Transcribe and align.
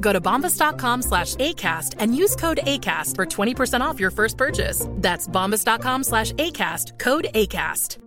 Go 0.00 0.12
to 0.12 0.20
bombas.com 0.20 1.02
slash 1.02 1.36
ACAST 1.36 1.94
and 1.98 2.14
use 2.14 2.36
code 2.36 2.60
ACAST 2.64 3.16
for 3.16 3.26
20% 3.26 3.80
off 3.80 3.98
your 3.98 4.10
first 4.10 4.36
purchase. 4.36 4.86
That's 4.96 5.26
bombas.com 5.28 6.04
slash 6.04 6.32
ACAST, 6.32 6.98
code 6.98 7.28
ACAST. 7.34 7.98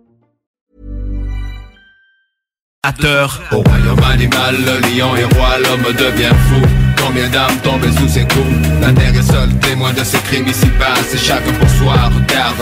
Au 3.50 3.62
royaume 3.62 4.04
animal, 4.12 4.56
le 4.56 4.78
lion 4.80 5.16
est 5.16 5.24
roi, 5.34 5.58
l'homme 5.58 5.90
devient 5.94 6.34
fou. 6.48 6.60
Combien 7.02 7.28
d'âmes 7.30 7.58
tombent 7.62 7.90
sous 7.98 8.08
ses 8.08 8.26
coups? 8.26 8.68
La 8.82 8.92
terre 8.92 9.16
est 9.16 9.22
seule 9.22 9.54
témoin 9.60 9.94
de 9.94 10.04
ces 10.04 10.18
crimes 10.18 10.46
ici 10.46 10.66
bas 10.78 10.94
C'est 11.08 11.18
chacun 11.18 11.52
pour 11.52 11.68
soi, 11.68 11.94
regarde, 11.94 12.56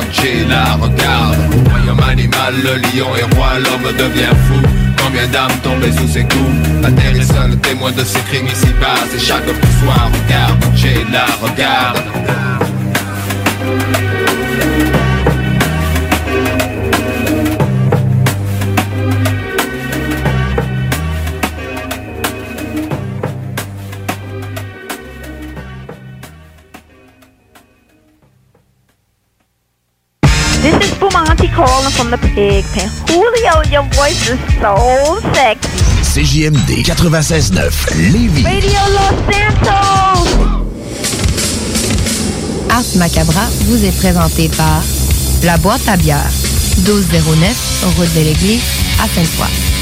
la 0.49 0.75
regarde 0.75 1.39
Au 1.55 1.71
royaume 1.71 2.01
animal, 2.09 2.55
le 2.63 2.77
lion 2.77 3.17
est 3.17 3.35
roi, 3.35 3.59
l'homme 3.59 3.97
devient 3.97 4.35
fou 4.47 4.92
Combien 5.13 5.29
d'âmes 5.29 5.59
tombent 5.63 5.93
sous 5.99 6.09
ses 6.09 6.23
coups? 6.23 6.81
La 6.81 6.91
terre 6.91 7.15
est 7.15 7.23
seule 7.25 7.59
témoin 7.59 7.93
de 7.93 8.03
ces 8.03 8.19
crimes 8.21 8.47
ici 8.47 8.73
bas 8.81 8.95
C'est 9.11 9.21
chacun 9.21 9.53
pour 9.53 9.71
soi, 9.79 10.09
regarde, 10.25 10.65
la 11.13 11.27
regarde 11.47 12.52
This 30.63 30.75
is 30.77 30.95
Bumanti 31.01 31.53
calling 31.53 31.91
from 31.91 32.11
the 32.13 32.19
pig 32.19 32.65
pen. 32.73 32.89
Julio, 33.09 33.63
your 33.69 33.83
voice 33.99 34.31
is 34.31 34.39
so 34.63 35.19
sexy. 35.35 35.69
CJMD 36.07 36.85
96.9 36.87 38.13
Lévis. 38.13 38.45
Radio 38.45 38.79
Los 38.95 39.17
Santos! 39.27 40.29
Ars 42.71 42.95
Macabra 42.95 43.45
vous 43.67 43.85
est 43.85 43.97
présenté 43.99 44.49
par 44.57 44.83
La 45.43 45.57
Boîte 45.57 45.89
à 45.89 45.97
bière, 45.97 46.31
1209, 46.87 47.85
route 47.97 48.15
de 48.15 48.21
l'église, 48.21 48.63
à 49.03 49.09
Sainte-Foy. 49.09 49.82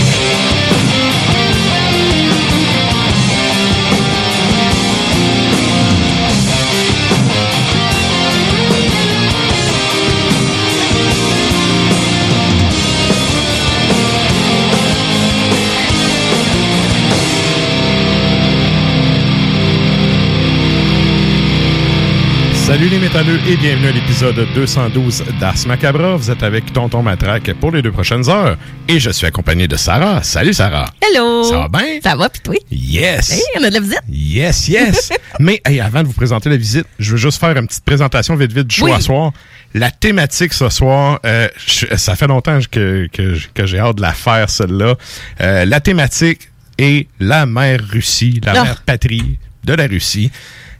Salut 22.71 22.87
les 22.87 22.99
métalleux 22.99 23.37
et 23.49 23.57
bienvenue 23.57 23.87
à 23.87 23.91
l'épisode 23.91 24.47
212 24.55 25.25
d'Ars 25.41 25.55
Macabra. 25.67 26.15
Vous 26.15 26.31
êtes 26.31 26.41
avec 26.41 26.71
Tonton 26.71 27.03
Matraque 27.03 27.51
pour 27.59 27.71
les 27.71 27.81
deux 27.81 27.91
prochaines 27.91 28.29
heures 28.29 28.55
et 28.87 28.97
je 28.97 29.09
suis 29.09 29.27
accompagné 29.27 29.67
de 29.67 29.75
Sarah. 29.75 30.23
Salut 30.23 30.53
Sarah. 30.53 30.85
Hello. 31.01 31.43
Ça 31.43 31.57
va 31.57 31.67
bien? 31.67 31.99
Ça 32.01 32.15
va, 32.15 32.29
pis 32.29 32.39
toi? 32.39 32.55
Yes. 32.71 33.31
Hey, 33.33 33.41
on 33.59 33.63
a 33.65 33.69
de 33.69 33.73
la 33.73 33.79
visite. 33.81 33.99
Yes, 34.07 34.69
yes. 34.69 35.09
Mais 35.41 35.61
hey, 35.65 35.81
avant 35.81 36.01
de 36.01 36.07
vous 36.07 36.13
présenter 36.13 36.49
la 36.49 36.55
visite, 36.55 36.85
je 36.97 37.11
veux 37.11 37.17
juste 37.17 37.41
faire 37.41 37.57
une 37.57 37.67
petite 37.67 37.83
présentation 37.83 38.37
vite 38.37 38.53
vite 38.53 38.67
du 38.67 38.75
show 38.77 38.85
Oui. 38.85 38.93
à 38.93 39.01
soir. 39.01 39.33
La 39.73 39.91
thématique 39.91 40.53
ce 40.53 40.69
soir, 40.69 41.19
euh, 41.25 41.49
je- 41.67 41.93
ça 41.97 42.15
fait 42.15 42.27
longtemps 42.27 42.59
que, 42.71 43.07
que, 43.11 43.35
que 43.53 43.65
j'ai 43.65 43.79
hâte 43.79 43.97
de 43.97 44.01
la 44.01 44.13
faire 44.13 44.49
celle-là. 44.49 44.95
Euh, 45.41 45.65
la 45.65 45.79
thématique 45.81 46.47
est 46.77 47.07
la 47.19 47.45
mère 47.45 47.81
Russie, 47.91 48.39
la 48.45 48.53
Ah. 48.55 48.63
mère 48.63 48.81
patrie 48.85 49.37
de 49.63 49.73
la 49.73 49.87
Russie. 49.87 50.31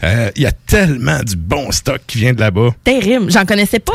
Euh, 0.04 0.32
Il 0.36 0.42
y 0.42 0.46
a 0.48 0.52
tellement 0.52 1.20
du 1.24 1.36
bon 1.36 1.72
stock 1.72 2.02
qui 2.08 2.18
vient 2.20 2.34
de 2.34 2.40
là-bas. 2.40 2.70
Terrible. 2.84 3.32
J'en 3.32 3.46
connaissais 3.46 3.80
pas 3.80 3.94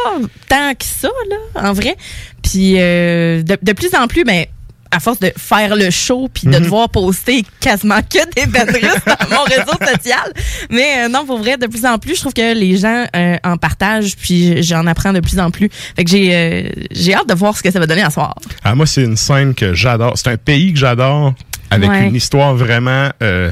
tant 0.48 0.72
que 0.74 0.84
ça, 0.84 1.08
là, 1.30 1.68
en 1.68 1.72
vrai. 1.72 1.96
Puis 2.42 2.74
euh, 2.78 3.42
de, 3.42 3.58
de 3.60 3.72
plus 3.72 3.92
en 3.94 4.06
plus, 4.06 4.22
ben, 4.22 4.44
à 4.92 5.00
force 5.00 5.18
de 5.18 5.32
faire 5.36 5.74
le 5.74 5.90
show 5.90 6.28
puis 6.32 6.44
de 6.46 6.56
Mhm. 6.56 6.62
devoir 6.62 6.88
poster 6.88 7.44
quasiment 7.60 7.98
que 8.02 8.24
des 8.36 8.46
bandes 8.50 8.70
russes 8.70 9.04
dans 9.04 9.36
mon 9.36 9.42
réseau 9.42 9.72
social. 9.92 10.32
Mais 10.70 11.04
euh, 11.04 11.08
non, 11.08 11.26
pour 11.26 11.38
vrai, 11.38 11.56
de 11.56 11.66
plus 11.66 11.84
en 11.84 11.98
plus, 11.98 12.14
je 12.14 12.20
trouve 12.20 12.32
que 12.34 12.54
les 12.54 12.76
gens 12.76 13.04
en 13.42 13.56
partagent 13.56 14.14
puis 14.16 14.62
j'en 14.62 14.86
apprends 14.86 15.12
de 15.12 15.18
plus 15.18 15.40
en 15.40 15.50
plus. 15.50 15.68
Fait 15.96 16.04
que 16.04 16.10
j'ai 16.10 16.72
j'ai 16.92 17.14
hâte 17.14 17.28
de 17.28 17.34
voir 17.34 17.56
ce 17.56 17.64
que 17.64 17.70
ça 17.72 17.80
va 17.80 17.86
donner 17.88 18.02
à 18.04 18.10
soir. 18.10 18.36
Ah, 18.62 18.76
moi, 18.76 18.86
c'est 18.86 19.02
une 19.02 19.16
scène 19.16 19.54
que 19.54 19.74
j'adore. 19.74 20.12
C'est 20.16 20.28
un 20.28 20.36
pays 20.36 20.72
que 20.72 20.78
j'adore, 20.78 21.34
avec 21.72 21.90
Ouais. 21.90 22.06
une 22.06 22.14
histoire 22.14 22.54
vraiment 22.54 23.10
euh, 23.24 23.50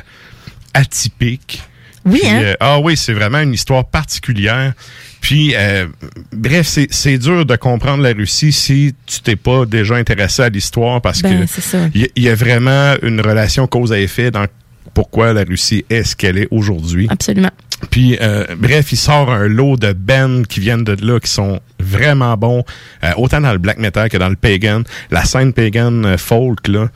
atypique. 0.75 1.63
Oui, 2.05 2.19
Puis, 2.21 2.29
hein? 2.29 2.41
euh, 2.43 2.55
ah 2.61 2.79
oui, 2.81 2.97
c'est 2.99 3.15
vraiment 3.15 3.41
une 3.41 3.55
histoire 3.55 3.87
particulière. 3.87 4.75
Puis, 5.23 5.55
euh, 5.57 5.87
bref, 6.33 6.67
c'est- 6.91 7.17
dur 7.19 7.47
de 7.47 7.57
comprendre 7.57 8.03
la 8.03 8.13
Russie 8.13 8.53
si 8.53 8.95
tu 9.07 9.21
t'es 9.23 9.37
pas 9.37 9.65
déjà 9.65 9.95
intéressé 9.95 10.43
à 10.43 10.51
l'histoire 10.51 11.01
parce 11.01 11.23
Ben, 11.23 11.41
que 11.41 11.47
c'est 11.47 11.63
ça. 11.63 11.79
il 11.95 12.03
y, 12.03 12.05
a- 12.05 12.09
il 12.15 12.23
y 12.25 12.29
a 12.29 12.35
vraiment 12.35 12.95
une 13.03 13.23
relation 13.23 13.67
cause 13.67 13.91
à 13.91 13.99
effet 13.99 14.31
dans 14.31 14.45
pourquoi 14.93 15.33
la 15.33 15.45
Russie 15.45 15.85
est 15.89 16.03
ce 16.05 16.15
qu'elle 16.15 16.37
est 16.37 16.49
aujourd'hui. 16.51 17.07
Absolument. 17.11 17.51
Puis, 17.91 18.19
euh, 18.21 18.45
bref, 18.57 18.93
il 18.93 18.97
sort 18.97 19.33
un 19.33 19.49
lot 19.49 19.77
de 19.79 19.93
bands 19.95 20.43
qui 20.47 20.61
viennent 20.61 20.85
de 20.85 20.97
là, 21.05 21.19
qui 21.19 21.31
sont 21.31 21.59
vraiment 21.81 22.37
bons, 22.37 22.65
euh, 23.03 23.13
autant 23.17 23.41
dans 23.41 23.53
le 23.53 23.59
black 23.59 23.79
metal 23.79 24.09
que 24.11 24.17
dans 24.19 24.29
le 24.29 24.37
pagan. 24.37 24.83
La 25.11 25.25
scène 25.25 25.53
pagan 25.55 26.05
euh, 26.05 26.17
folk, 26.19 26.69
là, 26.69 26.89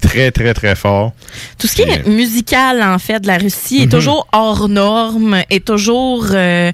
très, 0.00 0.30
très, 0.30 0.54
très 0.54 0.74
fort. 0.74 1.12
Tout 1.58 1.66
ce 1.66 1.74
qui 1.76 1.82
est 1.82 2.06
musical, 2.06 2.82
en 2.82 2.98
fait, 2.98 3.20
de 3.20 3.26
la 3.26 3.38
Russie 3.38 3.82
est 3.82 3.86
Mhm. 3.86 3.90
toujours 3.90 4.26
hors 4.32 4.68
norme, 4.68 5.42
est 5.50 5.64
toujours, 5.64 6.26
euh, 6.32 6.72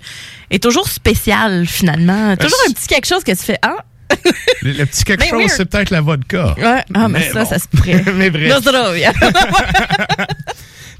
est 0.50 0.62
toujours 0.62 0.88
spécial, 0.88 1.66
finalement. 1.66 2.36
Toujours 2.36 2.58
un 2.68 2.72
petit 2.72 2.86
quelque 2.86 3.06
chose 3.06 3.24
que 3.24 3.32
tu 3.32 3.44
fais, 3.44 3.58
ah, 3.62 3.76
Le, 4.62 4.70
le 4.72 4.86
petit 4.86 5.02
quelque 5.02 5.20
Ben 5.20 5.30
chose, 5.30 5.50
c'est 5.56 5.64
peut-être 5.64 5.90
la 5.90 6.00
vodka. 6.00 6.54
Ouais. 6.58 6.82
Ah, 6.94 7.08
mais, 7.08 7.28
ça, 7.32 7.42
bon. 7.42 7.48
ça 7.50 7.58
se 7.58 7.66
pourrait. 7.66 8.04
mais 8.14 8.30
bref. 8.30 8.48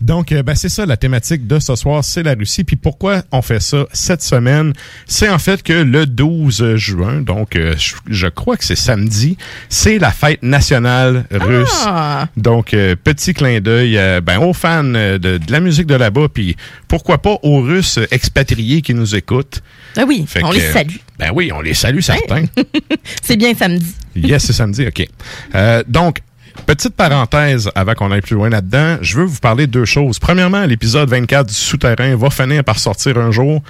Donc, 0.07 0.31
euh, 0.31 0.45
ben, 0.45 0.55
c'est 0.55 0.69
ça 0.69 0.87
la 0.87 0.97
thématique 0.97 1.49
de 1.49 1.59
ce 1.59 1.75
soir, 1.75 2.05
c'est 2.05 2.23
la 2.23 2.35
Russie. 2.35 2.63
Puis 2.63 2.77
pourquoi 2.77 3.25
on 3.33 3.43
fait 3.43 3.59
ça 3.59 3.87
cette 3.93 4.23
semaine? 4.23 4.73
C'est 5.07 5.29
en 5.29 5.41
fait 5.41 5.65
que 5.65 5.73
le 5.73 6.07
12 6.07 6.77
juin, 6.77 7.23
donc 7.23 7.57
euh, 7.57 7.75
je, 7.77 7.97
je 8.09 8.29
crois 8.29 8.57
que 8.57 8.65
c'est 8.65 8.77
samedi, 8.77 9.37
c'est 9.69 9.99
la 9.99 10.13
fête 10.13 10.45
nationale 10.45 11.25
russe. 11.33 11.83
Ah. 11.85 12.29
Donc, 12.37 12.73
euh, 12.73 12.95
petit 12.95 13.35
clin 13.35 13.61
d'œil 13.61 13.99
ben, 14.23 14.39
aux 14.39 14.53
fans 14.53 14.85
de, 14.85 15.19
de 15.19 15.41
la 15.53 15.59
musique 15.59 15.87
de 15.87 15.97
là-bas, 15.97 16.29
puis 16.33 16.55
pourquoi 16.87 17.19
pas 17.19 17.39
aux 17.43 17.61
Russes 17.61 17.99
expatriés 18.13 18.83
qui 18.83 18.95
nous 18.95 19.17
écoutent. 19.17 19.61
Ah 19.97 20.05
oui, 20.07 20.25
Fait 20.29 20.45
on 20.45 20.51
que, 20.51 20.55
les 20.55 20.73
salue. 20.73 20.97
Ben 21.19 21.31
oui, 21.35 21.51
on 21.53 21.61
les 21.61 21.75
salue 21.75 22.01
certains. 22.01 22.45
C'est 23.25 23.37
bien 23.37 23.55
samedi. 23.55 23.93
Yes, 24.15 24.45
c'est 24.45 24.53
samedi, 24.53 24.87
OK. 24.87 25.07
Euh, 25.55 25.83
donc, 25.89 26.21
petite 26.57 26.95
parenthèse 26.95 27.71
avant 27.75 27.95
qu'on 27.95 28.11
aille 28.11 28.21
plus 28.21 28.35
loin 28.35 28.49
là-dedans, 28.49 28.99
je 29.01 29.17
veux 29.19 29.25
vous 29.25 29.39
parler 29.39 29.67
de 29.67 29.73
deux 29.73 29.85
choses. 29.85 30.19
Premièrement, 30.19 30.65
l'épisode 30.65 31.09
24 31.09 31.47
du 31.49 31.55
Souterrain 31.55 32.17
va 32.17 32.31
finir 32.31 32.65
par 32.65 32.79
sortir 32.79 33.19
un 33.19 33.31
jour. 33.31 33.63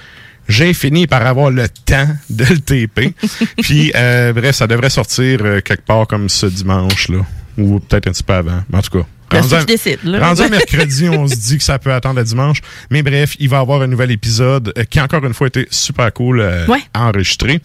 J'ai 0.49 0.73
fini 0.75 1.07
par 1.07 1.27
avoir 1.27 1.51
le 1.51 1.69
temps 1.69 2.09
de 2.31 2.45
le 2.45 2.59
taper. 2.61 3.15
Puis, 3.63 3.93
euh, 3.97 4.33
bref, 4.33 4.55
ça 4.57 4.67
devrait 4.67 4.91
sortir 4.91 5.41
euh, 5.43 5.61
quelque 5.61 5.85
part 5.85 6.07
comme 6.07 6.29
ce 6.29 6.47
dimanche-là. 6.47 7.19
Ou 7.59 7.81
peut-être 7.81 8.09
un 8.09 8.13
petit 8.13 8.23
peu 8.23 8.35
avant. 8.35 8.63
Mais 8.71 8.79
en 8.79 8.83
tout 8.83 8.99
cas. 8.99 9.07
Ben, 9.31 9.41
rendu 9.41 9.65
décide, 9.67 9.99
là. 10.05 10.29
à 10.29 10.49
mercredi, 10.49 11.09
on 11.09 11.27
se 11.27 11.35
dit 11.35 11.59
que 11.59 11.65
ça 11.65 11.79
peut 11.79 11.93
attendre 11.93 12.21
à 12.21 12.25
dimanche. 12.25 12.61
Mais 12.91 13.03
bref, 13.03 13.35
il 13.41 13.49
va 13.49 13.57
y 13.59 13.61
avoir 13.61 13.83
un 13.83 13.87
nouvel 13.87 14.11
épisode 14.13 14.73
euh, 14.79 14.85
qui, 14.85 15.01
encore 15.01 15.25
une 15.25 15.35
fois, 15.35 15.49
été 15.49 15.67
super 15.71 16.13
cool 16.13 16.41
euh, 16.41 16.67
Ouais. 16.67 16.79
à 16.95 17.09
enregistrer. 17.09 17.61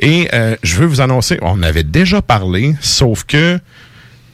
Et 0.00 0.28
euh, 0.32 0.56
je 0.62 0.76
veux 0.76 0.86
vous 0.86 1.00
annoncer, 1.00 1.38
on 1.42 1.62
avait 1.62 1.84
déjà 1.84 2.20
parlé, 2.20 2.74
sauf 2.80 3.24
que 3.24 3.60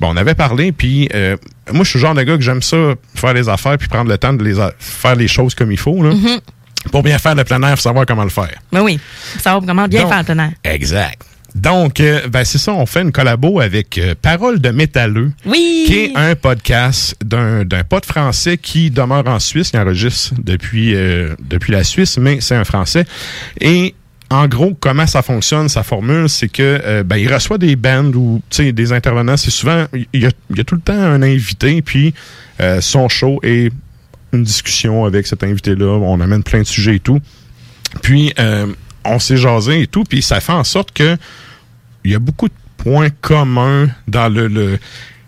Bon, 0.01 0.09
on 0.13 0.17
avait 0.17 0.35
parlé, 0.35 0.73
puis 0.73 1.09
euh, 1.15 1.37
moi, 1.73 1.85
je 1.85 1.91
suis 1.91 1.99
le 1.99 2.07
genre 2.07 2.15
de 2.15 2.23
gars 2.23 2.37
que 2.37 2.43
j'aime 2.43 2.63
ça, 2.63 2.95
faire 3.15 3.35
les 3.35 3.49
affaires, 3.49 3.77
puis 3.79 3.89
prendre 3.89 4.11
le 4.11 4.17
temps 4.19 4.33
de 4.33 4.43
les 4.43 4.55
faire 4.79 5.15
les 5.15 5.29
choses 5.29 5.55
comme 5.55 5.71
il 5.71 5.79
faut. 5.79 6.03
Là. 6.03 6.11
Mm-hmm. 6.11 6.41
Pour 6.91 7.03
bien 7.03 7.19
faire 7.19 7.35
le 7.35 7.45
plein 7.45 7.63
air, 7.63 7.77
faut 7.77 7.83
savoir 7.83 8.07
comment 8.07 8.25
le 8.25 8.31
faire. 8.31 8.55
Ben 8.73 8.81
oui. 8.81 8.99
Savoir 9.39 9.63
comment 9.67 9.87
bien 9.87 10.03
Donc, 10.03 10.11
faire 10.11 10.19
le 10.21 10.25
plein 10.25 10.39
air. 10.45 10.53
Exact. 10.65 11.23
Donc, 11.55 12.01
euh, 12.01 12.29
ben, 12.29 12.45
c'est 12.45 12.59
ça, 12.59 12.73
on 12.73 12.87
fait 12.87 13.03
une 13.03 13.13
collabo 13.13 13.61
avec 13.61 13.99
euh, 13.99 14.15
Parole 14.21 14.61
de 14.61 14.71
métalleux, 14.71 15.33
Oui. 15.47 15.85
qui 15.87 15.95
est 15.99 16.13
un 16.15 16.35
podcast 16.37 17.17
d'un 17.25 17.65
d'un 17.65 17.83
pote 17.83 18.07
français 18.07 18.57
qui 18.57 18.91
demeure 18.91 19.27
en 19.27 19.41
Suisse. 19.41 19.71
Il 19.75 19.81
enregistre 19.81 20.35
depuis, 20.39 20.95
euh, 20.95 21.35
depuis 21.41 21.73
la 21.73 21.83
Suisse, 21.85 22.19
mais 22.19 22.41
c'est 22.41 22.55
un 22.55 22.65
Français. 22.65 23.05
Et 23.61 23.95
en 24.31 24.47
gros, 24.47 24.75
comment 24.79 25.07
ça 25.07 25.23
fonctionne, 25.23 25.69
sa 25.69 25.83
formule, 25.83 26.29
c'est 26.29 26.49
que 26.49 26.81
euh, 26.85 27.03
ben, 27.03 27.17
il 27.17 27.33
reçoit 27.33 27.59
des 27.59 27.75
bands 27.75 28.13
ou 28.15 28.41
des 28.59 28.93
intervenants. 28.93 29.37
C'est 29.37 29.51
souvent, 29.51 29.87
il 30.13 30.23
y, 30.23 30.27
a, 30.27 30.65
tout 30.65 30.77
le 30.77 30.81
temps 30.81 30.93
un 30.95 31.21
invité, 31.23 31.83
puis 31.83 32.15
euh, 32.61 32.81
son 32.81 33.09
show 33.09 33.41
est 33.43 33.73
une 34.33 34.45
discussion 34.45 35.05
avec 35.05 35.27
cet 35.27 35.43
invité-là. 35.43 35.99
On 35.99 36.21
amène 36.21 36.45
plein 36.45 36.61
de 36.61 36.67
sujets 36.67 36.97
et 36.97 37.01
tout. 37.01 37.19
Puis, 38.03 38.33
euh, 38.39 38.67
on 39.05 39.19
s'est 39.19 39.37
jasé 39.37 39.83
et 39.83 39.87
tout, 39.89 40.05
puis 40.05 40.23
ça 40.23 40.39
fait 40.41 40.53
en 40.53 40.63
sorte 40.65 40.93
que 40.93 41.17
il 42.05 42.13
y 42.13 42.15
a 42.15 42.19
beaucoup 42.21 42.49
de 42.49 42.55
points 42.77 43.11
communs 43.21 43.89
dans 44.07 44.29
le- 44.33 44.79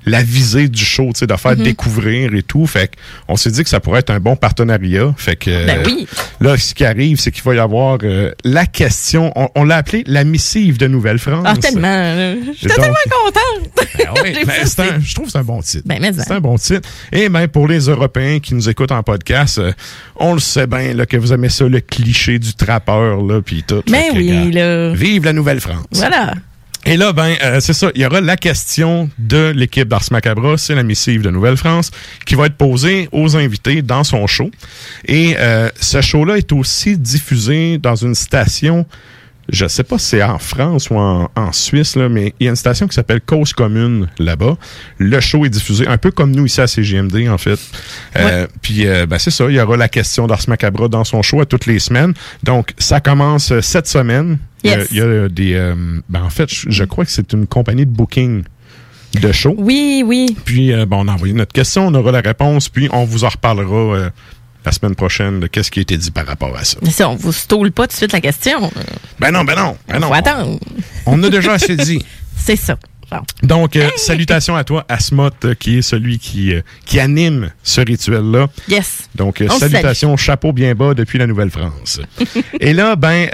la 0.07 0.23
visée 0.23 0.69
du 0.69 0.85
show, 0.85 1.11
tu 1.15 1.21
sais, 1.21 1.27
de 1.27 1.37
faire 1.37 1.57
Mhm. 1.57 1.63
découvrir 1.65 2.35
et 2.35 2.43
tout. 2.43 2.67
Fait 2.67 2.91
on 3.29 3.37
s'est 3.37 3.51
dit 3.51 3.63
que 3.63 3.69
ça 3.71 3.81
pourrait 3.81 4.01
être 4.01 4.11
un 4.11 4.21
bon 4.21 4.37
partenariat. 4.37 5.13
Fait 5.17 5.37
que 5.37 5.67
Ben 5.67 5.83
oui. 5.87 6.07
là, 6.41 6.57
ce 6.57 6.75
qui 6.75 6.85
arrive, 6.85 7.19
c'est 7.21 7.31
qu'il 7.31 7.43
va 7.45 7.55
y 7.55 7.59
avoir 7.59 7.99
euh, 8.03 8.33
la 8.45 8.67
question. 8.67 9.33
On, 9.37 9.49
on 9.55 9.65
l'a 9.65 9.77
appelé 9.77 10.05
la 10.07 10.25
missive 10.25 10.79
de 10.79 10.87
Nouvelle-France. 10.87 11.45
Ah, 11.47 11.57
tellement. 11.57 12.35
J'étais 12.61 12.75
tellement 12.75 12.95
contente. 13.11 13.71
Ben 13.99 14.09
oui, 14.25 14.33
ben, 14.47 14.53
un- 14.53 15.01
je 15.01 15.15
trouve 15.15 15.27
que 15.27 15.33
c'est 15.33 15.39
un 15.39 15.43
bon 15.45 15.61
titre. 15.61 15.83
Ben. 15.87 16.13
C'est 16.17 16.33
un 16.33 16.41
bon 16.41 16.57
titre. 16.57 16.89
Et 17.13 17.29
ben 17.29 17.47
pour 17.47 17.69
les 17.69 17.81
Européens 17.89 18.39
qui 18.41 18.55
nous 18.55 18.69
écoutent 18.69 18.91
en 18.93 19.03
podcast, 19.03 19.59
euh, 19.59 19.73
on 20.17 20.33
le 20.35 20.41
sait 20.41 20.67
bien 20.67 20.95
là, 20.95 21.05
que 21.07 21.17
vous 21.17 21.33
aimez 21.33 21.49
ça, 21.51 21.67
le 21.69 21.81
cliché 21.81 22.39
du 22.39 22.55
trappeur, 22.55 23.23
là, 23.23 23.41
puis 23.43 23.63
tout. 23.67 23.83
Ben 23.89 24.13
que, 24.13 24.17
oui, 24.19 24.51
là. 24.53 24.93
Vive 24.95 25.25
la 25.25 25.33
Nouvelle-France. 25.33 25.87
Voilà. 25.93 26.35
Et 26.85 26.97
là, 26.97 27.13
ben, 27.13 27.37
euh, 27.43 27.61
c'est 27.61 27.75
ça. 27.75 27.91
Il 27.95 28.01
y 28.01 28.07
aura 28.07 28.21
la 28.21 28.37
question 28.37 29.09
de 29.19 29.53
l'équipe 29.55 29.87
d'Ars 29.87 30.05
Macabra, 30.11 30.59
c'est 30.59 30.75
la 30.75 30.83
missive 30.83 31.23
de 31.23 31.31
Nouvelle-France, 31.31 31.93
qui 32.27 32.35
va 32.35 32.47
être 32.47 32.57
posée 32.57 33.09
aux 33.13 33.37
invités 33.37 33.83
dans 33.83 34.03
son 34.03 34.27
show. 34.27 34.51
Et 35.07 35.37
euh, 35.39 35.69
ce 35.81 36.01
show-là 36.01 36.39
est 36.39 36.51
aussi 36.53 36.99
diffusé 36.99 37.79
dans 37.79 37.95
une 37.95 38.17
station, 38.17 38.85
je 39.49 39.67
sais 39.67 39.83
pas 39.83 39.99
si 39.99 40.07
c'est 40.07 40.23
en 40.23 40.39
France 40.39 40.89
ou 40.91 40.97
en, 40.97 41.29
en 41.35 41.53
Suisse, 41.53 41.97
là, 41.97 42.09
mais 42.09 42.33
il 42.41 42.45
y 42.45 42.47
a 42.47 42.51
une 42.51 42.57
station 42.57 42.87
qui 42.87 42.95
s'appelle 42.95 43.21
Cause 43.21 43.53
Commune 43.53 44.09
là-bas. 44.19 44.57
Le 44.99 45.21
show 45.21 45.45
est 45.45 45.51
diffusé 45.51 45.87
un 45.87 45.99
peu 45.99 46.11
comme 46.11 46.31
nous 46.31 46.47
ici 46.47 46.61
à 46.61 46.67
CGMD, 46.67 47.29
en 47.29 47.39
fait. 47.39 47.59
Euh, 48.17 48.47
Puis, 48.63 48.87
euh, 48.87 49.07
ben, 49.07 49.19
c'est 49.19 49.31
ça. 49.31 49.47
Il 49.49 49.55
y 49.57 49.61
aura 49.61 49.77
la 49.77 49.89
question 49.89 50.27
d'Ars 50.27 50.43
Macabra 50.49 50.89
dans 50.89 51.05
son 51.05 51.23
show 51.23 51.41
à 51.41 51.47
toutes 51.47 51.67
les 51.67 51.79
semaines. 51.79 52.15
Donc, 52.45 52.73
ça 52.79 53.01
commence 53.01 53.51
euh, 53.53 53.61
cette 53.61 53.87
semaine. 53.89 54.39
Il 54.65 54.71
y 54.71 54.75
a- 54.75 54.79
Yes. 54.79 54.89
Il 54.93 54.97
y 54.99 55.01
a 55.01 55.29
des. 55.29 55.55
euh, 55.55 55.75
ben, 56.09 56.23
en 56.23 56.31
fait, 56.31 56.49
je, 56.53 56.71
je 56.71 56.85
crois 56.85 57.05
que 57.05 57.11
c'est 57.11 57.33
une 57.33 57.47
compagnie 57.47 57.85
de 57.87 57.91
booking 57.91 58.45
de 59.21 59.33
show. 59.33 59.55
Oui, 59.59 60.03
oui. 60.07 60.37
Puis, 60.45 60.73
euh, 60.73 60.87
bon, 60.87 61.05
on 61.05 61.09
a 61.09 61.13
envoyé 61.13 61.35
notre 61.35 61.53
question, 61.53 61.89
on 61.89 61.95
aura 61.95 62.13
la 62.13 62.21
réponse, 62.21 62.69
puis 62.69 62.89
on 62.93 63.05
vous 63.05 63.25
en 63.25 63.29
reparlera 63.29 63.77
euh, 63.97 64.11
la 64.65 64.73
semaine 64.73 64.95
prochaine 64.95 65.41
de 65.41 65.47
qu'est-ce 65.47 65.71
qui 65.71 65.81
a 65.81 65.83
été 65.83 65.97
dit 65.97 66.11
par 66.11 66.27
rapport 66.27 66.57
à 66.57 66.65
ça. 66.65 66.79
Mais 66.83 66.91
ça, 66.91 67.09
on 67.09 67.17
vous 67.17 67.33
stole 67.33 67.73
pas 67.73 67.85
tout 67.85 67.93
de 67.93 67.97
suite 67.97 68.13
la 68.13 68.21
question. 68.21 68.71
Ben 69.19 69.31
non, 69.31 69.45
ben 69.45 69.57
non, 69.57 69.77
ben 69.89 69.99
non. 69.99 70.09
Faut 70.09 70.15
attendre. 70.15 70.59
On, 71.07 71.21
on 71.21 71.23
a 71.23 71.31
déjà 71.31 71.53
assez 71.55 71.77
dit. 71.77 72.05
C'est 72.37 72.57
ça. 72.57 72.77
Donc, 73.43 73.77
euh, 73.77 73.89
salutations 73.97 74.57
à 74.57 74.65
toi, 74.65 74.85
Asmot, 74.89 75.31
euh, 75.45 75.55
qui 75.55 75.79
est 75.79 75.83
celui 75.83 76.19
qui, 76.19 76.55
euh, 76.55 76.63
qui 76.85 77.01
anime 77.01 77.51
ce 77.63 77.81
rituel-là. 77.81 78.49
Yes. 78.69 79.09
Donc, 79.15 79.43
salutations, 79.59 80.17
chapeau 80.17 80.53
bien 80.53 80.75
bas 80.75 80.95
depuis 80.95 81.19
la 81.19 81.27
Nouvelle-France. 81.27 82.01
Et 82.61 82.73
là, 82.73 82.97
ben, 82.97 83.29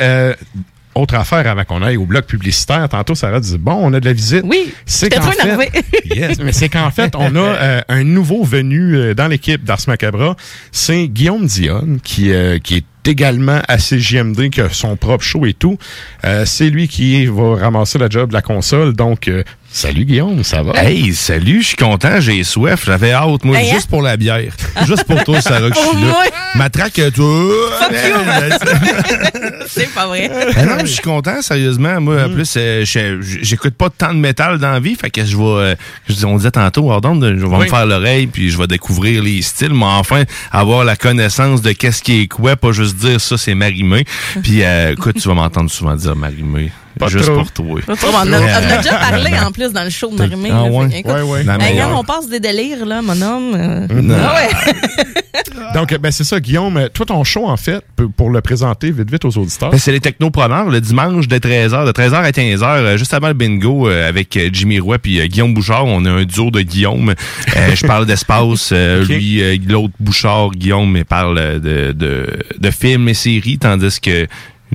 autre 0.94 1.14
affaire 1.14 1.46
avant 1.46 1.64
qu'on 1.64 1.82
aille 1.82 1.96
au 1.96 2.06
bloc 2.06 2.26
publicitaire. 2.26 2.88
Tantôt, 2.88 3.14
Sarah 3.14 3.40
dit, 3.40 3.58
bon, 3.58 3.79
on 3.81 3.93
a 3.93 4.00
de 4.00 4.05
la 4.05 4.12
visite. 4.12 4.43
Oui. 4.44 4.73
C'est 4.87 5.11
qu'en 5.11 5.23
fait, 5.23 5.85
yes, 6.05 6.38
mais 6.40 6.52
c'est 6.52 6.69
qu'en 6.69 6.90
fait, 6.90 7.14
on 7.17 7.37
a 7.37 7.40
euh, 7.40 7.81
un 7.88 8.05
nouveau 8.05 8.44
venu 8.44 8.96
euh, 8.96 9.14
dans 9.14 9.29
l'équipe 9.29 9.64
d'Ars 9.64 9.81
Macabra. 9.87 10.37
C'est 10.73 11.08
Guillaume 11.08 11.46
Dionne, 11.46 12.00
qui, 12.02 12.32
euh, 12.32 12.58
qui 12.58 12.76
est 12.76 12.85
également 13.05 13.61
à 13.69 13.79
CJMD, 13.79 14.50
qui 14.50 14.61
a 14.61 14.69
son 14.71 14.97
propre 14.97 15.25
show 15.25 15.47
et 15.47 15.55
tout. 15.55 15.79
Euh, 16.25 16.45
c'est 16.47 16.69
lui 16.71 16.89
qui 16.89 17.27
va 17.27 17.56
ramasser 17.56 17.99
la 17.99 18.09
job 18.09 18.29
de 18.31 18.35
la 18.35 18.43
console. 18.43 18.93
Donc, 18.95 19.29
euh, 19.29 19.43
salut 19.71 20.05
Guillaume, 20.05 20.45
ça 20.45 20.62
va? 20.62 20.73
Hey, 20.83 21.15
salut, 21.15 21.63
je 21.63 21.69
suis 21.69 21.77
content, 21.77 22.20
j'ai 22.20 22.43
soif, 22.44 22.84
j'avais 22.87 23.13
hâte, 23.13 23.44
moi, 23.44 23.58
Hey, 23.58 23.70
hein? 23.70 23.75
juste 23.75 23.89
pour 23.89 24.03
la 24.03 24.17
bière. 24.17 24.53
juste 24.87 25.05
pour 25.05 25.22
toi, 25.25 25.41
Sarah, 25.41 25.70
que 25.70 25.77
je 25.77 25.81
suis 25.81 26.05
là. 26.05 26.22
Matraque, 26.55 27.01
toi. 27.15 27.53
C'est 29.67 29.93
pas 29.94 30.06
vrai. 30.06 30.31
Ah 30.56 30.65
non, 30.65 30.79
je 30.81 30.87
suis 30.87 31.03
content, 31.03 31.41
sérieusement. 31.43 32.01
Moi, 32.01 32.15
Mm. 32.27 32.31
en 32.31 32.34
plus, 32.34 32.55
euh, 32.56 32.84
je- 32.84 33.20
j'écoute 33.43 33.75
pas 33.75 33.91
tant 33.91 34.13
de 34.15 34.19
métal 34.19 34.58
dans 34.58 34.70
la 34.72 34.81
vie, 34.81 34.94
fait 34.94 35.11
que 35.11 35.25
je 35.25 35.37
vais, 35.37 35.77
on 36.25 36.37
disait 36.37 36.51
tantôt, 36.51 36.91
Ardon, 36.91 37.19
je 37.20 37.34
vais 37.34 37.46
Oui. 37.46 37.65
me 37.65 37.67
faire 37.67 37.87
l'oreille, 37.87 38.27
puis 38.27 38.51
je 38.51 38.58
vais 38.58 38.67
découvrir 38.67 39.22
les 39.22 39.43
styles, 39.43 39.75
mais 39.75 39.84
enfin, 39.84 40.25
avoir 40.51 40.84
la 40.84 40.96
connaissance 40.96 41.61
de 41.63 41.72
qu'est-ce 41.72 42.03
qui 42.03 42.22
est 42.22 42.27
quoi, 42.29 42.56
pas 42.56 42.72
juste 42.72 42.88
dire 42.95 43.21
ça, 43.21 43.37
c'est 43.39 43.55
marimé. 43.55 44.05
Puis, 44.43 44.63
euh, 44.63 44.93
écoute, 44.93 45.21
tu 45.21 45.29
vas 45.29 45.35
m'entendre 45.35 45.71
souvent 45.71 45.95
dire 45.95 46.17
marimé. 46.17 46.73
Pas 46.98 47.08
juste 47.08 47.24
trop. 47.26 47.36
pour 47.36 47.52
toi. 47.52 47.81
On 47.88 48.32
a, 48.32 48.40
on 48.40 48.70
a 48.72 48.76
déjà 48.78 48.94
parlé 48.96 49.31
en 49.44 49.50
plus 49.52 49.72
dans 49.72 49.84
le 49.84 49.90
show 49.90 50.10
de 50.10 50.17
Marimé. 50.17 50.50
Ah 50.52 50.64
ouais? 50.64 50.88
écoute, 51.00 51.12
Ouais, 51.12 51.22
ouais. 51.22 51.40
Hey, 51.40 51.46
meilleure. 51.46 51.70
regarde, 51.88 51.93
on 51.96 52.05
passe 52.05 52.28
des 52.28 52.40
délires, 52.40 52.84
là, 52.86 53.00
mon 53.02 53.20
homme. 53.22 53.55
euh. 53.55 53.86
Non. 54.02 54.17
Ah 54.20 54.34
ouais. 54.36 54.72
Donc, 55.74 55.96
ben, 55.98 56.10
c'est 56.10 56.24
ça, 56.24 56.40
Guillaume. 56.40 56.88
Toi, 56.93 57.06
ton 57.06 57.22
show, 57.24 57.46
en 57.46 57.56
fait, 57.56 57.82
pour- 58.17 58.31
le 58.31 58.40
présenter 58.40 58.90
vite, 58.90 59.10
vite 59.10 59.24
aux 59.24 59.36
auditeurs. 59.38 59.70
Ben, 59.70 59.78
c'est 59.78 59.93
les 59.93 60.00
technopreneurs 60.00 60.67
le 60.70 60.81
dimanche 60.81 61.28
de 61.28 61.38
13h, 61.38 61.86
de 61.86 61.93
13h 61.93 62.14
à 62.17 62.31
15h, 62.31 62.64
euh, 62.64 62.96
juste 62.96 63.14
avant 63.14 63.28
le 63.28 63.34
bingo 63.34 63.88
euh, 63.88 64.08
avec 64.08 64.36
euh, 64.36 64.50
Jimmy 64.52 64.78
Roy 64.81 64.98
puis 64.98 65.20
euh, 65.20 65.26
Guillaume 65.26 65.55
Bouchard. 65.55 65.86
On 65.86 66.05
a 66.05 66.10
un 66.10 66.24
duo 66.24 66.50
de 66.50 66.60
Guillaume. 66.60 67.14
Euh, 67.56 67.74
je 67.74 67.86
parle 67.86 68.06
d'espace. 68.06 68.70
euh. 68.72 69.05
Lui, 69.08 69.40
euh, 69.43 69.56
l'autre 69.67 69.94
Bouchard, 70.00 70.50
Guillaume, 70.50 70.96
il 70.96 71.05
parle 71.05 71.60
de, 71.60 71.93
de, 71.93 72.26
de 72.58 72.70
films 72.70 73.08
et 73.08 73.14
séries, 73.14 73.58
tandis 73.58 74.00
que 74.00 74.26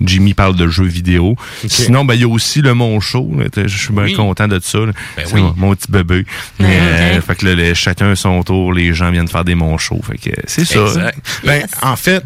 Jimmy 0.02 0.34
parle 0.34 0.56
de 0.56 0.68
jeux 0.68 0.86
vidéo. 0.86 1.36
Sinon, 1.68 2.06
ben, 2.06 2.14
il 2.16 2.22
y 2.22 2.24
a 2.24 2.28
aussi 2.28 2.62
le 2.62 2.74
Mon 2.74 3.00
Show. 3.00 3.30
Je 3.56 3.68
suis 3.78 3.94
bien 3.94 4.04
Oui. 4.06 4.14
content 4.14 4.48
de 4.48 4.60
ça. 4.62 4.80
Ben 5.18 5.26
oui. 5.34 5.42
mon, 5.42 5.54
mon 5.58 5.76
petit 5.76 5.92
bébé. 5.92 6.26
Mais, 6.60 6.66
Ouais, 6.66 6.80
euh, 7.18 7.22
fait 7.22 7.36
que 7.36 7.46
là, 7.46 7.56
les- 7.56 7.76
chacun 7.76 8.16
son 8.16 8.44
tour, 8.44 8.74
les 8.74 8.94
gens 8.94 9.12
viennent 9.12 9.28
faire 9.28 9.44
des 9.46 9.56
Mon 9.56 9.78
Show. 9.78 10.00
Fait 10.04 10.18
que 10.18 10.36
c'est 10.48 10.66
ça. 10.66 10.80
Exact. 10.82 11.18
Ben, 11.46 11.54
Yes. 11.62 11.70
en 11.82 11.96
fait, 11.96 12.24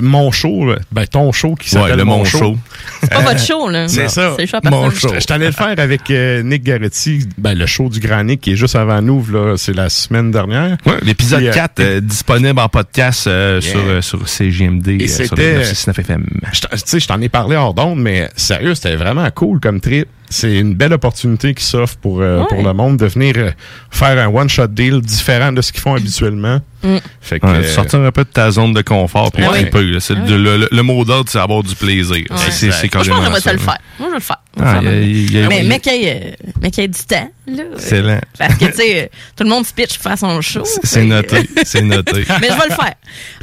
mon 0.00 0.30
show, 0.30 0.72
ben, 0.92 1.06
ton 1.06 1.32
show 1.32 1.54
qui 1.54 1.70
s'appelle 1.70 1.90
Ouais, 1.92 1.96
le 1.96 2.04
Mon 2.04 2.18
Mon 2.18 2.24
Show. 2.24 2.38
Show. 2.38 2.58
C'est 3.02 3.10
pas 3.10 3.20
votre 3.20 3.40
show, 3.44 3.68
là. 3.68 3.88
C'est 3.88 4.08
ça. 4.08 4.34
C'est 4.36 4.42
le 4.42 4.48
show 4.48 4.56
à 4.62 4.70
Mon 4.70 4.90
show. 4.90 5.12
Je 5.18 5.24
t'allais 5.26 5.46
le 5.46 5.52
faire 5.52 5.74
avec 5.78 6.10
euh, 6.10 6.42
Nick 6.42 6.62
Garetti, 6.64 7.26
ben, 7.38 7.54
le 7.54 7.66
show 7.66 7.88
du 7.88 8.00
Grand 8.00 8.24
Nick 8.24 8.40
qui 8.42 8.52
est 8.52 8.56
juste 8.56 8.76
avant 8.76 9.00
nous, 9.02 9.24
là, 9.30 9.56
c'est 9.56 9.74
la 9.74 9.88
semaine 9.88 10.30
dernière. 10.30 10.76
Ouais, 10.86 10.98
l'épisode 11.02 11.40
Puis, 11.40 11.48
euh, 11.48 11.52
4 11.52 11.80
euh, 11.80 12.00
disponible 12.00 12.58
en 12.58 12.68
podcast 12.68 13.26
euh, 13.26 13.60
Yeah. 13.62 13.70
sur, 13.72 13.80
euh, 13.80 14.00
sur 14.02 14.28
CGMD 14.28 14.88
Et 15.00 15.04
euh, 15.04 15.08
sur 15.08 15.24
c'était- 15.26 15.52
le 15.52 15.58
969 15.58 15.98
FM. 15.98 16.26
Je 16.52 17.06
t'en- 17.10 17.20
ai 17.20 17.28
parlé 17.28 17.56
hors 17.56 17.74
d'onde, 17.74 17.98
mais 18.00 18.28
sérieux, 18.36 18.74
c'était 18.74 18.94
vraiment 18.96 19.28
cool 19.34 19.58
comme 19.60 19.80
trip. 19.80 20.08
C'est 20.30 20.58
une 20.58 20.74
belle 20.74 20.92
opportunité 20.92 21.52
qui 21.54 21.64
s'offre 21.64 21.96
pour, 21.98 22.20
euh, 22.22 22.40
Ouais. 22.40 22.46
pour 22.48 22.62
le 22.62 22.72
monde 22.72 22.96
de 22.96 23.06
venir 23.06 23.34
euh, 23.36 23.50
faire 23.90 24.16
un 24.18 24.28
one-shot 24.32 24.68
deal 24.68 25.00
différent 25.02 25.52
de 25.52 25.60
ce 25.60 25.72
qu'ils 25.72 25.80
font 25.82 25.94
habituellement. 25.96 26.60
Mm. 26.82 26.96
Fait 27.20 27.40
que, 27.40 27.46
Ouais, 27.46 27.56
euh, 27.58 27.68
sortir 27.74 28.00
un 28.00 28.10
peu 28.10 28.24
de 28.24 28.30
ta 28.30 28.50
zone 28.50 28.72
de 28.72 28.80
confort 28.80 29.30
puis 29.32 29.44
Ah 29.44 29.50
ouais. 29.50 29.68
là. 29.70 30.00
C'est 30.00 30.14
Ah 30.16 30.24
le, 30.26 30.56
le- 30.56 30.68
le 30.70 30.82
mot 30.82 31.04
d'ordre, 31.04 31.28
c'est 31.30 31.38
avoir 31.38 31.62
du 31.62 31.74
plaisir. 31.74 32.16
Ouais. 32.16 32.36
C'est- 32.38 32.70
C'est 32.70 32.94
Moi, 32.94 33.02
je 33.04 33.10
pense 33.10 33.18
qu'on 33.26 33.30
va 33.32 33.40
ça, 33.40 33.50
te 33.50 33.56
le 33.56 33.60
faire. 33.60 33.78
Moi, 33.98 34.08
je 34.08 34.12
vais 34.12 34.14
le 34.14 34.20
faire. 34.22 34.40
Ah, 34.58 34.80
il 34.82 35.30
y 35.32 35.36
a- 35.36 35.40
y 35.40 35.44
a- 35.44 35.48
mais, 35.48 35.62
mais 35.64 35.78
qu'il 35.80 36.00
y, 36.02 36.06
ait, 36.06 36.36
mais 36.62 36.70
qu'il 36.70 36.82
y 36.82 36.84
ait 36.84 36.88
du 36.88 37.00
temps, 37.00 37.30
là. 37.48 37.62
Excellent. 37.74 38.20
Parce 38.38 38.54
que, 38.54 38.64
tu 38.66 38.72
sais, 38.72 39.10
tout 39.36 39.44
le 39.44 39.50
monde 39.50 39.66
se 39.66 39.74
pitch 39.74 39.94
pour 39.98 40.04
faire 40.04 40.18
son 40.18 40.40
show. 40.40 40.62
C'est 40.84 41.04
noté, 41.04 41.38
c'est 41.64 41.82
noté. 41.82 42.24
mais 42.40 42.48
je 42.48 42.54
vais 42.54 42.68
le 42.70 42.74
faire. 42.74 42.94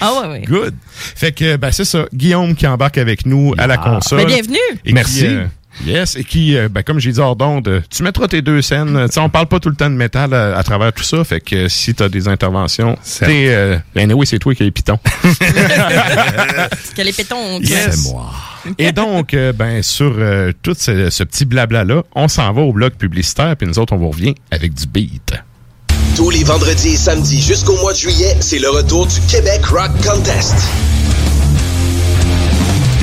Ah 0.01 0.13
ouais, 0.21 0.27
ouais. 0.29 0.41
Good. 0.41 0.73
Fait 0.89 1.31
que, 1.31 1.57
ben, 1.57 1.71
c'est 1.71 1.85
ça. 1.85 2.05
Guillaume 2.13 2.55
qui 2.55 2.65
embarque 2.65 2.97
avec 2.97 3.25
nous 3.25 3.53
à 3.57 3.67
la 3.67 3.77
console. 3.77 4.19
Ben, 4.19 4.27
bienvenue. 4.27 4.57
Et 4.85 4.93
Merci. 4.93 5.19
qui, 5.19 5.25
euh, 5.27 5.45
yes. 5.85 6.15
Et 6.15 6.23
qui, 6.23 6.57
euh, 6.57 6.69
ben, 6.69 6.83
comme 6.83 6.99
j'ai 6.99 7.11
dit 7.11 7.19
hors 7.19 7.35
d'onde, 7.35 7.67
euh, 7.67 7.81
tu 7.89 8.03
mettras 8.03 8.27
tes 8.27 8.41
deux 8.41 8.61
scènes. 8.61 9.05
Tu 9.07 9.13
sais, 9.13 9.19
on 9.19 9.29
parle 9.29 9.47
pas 9.47 9.59
tout 9.59 9.69
le 9.69 9.75
temps 9.75 9.89
de 9.89 9.95
métal 9.95 10.33
à, 10.33 10.57
à 10.57 10.63
travers 10.63 10.93
tout 10.93 11.03
ça. 11.03 11.23
Fait 11.23 11.39
que 11.39 11.55
euh, 11.55 11.69
si 11.69 11.93
t'as 11.93 12.09
des 12.09 12.27
interventions, 12.27 12.97
t'es, 13.19 13.47
euh, 13.49 13.77
anyway, 13.95 14.25
c'est 14.25 14.39
toi 14.39 14.53
qui 14.55 14.63
as 14.63 14.65
les 14.65 14.71
pitons. 14.71 14.99
Que 16.95 17.01
les 17.03 17.13
pétons. 17.13 17.59
Yes. 17.61 18.13
Et 18.77 18.91
donc, 18.91 19.33
euh, 19.33 19.53
ben, 19.53 19.81
sur 19.83 20.15
euh, 20.17 20.51
tout 20.61 20.75
ce, 20.77 21.09
ce 21.09 21.23
petit 21.23 21.45
blabla-là, 21.45 22.03
on 22.15 22.27
s'en 22.27 22.51
va 22.53 22.61
au 22.61 22.73
bloc 22.73 22.95
publicitaire, 22.95 23.55
puis 23.55 23.67
nous 23.67 23.79
autres, 23.79 23.93
on 23.93 23.97
vous 23.97 24.09
revient 24.09 24.35
avec 24.51 24.73
du 24.73 24.87
beat. 24.87 25.33
Tous 26.15 26.29
les 26.29 26.43
vendredis 26.43 26.89
et 26.93 26.97
samedis 26.97 27.41
jusqu'au 27.41 27.77
mois 27.79 27.93
de 27.93 27.97
juillet, 27.97 28.35
c'est 28.39 28.59
le 28.59 28.69
retour 28.69 29.05
du 29.07 29.19
Québec 29.29 29.65
Rock 29.65 29.91
Contest. 30.03 30.55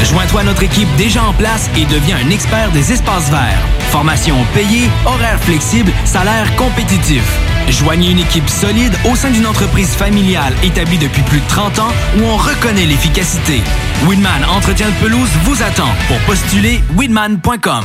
Joins-toi 0.05 0.41
à 0.41 0.45
notre 0.45 0.65
équipe 0.65 0.89
déjà 0.97 1.23
en 1.23 1.33
place 1.33 1.71
et 1.77 1.85
deviens 1.85 2.17
un 2.17 2.31
expert 2.31 2.73
des 2.73 2.93
espaces 2.93 3.31
verts. 3.31 3.63
Formation 3.91 4.37
payée, 4.53 4.91
horaire 5.07 5.39
flexible, 5.41 5.93
salaire 6.05 6.55
compétitif. 6.57 7.23
Joignez 7.69 8.11
une 8.11 8.19
équipe 8.19 8.49
solide 8.49 8.95
au 9.11 9.17
sein 9.17 9.31
d'une 9.31 9.47
entreprise 9.47 9.91
familiale 9.91 10.55
établie 10.63 10.99
depuis 10.99 11.23
plus 11.23 11.41
de 11.41 11.49
30 11.49 11.79
ans 11.79 11.93
où 12.19 12.23
on 12.23 12.37
reconnaît 12.37 12.87
l'efficacité. 12.87 13.61
Weedman 14.07 14.45
Entretien 14.57 14.89
de 14.89 14.95
pelouse 15.05 15.31
vous 15.45 15.63
attend 15.63 15.89
pour 16.09 16.19
postuler 16.21 16.81
weedman.com. 16.97 17.85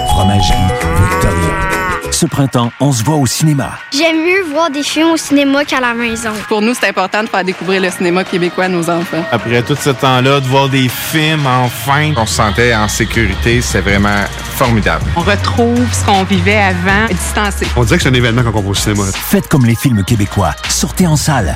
Fromagerie 0.21 0.55
Victoria. 1.09 2.11
Ce 2.11 2.27
printemps, 2.27 2.71
on 2.79 2.91
se 2.91 3.03
voit 3.03 3.15
au 3.15 3.25
cinéma. 3.25 3.71
J'aime 3.91 4.17
mieux 4.17 4.43
voir 4.51 4.69
des 4.69 4.83
films 4.83 5.09
au 5.13 5.17
cinéma 5.17 5.65
qu'à 5.65 5.79
la 5.79 5.95
maison. 5.95 6.29
Pour 6.47 6.61
nous, 6.61 6.75
c'est 6.75 6.89
important 6.89 7.23
de 7.23 7.27
faire 7.27 7.43
découvrir 7.43 7.81
le 7.81 7.89
cinéma 7.89 8.23
québécois 8.23 8.65
à 8.65 8.67
nos 8.67 8.87
enfants. 8.87 9.25
Après 9.31 9.63
tout 9.63 9.73
ce 9.73 9.89
temps-là, 9.89 10.39
de 10.39 10.45
voir 10.45 10.69
des 10.69 10.89
films, 10.89 11.47
enfin, 11.47 12.13
on 12.15 12.27
se 12.27 12.35
sentait 12.35 12.75
en 12.75 12.87
sécurité, 12.87 13.61
c'est 13.63 13.81
vraiment 13.81 14.23
formidable. 14.57 15.05
On 15.15 15.21
retrouve 15.21 15.91
ce 15.91 16.05
qu'on 16.05 16.23
vivait 16.25 16.61
avant, 16.61 17.07
distancé. 17.09 17.65
On 17.75 17.83
dirait 17.83 17.97
que 17.97 18.03
c'est 18.03 18.09
un 18.09 18.13
événement 18.13 18.43
quand 18.43 18.51
on 18.53 18.61
va 18.61 18.69
au 18.69 18.75
cinéma. 18.75 19.05
Faites 19.11 19.47
comme 19.47 19.65
les 19.65 19.75
films 19.75 20.03
québécois. 20.03 20.53
Sortez 20.69 21.07
en 21.07 21.15
salle. 21.15 21.55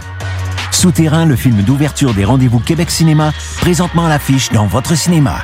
Souterrain, 0.72 1.27
le 1.27 1.36
film 1.36 1.62
d'ouverture 1.62 2.15
des 2.15 2.25
rendez-vous 2.25 2.60
Québec 2.60 2.89
Cinéma, 2.89 3.31
présentement 3.62 4.07
à 4.07 4.10
l'affiche 4.10 4.50
dans 4.50 4.65
votre 4.65 4.95
cinéma. 4.95 5.43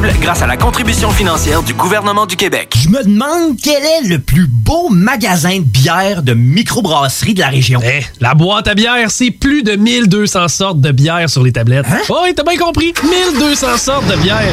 grâce 0.00 0.42
à 0.42 0.46
la 0.48 0.56
contribution 0.56 1.10
financière 1.10 1.62
du 1.62 1.72
gouvernement 1.72 2.26
du 2.26 2.34
Québec. 2.34 2.74
Je 2.76 2.88
me 2.88 3.04
demande 3.04 3.56
quel 3.62 3.82
est 3.84 4.08
le 4.08 4.18
plus 4.18 4.48
beau 4.48 4.88
magasin 4.90 5.58
de 5.58 5.64
bière 5.64 6.22
de 6.22 6.34
microbrasserie 6.34 7.34
de 7.34 7.40
la 7.40 7.48
région. 7.48 7.80
Eh, 7.84 8.00
la 8.20 8.34
boîte 8.34 8.66
à 8.66 8.74
bière, 8.74 9.10
c'est 9.12 9.30
plus 9.30 9.62
de 9.62 9.76
1200 9.76 10.48
sortes 10.48 10.80
de 10.80 10.90
bière 10.90 11.30
sur 11.30 11.44
les 11.44 11.52
tablettes. 11.52 11.86
Hein? 11.88 12.00
Oh, 12.08 12.18
oui, 12.24 12.34
t'as 12.34 12.42
bien 12.42 12.56
compris. 12.56 12.92
1200 13.04 13.76
sortes 13.76 14.06
de 14.08 14.16
bière. 14.16 14.52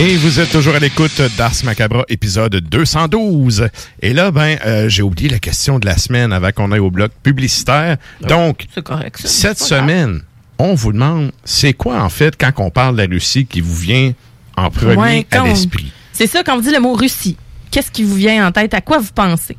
Et 0.00 0.16
vous 0.16 0.38
êtes 0.38 0.50
toujours 0.50 0.76
à 0.76 0.78
l'écoute 0.78 1.20
d'Ars 1.36 1.52
Macabra, 1.64 2.04
épisode 2.08 2.54
212. 2.54 3.68
Et 4.00 4.12
là, 4.12 4.30
ben, 4.30 4.56
euh, 4.64 4.88
j'ai 4.88 5.02
oublié 5.02 5.28
la 5.28 5.40
question 5.40 5.80
de 5.80 5.86
la 5.86 5.98
semaine 5.98 6.32
avant 6.32 6.52
qu'on 6.52 6.70
aille 6.70 6.78
au 6.78 6.90
bloc 6.90 7.10
publicitaire. 7.24 7.96
Donc, 8.20 8.66
correct. 8.84 9.18
ça. 9.20 9.28
cette 9.28 9.58
grave. 9.58 9.80
semaine, 9.80 10.22
on 10.58 10.74
vous 10.74 10.92
demande, 10.92 11.32
c'est 11.44 11.72
quoi 11.72 12.00
en 12.00 12.08
fait, 12.10 12.36
quand 12.38 12.52
on 12.58 12.70
parle 12.70 12.96
de 12.96 13.02
la 13.02 13.08
Russie, 13.08 13.44
qui 13.46 13.60
vous 13.60 13.74
vient 13.74 14.12
en 14.56 14.70
premier 14.70 14.94
Ouais, 14.96 15.26
à 15.32 15.42
on- 15.42 15.46
l'esprit? 15.46 15.92
C'est 16.12 16.28
ça, 16.28 16.42
quand 16.44 16.54
vous 16.56 16.62
dit 16.62 16.72
le 16.72 16.80
mot 16.80 16.92
Russie, 16.94 17.36
qu'est-ce 17.72 17.90
qui 17.90 18.04
vous 18.04 18.14
vient 18.14 18.46
en 18.46 18.52
tête? 18.52 18.74
À 18.74 18.80
quoi 18.80 18.98
vous 18.98 19.10
pensez? 19.12 19.56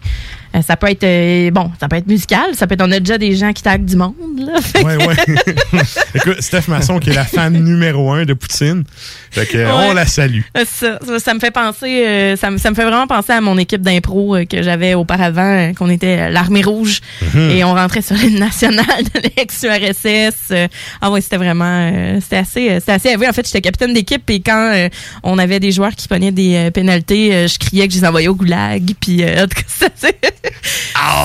Euh, 0.55 0.61
ça 0.63 0.75
peut 0.77 0.89
être, 0.89 1.03
euh, 1.03 1.51
bon, 1.51 1.71
ça 1.79 1.87
peut 1.87 1.97
être 1.97 2.07
musical, 2.07 2.55
ça 2.55 2.65
peut 2.65 2.73
être, 2.73 2.81
on 2.83 2.91
a 2.91 2.99
déjà 2.99 3.17
des 3.19 3.35
gens 3.35 3.53
qui 3.53 3.61
taguent 3.61 3.85
du 3.85 3.95
monde, 3.95 4.15
là. 4.37 4.59
Fait 4.61 4.81
que- 4.81 4.85
Ouais, 4.85 5.05
ouais. 5.05 5.15
Écoute, 6.15 6.41
Steph 6.41 6.63
Masson, 6.67 6.97
qui 6.99 7.11
est 7.11 7.13
la 7.13 7.23
fan 7.25 7.53
numéro 7.53 8.11
un 8.11 8.25
de 8.25 8.33
Poutine. 8.33 8.83
Fait 9.31 9.45
que, 9.45 9.57
euh, 9.57 9.71
on 9.71 9.93
la 9.93 10.07
salue. 10.07 10.41
Ça, 10.65 10.97
ça, 11.05 11.19
ça 11.19 11.33
me 11.35 11.39
fait 11.39 11.51
penser, 11.51 12.03
euh, 12.07 12.35
ça, 12.35 12.49
me, 12.49 12.57
ça 12.57 12.71
me 12.71 12.75
fait 12.75 12.83
vraiment 12.83 13.05
penser 13.05 13.31
à 13.33 13.41
mon 13.41 13.57
équipe 13.59 13.81
d'impro 13.81 14.37
que 14.49 14.63
j'avais 14.63 14.95
auparavant, 14.95 15.71
qu'on 15.75 15.89
était 15.89 16.31
l'armée 16.31 16.63
rouge 16.63 17.01
Mhm. 17.33 17.49
et 17.51 17.63
on 17.63 17.75
rentrait 17.75 18.01
sur 18.01 18.15
l'île 18.15 18.39
nationale 18.39 18.85
de 19.13 19.21
l'ex-URSS. 19.37 20.69
ah 21.01 21.11
ouais, 21.11 21.21
c'était 21.21 21.37
vraiment, 21.37 22.19
c'était 22.21 22.37
assez, 22.37 22.79
c'était 22.79 22.91
assez. 22.93 23.15
En 23.15 23.33
fait, 23.33 23.45
j'étais 23.45 23.61
capitaine 23.61 23.93
d'équipe 23.93 24.27
et 24.29 24.39
quand 24.39 24.87
on 25.23 25.37
avait 25.37 25.59
des 25.59 25.71
joueurs 25.71 25.95
qui 25.95 26.07
prenaient 26.07 26.31
des 26.31 26.71
pénalités, 26.73 27.47
je 27.47 27.57
criais 27.59 27.87
que 27.87 27.93
je 27.93 27.99
les 27.99 28.05
envoyais 28.05 28.27
au 28.27 28.35
goulag. 28.35 28.93
Puis 28.99 29.23
euh, 29.23 29.43
en 29.43 29.47
tout 29.47 29.61
cas, 29.61 29.63
ça, 29.95 30.07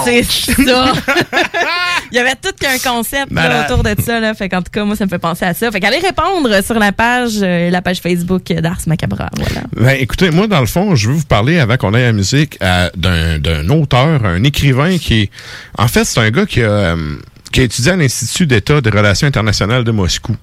c'est 0.04 0.22
ça. 0.22 0.92
Il 2.12 2.16
y 2.16 2.18
avait 2.18 2.34
tout 2.40 2.52
qu'un 2.58 2.78
concept 2.78 3.32
là, 3.32 3.64
autour 3.64 3.82
de 3.82 3.94
ça. 4.00 4.20
Là. 4.20 4.34
Fait 4.34 4.48
qu'en 4.48 4.62
tout 4.62 4.70
cas, 4.70 4.84
moi, 4.84 4.96
ça 4.96 5.04
me 5.04 5.10
fait 5.10 5.18
penser 5.18 5.44
à 5.44 5.54
ça. 5.54 5.70
Fait 5.70 5.80
qu'allez 5.80 5.98
répondre 5.98 6.62
sur 6.62 6.78
la 6.78 6.92
page, 6.92 7.32
euh, 7.42 7.70
la 7.70 7.82
page 7.82 8.00
Facebook 8.00 8.44
d'Ars 8.52 8.80
Macabra. 8.86 9.30
Voilà. 9.36 9.62
Ben, 9.76 9.96
écoutez, 10.00 10.30
moi, 10.30 10.46
dans 10.46 10.60
le 10.60 10.66
fond, 10.66 10.94
je 10.94 11.08
veux 11.08 11.14
vous 11.14 11.24
parler, 11.24 11.58
avant 11.58 11.76
qu'on 11.76 11.94
aille 11.94 12.04
à 12.04 12.06
la 12.06 12.12
musique, 12.12 12.58
d'un 12.60 13.68
auteur, 13.68 14.24
un 14.24 14.42
écrivain 14.44 14.98
qui. 14.98 15.30
En 15.78 15.88
fait, 15.88 16.04
c'est 16.04 16.20
un 16.20 16.30
gars 16.30 16.46
qui 16.46 16.62
a, 16.62 16.70
euh, 16.70 17.16
qui 17.52 17.60
a 17.60 17.64
étudié 17.64 17.92
à 17.92 17.96
l'Institut 17.96 18.46
d'État 18.46 18.80
des 18.80 18.90
relations 18.90 19.26
internationales 19.26 19.84
de 19.84 19.90
Moscou. 19.90 20.36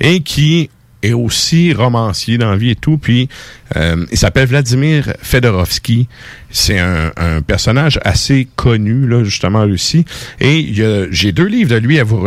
Et 0.00 0.20
qui 0.20 0.70
est 1.02 1.12
aussi 1.12 1.72
romancier 1.72 2.38
dans 2.38 2.50
la 2.50 2.56
vie 2.56 2.70
et 2.70 2.74
tout. 2.76 2.98
Puis, 2.98 3.28
euh, 3.76 4.04
il 4.10 4.18
s'appelle 4.18 4.48
Vladimir 4.48 5.12
Fedorovski. 5.22 6.08
C'est 6.50 6.78
un, 6.78 7.12
un 7.16 7.42
personnage 7.42 8.00
assez 8.04 8.48
connu, 8.56 9.06
là, 9.06 9.22
justement, 9.24 9.60
en 9.60 9.66
Russie. 9.66 10.04
Et 10.40 10.72
j'ai 11.10 11.32
deux 11.32 11.46
livres 11.46 11.70
de 11.70 11.76
lui 11.76 11.98
à 12.00 12.04
vous 12.04 12.26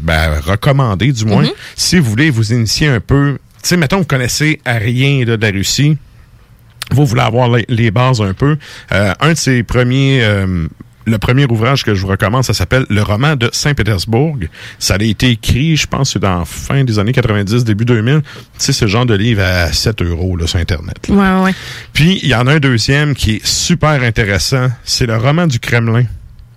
ben, 0.00 0.40
recommander, 0.40 1.12
du 1.12 1.24
moins, 1.24 1.42
Mhm. 1.42 1.50
si 1.76 1.98
vous 1.98 2.10
voulez 2.10 2.30
vous 2.30 2.52
initier 2.52 2.88
un 2.88 3.00
peu. 3.00 3.38
Tu 3.62 3.68
sais, 3.70 3.76
mettons, 3.76 3.98
vous 3.98 4.04
connaissez 4.04 4.60
à 4.64 4.74
rien 4.74 5.24
là, 5.24 5.36
de 5.36 5.42
la 5.46 5.52
Russie 5.52 5.96
vous 6.90 7.04
voulez 7.04 7.20
avoir 7.20 7.54
les, 7.54 7.66
les 7.68 7.90
bases 7.90 8.22
un 8.22 8.32
peu. 8.32 8.56
Euh, 8.92 9.12
un 9.20 9.32
de 9.32 9.36
ses 9.36 9.62
premiers, 9.62 10.20
euh, 10.22 10.66
le 11.08 11.18
premier 11.18 11.46
ouvrage 11.46 11.84
que 11.84 11.94
je 11.94 12.02
vous 12.02 12.08
recommande, 12.08 12.44
ça 12.44 12.54
s'appelle 12.54 12.86
Le 12.88 13.02
roman 13.02 13.36
de 13.36 13.50
Saint-Pétersbourg. 13.52 14.36
Ça 14.78 14.94
a 14.94 15.02
été 15.02 15.30
écrit, 15.30 15.76
je 15.76 15.86
pense, 15.86 16.12
c'est 16.12 16.18
dans 16.18 16.40
la 16.40 16.44
fin 16.44 16.84
des 16.84 16.98
années 16.98 17.12
90, 17.12 17.64
début 17.64 17.84
2000. 17.84 18.22
Tu 18.22 18.28
sais, 18.58 18.72
ce 18.72 18.86
genre 18.86 19.06
de 19.06 19.14
livre 19.14 19.42
à 19.42 19.72
7 19.72 20.02
euros 20.02 20.36
là, 20.36 20.46
sur 20.46 20.58
Internet. 20.58 21.08
là. 21.08 21.14
Ouais, 21.14 21.44
ouais. 21.44 21.54
Puis, 21.92 22.20
il 22.22 22.28
y 22.28 22.34
en 22.34 22.46
a 22.46 22.54
un 22.54 22.60
deuxième 22.60 23.14
qui 23.14 23.36
est 23.36 23.46
super 23.46 24.02
intéressant. 24.02 24.68
C'est 24.84 25.06
le 25.06 25.16
roman 25.16 25.46
du 25.46 25.58
Kremlin. 25.58 26.04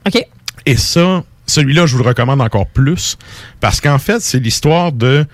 OK. 0.08 0.24
Et 0.66 0.78
ça, 0.78 1.24
celui-là, 1.48 1.86
je 1.86 1.96
vous 1.96 2.04
le 2.04 2.08
recommande 2.08 2.42
encore 2.42 2.68
plus 2.68 3.18
parce 3.60 3.82
qu'en 3.82 4.00
fait, 4.00 4.22
c'est 4.22 4.40
l'histoire 4.40 4.92
de 4.92 5.26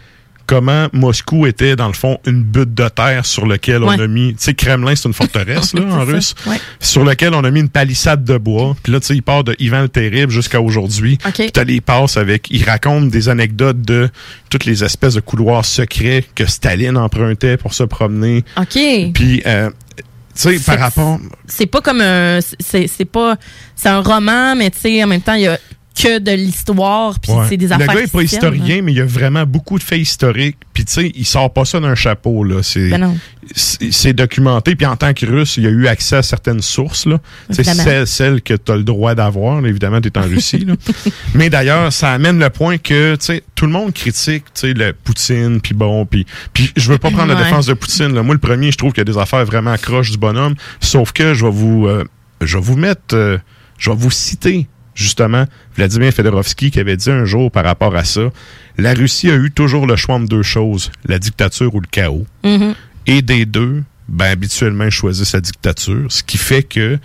comment 0.48 0.88
Moscou 0.94 1.46
était, 1.46 1.76
dans 1.76 1.88
le 1.88 1.94
fond, 1.94 2.18
une 2.26 2.42
butte 2.42 2.74
de 2.74 2.88
terre 2.88 3.26
sur 3.26 3.46
laquelle 3.46 3.84
on 3.84 3.90
a 3.90 4.08
mis... 4.08 4.34
Tu 4.34 4.44
sais, 4.46 4.54
Kremlin, 4.54 4.96
c'est 4.96 5.08
une 5.08 5.14
forteresse, 5.14 5.74
là, 5.76 5.82
en 5.84 6.06
russe, 6.06 6.34
ouais. 6.48 6.56
sur 6.80 7.04
laquelle 7.04 7.34
on 7.34 7.44
a 7.44 7.52
mis 7.52 7.60
une 7.60 7.70
palissade 7.70 8.24
de 8.24 8.38
bois. 8.38 8.76
Puis 8.82 8.94
là, 8.94 9.00
tu 9.00 9.08
sais, 9.08 9.16
il 9.16 9.22
part 9.22 9.44
de 9.44 9.56
Ivan 9.60 9.82
le 9.82 9.90
Terrible 9.90 10.32
jusqu'à 10.32 10.62
aujourd'hui. 10.62 11.20
OK. 11.28 11.34
Puis 11.34 11.52
t'as 11.52 11.66
les 11.66 11.82
passes 11.82 12.18
avec... 12.18 12.48
Il 12.50 12.64
raconte 12.64 13.10
des 13.10 13.30
anecdotes 13.30 13.82
de 13.82 14.10
toutes 14.50 14.66
les 14.66 14.84
espèces 14.84 15.16
de 15.16 15.20
couloirs 15.20 15.66
secrets 15.66 16.24
que 16.34 16.46
Staline 16.46 16.98
empruntait 16.98 17.58
pour 17.58 17.74
se 17.74 17.84
promener. 17.84 18.44
OK. 18.58 18.80
Puis... 19.14 19.44
euh, 19.46 19.70
tu 20.34 20.58
sais, 20.58 20.60
par 20.60 20.80
rapport... 20.80 21.20
C'est 21.48 21.66
pas 21.66 21.82
comme 21.82 22.00
un. 22.00 22.40
C'est 22.60 22.86
c'est 22.86 23.06
pas. 23.06 23.38
C'est 23.76 23.90
un 23.90 24.02
roman, 24.02 24.56
mais 24.56 24.70
tu 24.70 24.78
sais, 24.78 25.04
en 25.04 25.08
même 25.08 25.22
temps, 25.22 25.34
il 25.34 25.42
y 25.42 25.48
a 25.48 25.58
que 26.02 26.20
de 26.20 26.32
l'histoire, 26.32 27.20
puis 27.20 27.32
Ouais. 27.32 27.46
c'est 27.50 27.58
des 27.58 27.68
Le 27.68 27.74
affaires. 27.74 27.88
gars 27.96 28.02
est 28.02 28.12
pas 28.12 28.22
historien, 28.24 28.82
mais 28.82 28.92
il 28.92 28.98
y 28.98 29.02
a 29.02 29.06
vraiment 29.06 29.46
beaucoup 29.46 29.78
de 29.78 29.84
faits 29.84 30.00
historiques. 30.00 30.58
Puis 30.74 30.86
tu 30.86 30.94
sais, 30.94 31.12
il 31.16 31.26
sort 31.26 31.52
pas 31.52 31.66
ça 31.66 31.80
d'un 31.80 31.96
chapeau 31.96 32.44
là. 32.44 32.62
C'est 32.64 32.90
Ben 32.90 33.16
c'est 33.56 34.12
documenté. 34.14 34.76
Puis 34.76 34.86
en 34.86 34.98
tant 34.98 35.14
que 35.14 35.26
Russe, 35.26 35.56
il 35.58 35.66
a 35.66 35.70
eu 35.70 35.88
accès 35.88 36.18
à 36.18 36.22
certaines 36.24 36.62
sources 36.62 37.06
là. 37.06 37.20
C'est 37.50 37.64
celles, 37.64 38.06
celles 38.06 38.42
que 38.42 38.54
tu 38.54 38.72
as 38.72 38.76
le 38.76 38.84
droit 38.84 39.16
d'avoir. 39.16 39.66
Évidemment, 39.66 40.02
tu 40.02 40.10
es 40.10 40.18
en 40.18 40.24
Russie. 40.24 40.66
là. 40.66 40.76
mais 41.34 41.50
d'ailleurs, 41.50 41.92
ça 41.94 42.12
amène 42.12 42.40
le 42.40 42.50
point 42.50 42.78
que 42.78 43.16
tu 43.16 43.26
sais, 43.26 43.44
tout 43.56 43.66
le 43.66 43.72
monde 43.72 43.94
critique 43.94 44.44
tu 44.54 44.62
sais, 44.62 44.74
le 44.74 44.92
Poutine. 44.94 45.62
Puis 45.62 45.74
bon, 45.74 46.06
puis 46.06 46.26
puis 46.54 46.72
je 46.76 46.92
veux 46.92 46.98
pas 46.98 47.10
prendre 47.12 47.34
la 47.34 47.42
défense 47.42 47.66
de 47.68 47.74
Poutine. 47.74 48.14
là. 48.14 48.22
Moi, 48.24 48.36
le 48.36 48.40
premier, 48.42 48.72
je 48.72 48.78
trouve 48.78 48.92
qu'il 48.92 49.02
y 49.02 49.10
a 49.10 49.12
des 49.14 49.18
affaires 49.18 49.46
vraiment 49.46 49.76
croches 49.78 50.12
du 50.12 50.18
bonhomme. 50.18 50.56
Sauf 50.82 51.12
que 51.14 51.34
je 51.34 51.46
vais 51.46 51.52
vous 51.52 51.88
euh, 51.88 52.04
je 52.42 52.58
vais 52.58 52.64
vous 52.64 52.76
mettre, 52.76 53.16
euh, 53.16 53.38
je 53.78 53.90
vais 53.90 53.96
vous 53.96 54.12
citer 54.12 54.68
justement 54.98 55.46
Vladimir 55.76 56.12
Fedorovski 56.12 56.72
qui 56.72 56.80
avait 56.80 56.98
dit 56.98 57.10
un 57.12 57.24
jour 57.24 57.52
par 57.52 57.64
rapport 57.64 57.96
à 57.96 58.04
ça, 58.04 58.30
la 58.78 58.94
Russie 58.94 59.30
a 59.30 59.36
eu 59.36 59.52
toujours 59.52 59.88
le 59.88 59.96
choix 59.96 60.16
entre 60.16 60.28
deux 60.28 60.44
choses, 60.44 60.92
la 61.06 61.20
dictature 61.20 61.74
ou 61.74 61.80
le 61.80 61.88
chaos. 61.90 62.26
Mhm. 62.44 62.74
Et 63.06 63.22
des 63.22 63.46
deux, 63.46 63.84
ben 64.10 64.26
habituellement 64.32 64.86
ils 64.86 64.92
choisissent 64.92 65.34
la 65.34 65.42
dictature, 65.42 66.06
ce 66.10 66.24
qui 66.24 66.38
fait 66.38 66.64
que 66.64 66.98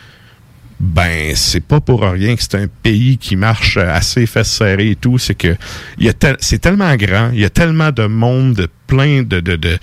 ben 0.80 1.36
c'est 1.36 1.60
pas 1.64 1.80
pour 1.80 2.02
rien 2.02 2.34
que 2.34 2.42
c'est 2.42 2.56
un 2.56 2.66
pays 2.66 3.16
qui 3.18 3.36
marche 3.36 3.76
assez 3.76 4.26
fesses 4.26 4.50
serrées 4.50 4.90
et 4.90 4.96
tout, 4.96 5.18
c'est 5.18 5.34
que 5.36 5.54
il 5.98 6.06
y 6.06 6.08
a 6.08 6.12
tel- 6.12 6.36
c'est 6.40 6.58
tellement 6.58 6.94
grand, 6.96 7.30
il 7.32 7.40
y 7.40 7.44
a 7.44 7.50
tellement 7.50 7.92
de 7.92 8.06
monde, 8.06 8.54
de 8.54 8.68
plein 8.86 9.22
de, 9.22 9.38
de, 9.40 9.54
de 9.56 9.78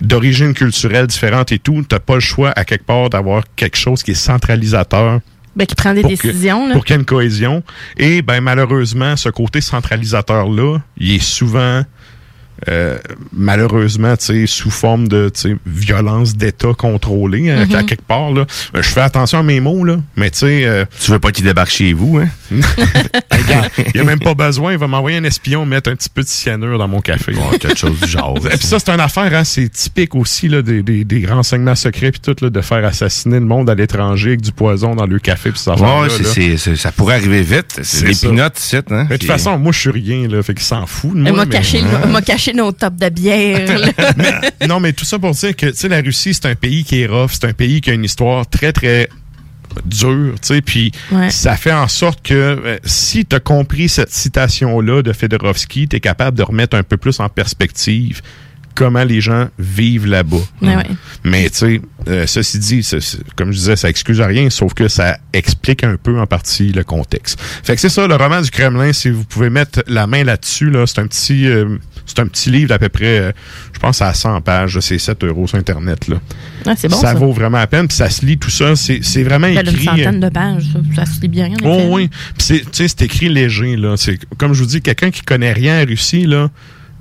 d'origines 0.00 0.52
culturelles 0.52 1.06
différentes 1.06 1.52
et 1.52 1.58
tout, 1.58 1.82
t'as 1.88 2.00
pas 2.00 2.14
le 2.16 2.20
choix 2.20 2.52
à 2.56 2.64
quelque 2.64 2.84
part 2.84 3.08
d'avoir 3.08 3.44
quelque 3.56 3.76
chose 3.78 4.02
qui 4.02 4.10
est 4.10 4.14
centralisateur 4.14 5.20
Ben, 5.56 5.66
qui 5.66 5.74
prend 5.74 5.94
des 5.94 6.02
pour 6.02 6.10
que- 6.12 6.26
décisions. 6.28 6.68
là. 6.68 6.74
pour 6.74 6.84
qu'il 6.84 6.94
y 6.94 6.96
ait 6.98 7.00
une 7.00 7.06
cohésion. 7.06 7.62
Et 7.96 8.20
ben 8.22 8.40
malheureusement, 8.42 9.16
ce 9.16 9.30
côté 9.30 9.60
centralisateur-là, 9.62 10.78
il 10.98 11.12
est 11.14 11.22
souvent 11.22 11.82
euh, 12.68 12.98
malheureusement, 13.32 14.16
tu 14.16 14.24
sais, 14.26 14.46
sous 14.46 14.70
forme 14.70 15.08
de 15.08 15.30
violence 15.66 16.36
d'État 16.36 16.72
contrôlée, 16.76 17.50
hein, 17.50 17.66
Mhm. 17.66 17.74
à 17.74 17.82
quelque 17.82 18.02
part. 18.06 18.32
Là. 18.32 18.46
Euh, 18.74 18.82
Je 18.82 18.88
fais 18.88 19.00
attention 19.00 19.38
à 19.38 19.42
mes 19.42 19.60
mots, 19.60 19.84
là, 19.84 19.96
mais 20.16 20.30
tu 20.30 20.38
sais... 20.40 20.64
euh, 20.64 20.84
Tu 21.00 21.10
veux 21.10 21.18
pas 21.18 21.32
qu'il 21.32 21.44
débarque 21.44 21.70
chez 21.70 21.92
vous, 21.92 22.18
hein? 22.18 22.28
Il 23.94 24.00
a 24.00 24.04
même 24.04 24.18
pas 24.20 24.34
besoin. 24.34 24.72
Il 24.72 24.78
va 24.78 24.86
m'envoyer 24.86 25.18
un 25.18 25.24
espion 25.24 25.64
mettre 25.66 25.90
un 25.90 25.96
petit 25.96 26.08
peu 26.08 26.22
de 26.22 26.28
cyanure 26.28 26.78
dans 26.78 26.88
mon 26.88 27.00
café. 27.00 27.32
quelque 27.60 27.76
chose 27.78 27.98
du 28.00 28.08
genre. 28.08 28.36
Et 28.52 28.56
puis 28.56 28.66
ça, 28.66 28.78
c'est 28.78 28.90
une 28.90 29.00
affaire, 29.00 29.32
hein, 29.34 29.44
c'est 29.44 29.68
typique 29.68 30.14
aussi 30.14 30.48
là, 30.48 30.62
des, 30.62 30.82
des, 30.82 31.04
des 31.04 31.26
renseignements 31.26 31.74
secrets 31.74 32.10
puis 32.12 32.20
tout, 32.20 32.36
là, 32.42 32.50
de 32.50 32.60
faire 32.60 32.84
assassiner 32.84 33.36
le 33.40 33.46
monde 33.46 33.68
à 33.70 33.74
l'étranger 33.74 34.30
avec 34.30 34.40
du 34.42 34.52
poison 34.52 34.94
dans 34.94 35.06
le 35.06 35.18
café 35.18 35.50
puis 35.50 35.60
ça. 35.60 35.74
Ouais, 35.74 36.08
c'est- 36.10 36.24
c'est- 36.24 36.56
c'est- 36.56 36.76
ça 36.76 36.92
pourrait 36.92 37.14
arriver 37.16 37.42
vite. 37.42 37.80
C'est 37.82 38.04
des 38.06 38.14
pinottes, 38.14 38.58
ici, 38.58 38.76
hein? 38.76 38.82
Mais 38.90 39.04
de 39.04 39.16
toute 39.16 39.24
façon, 39.26 39.58
moi, 39.58 39.72
je 39.72 39.78
suis 39.80 39.90
rien, 39.90 40.28
là, 40.28 40.42
fait 40.42 40.54
qu'il 40.54 40.62
s'en 40.64 40.86
fout 40.86 41.12
de 41.14 41.18
moi. 41.20 41.30
Elle 41.30 41.36
m'a 41.36 41.46
caché, 41.46 42.45
nos 42.54 42.72
tops 42.72 42.98
de 42.98 43.08
bière. 43.08 43.68
Mais- 44.16 44.66
non, 44.68 44.80
mais 44.80 44.92
tout 44.92 45.04
ça 45.04 45.18
pour 45.18 45.32
dire 45.32 45.54
que, 45.56 45.66
tu 45.66 45.76
sais, 45.76 45.88
la 45.88 46.00
Russie, 46.00 46.34
c'est 46.34 46.46
un 46.46 46.54
pays 46.54 46.84
qui 46.84 47.00
est 47.00 47.06
rough, 47.06 47.30
c'est 47.32 47.44
un 47.46 47.52
pays 47.52 47.80
qui 47.80 47.90
a 47.90 47.94
une 47.94 48.04
histoire 48.04 48.48
très, 48.48 48.72
très 48.72 49.08
dure, 49.84 50.34
tu 50.40 50.54
sais, 50.54 50.62
puis 50.62 50.92
Ouais. 51.12 51.30
ça 51.30 51.54
fait 51.56 51.72
en 51.72 51.88
sorte 51.88 52.22
que 52.22 52.34
euh, 52.34 52.78
si 52.84 53.26
tu 53.26 53.36
as 53.36 53.40
compris 53.40 53.88
cette 53.90 54.12
citation-là 54.12 55.02
de 55.02 55.12
Fedorovski, 55.12 55.86
tu 55.88 55.96
es 55.96 56.00
capable 56.00 56.36
de 56.36 56.42
remettre 56.42 56.76
un 56.76 56.82
peu 56.82 56.96
plus 56.96 57.20
en 57.20 57.28
perspective 57.28 58.22
comment 58.74 59.04
les 59.04 59.20
gens 59.22 59.48
vivent 59.58 60.06
là-bas. 60.06 60.36
Ouais, 60.60 60.76
ouais. 60.76 60.82
Mais 61.24 61.48
tu 61.50 61.56
sais, 61.56 61.80
euh, 62.08 62.26
ceci 62.26 62.58
dit, 62.58 62.86
comme 63.34 63.50
je 63.52 63.56
disais, 63.58 63.76
ça 63.76 63.88
excuse 63.88 64.20
rien, 64.20 64.50
sauf 64.50 64.74
que 64.74 64.86
ça 64.88 65.16
explique 65.32 65.82
un 65.84 65.96
peu 65.96 66.18
en 66.20 66.26
partie 66.26 66.72
le 66.72 66.84
contexte. 66.84 67.38
Fait 67.62 67.74
que 67.74 67.80
c'est 67.80 67.88
ça, 67.88 68.06
le 68.06 68.14
roman 68.16 68.40
du 68.42 68.50
Kremlin, 68.50 68.92
si 68.92 69.08
vous 69.10 69.24
pouvez 69.24 69.48
mettre 69.50 69.82
la 69.86 70.06
main 70.06 70.24
là-dessus, 70.24 70.70
là, 70.70 70.86
c'est 70.86 70.98
un 71.00 71.06
petit 71.06 71.46
euh, 71.46 71.78
c'est 72.06 72.20
un 72.20 72.26
petit 72.26 72.50
livre 72.50 72.68
d'à 72.68 72.78
peu 72.78 72.88
près, 72.88 73.18
euh, 73.18 73.32
je 73.72 73.78
pense 73.78 74.00
à 74.00 74.14
100 74.14 74.40
pages, 74.40 74.78
c'est 74.80 74.98
7 74.98 75.24
euros 75.24 75.46
sur 75.46 75.58
Internet. 75.58 76.08
Là. 76.08 76.16
Ah, 76.66 76.74
c'est 76.76 76.88
bon, 76.88 76.96
ça, 76.96 77.12
ça. 77.12 77.14
vaut 77.14 77.32
vraiment 77.32 77.58
la 77.58 77.66
peine, 77.66 77.88
puis 77.88 77.96
ça 77.96 78.08
se 78.08 78.24
lit 78.24 78.38
tout 78.38 78.50
ça, 78.50 78.74
c'est 78.76 79.22
vraiment 79.22 79.46
une 79.46 79.58
écrit... 79.58 79.84
centaine 79.84 80.20
de 80.20 80.28
pages, 80.28 80.64
ça, 80.72 81.04
ça 81.04 81.06
se 81.06 81.20
lit 81.20 81.28
bien. 81.28 81.48
en 81.48 81.56
Oh 81.64 81.88
oui. 81.90 82.08
Puis 82.08 82.46
c'est, 82.46 82.60
tu 82.60 82.68
sais, 82.72 82.88
c'est 82.88 83.02
écrit 83.02 83.28
léger, 83.28 83.76
là. 83.76 83.94
Comme 84.38 84.54
je 84.54 84.62
vous 84.62 84.68
dis, 84.68 84.80
quelqu'un 84.80 85.10
qui 85.10 85.22
connaît 85.22 85.52
rien 85.52 85.80
à 85.80 85.84
Russie, 85.84 86.26
là, 86.26 86.48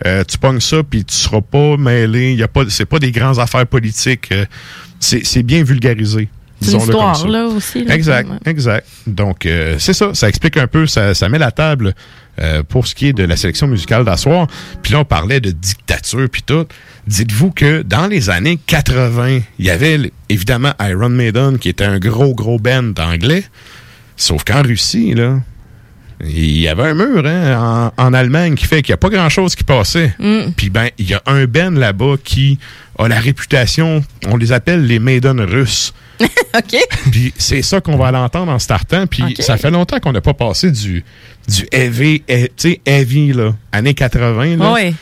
euh, 0.06 0.24
tu 0.26 0.38
pognes 0.38 0.60
ça, 0.60 0.84
puis 0.84 1.06
tu 1.06 1.16
seras 1.16 1.42
pas 1.42 1.78
mêlé. 1.78 2.34
Y 2.34 2.44
a 2.44 2.48
pas, 2.48 2.64
c'est 2.70 2.86
pas 2.86 3.00
des 3.00 3.12
grandes 3.12 3.40
affaires 3.40 3.66
politiques. 3.66 4.30
euh, 4.32 4.46
c'est, 5.00 5.44
bien 5.44 5.64
vulgarisé. 5.64 6.28
C'est 6.62 6.74
une 6.74 6.80
histoire, 6.80 7.28
là, 7.28 7.46
aussi. 7.48 7.84
là. 7.84 7.96
Exact, 7.96 8.30
exact. 8.46 8.88
Donc, 9.08 9.46
euh, 9.46 9.76
c'est 9.78 9.94
ça. 9.94 10.14
Ça 10.14 10.28
explique 10.28 10.58
un 10.58 10.68
peu, 10.68 10.88
ça, 10.88 11.14
ça 11.14 11.30
met 11.30 11.38
la 11.38 11.52
table 11.52 11.94
euh, 12.40 12.64
pour 12.64 12.88
ce 12.88 12.96
qui 12.96 13.08
est 13.08 13.14
de 13.14 13.24
la 13.24 13.38
sélection 13.38 13.68
musicale 13.68 14.04
d'asseoir. 14.04 14.48
Puis 14.82 14.94
là, 14.94 15.00
on 15.00 15.06
parlait 15.06 15.40
de 15.40 15.52
dictature, 15.52 16.28
puis 16.30 16.44
tout. 16.44 16.66
Dites-vous 17.08 17.52
que 17.52 17.82
dans 17.82 18.08
les 18.08 18.30
années 18.30 18.60
80, 18.68 19.40
il 19.60 19.66
y 19.66 19.70
avait 19.70 20.12
évidemment 20.30 20.74
Iron 20.82 21.10
Maiden, 21.10 21.58
qui 21.58 21.70
était 21.70 21.86
un 21.86 22.00
gros, 22.00 22.34
gros 22.34 22.60
band 22.60 22.94
anglais. 23.00 23.44
Sauf 24.18 24.44
qu'en 24.44 24.62
Russie, 24.62 25.14
là, 25.14 25.40
il 26.24 26.60
y 26.60 26.68
avait 26.68 26.84
un 26.84 26.94
mur 26.94 27.26
hein, 27.26 27.92
en, 27.98 28.04
en 28.06 28.14
Allemagne 28.14 28.56
qui 28.56 28.66
fait 28.66 28.82
qu'il 28.82 28.92
n'y 28.92 28.96
a 28.96 28.98
pas 28.98 29.10
grand-chose 29.10 29.56
qui 29.56 29.64
passait. 29.64 30.14
Mm. 30.20 30.52
Puis 30.56 30.70
ben, 30.70 30.90
il 30.98 31.10
y 31.10 31.14
a 31.14 31.22
un 31.26 31.46
band 31.46 31.72
là-bas 31.72 32.16
qui 32.24 32.58
a 32.98 33.08
la 33.08 33.20
réputation, 33.20 34.04
on 34.28 34.38
les 34.38 34.52
appelle 34.52 34.86
les 34.86 35.00
Maiden 35.00 35.42
russes. 35.42 35.94
OK. 36.22 36.78
Puis 37.12 37.34
c'est 37.38 37.62
ça 37.62 37.82
qu'on 37.82 37.98
va 37.98 38.12
l'entendre 38.12 38.52
en 38.52 38.60
startant. 38.60 39.06
Puis 39.08 39.36
ça 39.40 39.58
fait 39.58 39.72
longtemps 39.72 40.00
qu'on 40.00 40.14
n'a 40.14 40.22
pas 40.22 40.34
passé 40.34 40.72
du, 40.72 41.04
du 41.50 41.68
heavy, 41.74 42.24
eh, 42.30 42.50
tu 42.56 42.72
sais, 42.72 42.82
heavy, 42.86 43.34
là, 43.34 43.54
années 43.74 43.94
80. 43.94 44.56
Là. 44.58 44.72
Ouais. 44.72 44.94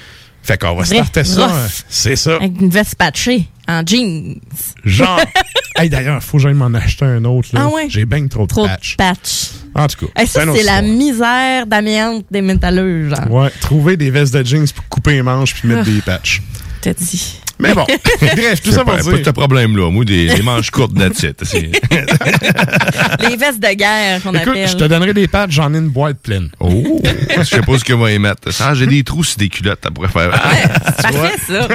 Fait 0.41 0.59
qu'on 0.59 0.75
va 0.75 0.83
starter 0.83 1.23
ça. 1.23 1.49
euh, 1.49 1.67
C'est 1.87 2.15
ça. 2.15 2.35
Avec 2.37 2.59
une 2.59 2.69
veste 2.69 2.95
patchée, 2.95 3.47
en 3.67 3.81
jeans. 3.85 4.35
Genre. 4.83 5.19
hey, 5.77 5.89
d'ailleurs, 5.89 6.21
faut 6.23 6.37
que 6.37 6.43
j'aille 6.43 6.53
m'en 6.53 6.73
acheter 6.73 7.05
un 7.05 7.23
autre. 7.25 7.49
Là. 7.53 7.61
Ah 7.63 7.67
ouais? 7.69 7.85
J'ai 7.89 8.05
bien 8.05 8.27
trop 8.27 8.43
de 8.43 8.47
Trop 8.47 8.63
de 8.63 8.67
patch. 8.67 8.95
patch. 8.97 9.49
En 9.75 9.87
tout 9.87 10.05
cas. 10.05 10.21
Hey, 10.21 10.27
ça, 10.27 10.41
c'est 10.53 10.63
la 10.63 10.81
misère 10.81 11.65
d'amiante 11.65 12.25
des 12.29 12.41
métalleux, 12.41 13.09
genre. 13.09 13.29
Ouais, 13.31 13.49
trouver 13.61 13.97
des 13.97 14.11
vestes 14.11 14.33
de 14.35 14.43
jeans 14.43 14.67
pour 14.75 14.87
couper 14.87 15.11
les 15.13 15.21
manches 15.23 15.53
puis 15.55 15.67
mettre 15.67 15.81
Ah. 15.87 15.91
des 15.91 16.01
patchs. 16.01 16.41
T'as 16.81 16.93
dit. 16.93 17.39
Mais 17.63 17.73
bon, 17.73 17.85
bref, 18.21 18.61
tout 18.61 18.69
C'est 18.69 18.75
ça 18.75 18.83
pas, 18.83 18.97
pour 18.97 19.05
pas 19.11 19.15
dire. 19.17 19.25
ce 19.25 19.29
problème-là. 19.31 19.89
Moi, 19.89 20.03
des, 20.05 20.27
des 20.35 20.41
manches 20.41 20.69
courtes 20.69 20.93
d'attitude. 20.93 21.35
C'est- 21.43 21.71
Les 23.29 23.35
vestes 23.37 23.59
de 23.59 23.73
guerre 23.73 24.21
qu'on 24.21 24.33
Écoute, 24.33 24.49
appelle. 24.49 24.67
je 24.67 24.75
te 24.75 24.83
donnerai 24.83 25.13
des 25.13 25.27
patchs, 25.27 25.51
j'en 25.51 25.73
ai 25.73 25.77
une 25.77 25.89
boîte 25.89 26.17
pleine. 26.21 26.49
Oh! 26.59 27.01
Je 27.37 27.43
sais 27.43 27.61
pas 27.61 27.77
ce 27.77 27.83
que 27.83 27.93
va 27.93 28.11
y 28.11 28.19
mettre. 28.19 28.49
Ah, 28.59 28.73
j'ai 28.73 28.85
des 28.87 29.03
trous 29.03 29.23
sur 29.23 29.37
des 29.37 29.49
culottes, 29.49 29.79
ça 29.83 29.91
pourrait 29.91 30.09
faire. 30.09 30.29
Parfait, 31.01 31.35
ça. 31.47 31.67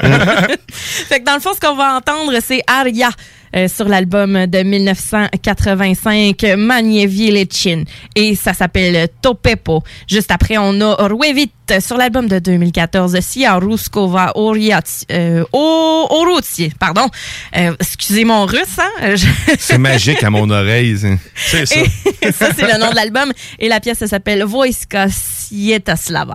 fait 1.09 1.21
que 1.21 1.25
dans 1.25 1.35
le 1.35 1.41
fond, 1.41 1.51
ce 1.55 1.61
qu'on 1.67 1.75
va 1.77 1.95
entendre, 1.97 2.33
c'est 2.45 2.61
Aria. 2.67 3.11
Euh, 3.57 3.69
sur 3.69 3.89
l'album 3.89 4.47
de 4.47 4.63
1985 4.63 6.43
Manievi 6.57 7.31
Lechin 7.31 7.85
et 8.15 8.35
ça 8.35 8.53
s'appelle 8.55 9.09
Topepo. 9.23 9.83
Juste 10.09 10.31
après, 10.31 10.57
on 10.59 10.81
a 10.81 10.95
Ruevit 11.09 11.51
sur 11.81 11.97
l'album 11.97 12.29
de 12.29 12.39
2014 12.39 13.19
Sia 13.21 13.57
Ruskova 13.57 14.33
euh, 15.11 15.45
pardon. 16.79 17.09
Euh, 17.57 17.75
excusez 17.81 18.25
mon 18.25 18.47
russe, 18.47 18.79
hein? 18.79 19.15
Je- 19.17 19.27
C'est 19.59 19.79
magique 19.79 20.23
à 20.23 20.31
mon 20.31 20.49
oreille. 20.51 20.97
C'est 21.35 21.67
ça. 21.67 21.81
Et 22.23 22.33
ça, 22.33 22.49
c'est 22.57 22.73
le 22.73 22.79
nom 22.81 22.91
de 22.91 22.97
l'album. 22.97 23.33
Et 23.59 23.69
la 23.69 23.81
pièce, 23.81 24.01
elle 24.03 24.09
s'appelle 24.09 24.45
Voiska 24.45 25.09
Sietaslava. 25.11 26.35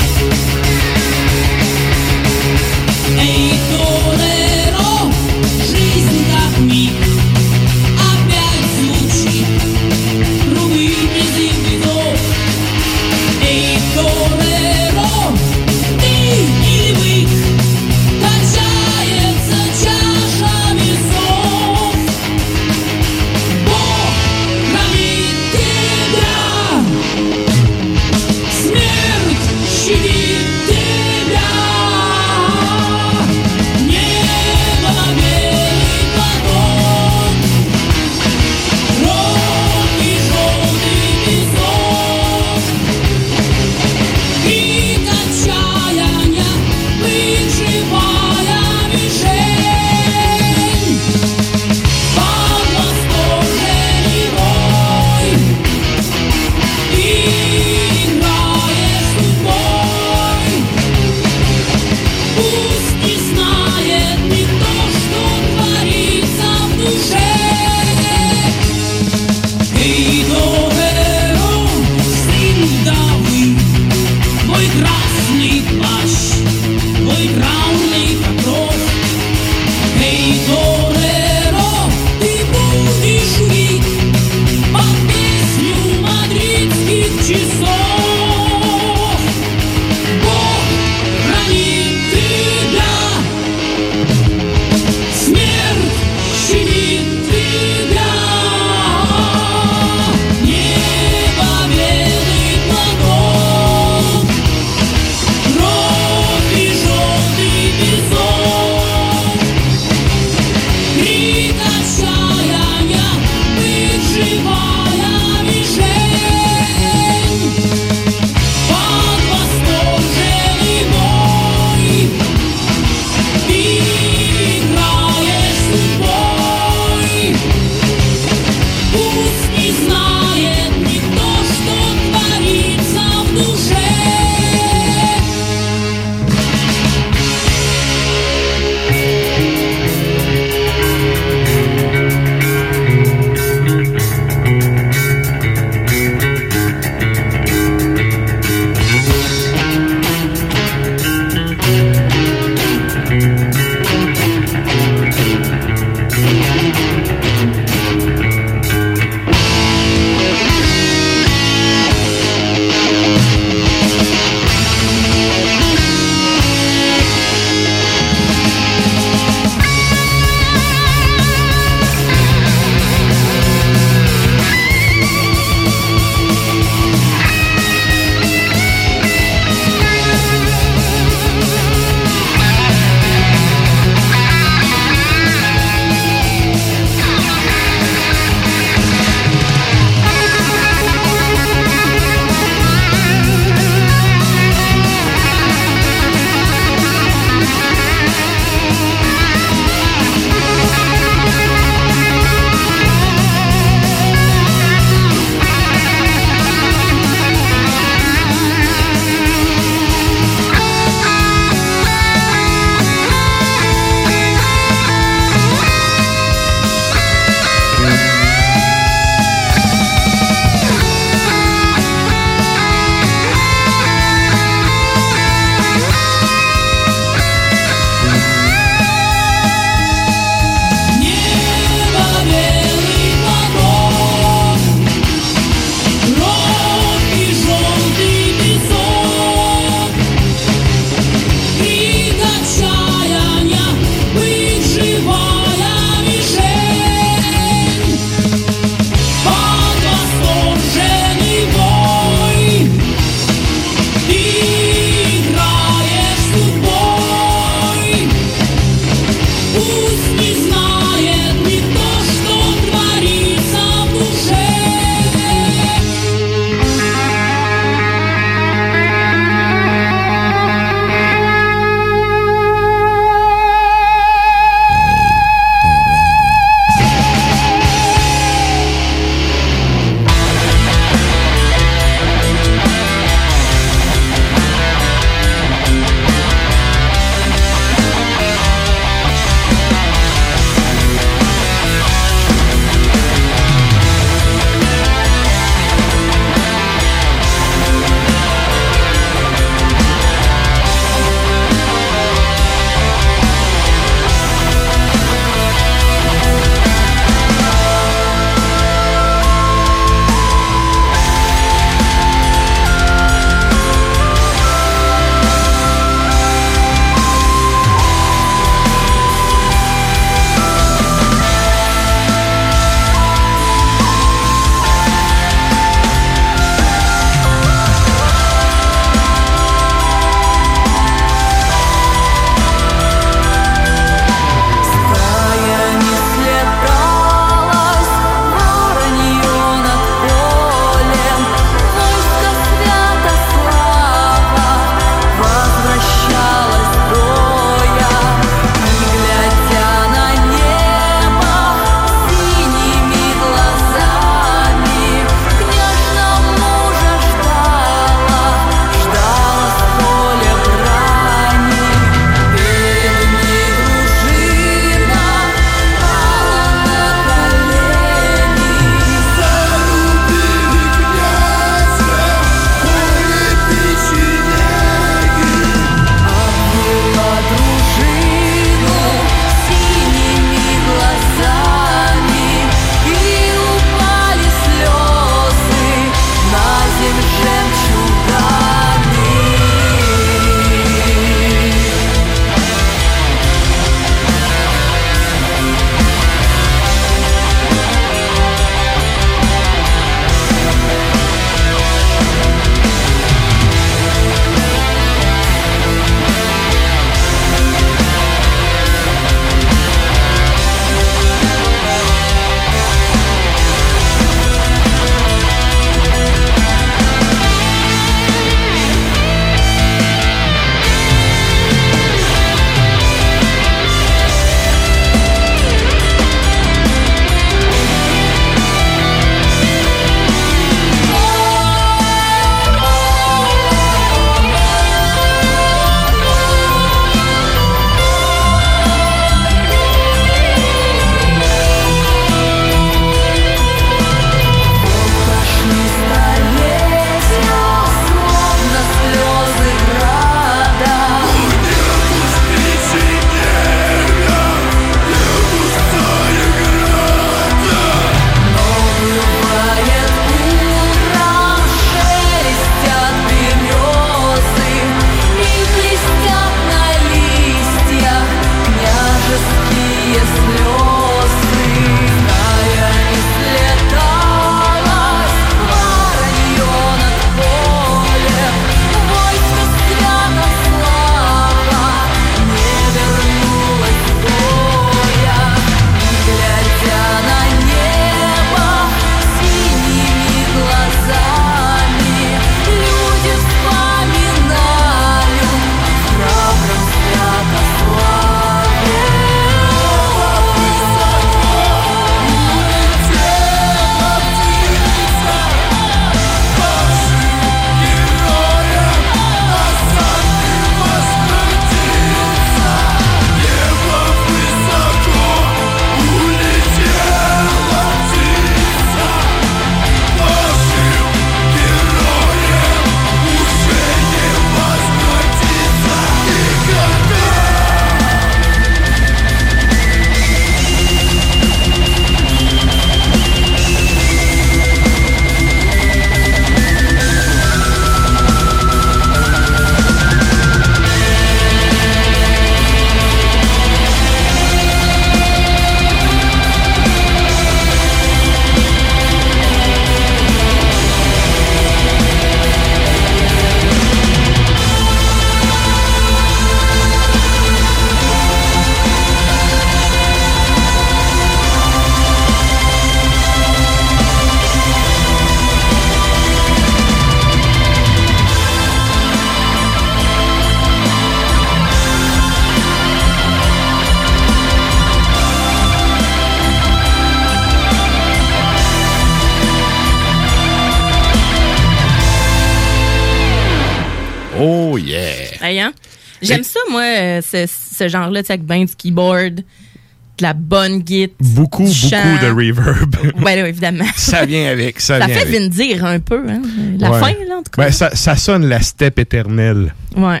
Ce, 587.58 587.68
genre-là, 587.68 588.02
tu 588.02 588.06
sais, 588.08 588.12
avec 588.14 588.24
ben 588.26 588.44
du 588.44 588.54
keyboard, 588.54 589.16
de 589.16 590.02
la 590.02 590.14
bonne 590.14 590.60
guitare. 590.60 590.94
Beaucoup, 591.00 591.42
du 591.44 591.48
beaucoup 591.50 591.68
chant. 591.70 592.02
de 592.02 592.08
reverb. 592.08 592.76
Ouais, 593.04 593.16
là, 593.16 593.28
évidemment. 593.28 593.64
ça 593.76 594.06
vient 594.06 594.26
avec, 594.30 594.60
ça, 594.60 594.78
Ça 594.78 594.86
vient 594.86 594.94
fait 594.94 595.02
avec. 595.02 595.20
Vindir 595.20 595.64
un 595.64 595.80
peu, 595.80 596.04
hein? 596.08 596.22
La 596.58 596.70
Ouais. 596.70 596.80
fin, 596.80 596.92
là, 597.08 597.16
en 597.18 597.22
tout 597.22 597.30
cas. 597.34 597.44
Ben, 597.44 597.50
ça, 597.52 597.74
ça 597.74 597.96
sonne 597.96 598.26
la 598.28 598.40
steppe 598.40 598.78
éternelle. 598.78 599.52
Ouais. 599.76 600.00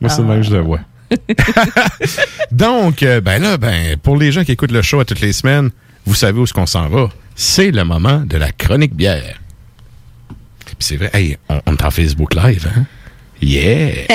Moi, 0.00 0.10
c'est 0.10 0.20
le 0.22 0.28
même 0.28 0.40
que 0.42 0.46
je 0.46 0.52
le 0.54 0.60
vois. 0.60 0.80
Donc, 2.50 3.02
euh, 3.02 3.20
ben 3.20 3.40
là, 3.40 3.56
ben, 3.56 3.96
pour 3.98 4.16
les 4.16 4.32
gens 4.32 4.44
qui 4.44 4.52
écoutent 4.52 4.72
le 4.72 4.82
show 4.82 5.00
à 5.00 5.04
toutes 5.04 5.20
les 5.20 5.32
semaines, 5.32 5.70
vous 6.06 6.14
savez 6.14 6.38
où 6.38 6.44
est-ce 6.44 6.52
qu'on 6.52 6.66
s'en 6.66 6.88
va. 6.88 7.08
C'est 7.34 7.70
le 7.70 7.84
moment 7.84 8.18
de 8.26 8.36
la 8.36 8.52
chronique 8.52 8.94
bière. 8.94 9.40
Puis 10.66 10.76
c'est 10.80 10.96
vrai, 10.96 11.10
hey, 11.14 11.36
on, 11.48 11.60
on 11.66 11.72
est 11.76 11.84
en 11.84 11.90
Facebook 11.90 12.34
Live, 12.34 12.68
hein? 12.76 12.84
Yeah! 13.40 14.06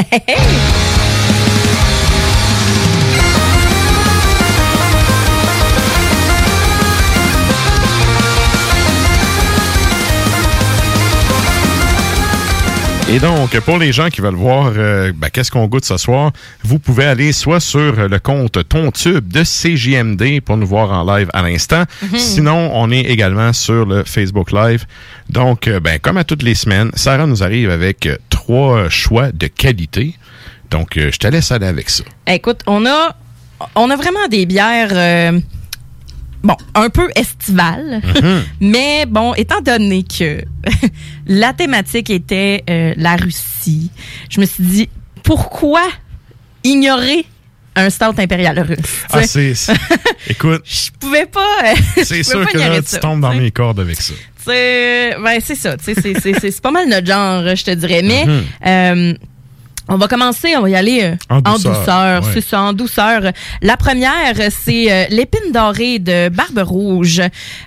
Et 13.12 13.18
donc, 13.18 13.60
pour 13.62 13.80
les 13.80 13.92
gens 13.92 14.10
qui 14.10 14.22
veulent 14.22 14.36
voir 14.36 14.72
euh, 14.78 15.12
ben, 15.16 15.30
qu'est-ce 15.32 15.50
qu'on 15.50 15.66
goûte 15.66 15.84
ce 15.84 15.98
soir, 15.98 16.32
vous 16.64 16.78
pouvez 16.78 17.06
aller 17.06 17.32
soit 17.32 17.60
sur 17.60 18.08
le 18.08 18.20
compte 18.20 18.70
TonTube 18.70 19.28
de 19.28 19.42
CJMD 19.44 20.42
pour 20.42 20.58
nous 20.58 20.68
voir 20.68 20.92
en 20.92 21.04
live 21.16 21.28
à 21.34 21.42
l'instant. 21.42 21.86
Sinon, 22.16 22.70
on 22.72 22.92
est 22.92 23.02
également 23.02 23.52
sur 23.52 23.88
le 23.88 24.04
Facebook 24.04 24.52
Live. 24.52 24.86
Donc, 25.28 25.68
euh, 25.68 25.80
ben, 25.80 25.98
comme 25.98 26.18
à 26.18 26.24
toutes 26.24 26.44
les 26.44 26.54
semaines, 26.54 26.92
Sarah 26.94 27.26
nous 27.26 27.42
arrive 27.42 27.72
avec 27.72 28.06
euh, 28.06 28.16
trois 28.30 28.90
choix 28.90 29.32
de 29.32 29.48
qualité. 29.48 30.14
Donc, 30.70 30.92
je 30.94 31.18
te 31.18 31.26
laisse 31.26 31.52
aller 31.52 31.66
avec 31.66 31.90
ça. 31.90 32.04
Écoute, 32.28 32.62
on 32.68 32.86
a, 32.86 33.16
on 33.74 33.90
a 33.90 33.96
vraiment 33.96 34.28
des 34.30 34.46
bières, 34.46 35.34
bon, 36.44 36.56
un 36.76 36.90
peu 36.90 37.10
estivales. 37.16 38.02
Mhm. 38.22 38.44
Mais 38.62 39.06
bon, 39.06 39.34
étant 39.36 39.62
donné 39.62 40.04
que 40.04 40.42
la 41.28 41.54
thématique 41.54 42.10
était 42.10 42.64
euh, 42.70 42.94
la 42.98 43.16
Russie, 43.16 43.92
je 44.30 44.40
me 44.42 44.46
suis 44.46 44.64
dit, 44.64 44.90
pourquoi 45.24 45.84
ignorer 46.64 47.26
un 47.76 47.90
stout 47.90 48.16
impérial 48.20 48.60
russe? 48.60 49.06
Ah, 49.12 49.24
c'est... 49.24 49.54
Écoute, 50.28 50.62
Je 50.66 50.90
pouvais 51.00 51.26
pas. 51.26 51.46
euh, 51.66 52.02
c'est 52.04 52.24
sûr 52.24 52.42
pas 52.44 52.52
que 52.52 52.58
là, 52.58 52.82
tu 52.82 53.00
tombes 53.00 53.22
dans 53.22 53.34
mes 53.34 53.52
cordes 53.52 53.80
avec 53.80 54.02
ça. 54.02 54.14
C'est 54.44 55.16
ben, 55.24 55.40
c'est 55.44 55.56
ça. 55.56 55.78
tu 55.78 55.84
sais, 55.86 55.94
C'est 56.02 56.20
c'est- 56.20 56.40
c'est- 56.40 56.52
c'est 56.52 56.62
pas 56.62 56.72
mal 56.72 56.88
notre 56.90 57.06
genre, 57.06 57.56
je 57.56 57.64
te 57.64 57.72
dirais. 57.72 58.02
Mais 58.04 58.26
Mhm. 58.26 58.44
euh, 58.66 59.14
on 59.90 59.98
va 59.98 60.08
commencer, 60.08 60.56
on 60.56 60.62
va 60.62 60.70
y 60.70 60.76
aller 60.76 61.02
euh, 61.04 61.16
En 61.30 61.38
en 61.38 61.42
douceur, 61.54 61.74
douceur. 61.80 62.24
ouais. 62.24 62.30
C'est 62.34 62.42
ça, 62.42 62.62
en 62.62 62.74
douceur. 62.74 63.22
La 63.62 63.76
première, 63.78 64.36
c'est 64.52 64.92
euh, 64.92 65.06
l'épine 65.10 65.52
dorée 65.52 66.00
de 66.00 66.30
Barbe 66.30 66.60
Rouge. 66.60 67.22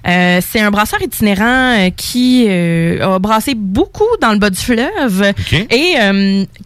Euh, 0.07 0.41
c'est 0.47 0.61
un 0.61 0.70
brasseur 0.70 1.03
itinérant 1.03 1.91
qui 1.97 2.49
a 2.49 3.18
brassé 3.18 3.55
beaucoup 3.55 4.07
dans 4.20 4.33
le 4.33 4.39
bas 4.39 4.51
du 4.51 4.59
fleuve 4.61 5.33
et 5.70 5.95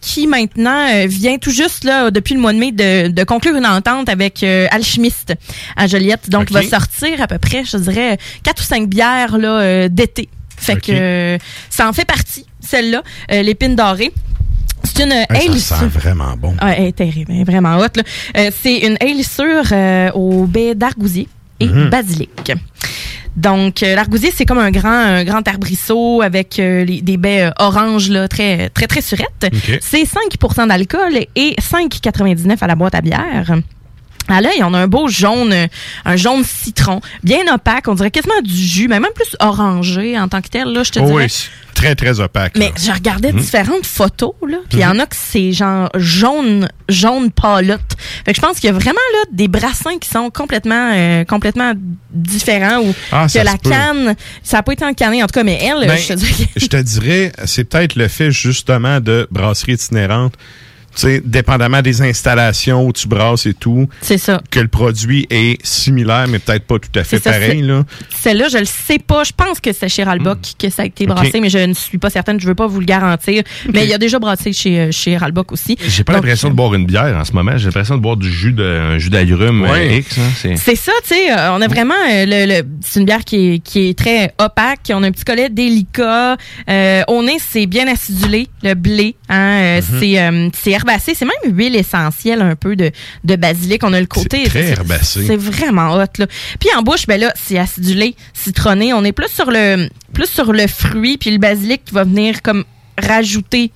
qui 0.00 0.26
maintenant 0.26 1.06
vient 1.06 1.38
tout 1.38 1.50
juste, 1.50 1.84
là, 1.84 2.10
depuis 2.10 2.34
le 2.34 2.40
mois 2.40 2.52
de 2.52 2.58
mai, 2.58 2.72
de, 2.72 3.08
de 3.08 3.24
conclure 3.24 3.56
une 3.56 3.66
entente 3.66 4.08
avec 4.08 4.42
Alchimiste 4.42 5.34
à 5.76 5.86
Joliette. 5.86 6.28
Donc, 6.30 6.42
Ok. 6.42 6.52
va 6.52 6.62
sortir 6.62 7.20
à 7.22 7.26
peu 7.26 7.38
près, 7.38 7.64
je 7.64 7.76
dirais, 7.78 8.18
quatre 8.42 8.60
ou 8.60 8.64
cinq 8.64 8.88
bières 8.88 9.38
là, 9.38 9.88
d'été. 9.88 10.28
Fait 10.58 10.80
que 10.80 11.38
ça 11.70 11.88
en 11.88 11.92
fait 11.92 12.04
partie, 12.06 12.46
celle-là, 12.60 13.02
l'épine 13.42 13.76
dorée. 13.76 14.12
C'est 14.96 15.46
une 15.46 15.58
ça 15.58 15.76
sent 15.78 15.86
vraiment 15.86 16.34
bon. 16.38 16.54
Ouais, 16.62 16.74
elle 16.78 16.84
est 16.86 16.92
terrible, 16.96 17.32
elle 17.34 17.40
est 17.40 17.44
vraiment. 17.44 17.76
Euh, 17.78 18.50
c'est 18.62 18.78
une 18.78 18.96
ale 19.00 19.22
sûre 19.24 19.64
euh, 19.72 20.10
au 20.12 20.44
baie 20.46 20.74
d'argousier 20.74 21.28
et 21.60 21.66
Mhm. 21.66 21.88
basilic. 21.90 22.52
Donc, 23.36 23.82
euh, 23.82 23.94
l'argousier, 23.94 24.30
c'est 24.34 24.46
comme 24.46 24.58
un 24.58 24.70
grand, 24.70 24.88
un 24.88 25.22
grand 25.24 25.46
arbrisseau 25.46 26.22
avec 26.22 26.58
euh, 26.58 26.84
les- 26.84 27.02
des 27.02 27.18
baies 27.18 27.44
euh, 27.48 27.50
oranges 27.58 28.08
là, 28.08 28.28
très, 28.28 28.70
très, 28.70 28.86
très 28.86 29.02
surettes. 29.02 29.44
Ok. 29.52 29.78
C'est 29.82 30.04
5% 30.04 30.66
d'alcool 30.66 31.12
et 31.34 31.54
5,99 31.60 32.56
à 32.62 32.66
la 32.66 32.74
boîte 32.74 32.94
à 32.94 33.02
bière. 33.02 33.54
À 34.28 34.40
l'œil, 34.40 34.62
on 34.62 34.74
a 34.74 34.78
un 34.78 34.88
beau 34.88 35.08
jaune, 35.08 35.52
euh, 35.52 35.66
un 36.04 36.16
jaune 36.16 36.42
citron, 36.44 37.00
bien 37.22 37.40
opaque, 37.52 37.86
on 37.88 37.94
dirait 37.94 38.10
quasiment 38.10 38.40
du 38.42 38.54
jus, 38.56 38.88
mais 38.88 38.98
même 39.00 39.12
plus 39.14 39.36
orangé 39.40 40.18
en 40.18 40.28
tant 40.28 40.40
que 40.42 40.48
tel, 40.48 40.68
là, 40.72 40.82
je 40.82 40.90
te 40.90 40.98
Oh 40.98 41.06
dirais. 41.06 41.24
oui, 41.26 41.48
très, 41.74 41.94
très 41.94 42.18
opaque. 42.20 42.54
Mais 42.56 42.66
là. 42.70 42.72
je 42.76 42.90
regardais 42.90 43.32
Mhm. 43.32 43.38
différentes 43.40 43.86
photos, 43.86 44.32
là, 44.48 44.56
puis 44.68 44.78
il 44.78 44.82
y 44.82 44.86
en 44.86 44.98
a 44.98 45.06
que 45.06 45.14
c'est 45.16 45.52
genre 45.52 45.90
jaune, 45.96 46.68
jaune 46.88 47.30
palotte. 47.30 47.80
Fait 48.24 48.32
que 48.32 48.36
je 48.36 48.40
pense 48.44 48.58
qu'il 48.58 48.66
y 48.68 48.70
a 48.70 48.72
vraiment 48.76 48.94
là 49.12 49.24
des 49.32 49.46
brassins 49.48 49.98
qui 50.00 50.08
sont 50.08 50.30
complètement, 50.30 50.90
euh, 50.94 51.24
complètement 51.24 51.72
différents 52.10 52.80
ou 52.80 52.94
Ah, 53.12 53.26
que 53.32 53.38
la 53.38 53.56
peut. 53.58 53.70
canne, 53.70 54.16
ça 54.42 54.58
a 54.58 54.62
pas 54.62 54.72
été 54.72 54.84
encanné 54.84 55.22
en 55.22 55.26
tout 55.26 55.32
cas, 55.34 55.44
mais 55.44 55.58
elle, 55.62 55.86
Ben, 55.86 55.96
je 55.96 56.08
te 56.08 56.12
dirais. 56.14 56.48
je 56.56 56.66
te 56.66 56.76
dirais, 56.76 57.32
c'est 57.44 57.64
peut-être 57.64 57.94
le 57.94 58.08
fait 58.08 58.30
justement 58.32 59.00
de 59.00 59.28
brasserie 59.30 59.74
itinérante. 59.74 60.34
Tu 60.96 61.02
sais, 61.02 61.22
dépendamment 61.24 61.82
des 61.82 62.00
installations 62.02 62.86
où 62.86 62.92
tu 62.92 63.06
brasses 63.06 63.44
et 63.46 63.52
tout. 63.54 63.86
C'est 64.00 64.18
ça. 64.18 64.40
Que 64.50 64.60
le 64.60 64.68
produit 64.68 65.26
est 65.30 65.64
similaire, 65.64 66.26
mais 66.28 66.38
peut-être 66.38 66.64
pas 66.66 66.78
tout 66.78 66.98
à 66.98 67.04
fait 67.04 67.18
ça, 67.22 67.32
pareil, 67.32 67.60
là. 67.62 67.84
Celle-là, 68.18 68.48
je 68.50 68.58
le 68.58 68.64
sais 68.64 68.98
pas. 68.98 69.22
Je 69.24 69.32
pense 69.36 69.60
que 69.60 69.72
c'est 69.72 69.88
chez 69.90 70.04
Ralbock 70.04 70.38
que 70.58 70.70
ça 70.70 70.82
a 70.82 70.86
été 70.86 71.04
Hmm. 71.06 71.10
Brassé, 71.10 71.40
mais 71.40 71.50
je 71.50 71.58
ne 71.58 71.74
suis 71.74 71.98
pas 71.98 72.08
certaine. 72.10 72.40
Je 72.40 72.46
veux 72.46 72.54
pas 72.54 72.66
vous 72.66 72.80
le 72.80 72.86
garantir. 72.86 73.42
Mais 73.72 73.84
il 73.84 73.90
y 73.90 73.94
a 73.94 73.98
déjà 73.98 74.18
brassé 74.18 74.52
chez, 74.52 74.80
euh, 74.80 74.90
chez 74.90 75.16
Ralbock 75.16 75.52
aussi. 75.52 75.76
J'ai 75.86 76.02
pas 76.02 76.14
l'impression 76.14 76.48
de 76.48 76.54
boire 76.54 76.74
une 76.74 76.86
bière 76.86 77.14
en 77.16 77.24
ce 77.24 77.32
moment. 77.32 77.56
J'ai 77.58 77.66
l'impression 77.66 77.96
de 77.96 78.00
boire 78.02 78.16
du 78.16 78.30
jus 78.32 78.52
de, 78.52 78.64
un 78.64 78.98
jus 78.98 79.10
d'agrumes 79.10 79.64
euh, 79.64 79.70
Ouais. 79.72 79.98
X. 79.98 80.18
hein. 80.18 80.54
C'est- 80.56 80.76
ça, 80.76 80.92
tu 81.02 81.14
sais, 81.14 81.30
euh, 81.30 81.52
on 81.52 81.60
a 81.60 81.68
vraiment 81.68 81.94
le, 82.08 82.46
le- 82.62 82.66
c'est 82.80 83.00
une 83.00 83.06
bière 83.06 83.24
qui 83.24 83.54
est, 83.54 83.58
qui 83.58 83.88
est 83.90 83.98
très 83.98 84.32
opaque, 84.38 84.90
on 84.90 85.02
a 85.02 85.06
un 85.08 85.12
petit 85.12 85.24
collet 85.24 85.48
délicat, 85.50 86.36
euh, 86.68 87.02
au 87.08 87.22
nez 87.22 87.36
c'est 87.38 87.66
bien 87.66 87.86
acidulé, 87.88 88.48
le 88.62 88.74
blé, 88.74 89.16
hein, 89.28 89.76
Mhm. 89.80 89.82
c'est 90.00 90.20
euh, 90.20 90.48
c'est 90.54 90.72
herbacé, 90.86 91.14
c'est 91.14 91.24
même 91.24 91.56
huile 91.56 91.76
essentielle 91.76 92.42
un 92.42 92.54
peu 92.54 92.76
de, 92.76 92.90
de 93.24 93.36
basilic, 93.36 93.82
on 93.84 93.92
a 93.92 94.00
le 94.00 94.06
côté 94.06 94.44
C'est 94.44 94.50
très 94.50 94.68
herbacé. 94.70 95.26
C'est 95.26 95.36
vraiment 95.36 95.94
hot 95.94 96.04
là. 96.18 96.26
Puis 96.60 96.68
en 96.76 96.82
bouche 96.82 97.06
ben 97.06 97.20
là, 97.20 97.32
c'est 97.36 97.58
acidulé, 97.58 98.14
citronné, 98.34 98.92
on 98.92 99.04
est 99.04 99.12
plus 99.12 99.28
sur 99.30 99.50
le 99.50 99.88
plus 100.12 100.26
sur 100.30 100.52
le 100.52 100.66
fruit 100.66 101.18
puis 101.18 101.30
le 101.30 101.38
basilic 101.38 101.84
qui 101.84 101.94
va 101.94 102.04
venir 102.04 102.42
comme 102.42 102.64
rajouter 102.98 103.72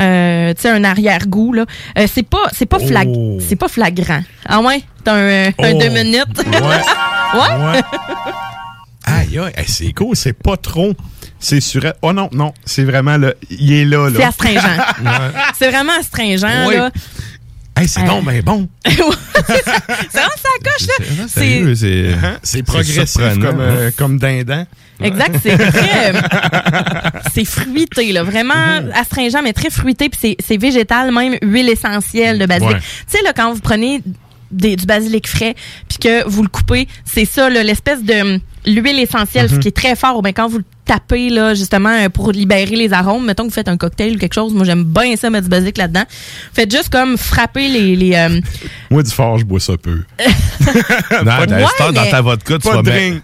euh, 0.00 0.54
tu 0.54 0.62
sais 0.62 0.70
un 0.70 0.84
arrière-goût 0.84 1.52
là. 1.52 1.66
Euh, 1.98 2.06
c'est 2.12 2.22
pas 2.26 2.44
c'est 2.52 2.66
pas 2.66 2.78
flag 2.78 3.08
Oh. 3.14 3.38
c'est 3.46 3.56
pas 3.56 3.68
flagrant. 3.68 4.22
Ah 4.46 4.60
ouais, 4.60 4.82
t'as 5.04 5.14
un, 5.14 5.48
un 5.48 5.52
Oh. 5.58 5.78
deux 5.78 5.88
minutes. 5.90 6.38
Ouais. 7.34 7.80
Aïe, 9.04 9.38
aïe, 9.38 9.52
hey, 9.56 9.64
c'est 9.66 9.92
cool, 9.92 10.14
c'est 10.14 10.32
pas 10.32 10.56
trop. 10.56 10.92
C'est 11.44 11.60
sur. 11.60 11.82
Oh 12.02 12.12
non, 12.12 12.28
non, 12.32 12.54
c'est 12.64 12.84
vraiment 12.84 13.16
le. 13.16 13.34
Il 13.50 13.72
est 13.72 13.84
là, 13.84 14.08
là. 14.08 14.16
C'est 14.16 14.24
astringent. 14.24 14.60
Ouais. 15.04 15.40
C'est 15.58 15.70
vraiment 15.70 15.92
astringent, 15.98 16.46
Oui. 16.68 16.76
là. 16.76 16.90
Hey, 17.76 17.88
c'est 17.88 18.02
Euh. 18.02 18.06
donc 18.06 18.24
ben 18.24 18.40
bon. 18.42 18.68
c'est 18.86 18.92
vraiment 18.92 19.18
ça 20.12 20.48
coche, 20.62 20.86
là. 20.86 21.24
C'est 21.26 22.14
Hein? 22.22 22.38
C'est 22.44 22.62
progressif 22.62 23.16
comme, 23.40 23.60
euh, 23.60 23.90
comme 23.96 24.18
dindin. 24.18 24.66
Exact, 25.02 25.36
c'est 25.42 25.56
très. 25.58 26.14
euh, 26.14 26.20
c'est 27.34 27.44
fruité, 27.44 28.12
là. 28.12 28.22
Vraiment 28.22 28.54
astringent, 28.94 29.40
mais 29.42 29.52
très 29.52 29.70
fruité. 29.70 30.08
Puis 30.10 30.18
c'est- 30.22 30.36
c'est 30.46 30.58
végétal, 30.58 31.10
même 31.12 31.36
huile 31.42 31.70
essentielle 31.70 32.38
de 32.38 32.46
basilic. 32.46 32.74
Ouais. 32.74 32.80
Tu 33.10 33.18
sais, 33.18 33.22
là, 33.24 33.32
quand 33.34 33.52
vous 33.52 33.60
prenez 33.60 34.00
des- 34.52 34.76
du 34.76 34.86
basilic 34.86 35.26
frais, 35.26 35.56
puis 35.88 35.98
que 35.98 36.28
vous 36.28 36.42
le 36.44 36.48
coupez, 36.50 36.86
c'est 37.04 37.24
ça, 37.24 37.50
là, 37.50 37.62
l'espèce 37.64 38.02
de. 38.04 38.38
L'huile 38.66 38.98
essentielle, 39.00 39.48
ce 39.48 39.54
Mhm. 39.54 39.60
qui 39.60 39.68
est 39.68 39.76
très 39.76 39.96
fort, 39.96 40.22
ben, 40.22 40.32
quand 40.32 40.48
vous 40.48 40.58
le 40.58 40.64
tapez, 40.84 41.30
là, 41.30 41.54
justement, 41.54 42.08
pour 42.10 42.32
libérer 42.32 42.76
les 42.76 42.92
arômes, 42.92 43.24
mettons 43.24 43.44
que 43.44 43.48
vous 43.48 43.54
faites 43.54 43.68
un 43.68 43.76
cocktail 43.76 44.16
ou 44.16 44.18
quelque 44.18 44.34
chose, 44.34 44.52
moi, 44.52 44.64
j'aime 44.64 44.82
bien 44.84 45.14
ça, 45.16 45.30
mettre 45.30 45.44
du 45.44 45.50
basilic 45.50 45.78
là-dedans. 45.78 46.02
Faites 46.52 46.70
juste 46.70 46.88
comme 46.90 47.16
frapper 47.16 47.68
les. 47.68 47.96
les 47.96 48.14
euh, 48.14 48.40
Moi, 48.90 49.02
du 49.02 49.10
fort, 49.10 49.38
je 49.38 49.44
bois 49.44 49.60
ça 49.60 49.74
peu. 49.76 50.00
Non, 51.24 51.32
cette 51.40 51.52
heure, 51.80 51.92
dans 51.92 52.02
mais- 52.02 52.10
ta 52.10 52.20
vodka, 52.20 52.58
tu 52.58 52.68
vas 52.68 52.82
de 52.82 52.90
mettre 52.90 53.22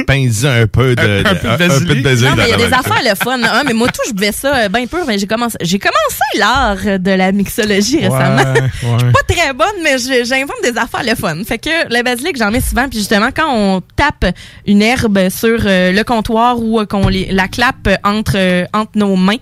un 0.46 0.66
peu 0.66 0.94
de, 0.94 1.00
Un- 1.26 1.30
un 1.30 1.34
peu 1.34 1.94
de 1.94 2.02
basilic. 2.02 2.30
Non, 2.30 2.36
mais 2.36 2.44
il 2.48 2.50
y 2.50 2.52
a 2.54 2.56
des 2.68 2.72
affaires 2.74 3.02
le 3.02 3.14
fun. 3.14 3.38
Hein, 3.42 3.62
mais 3.66 3.72
moi, 3.72 3.88
tout, 3.88 4.00
je 4.08 4.12
buvais 4.12 4.32
ça 4.32 4.56
euh, 4.64 4.68
bien 4.68 4.86
pur. 4.86 5.00
Mais 5.06 5.18
j'ai 5.18 5.26
commencé, 5.26 5.56
j'ai 5.60 5.78
commencé 5.78 5.98
l'art 6.36 6.98
de 6.98 7.10
la 7.10 7.32
mixologie 7.32 7.98
récemment. 8.00 8.36
Ouais, 8.52 8.60
ouais. 9.04 9.12
Pas 9.12 9.22
très 9.34 9.52
bonne, 9.52 9.66
mais 9.82 9.96
j'invente 9.98 10.62
des 10.62 10.76
affaires 10.76 11.02
le 11.04 11.14
fun. 11.14 11.36
Fait 11.46 11.58
que 11.58 11.70
le 11.94 12.02
basilic, 12.02 12.36
j'en 12.36 12.50
mets 12.50 12.60
souvent. 12.60 12.88
Puis 12.88 12.98
justement, 12.98 13.28
quand 13.34 13.52
on 13.54 13.80
tape 13.96 14.34
une 14.66 14.79
herbe 14.80 15.28
sur 15.28 15.58
euh, 15.64 15.92
le 15.92 16.02
comptoir 16.04 16.58
ou 16.60 16.80
euh, 16.80 16.86
qu'on 16.86 17.08
la 17.08 17.48
clappe 17.48 17.88
entre, 18.04 18.34
euh, 18.36 18.64
entre 18.72 18.92
nos 18.96 19.16
mains, 19.16 19.36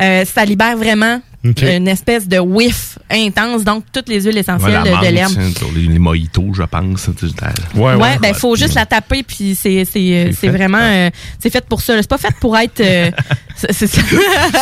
euh, 0.00 0.24
ça 0.24 0.44
libère 0.44 0.76
vraiment 0.76 1.20
une 1.42 1.88
espèce 1.88 2.28
de 2.28 2.38
whiff 2.38 2.98
intense. 3.10 3.64
Donc, 3.64 3.84
toutes 3.94 4.10
les 4.10 4.20
huiles 4.24 4.36
essentielles 4.36 4.82
Ouais, 4.82 4.90
la 4.90 5.08
de 5.10 5.14
l'herbe. 5.14 5.32
les, 5.74 5.86
les 5.86 5.98
mojitos, 5.98 6.52
je 6.54 6.62
pense. 6.64 7.08
tu 7.18 7.28
sais, 7.28 7.34
Ouais, 7.74 7.94
Ouais, 7.94 8.18
ben 8.20 8.34
faut 8.34 8.56
juste 8.56 8.74
la 8.74 8.84
taper 8.84 9.22
puis 9.22 9.54
c'est 9.54 9.86
c'est 9.86 10.32
c'est 10.32 10.32
fait, 10.34 10.48
vraiment 10.50 10.78
euh, 10.82 11.08
c'est 11.38 11.48
fait 11.48 11.64
pour 11.64 11.80
ça. 11.80 11.96
C'est 11.96 12.08
pas 12.10 12.18
fait 12.18 12.34
pour 12.38 12.58
être 12.58 12.80
euh, 12.80 13.10
c'est 13.56 13.72
ça. 13.86 14.02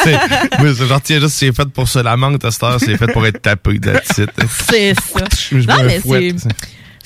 C'est- 0.05 0.19
oui, 0.63 0.73
c'est 0.79 0.87
genre, 0.87 1.01
tiens, 1.03 1.19
juste, 1.19 1.35
c'est 1.35 1.53
fait 1.53 1.69
pour 1.69 1.89
ça. 1.89 2.01
La 2.05 2.17
menthe, 2.17 2.45
à 2.45 2.51
cette 2.53 2.63
heure, 2.63 2.79
c'est 2.79 2.97
fait 2.97 3.13
pour 3.13 3.27
être 3.27 3.43
tapé, 3.43 3.81
that's 3.81 4.17
it. 4.19 4.31
c'est 4.69 4.95
ça. 4.95 5.25
Je 5.51 5.57
me 5.57 5.63
Non 5.65 5.83
mais 5.85 5.99
fouette. 5.99 6.39
c'est 6.39 6.49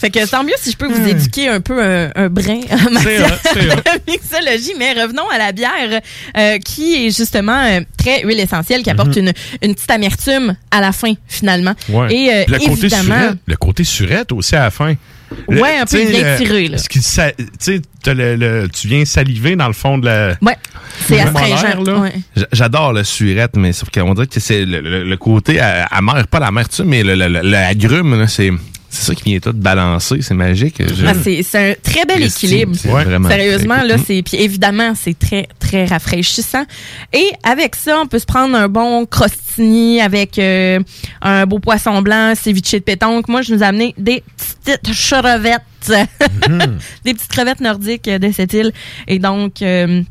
fait 0.02 0.10
que 0.10 0.28
tant 0.28 0.44
mieux 0.44 0.52
si 0.58 0.70
je 0.72 0.76
peux 0.76 0.86
vous 0.86 1.08
éduquer 1.08 1.48
un 1.48 1.60
peu 1.60 1.82
un, 1.82 2.10
un 2.14 2.28
brin 2.28 2.60
en 2.70 2.90
matière 2.90 3.28
de 3.54 4.10
mixologie. 4.10 4.72
Mais 4.78 4.92
revenons 4.92 5.28
à 5.30 5.38
la 5.38 5.52
bière 5.52 6.00
euh, 6.36 6.58
qui 6.58 7.06
est 7.06 7.16
justement 7.16 7.58
euh, 7.64 7.80
très 7.96 8.22
huile 8.24 8.40
essentielle, 8.40 8.82
qui 8.82 8.90
apporte 8.90 9.16
une, 9.16 9.32
une 9.62 9.74
petite 9.74 9.90
amertume 9.90 10.54
à 10.70 10.80
la 10.80 10.92
fin 10.92 11.14
finalement. 11.28 11.74
Ouais. 11.88 12.14
Et 12.14 12.32
euh, 12.32 12.44
le 12.48 12.58
côté 12.58 12.72
évidemment, 12.86 13.18
surette, 13.20 13.38
le 13.46 13.56
côté 13.56 13.84
surette 13.84 14.32
aussi 14.32 14.56
à 14.56 14.64
la 14.64 14.70
fin. 14.70 14.94
Le- 15.48 15.62
Ouais, 15.62 15.78
un 15.78 15.86
peu 15.86 16.04
bien 16.04 16.32
le- 16.34 16.38
tiré, 16.38 16.68
là. 16.68 16.76
le- 18.06 18.36
le- 18.36 18.68
tu 18.68 18.86
viens 18.88 19.04
saliver 19.06 19.56
dans 19.56 19.66
le 19.66 19.72
fond 19.72 19.96
de 19.96 20.04
la. 20.04 20.34
ouais, 20.42 20.56
c'est 21.06 21.20
astringent. 21.20 21.88
ouais. 22.02 22.12
J'adore 22.52 22.92
le 22.92 23.02
surette, 23.02 23.56
mais 23.56 23.72
sauf 23.72 23.88
qu'on 23.88 24.12
dirait 24.12 24.26
que 24.26 24.40
c'est 24.40 24.64
le, 24.66 25.16
côté 25.16 25.58
amer, 25.58 26.26
pas 26.28 26.38
l'amertume, 26.40 26.86
mais 26.86 27.02
l'agrume, 27.02 28.26
c'est, 28.28 28.50
c'est 28.94 29.04
ça 29.06 29.14
qui 29.14 29.22
vient 29.24 29.38
tout 29.40 29.52
balancer, 29.54 30.18
c'est 30.20 30.34
magique. 30.34 30.76
Je- 30.86 31.06
Ah, 31.06 31.14
c'est 31.14 31.40
un 31.70 31.74
très 31.82 32.04
bel 32.04 32.22
équilibre. 32.22 32.72
Ouais. 32.84 33.04
Sérieusement, 33.28 33.78
très 33.78 33.88
là, 33.88 33.96
c'est. 34.06 34.22
Puis 34.22 34.36
évidemment, 34.36 34.92
c'est 34.94 35.18
très, 35.18 35.48
très 35.58 35.86
rafraîchissant. 35.86 36.64
Et 37.12 37.24
avec 37.42 37.74
ça, 37.74 37.98
on 38.02 38.06
peut 38.06 38.18
se 38.18 38.26
prendre 38.26 38.54
un 38.54 38.68
bon 38.68 39.06
crostini 39.06 40.00
avec 40.02 40.38
euh, 40.38 40.78
un 41.22 41.46
beau 41.46 41.58
poisson 41.58 42.02
blanc, 42.02 42.34
ceviche 42.34 42.72
de 42.72 42.78
pétanque. 42.80 43.28
Moi, 43.28 43.40
je 43.40 43.54
nous 43.54 43.62
ai 43.62 43.66
amené 43.66 43.94
des 43.96 44.22
petites 44.66 44.94
crevettes. 45.08 45.62
des 47.04 47.14
petites 47.14 47.28
crevettes 47.28 47.60
nordiques 47.60 48.04
de 48.08 48.30
cette 48.32 48.52
île. 48.52 48.72
Et 49.08 49.18
donc. 49.18 49.62
euh, 49.62 50.02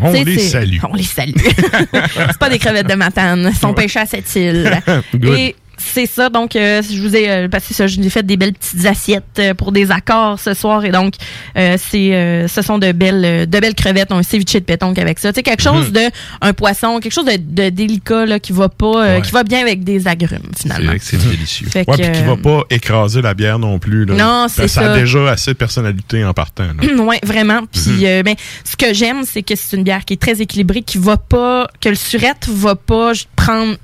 On 0.00 0.12
les 0.12 0.38
salue. 0.38 0.76
On 0.88 0.94
les 0.94 1.02
salue. 1.02 1.32
c'est 1.92 2.38
pas 2.38 2.48
des 2.48 2.58
crevettes 2.58 2.86
de 2.88 2.94
matane. 2.94 3.46
Elles 3.46 3.54
sont 3.56 3.74
pêchées 3.74 3.98
à 3.98 4.06
cette 4.06 4.34
île. 4.36 4.70
Good. 5.14 5.34
Et 5.38 5.56
c'est 5.82 6.06
ça. 6.06 6.28
Donc, 6.28 6.56
euh, 6.56 6.82
je 6.82 7.00
vous 7.00 7.16
ai, 7.16 7.30
euh, 7.30 7.48
que 7.48 7.74
ça, 7.74 7.86
je 7.86 7.98
vous 8.00 8.06
ai 8.06 8.10
fait 8.10 8.24
des 8.24 8.36
belles 8.36 8.52
petites 8.52 8.84
assiettes 8.86 9.24
euh, 9.38 9.54
pour 9.54 9.72
des 9.72 9.90
accords 9.90 10.38
ce 10.38 10.54
soir. 10.54 10.84
Et 10.84 10.90
donc, 10.90 11.14
euh, 11.56 11.76
c'est, 11.78 12.14
euh, 12.14 12.48
ce 12.48 12.62
sont 12.62 12.78
de 12.78 12.92
belles, 12.92 13.24
euh, 13.24 13.46
de 13.46 13.60
belles 13.60 13.74
crevettes, 13.74 14.12
un 14.12 14.22
ceviche 14.22 14.52
de 14.54 14.58
pétonque 14.60 14.98
avec 14.98 15.18
ça. 15.18 15.32
Tu 15.32 15.36
sais, 15.38 15.42
quelque 15.42 15.62
chose 15.62 15.86
Mhm. 15.88 15.92
de, 15.92 16.00
un 16.42 16.52
poisson, 16.52 16.98
quelque 17.00 17.12
chose 17.12 17.24
de, 17.24 17.36
de 17.36 17.70
délicat, 17.70 18.26
là, 18.26 18.38
qui 18.38 18.52
va 18.52 18.68
pas, 18.68 18.86
euh, 18.86 19.16
Ouais. 19.16 19.22
qui 19.22 19.30
va 19.32 19.42
bien 19.44 19.60
avec 19.60 19.84
des 19.84 20.06
agrumes, 20.06 20.40
c'est 20.56 20.62
finalement. 20.64 20.86
vrai 20.90 20.98
que 20.98 21.04
c'est 21.04 21.16
délicieux. 21.16 21.68
Fait 21.68 21.88
Ouais, 21.88 21.96
que, 21.96 22.02
puis 22.02 22.12
qui 22.12 22.22
va 22.22 22.36
pas 22.36 22.62
écraser 22.70 23.22
la 23.22 23.34
bière 23.34 23.58
non 23.58 23.78
plus. 23.78 24.04
Là. 24.04 24.14
Non, 24.14 24.46
c'est 24.48 24.68
Ça 24.68 24.82
ça. 24.82 24.92
a 24.92 24.98
déjà 24.98 25.30
assez 25.30 25.52
de 25.52 25.56
personnalité 25.56 26.24
en 26.24 26.32
partant. 26.34 26.64
là. 26.64 27.02
Ouais, 27.10 27.18
vraiment. 27.24 27.60
Puis, 27.72 28.06
euh, 28.06 28.22
ben, 28.22 28.34
ce 28.64 28.76
que 28.76 28.92
j'aime, 28.92 29.22
c'est 29.24 29.42
que 29.42 29.54
c'est 29.56 29.76
une 29.76 29.82
bière 29.84 30.04
qui 30.04 30.12
est 30.14 30.20
très 30.20 30.40
équilibrée, 30.40 30.82
qui 30.82 30.98
va 30.98 31.16
pas, 31.16 31.66
que 31.80 31.88
le 31.88 31.94
surette 31.94 32.46
va 32.48 32.74
pas 32.76 33.12
prendre 33.36 33.76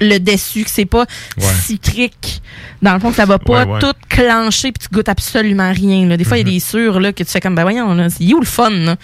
le 0.00 0.18
dessus, 0.18 0.64
que 0.64 0.70
c'est 0.70 0.86
pas 0.86 1.06
Ouais. 1.36 1.44
citrique. 1.66 2.42
Dans 2.84 2.94
le 2.94 3.00
fond, 3.00 3.12
ça 3.12 3.24
va 3.24 3.38
pas 3.38 3.64
Ouais, 3.64 3.72
ouais. 3.72 3.78
tout 3.80 3.92
clencher 4.08 4.70
puis 4.72 4.86
tu 4.86 4.94
goûtes 4.94 5.08
absolument 5.08 5.72
rien. 5.72 6.06
Là. 6.06 6.16
Des 6.16 6.24
fois, 6.24 6.36
il 6.38 6.46
y 6.46 6.50
a 6.50 6.52
des 6.52 6.60
sûrs 6.60 7.00
là, 7.00 7.12
que 7.12 7.22
tu 7.24 7.30
fais 7.30 7.40
comme, 7.40 7.54
ben 7.54 7.62
voyons, 7.62 7.96
c'est 8.10 8.32
où 8.34 8.38
le 8.40 8.46
fun? 8.46 8.70
Mhm. 8.70 8.96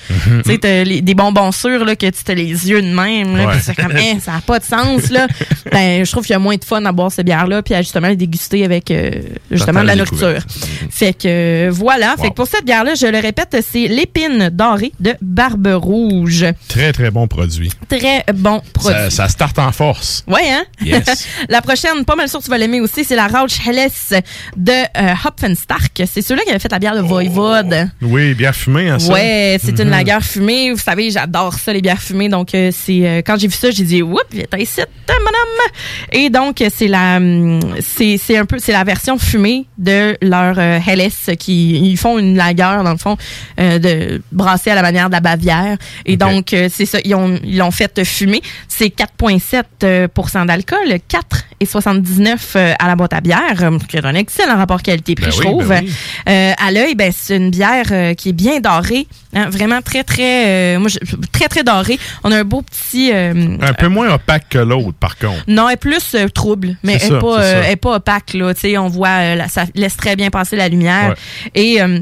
Tu 0.45 0.51
sais, 0.53 0.59
t'as 0.59 0.85
les- 0.85 1.01
des 1.01 1.15
bonbons 1.15 1.51
sûrs 1.51 1.85
là, 1.85 1.97
que 1.97 2.07
tu 2.07 2.31
as 2.31 2.35
les 2.35 2.69
yeux 2.71 2.83
de 2.83 2.89
même. 2.95 3.37
Là, 3.37 3.47
Ouais. 3.49 3.55
tu 3.55 3.61
fais 3.63 3.75
comme, 3.75 3.93
Hein, 3.97 4.19
ça 4.21 4.33
n'a 4.33 4.41
pas 4.43 4.59
de 4.59 4.65
sens. 4.65 5.11
Là. 5.11 5.27
ben, 5.73 6.05
je 6.05 6.11
trouve 6.11 6.25
qu'il 6.25 6.35
y 6.35 6.37
a 6.37 6.39
moins 6.39 6.57
de 6.57 6.65
fun 6.65 6.85
à 6.85 6.93
boire 6.93 7.11
ces 7.11 7.25
bières-là 7.25 7.63
puis 7.63 7.75
à 7.75 7.83
justement 7.83 8.09
les 8.09 8.17
déguster 8.17 8.65
avec 8.65 8.91
euh, 8.91 9.11
justement 9.51 9.81
de 9.83 9.87
la 9.87 9.97
nourriture. 9.97 10.19
découverte. 10.29 10.49
Fait 10.91 11.13
que 11.15 11.27
euh, 11.27 11.71
voilà. 11.73 12.15
Fait 12.21 12.29
que 12.29 12.35
pour 12.35 12.47
cette 12.47 12.65
bière-là, 12.67 12.95
je 12.95 13.07
le 13.07 13.19
répète, 13.19 13.57
c'est 13.69 13.89
l'épine 13.89 14.51
dorée 14.53 14.93
de 15.01 15.15
Barbe 15.23 15.69
Rouge. 15.75 16.45
Très, 16.69 16.93
très 16.93 17.11
bon 17.11 17.27
produit. 17.27 17.71
Très 17.89 18.25
bon 18.35 18.61
produit. 18.75 18.99
Ça, 19.01 19.11
ça 19.11 19.29
starte 19.29 19.59
en 19.59 19.73
force. 19.73 20.25
Ouais, 20.27 20.51
hein? 20.51 20.65
Yes. 20.85 21.27
la 21.49 21.63
prochaine, 21.63 22.05
pas 22.05 22.17
mal 22.17 22.29
sûr 22.29 22.41
que 22.41 22.45
tu 22.45 22.51
vas 22.51 22.59
l'aimer 22.59 22.81
aussi, 22.81 23.05
c'est 23.05 23.17
la 23.17 23.27
Rauch 23.27 23.59
Helles 23.79 24.23
de 24.57 24.73
euh, 24.73 25.15
Hopfenstark. 25.25 26.03
C'est 26.07 26.23
celui-là 26.23 26.45
qui 26.45 26.51
avait 26.51 26.59
fait 26.59 26.71
la 26.71 26.79
bière 26.79 26.95
de 26.95 27.01
Voivode. 27.01 27.91
Oui, 28.03 28.35
bière 28.35 28.55
fumée, 28.55 28.89
hein, 28.91 28.99
ça? 28.99 29.13
Ouais, 29.13 29.59
c'est 29.63 29.79
une 29.79 29.85
Mhm. 29.85 29.91
lagueur 29.91 30.23
fumée. 30.23 30.71
Vous 30.73 30.79
savez, 30.79 31.11
j'adore 31.11 31.55
ça, 31.55 31.73
les 31.73 31.81
bières 31.83 32.01
fumées. 32.03 32.29
Donc, 32.29 32.55
euh, 32.55 32.71
c'est 32.73 33.07
euh, 33.07 33.23
quand 33.25 33.39
j'ai 33.39 33.49
vu 33.49 33.55
ça, 33.55 33.71
j'ai 33.71 33.85
dit, 33.85 34.03
oups, 34.03 34.23
viens 34.33 34.45
ici, 34.59 34.81
madame. 35.09 35.73
Et 36.13 36.31
donc, 36.31 36.63
c'est 36.75 36.89
la, 36.89 37.17
hum, 37.17 37.61
c'est 37.81 38.17
c'est 38.19 38.37
un 38.37 38.45
peu, 38.47 38.59
c'est 38.59 38.73
la 38.73 38.85
version 38.85 39.19
fumée 39.19 39.67
de 39.79 40.17
leur 40.23 40.59
euh, 40.59 40.79
Helles 40.87 41.11
qui 41.39 41.91
ils 41.91 41.97
font 41.97 42.19
une 42.19 42.37
lagueur 42.37 42.83
dans 42.85 42.93
le 42.93 42.99
fond 42.99 43.17
euh, 43.59 43.79
de 43.79 44.23
brassée 44.33 44.71
à 44.71 44.75
la 44.75 44.83
manière 44.83 45.09
de 45.09 45.15
la 45.15 45.21
Bavière. 45.21 45.77
Et 46.07 46.17
donc, 46.17 46.49
c'est 46.51 46.87
ça, 46.87 46.99
ils 47.05 47.15
ont 47.15 47.39
ils 47.45 47.59
l'ont 47.59 47.71
fait 47.71 48.05
fumer. 48.05 48.43
C'est 48.69 48.89
4,7 48.95 49.63
euh, 49.85 50.09
pourcent 50.09 50.45
d'alcool, 50.45 50.99
4 51.09 51.45
et 51.61 51.67
79 51.67 52.53
euh, 52.57 52.73
à 52.79 52.89
la 52.89 52.97
boîte 52.97 53.13
à 53.13 53.21
bière, 53.21 53.63
euh, 53.63 53.79
qui 53.89 53.97
est 53.99 54.05
un 54.05 54.15
excellent 54.15 54.57
rapport 54.57 54.83
qualité-prix, 54.83 55.27
Ben 55.27 55.33
je 55.33 55.39
oui, 55.41 55.45
trouve. 55.45 55.69
ben 55.69 55.85
oui. 55.85 55.93
Euh, 56.29 56.53
à 56.59 56.71
l'œil, 56.73 56.95
ben, 56.95 57.13
c'est 57.15 57.37
une 57.37 57.51
bière 57.51 57.85
euh, 57.93 58.15
qui 58.15 58.31
est 58.31 58.33
bien 58.33 58.61
dorée, 58.61 59.07
hein, 59.35 59.51
vraiment 59.51 59.83
très 59.83 60.03
très, 60.03 60.77
euh, 60.77 60.79
moi, 60.79 60.89
je- 60.89 60.99
très 61.33 61.49
très 61.49 61.63
dorée. 61.63 61.99
On 62.25 62.33
a 62.33 62.39
un 62.39 62.45
beau 62.45 62.63
petit. 62.63 63.11
euh, 63.13 63.57
Un 63.61 63.75
peu 63.75 63.89
moins 63.89 64.15
opaque 64.15 64.49
que 64.49 64.59
l'autre, 64.59 64.97
par 64.99 65.19
contre. 65.19 65.45
non, 65.49 65.69
elle 65.69 65.75
est 65.75 65.77
plus 65.77 66.17
trouble, 66.35 66.77
mais 66.83 66.99
C'est 66.99 67.09
elle 67.09 67.13
n'est 67.15 67.19
pas, 67.21 67.69
est 67.71 67.87
opaque 67.87 68.35
là. 68.35 68.55
Tu 68.55 68.61
sais, 68.61 68.79
on 68.79 68.89
voit, 68.89 69.47
ça 69.49 69.65
laisse 69.75 69.97
très 69.97 70.17
bien 70.17 70.31
passer 70.31 70.57
la 70.57 70.69
lumière 70.69 71.15
et 71.55 71.83
euh, 71.83 72.01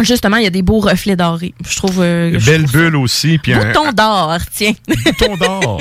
Justement, 0.00 0.36
il 0.38 0.44
y 0.44 0.46
a 0.46 0.50
des 0.50 0.62
beaux 0.62 0.80
reflets 0.80 1.14
dorés. 1.16 1.54
Je 1.68 1.76
trouve. 1.76 2.00
euh, 2.00 2.36
je 2.38 2.50
Belle 2.50 2.64
bulle 2.66 2.96
aussi. 2.96 3.38
Puis 3.38 3.52
un, 3.52 3.64
Bouton 3.64 3.92
d'or, 3.92 4.36
tiens. 4.52 4.72
bouton 4.88 5.36
d'or. 5.36 5.80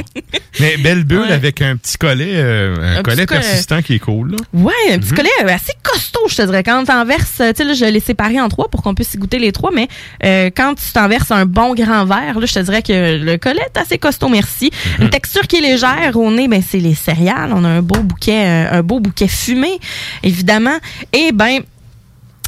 Mais 0.59 0.77
belle 0.77 1.03
bulle 1.03 1.31
avec 1.31 1.61
un 1.63 1.75
petit 1.77 1.97
collet, 1.97 2.31
euh, 2.33 2.75
un, 2.79 2.99
Un 2.99 3.03
collet 3.03 3.25
persistant 3.25 3.81
qui 3.81 3.95
est 3.95 3.99
cool. 3.99 4.31
Là. 4.31 4.37
Ouais, 4.53 4.73
un 4.91 4.99
petit 4.99 5.11
Mhm. 5.11 5.17
collet 5.17 5.29
euh, 5.43 5.47
assez 5.49 5.73
costaud, 5.81 6.27
je 6.29 6.35
te 6.35 6.41
dirais. 6.43 6.63
Quand 6.63 6.83
t'en 6.85 7.05
verses, 7.05 7.37
tu 7.37 7.43
sais, 7.55 7.63
là, 7.63 7.73
je 7.73 7.85
l'ai 7.85 7.99
séparé 7.99 8.39
en 8.39 8.49
trois 8.49 8.69
pour 8.69 8.83
qu'on 8.83 8.93
puisse 8.93 9.13
y 9.15 9.17
goûter 9.17 9.39
les 9.39 9.51
trois, 9.51 9.71
mais 9.73 9.87
euh, 10.23 10.51
quand 10.55 10.75
tu 10.75 10.91
t'en 10.93 11.07
verses 11.07 11.31
un 11.31 11.45
bon 11.47 11.73
grand 11.73 12.05
verre, 12.05 12.39
là, 12.39 12.45
je 12.45 12.53
te 12.53 12.59
dirais 12.59 12.83
que 12.83 13.17
le 13.17 13.37
collet 13.37 13.63
est 13.75 13.79
assez 13.79 13.97
costaud, 13.97 14.29
merci. 14.29 14.69
Mhm. 14.99 15.05
Une 15.05 15.09
texture 15.09 15.47
qui 15.47 15.57
est 15.57 15.61
légère 15.61 16.15
au 16.15 16.31
nez, 16.31 16.47
ben, 16.47 16.61
c'est 16.65 16.79
les 16.79 16.93
céréales. 16.95 17.51
On 17.53 17.63
a 17.65 17.69
un 17.69 17.81
beau 17.81 17.99
bouquet, 18.01 18.45
euh, 18.45 18.77
un 18.79 18.83
beau 18.83 18.99
bouquet 18.99 19.27
fumé, 19.27 19.79
évidemment. 20.21 20.77
Et 21.13 21.31
ben, 21.33 21.61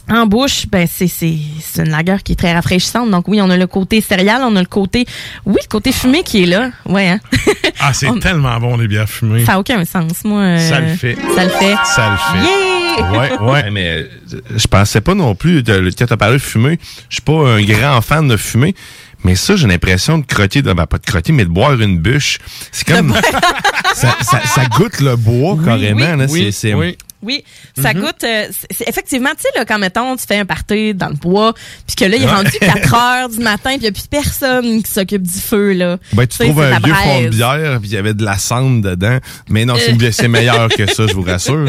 en 0.10 0.26
bouche, 0.28 0.68
ben 0.72 0.88
c'est 0.91 1.08
c'est 1.08 1.36
c'est 1.62 1.84
une 1.84 1.89
lagueur 1.91 2.22
qui 2.24 2.34
est 2.34 2.36
très 2.36 2.53
rafraîchissante. 2.53 3.10
Donc 3.10 3.28
oui, 3.28 3.41
on 3.41 3.49
a 3.49 3.58
le 3.58 3.68
côté 3.68 4.01
céréales, 4.01 4.41
on 4.43 4.56
a 4.56 4.60
le 4.60 4.68
côté 4.68 5.06
oui, 5.45 5.58
le 5.62 5.68
côté 5.68 5.91
fumé 5.91 6.24
qui 6.24 6.43
est 6.43 6.47
là. 6.47 6.70
Ouais. 6.86 7.08
Hein? 7.10 7.20
Ah, 7.80 7.93
c'est 7.93 8.08
On- 8.08 8.18
tellement 8.20 8.58
bon, 8.60 8.78
les 8.78 8.88
bières 8.88 9.10
fumées. 9.10 9.43
Ça 9.45 9.53
a 9.56 9.60
aucun 9.60 9.84
sens, 9.84 10.24
moi. 10.24 10.39
euh, 10.41 10.70
Ça 10.70 10.80
le 10.80 10.95
fait. 10.95 11.16
Ça 11.36 11.43
le 11.43 11.49
fait. 11.49 11.76
Ça 11.84 12.12
le 12.12 12.39
fait. 12.39 12.45
Yeah! 12.47 13.12
Ouais, 13.12 13.38
ouais. 13.51 13.70
mais 13.72 13.89
euh, 13.89 14.08
je 14.56 14.66
pensais 14.68 15.01
pas 15.01 15.14
non 15.14 15.36
plus, 15.36 15.62
de, 15.62 15.91
quand 15.97 16.06
t'as 16.08 16.16
parlé 16.18 16.36
de 16.38 16.41
fumer, 16.41 16.80
je 17.10 17.16
suis 17.16 17.22
pas 17.22 17.34
un 17.34 17.62
grand 17.64 17.99
fan 18.01 18.28
de 18.30 18.38
fumer. 18.38 18.74
Mais 19.26 19.36
ça, 19.36 19.56
j'ai 19.56 19.68
l'impression 19.68 20.20
de 20.20 20.26
crotter, 20.26 20.62
de, 20.62 20.72
ben, 20.72 20.86
pas 20.86 20.97
de 20.99 21.06
crotter, 21.06 21.32
mais 21.34 21.43
de 21.43 21.49
boire 21.49 21.74
une 21.80 21.99
bûche. 21.99 22.38
C'est 22.72 22.88
comme. 22.88 23.14
ça, 23.93 24.16
ça, 24.22 24.41
ça 24.45 24.66
goûte 24.68 25.01
le 25.01 25.16
bois 25.18 25.58
carrément. 25.64 25.99
oui, 26.14 26.18
là. 26.18 26.26
oui, 26.30 26.43
c'est, 26.53 26.70
c'est- 26.70 26.97
oui. 27.22 27.43
Ça 27.82 27.93
Mhm. 27.93 28.01
goûte. 28.01 28.24
euh, 28.24 28.47
effectivement, 28.88 29.30
tu 29.32 29.43
sais, 29.43 29.66
quand 29.66 29.80
mettons, 29.80 30.16
tu 30.16 30.26
fais 30.28 30.38
un 30.38 30.45
party 30.45 30.93
dans 30.93 31.09
le 31.09 31.16
bois, 31.16 31.53
puis 31.88 31.95
que 31.95 32.05
là, 32.05 32.16
il 32.18 32.24
est 32.24 32.28
rendu 32.28 32.51
4 32.59 32.93
heures 32.93 33.30
du 33.30 33.39
matin, 33.39 33.72
puis 33.72 33.78
il 33.78 33.82
n'y 33.82 33.88
a 33.88 33.91
plus 33.91 34.07
personne 34.09 34.84
qui 34.84 34.91
s'occupe 34.91 35.24
du 35.24 35.39
feu, 35.39 35.74
là. 35.74 35.97
Ben, 36.13 36.28
tu 36.28 36.38
trouves 36.39 36.61
un 36.61 36.80
vieux 36.80 36.93
fond 36.93 37.22
de 37.24 37.30
bière, 37.30 37.80
puis 37.80 37.89
il 37.89 37.93
y 37.93 37.97
avait 37.97 38.13
de 38.13 38.24
la 38.24 38.38
cendre 38.38 38.82
dedans. 38.82 39.18
Mais 39.49 39.66
non, 39.66 39.76
c'est, 40.11 40.28
meilleur 40.28 40.70
que 40.70 40.86
ça, 40.91 41.07
je 41.07 41.13
vous 41.13 41.24
rassure. 41.24 41.66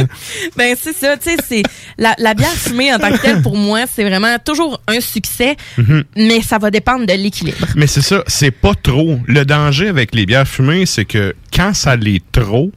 Ben, 0.56 0.76
c'est 0.80 0.94
ça, 0.96 1.16
tu 1.16 1.30
sais, 1.30 1.36
c'est. 1.46 1.62
La, 1.98 2.14
la 2.18 2.34
bière 2.34 2.52
fumée 2.52 2.92
en 2.94 2.98
tant 2.98 3.10
que 3.12 3.22
telle, 3.22 3.42
pour 3.42 3.56
moi, 3.56 3.84
c'est 3.92 4.04
vraiment 4.04 4.36
toujours 4.44 4.80
un 4.88 5.00
succès, 5.00 5.56
Mhm. 5.78 6.04
mais 6.16 6.42
ça 6.42 6.58
va 6.58 6.70
dépendre 6.70 7.06
de 7.06 7.12
l'équilibre. 7.12 7.66
Mais 7.76 7.86
c'est 7.86 8.02
ça, 8.02 8.22
c'est 8.26 8.50
pas 8.50 8.74
trop. 8.74 9.18
Le 9.26 9.44
danger 9.44 9.88
avec 9.88 10.14
les 10.14 10.26
bières 10.26 10.46
fumées, 10.48 10.86
c'est 10.86 11.04
que 11.04 11.34
quand 11.54 11.74
ça 11.74 11.96
l'est 11.96 12.22
trop, 12.32 12.70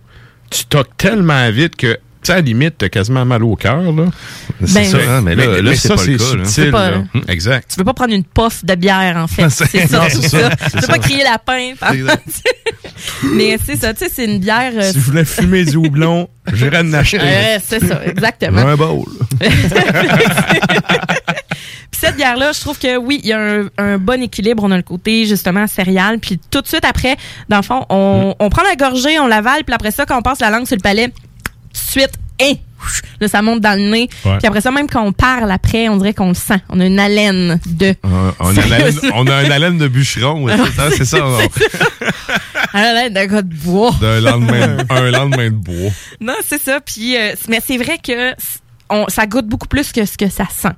tu 0.49 0.65
toques 0.65 0.95
tellement 0.97 1.49
vite 1.51 1.75
que, 1.75 1.97
sais, 2.29 2.33
à 2.33 2.35
la 2.37 2.41
limite, 2.41 2.75
t'as 2.77 2.89
quasiment 2.89 3.25
mal 3.25 3.43
au 3.43 3.55
cœur, 3.55 3.81
là. 3.91 4.05
C'est 4.65 4.73
Ben, 4.73 4.85
ça, 4.85 4.97
hein, 5.09 5.21
mais 5.21 5.35
là, 5.35 5.61
là, 5.61 5.71
c'est 5.75 5.87
ça, 5.89 5.95
pas 5.95 6.03
le 6.05 6.17
cas. 6.17 6.23
là. 6.23 6.29
subtil, 6.29 6.45
C'est 6.51 6.71
pas- 6.71 6.91
là. 6.91 6.97
Hum, 7.13 7.21
Exact. 7.27 7.69
Tu 7.71 7.77
veux 7.77 7.83
pas 7.85 7.93
prendre 7.93 8.13
une 8.13 8.23
puff 8.23 8.63
de 8.65 8.75
bière, 8.75 9.15
en 9.17 9.27
fait. 9.27 9.49
C'est- 9.49 9.65
C'est 9.67 9.87
ça, 9.87 9.97
non, 9.99 10.03
c'est 10.09 10.21
c'est 10.21 10.29
ça. 10.29 10.49
ça, 10.49 10.55
Tu 10.71 10.79
ça. 10.81 10.87
pas 10.87 10.97
crier 10.99 11.23
par- 11.79 11.91
Exact. 11.93 12.23
mais 13.33 13.57
c'est 13.65 13.75
ça, 13.77 13.93
tu 13.93 14.05
sais, 14.05 14.11
c'est 14.13 14.25
une 14.25 14.39
bière. 14.39 14.71
euh, 14.75 14.91
Si 14.91 14.99
je 14.99 15.03
voulais 15.05 15.25
fumer 15.25 15.63
du 15.65 15.77
houblon, 15.77 16.27
j'irais 16.53 16.79
en 16.79 16.93
acheter. 16.93 17.19
Ouais, 17.19 17.57
c'est 17.65 17.83
ça, 17.85 18.01
exactement. 18.05 18.61
Un 18.61 18.75
bowl. 18.75 19.05
Puis 21.91 21.99
cette 22.01 22.15
bière-là, 22.17 22.51
je 22.53 22.59
trouve 22.61 22.77
que 22.79 22.97
oui, 22.97 23.19
il 23.23 23.29
y 23.29 23.33
a 23.33 23.39
un, 23.39 23.65
un 23.77 23.97
bon 23.97 24.21
équilibre. 24.21 24.63
On 24.63 24.71
a 24.71 24.77
le 24.77 24.83
côté 24.83 25.25
justement 25.25 25.67
céréales. 25.67 26.19
Puis 26.19 26.39
tout 26.51 26.61
de 26.61 26.67
suite 26.67 26.85
après, 26.85 27.17
dans 27.49 27.57
le 27.57 27.63
fond, 27.63 27.85
on, 27.89 28.35
on 28.39 28.49
prend 28.49 28.63
la 28.63 28.75
gorgée, 28.75 29.19
on 29.19 29.27
l'avale. 29.27 29.63
Puis 29.65 29.73
après 29.73 29.91
ça, 29.91 30.05
quand 30.05 30.17
on 30.17 30.21
passe 30.21 30.39
la 30.39 30.49
langue 30.49 30.65
sur 30.67 30.75
le 30.77 30.81
palais, 30.81 31.11
suite, 31.79 32.11
hein, 32.41 32.53
là, 33.19 33.27
ça 33.27 33.41
monte 33.41 33.61
dans 33.61 33.77
le 33.77 33.89
nez. 33.89 34.09
Ouais. 34.25 34.37
Puis 34.37 34.47
après 34.47 34.61
ça, 34.61 34.71
même 34.71 34.87
quand 34.89 35.03
on 35.03 35.11
parle 35.11 35.51
après, 35.51 35.89
on 35.89 35.97
dirait 35.97 36.13
qu'on 36.13 36.29
le 36.29 36.33
sent. 36.33 36.59
On 36.69 36.79
a 36.79 36.85
une 36.85 36.99
haleine 36.99 37.59
de... 37.65 37.95
On, 38.03 38.31
on 38.39 38.57
a, 38.57 38.65
l'haleine- 38.65 38.99
on 39.15 39.27
a 39.27 39.35
un 39.35 39.51
haleine 39.51 39.77
de 39.77 39.87
bûcheron, 39.87 40.43
ouais, 40.43 40.53
c'est 40.95 41.05
ça, 41.05 41.17
on- 41.25 41.39
haleine 42.73 43.13
de 43.13 43.25
gars 43.25 43.41
de 43.41 43.53
bois. 43.55 43.93
D'un 43.99 44.21
lendemain, 44.21 44.77
un 44.89 45.11
lendemain 45.11 45.49
de 45.49 45.55
bois. 45.55 45.91
Non, 46.21 46.35
c'est 46.45 46.61
ça. 46.61 46.79
Puis, 46.81 47.17
euh, 47.17 47.33
mais 47.47 47.59
c'est 47.65 47.77
vrai 47.77 47.97
que 47.97 48.33
on, 48.89 49.07
ça 49.07 49.25
goûte 49.27 49.47
beaucoup 49.47 49.67
plus 49.67 49.91
que 49.91 50.05
ce 50.05 50.17
que 50.17 50.29
ça 50.29 50.45
sent. 50.51 50.69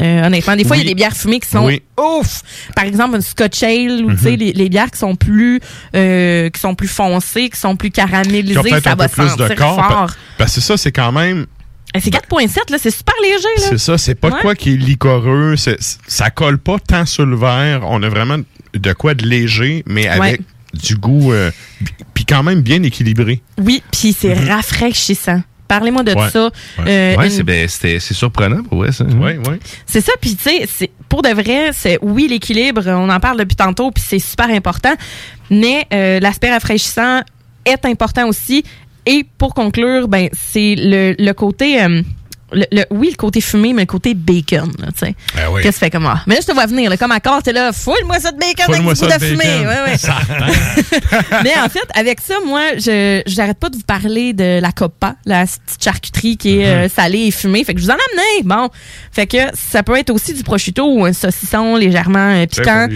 Euh, 0.00 0.26
honnêtement, 0.26 0.54
des 0.56 0.64
fois, 0.64 0.76
il 0.76 0.82
y 0.82 0.86
a 0.86 0.88
des 0.88 0.94
bières 0.94 1.16
fumées 1.16 1.40
qui 1.40 1.48
sont 1.48 1.64
Oui. 1.66 1.82
ouf. 1.98 2.42
Par 2.76 2.84
exemple, 2.84 3.16
une 3.16 3.22
Scotch 3.22 3.62
Ale 3.62 4.04
ou 4.04 4.12
tu 4.12 4.18
sais, 4.22 4.30
Mhm. 4.32 4.36
les, 4.38 4.52
les 4.52 4.68
bières 4.68 4.90
qui 4.90 4.98
sont 4.98 5.16
plus 5.16 5.60
euh, 5.96 6.50
qui 6.50 6.60
sont 6.60 6.74
plus 6.74 6.88
foncées, 6.88 7.48
qui 7.50 7.58
sont 7.58 7.74
plus 7.76 7.90
Qui 7.90 8.00
ont 8.00 8.06
caramélisées, 8.06 8.54
ça 8.80 8.92
un 8.92 8.94
va 8.94 9.08
peu 9.08 9.14
plus 9.22 9.28
sentir 9.28 9.48
de 9.48 9.54
corps. 9.54 9.76
fort. 9.88 10.10
Parce 10.38 10.54
que 10.54 10.60
ça, 10.60 10.76
c'est 10.76 10.92
quand 10.92 11.12
même. 11.12 11.46
Eh, 11.94 12.00
C'est 12.00 12.10
4.7 12.10 12.70
là, 12.70 12.76
c'est 12.78 12.90
super 12.90 13.14
léger 13.22 13.38
là. 13.56 13.62
C'est 13.70 13.78
ça, 13.78 13.96
c'est 13.98 14.14
pas 14.14 14.30
de 14.30 14.36
quoi 14.36 14.54
qui 14.54 14.74
est 14.74 14.76
licoreux. 14.76 15.56
c'est- 15.56 15.78
ça 16.06 16.28
colle 16.30 16.58
pas 16.58 16.76
tant 16.78 17.06
sur 17.06 17.24
le 17.24 17.34
verre. 17.36 17.80
On 17.84 18.02
a 18.02 18.08
vraiment 18.08 18.36
de 18.74 18.92
quoi 18.92 19.14
de 19.14 19.26
léger, 19.26 19.82
mais 19.86 20.06
avec 20.06 20.42
du 20.74 20.96
goût. 20.96 21.32
euh, 21.32 21.50
puis 22.12 22.26
quand 22.26 22.42
même 22.42 22.60
bien 22.60 22.82
équilibré. 22.82 23.40
Oui, 23.56 23.82
puis 23.90 24.12
c'est 24.16 24.34
rafraîchissant. 24.34 25.42
Parlez-moi 25.68 26.02
de. 26.02 26.14
Ouais. 26.14 26.30
ça. 26.30 26.44
Ouais, 26.78 26.84
Euh, 26.88 27.16
Ouais, 27.16 27.26
une- 27.26 27.30
c'est 27.30 27.42
ben, 27.42 27.68
c'était- 27.68 28.00
c'est 28.00 28.14
surprenant 28.14 28.62
pour 28.62 28.78
vrai, 28.78 28.90
ça. 28.90 29.04
Oui, 29.04 29.32
oui. 29.48 29.56
C'est 29.86 30.00
ça, 30.00 30.12
puis 30.20 30.34
tu 30.34 30.42
sais, 30.44 30.66
c'est- 30.66 30.90
pour 31.08 31.22
de 31.22 31.28
vrai, 31.28 31.70
c'est 31.72 31.98
oui 32.02 32.26
l'équilibre, 32.28 32.82
on 32.86 33.08
en 33.10 33.20
parle 33.20 33.38
depuis 33.38 33.56
tantôt, 33.56 33.90
puis 33.90 34.02
c'est 34.06 34.18
super 34.18 34.48
important, 34.50 34.94
mais 35.50 35.86
euh, 35.92 36.20
l'aspect 36.20 36.50
rafraîchissant 36.50 37.20
est 37.64 37.84
important 37.84 38.26
aussi. 38.28 38.64
Et 39.06 39.24
pour 39.38 39.54
conclure, 39.54 40.08
ben 40.08 40.28
c'est 40.32 40.74
le, 40.76 41.14
le 41.18 41.32
côté, 41.32 41.82
euh, 41.82 42.02
le, 42.52 42.64
le- 42.72 42.84
oui 42.90 43.08
le 43.10 43.16
côté 43.16 43.40
fumé, 43.40 43.72
mais 43.72 43.82
le 43.82 43.86
côté 43.86 44.14
bacon, 44.14 44.72
là, 44.78 44.88
tu 44.92 45.06
sais. 45.06 45.14
Ben 45.34 45.48
oui. 45.52 45.62
Qu'est-ce 45.62 45.76
que 45.78 45.84
tu 45.84 45.84
fais 45.86 45.90
comme 45.90 46.06
ah, 46.06 46.22
Mais 46.26 46.34
là 46.36 46.40
je 46.42 46.46
te 46.46 46.52
vois 46.52 46.66
venir, 46.66 46.88
là, 46.90 46.96
comme 46.96 47.12
accord, 47.12 47.42
t'es 47.42 47.52
là, 47.52 47.72
foule-moi 47.72 48.18
ça 48.20 48.32
de 48.32 48.38
bacon 48.38 48.74
avec 48.74 48.80
du 48.82 49.00
de 49.00 49.06
de 49.06 49.24
fumée, 49.24 49.44
bacon. 49.44 49.66
ouais, 49.68 49.82
ouais. 49.86 49.96
Mais 51.44 51.52
en 51.58 51.68
fait, 51.68 51.86
avec 51.94 52.20
ça, 52.20 52.34
moi, 52.46 52.62
je 52.76 53.22
j'arrête 53.26 53.58
pas 53.58 53.68
de 53.70 53.76
vous 53.76 53.82
parler 53.82 54.32
de 54.32 54.60
la 54.60 54.72
coppa, 54.72 55.16
la 55.26 55.44
petite 55.46 55.82
charcuterie 55.82 56.36
qui 56.36 56.58
est 56.58 56.58
Mm-hmm. 56.58 56.66
euh, 56.86 56.88
salée 56.88 57.26
et 57.26 57.30
fumée. 57.30 57.62
Fait 57.64 57.72
que 57.74 57.80
je 57.80 57.84
vous 57.84 57.90
en 57.90 57.94
ai 57.94 57.98
amené. 58.12 58.42
Bon, 58.44 58.68
fait 59.12 59.26
que 59.26 59.38
ça 59.54 59.82
peut 59.82 59.96
être 59.96 60.10
aussi 60.10 60.34
du 60.34 60.42
prosciutto 60.42 60.84
ou 60.92 61.04
un 61.04 61.12
saucisson 61.12 61.76
légèrement 61.76 62.18
euh, 62.34 62.46
piquant. 62.46 62.88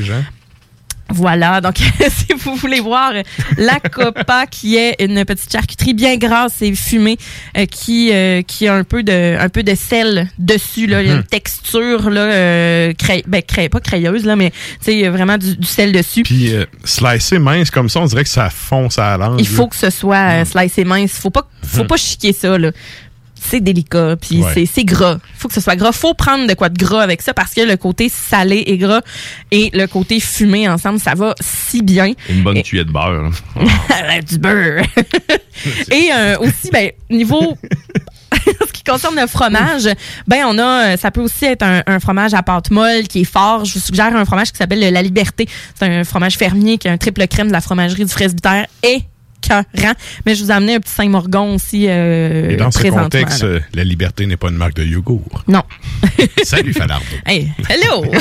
Voilà, 1.08 1.60
donc 1.60 1.76
si 2.08 2.32
vous 2.38 2.54
voulez 2.56 2.80
voir 2.80 3.12
la 3.58 3.78
Copa, 3.80 4.46
qui 4.46 4.76
est 4.76 4.96
une 5.00 5.24
petite 5.26 5.52
charcuterie 5.52 5.92
bien 5.92 6.16
grasse 6.16 6.62
et 6.62 6.74
fumée, 6.74 7.18
euh, 7.58 7.66
qui 7.66 8.10
euh, 8.12 8.40
qui 8.42 8.66
a 8.66 8.74
un 8.74 8.84
peu 8.84 9.02
de 9.02 9.36
un 9.38 9.48
peu 9.50 9.62
de 9.62 9.74
sel 9.74 10.28
dessus 10.38 10.86
là, 10.86 11.02
une 11.02 11.16
Mhm. 11.16 11.22
texture 11.24 12.08
là, 12.08 12.20
euh, 12.22 12.92
cray- 12.94 13.24
ben, 13.26 13.42
cray- 13.42 13.68
pas 13.68 13.80
crayeuse 13.80 14.24
là, 14.24 14.36
mais 14.36 14.50
tu 14.50 14.56
sais 14.80 14.92
il 14.94 15.00
y 15.00 15.06
a 15.06 15.10
vraiment 15.10 15.36
du, 15.36 15.56
du 15.56 15.66
sel 15.66 15.92
dessus. 15.92 16.22
Puis 16.22 16.54
euh, 16.54 16.64
slicé 16.84 17.38
mince 17.38 17.70
comme 17.70 17.88
ça, 17.90 18.00
on 18.00 18.06
dirait 18.06 18.24
que 18.24 18.30
ça 18.30 18.48
fonce 18.48 18.98
à 18.98 19.16
la 19.18 19.26
langue. 19.26 19.40
Il 19.40 19.46
faut 19.46 19.64
là. 19.64 19.68
que 19.68 19.76
ce 19.76 19.90
soit 19.90 20.44
slicé 20.46 20.84
mince. 20.84 21.12
Faut 21.12 21.30
pas, 21.30 21.46
faut 21.62 21.82
Mhm. 21.82 21.88
pas 21.88 21.96
chiquer 21.96 22.32
ça, 22.32 22.56
là. 22.56 22.70
C'est 23.44 23.60
délicat, 23.60 24.16
puis 24.20 24.42
Ouais. 24.42 24.50
c'est- 24.54 24.66
c'est 24.66 24.84
gras. 24.84 25.18
faut 25.36 25.48
que 25.48 25.54
ce 25.54 25.60
soit 25.60 25.76
gras. 25.76 25.92
faut 25.92 26.14
prendre 26.14 26.46
de 26.46 26.54
quoi 26.54 26.68
de 26.68 26.78
gras 26.78 27.02
avec 27.02 27.22
ça 27.22 27.34
parce 27.34 27.52
que 27.54 27.60
le 27.60 27.76
côté 27.76 28.08
salé 28.08 28.62
et 28.66 28.78
gras 28.78 29.00
et 29.50 29.70
le 29.74 29.86
côté 29.86 30.20
fumé 30.20 30.68
ensemble, 30.68 31.00
ça 31.00 31.14
va 31.14 31.34
si 31.40 31.82
bien. 31.82 32.12
Une 32.28 32.42
bonne 32.42 32.56
Et- 32.58 32.62
cuillère 32.62 32.86
de 32.86 32.92
beurre. 32.92 33.30
du 34.28 34.38
beurre. 34.38 34.84
et 35.90 36.10
euh, 36.14 36.38
aussi, 36.38 36.70
ben, 36.72 36.90
niveau... 37.10 37.56
ce 38.66 38.72
qui 38.72 38.82
concerne 38.82 39.16
le 39.20 39.26
fromage, 39.26 39.88
ben 40.26 40.44
on 40.48 40.58
a, 40.58 40.92
euh, 40.92 40.96
ça 40.96 41.10
peut 41.10 41.20
aussi 41.20 41.44
être 41.44 41.62
un, 41.62 41.82
un 41.86 42.00
fromage 42.00 42.34
à 42.34 42.42
pâte 42.42 42.70
molle 42.70 43.06
qui 43.08 43.20
est 43.20 43.24
fort. 43.24 43.64
Je 43.64 43.74
vous 43.74 43.80
suggère 43.80 44.14
un 44.16 44.24
fromage 44.24 44.50
qui 44.52 44.58
s'appelle 44.58 44.80
le 44.80 44.90
La 44.90 45.02
Liberté. 45.02 45.46
C'est 45.78 45.86
un 45.86 46.04
fromage 46.04 46.36
fermier 46.36 46.78
qui 46.78 46.88
a 46.88 46.92
un 46.92 46.96
triple 46.96 47.26
crème 47.28 47.48
de 47.48 47.52
la 47.52 47.60
fromagerie 47.60 48.04
du 48.04 48.12
presbytère 48.12 48.66
et 48.82 49.02
écœurant. 49.74 49.94
Mais 50.26 50.34
je 50.34 50.42
vous 50.44 50.50
ai 50.50 50.54
amené 50.54 50.74
un 50.76 50.80
petit 50.80 50.92
Saint-Morgon 50.92 51.54
aussi 51.54 51.86
euh, 51.88 52.50
Et 52.50 52.56
dans 52.56 52.70
ce 52.70 52.86
contexte, 52.88 53.42
là. 53.44 53.58
la 53.74 53.84
liberté 53.84 54.26
n'est 54.26 54.36
pas 54.36 54.48
une 54.48 54.56
marque 54.56 54.74
de 54.74 54.84
yogourt. 54.84 55.42
Non. 55.48 55.62
Salut, 56.44 56.72
Falardo. 56.72 57.04
Hey, 57.26 57.52
hello! 57.68 58.04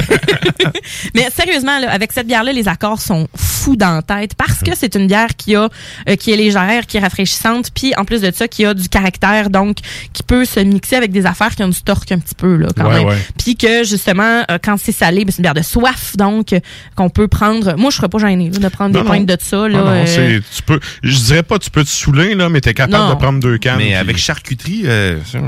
Mais 1.16 1.28
sérieusement, 1.36 1.80
là, 1.80 1.92
avec 1.92 2.12
cette 2.12 2.28
bière-là, 2.28 2.54
les 2.54 2.68
accords 2.68 3.02
sont 3.02 3.28
fous 3.36 3.76
dans 3.76 3.96
la 3.96 4.02
tête 4.02 4.36
parce 4.36 4.60
que 4.62 4.76
c'est 4.76 4.96
une 4.96 5.08
bière 5.08 5.36
qui 5.38 5.56
a, 5.56 5.70
euh, 6.10 6.16
qui 6.16 6.32
est 6.32 6.36
légère, 6.38 6.86
qui 6.88 6.98
est 6.98 7.00
rafraîchissante, 7.00 7.70
puis 7.74 7.94
en 7.98 8.06
plus 8.06 8.22
de 8.22 8.32
ça, 8.32 8.48
qui 8.48 8.66
a 8.66 8.74
du 8.74 8.90
caractère, 8.90 9.50
donc 9.50 9.78
qui 10.14 10.24
peut 10.24 10.46
se 10.46 10.60
mixer 10.60 10.96
avec 10.96 11.12
des 11.12 11.26
affaires 11.26 11.56
qui 11.56 11.64
ont 11.64 11.68
du 11.70 11.82
torque 11.82 12.12
un 12.12 12.20
petit 12.20 12.36
peu, 12.36 12.56
là, 12.56 12.68
quand 12.76 12.86
Ouais, 12.88 13.00
même. 13.00 13.08
ouais. 13.08 13.18
Puis 13.38 13.56
que 13.56 13.84
justement, 13.84 14.44
euh, 14.50 14.58
quand 14.64 14.78
c'est 14.78 14.92
salé, 14.92 15.26
ben, 15.26 15.32
c'est 15.32 15.38
une 15.38 15.44
bière 15.44 15.54
de 15.54 15.62
soif, 15.62 16.16
donc 16.18 16.56
qu'on 16.96 17.10
peut 17.10 17.28
prendre. 17.28 17.76
Moi, 17.78 17.92
je 17.92 17.98
serais 17.98 18.10
pas 18.10 18.18
gênée 18.20 18.50
là, 18.50 18.60
de 18.60 18.68
prendre 18.70 18.94
Non, 18.94 19.02
des 19.02 19.06
non. 19.06 19.12
pointes 19.12 19.26
de 19.26 19.38
ça. 19.40 19.68
Là, 19.68 19.78
Non, 19.78 19.86
euh, 19.88 20.40
tu 20.56 20.62
peux, 20.64 20.80
je 21.04 21.16
dirais 21.26 21.44
pas 21.44 21.60
tu 21.60 21.70
peux 21.70 21.84
te 21.84 21.90
saouler, 21.90 22.36
là, 22.36 22.50
mais 22.50 22.62
t'es 22.62 22.74
capable 22.74 23.04
Non. 23.04 23.10
de 23.14 23.16
prendre 23.20 23.40
deux 23.40 23.58
cannes. 23.58 23.78
Mais 23.78 23.86
puis- 23.88 23.94
avec 23.96 24.18
charcuterie, 24.18 24.84
euh, 24.86 25.20
ça, 25.26 25.40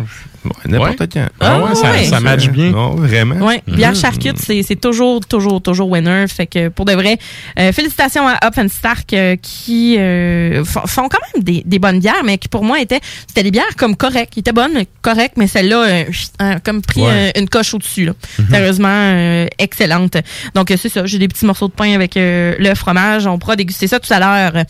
ouais, 0.45 0.51
n'importe 0.71 0.99
Ouais. 1.01 1.07
quand. 1.13 1.27
Ah 1.39 1.59
ouais, 1.59 1.75
ça- 1.75 2.03
ça 2.03 2.19
match 2.19 2.47
bien. 2.49 2.71
Non, 2.71 2.91
vraiment. 2.95 3.45
Ouais, 3.45 3.61
bière 3.67 3.95
charcute, 3.95 4.37
c'est 4.37 4.63
c'est 4.63 4.75
toujours, 4.79 5.19
toujours, 5.25 5.61
toujours 5.61 5.89
winner. 5.89 6.25
Fait 6.27 6.47
que 6.47 6.69
pour 6.69 6.85
de 6.85 6.93
vrai, 6.93 7.17
euh, 7.59 7.71
félicitations 7.71 8.27
à 8.27 8.33
Hop 8.45 8.53
and 8.57 8.67
Stark 8.69 9.13
euh, 9.13 9.35
qui 9.41 9.97
euh, 9.97 10.63
font 10.65 10.81
font 10.85 11.09
quand 11.09 11.19
même 11.33 11.43
des, 11.43 11.63
des 11.65 11.79
bonnes 11.79 11.99
bières, 11.99 12.23
mais 12.23 12.37
qui 12.37 12.47
pour 12.47 12.63
moi 12.63 12.79
étaient, 12.79 12.99
c'était 13.27 13.43
des 13.43 13.51
bières 13.51 13.75
comme 13.77 13.95
correctes, 13.95 14.33
qui 14.33 14.39
étaient 14.41 14.51
bonnes, 14.51 14.71
mais 14.73 14.87
correctes, 15.01 15.35
mais 15.37 15.47
celle-là, 15.47 15.83
euh, 15.83 16.03
a 16.39 16.59
comme 16.59 16.81
pris 16.81 17.01
Ouais. 17.01 17.31
euh, 17.35 17.39
une 17.39 17.49
coche 17.49 17.73
au-dessus. 17.73 18.05
là. 18.05 18.13
Mhm. 18.39 18.47
Sérieusement, 18.49 18.87
euh, 18.89 19.45
excellente. 19.59 20.17
Donc 20.55 20.71
euh, 20.71 20.75
c'est 20.79 20.89
ça, 20.89 21.05
j'ai 21.05 21.19
des 21.19 21.27
petits 21.27 21.45
morceaux 21.45 21.67
de 21.67 21.73
pain 21.73 21.93
avec 21.93 22.17
euh, 22.17 22.55
le 22.59 22.73
fromage. 22.75 23.27
On 23.27 23.37
pourra 23.39 23.55
déguster 23.55 23.87
ça 23.87 23.99
tout 23.99 24.13
à 24.13 24.19
l'heure. 24.19 24.63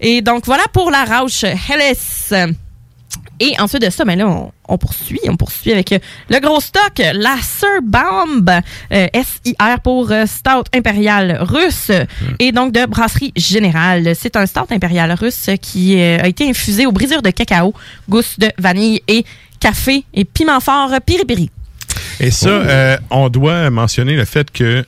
Et 0.00 0.22
donc 0.22 0.46
voilà 0.46 0.64
pour 0.72 0.90
la 0.90 1.04
Rauch 1.04 1.44
Helles. 1.44 2.56
Et 3.40 3.54
ensuite 3.58 3.82
de 3.82 3.90
ça, 3.90 4.04
ben 4.04 4.18
là, 4.18 4.26
on, 4.28 4.50
on 4.68 4.78
poursuit. 4.78 5.20
On 5.28 5.36
poursuit 5.36 5.72
avec 5.72 5.92
euh, 5.92 5.98
le 6.30 6.38
gros 6.40 6.60
stock, 6.60 6.98
la 6.98 7.36
Sir 7.42 7.82
Bomb, 7.82 8.48
euh, 8.92 9.06
SIR 9.14 9.80
pour 9.82 10.10
euh, 10.10 10.24
Stout 10.26 10.64
Impérial 10.74 11.38
russe 11.42 11.90
et 12.38 12.52
donc 12.52 12.72
de 12.72 12.86
Brasserie 12.86 13.32
Générale. 13.36 14.14
C'est 14.18 14.36
un 14.36 14.46
Stout 14.46 14.66
Impérial 14.70 15.12
russe 15.12 15.50
qui 15.60 16.00
euh, 16.00 16.18
a 16.22 16.28
été 16.28 16.48
infusé 16.48 16.86
au 16.86 16.92
brisure 16.92 17.20
de 17.22 17.30
cacao, 17.30 17.74
gousse 18.08 18.38
de 18.38 18.50
vanille 18.58 19.02
et 19.06 19.24
café 19.60 20.04
et 20.14 20.24
piment 20.24 20.60
fort 20.60 20.90
piri-piri. 21.04 21.50
Et 22.20 22.30
ça, 22.30 22.48
Oh. 22.48 22.52
euh, 22.52 22.96
on 23.10 23.28
doit 23.28 23.68
mentionner 23.70 24.14
le 24.16 24.24
fait 24.24 24.50
que 24.50 24.84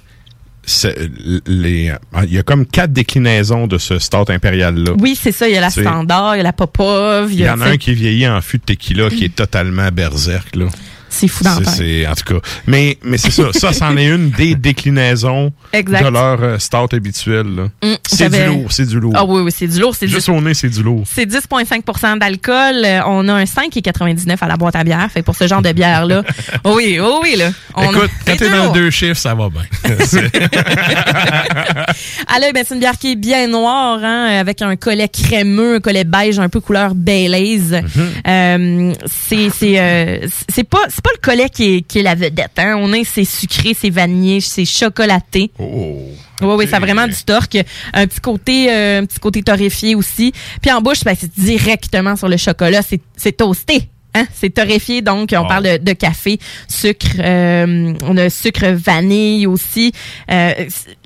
les, 1.46 1.92
il 2.24 2.32
y 2.32 2.38
a 2.38 2.42
comme 2.42 2.66
quatre 2.66 2.92
déclinaisons 2.92 3.66
de 3.66 3.78
ce 3.78 3.98
stout 3.98 4.28
impérial-là. 4.28 4.92
Oui, 4.98 5.18
c'est 5.20 5.32
ça. 5.32 5.48
Il 5.48 5.54
y 5.54 5.56
a 5.56 5.60
la 5.60 5.70
standard, 5.70 6.36
il 6.36 6.38
y 6.38 6.40
a 6.40 6.44
la 6.44 6.52
popov. 6.52 7.32
Il 7.32 7.40
y 7.40 7.48
en 7.48 7.60
a 7.60 7.70
un 7.70 7.76
qui 7.76 7.92
est 7.92 7.94
vieilli 7.94 8.28
en 8.28 8.40
fût 8.40 8.58
de 8.58 8.64
tequila 8.64 9.10
qui 9.10 9.24
est 9.24 9.34
totalement 9.34 9.88
berserk. 9.90 10.56
Là. 10.56 10.66
C'est 11.10 11.28
fou 11.28 11.44
c'est- 11.64 12.06
En 12.06 12.14
tout 12.14 12.34
cas. 12.34 12.40
Mais, 12.66 12.98
mais 13.02 13.18
c'est 13.18 13.30
ça. 13.30 13.44
Ça, 13.52 13.72
c'en 13.72 13.96
est 13.96 14.06
une 14.06 14.30
des 14.30 14.54
déclinaisons 14.54 15.52
Exact. 15.72 16.04
de 16.04 16.08
leur 16.10 16.42
euh, 16.42 16.58
stout 16.58 16.88
habituel. 16.94 17.70
Mm, 17.82 17.94
c'est 18.06 18.28
du 18.30 18.44
lourd, 18.44 18.72
c'est 18.72 18.86
du 18.86 19.00
lourd. 19.00 19.12
Ah 19.16 19.24
oui, 19.24 19.40
oui, 19.42 19.50
c'est 19.54 19.66
du 19.66 19.80
lourd. 19.80 19.94
C'est 19.96 20.06
du 20.06 20.12
Juste 20.12 20.28
au 20.28 20.40
nez, 20.40 20.54
c'est 20.54 20.68
du 20.68 20.82
lourd. 20.82 21.04
C'est 21.12 21.26
10,5% 21.26 22.18
d'alcool. 22.18 22.84
Euh, 22.84 23.00
On 23.06 23.28
a 23.28 23.34
un 23.34 23.44
5,99 23.44 24.36
à 24.40 24.46
la 24.48 24.56
boîte 24.56 24.76
à 24.76 24.84
bière. 24.84 25.08
Fait 25.12 25.22
pour 25.22 25.34
ce 25.34 25.46
genre 25.48 25.62
de 25.62 25.72
bière-là. 25.72 26.22
oh 26.64 26.74
oui, 26.76 26.98
oh 27.00 27.20
oui, 27.22 27.36
là. 27.36 27.50
On 27.74 27.82
a- 27.82 27.90
Écoute, 27.90 28.10
quand 28.26 28.32
c'est 28.32 28.36
t'es 28.36 28.50
dans 28.50 28.72
deux 28.72 28.90
chiffres, 28.90 29.16
ça 29.20 29.34
va 29.34 29.48
bien. 29.48 29.62
Ah 32.26 32.38
là, 32.40 32.52
ben, 32.52 32.64
c'est 32.66 32.74
une 32.74 32.80
bière 32.80 32.98
qui 32.98 33.12
est 33.12 33.16
bien 33.16 33.46
noire, 33.48 33.98
hein, 34.02 34.26
avec 34.38 34.62
un 34.62 34.76
collet 34.76 35.08
crémeux, 35.08 35.76
un 35.76 35.80
collet 35.80 36.04
beige, 36.04 36.38
un 36.38 36.48
peu 36.48 36.60
couleur 36.60 36.94
Baileys. 36.94 37.82
C'est 38.24 39.50
c'est 39.50 39.78
euh, 39.80 40.26
c'est 40.48 40.64
pas 40.64 40.78
pas 41.08 41.14
le 41.14 41.20
collet 41.20 41.48
qui 41.48 41.76
est 41.76 41.82
qui 41.82 42.00
est 42.00 42.02
la 42.02 42.14
vedette. 42.14 42.58
Hein. 42.58 42.76
On 42.78 42.92
est 42.92 43.04
c'est 43.04 43.24
sucré, 43.24 43.74
c'est 43.78 43.90
vanillé, 43.90 44.40
c'est 44.40 44.64
chocolaté. 44.64 45.50
Oh. 45.58 45.64
Oui, 46.40 46.54
oui, 46.56 46.68
ça 46.68 46.76
a 46.76 46.80
vraiment 46.80 47.06
du 47.06 47.24
torque. 47.24 47.58
Un 47.92 48.06
petit 48.06 48.20
côté, 48.20 48.70
euh, 48.70 49.00
un 49.00 49.06
petit 49.06 49.18
côté 49.18 49.42
torréfié 49.42 49.94
aussi. 49.94 50.32
Puis 50.62 50.70
en 50.70 50.80
bouche, 50.80 51.02
ben, 51.04 51.16
c'est 51.18 51.32
directement 51.36 52.14
sur 52.14 52.28
le 52.28 52.36
chocolat. 52.36 52.82
C'est, 52.82 53.00
c'est 53.16 53.32
toasté. 53.32 53.88
Hein? 54.18 54.26
C'est 54.34 54.50
torréfié, 54.50 55.02
donc 55.02 55.34
on 55.36 55.46
parle 55.46 55.64
de, 55.64 55.76
de 55.78 55.92
café, 55.92 56.38
sucre, 56.68 57.06
euh, 57.18 57.92
on 58.02 58.16
a 58.16 58.30
sucre 58.30 58.66
vanille 58.68 59.46
aussi. 59.46 59.92
Euh, 60.30 60.52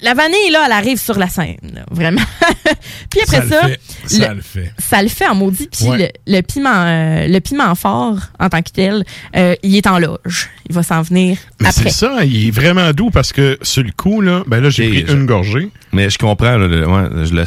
la 0.03 0.15
vanille, 0.15 0.51
là, 0.51 0.63
elle 0.67 0.73
arrive 0.73 0.99
sur 0.99 1.19
la 1.19 1.29
scène, 1.29 1.57
là, 1.75 1.83
vraiment. 1.91 2.21
Puis 3.11 3.21
après 3.23 3.37
Ça 3.39 3.43
le 3.45 3.49
ça, 3.51 3.69
fait. 3.69 3.81
Ça 4.07 4.35
le 4.35 4.41
fait. 4.41 4.73
Ça 4.79 5.03
le 5.03 5.09
fait 5.09 5.27
en 5.27 5.35
maudit. 5.35 5.69
Puis 5.71 5.87
Ouais. 5.89 6.13
le, 6.27 6.35
le 6.37 6.41
piment, 6.43 6.71
euh, 6.85 7.27
le 7.27 7.41
piment 7.41 7.75
fort 7.75 8.17
en 8.39 8.49
tant 8.49 8.63
que 8.63 8.71
tel, 8.73 9.05
euh, 9.37 9.55
il 9.63 9.77
est 9.77 9.87
en 9.87 9.99
loge. 9.99 10.49
Il 10.69 10.75
va 10.75 10.83
s'en 10.83 11.03
venir 11.03 11.37
Mais 11.61 11.71
c'est 11.73 11.81
après. 11.81 11.91
ça, 11.91 12.25
il 12.25 12.49
est 12.49 12.51
vraiment 12.51 12.93
doux 12.93 13.11
parce 13.11 13.33
que 13.33 13.59
sur 13.63 13.83
le 13.83 13.91
coup, 13.91 14.21
là, 14.21 14.43
ben 14.47 14.61
là, 14.61 14.71
j'ai 14.71 14.89
pris 14.89 15.05
je- 15.07 15.13
une 15.13 15.27
gorgée. 15.27 15.69
Mais 15.95 16.09
je 16.09 16.17
comprends, 16.17 16.57
là, 16.57 16.67
le- 16.67 16.87
ouais, 16.89 17.25
je 17.27 17.35
le. 17.35 17.45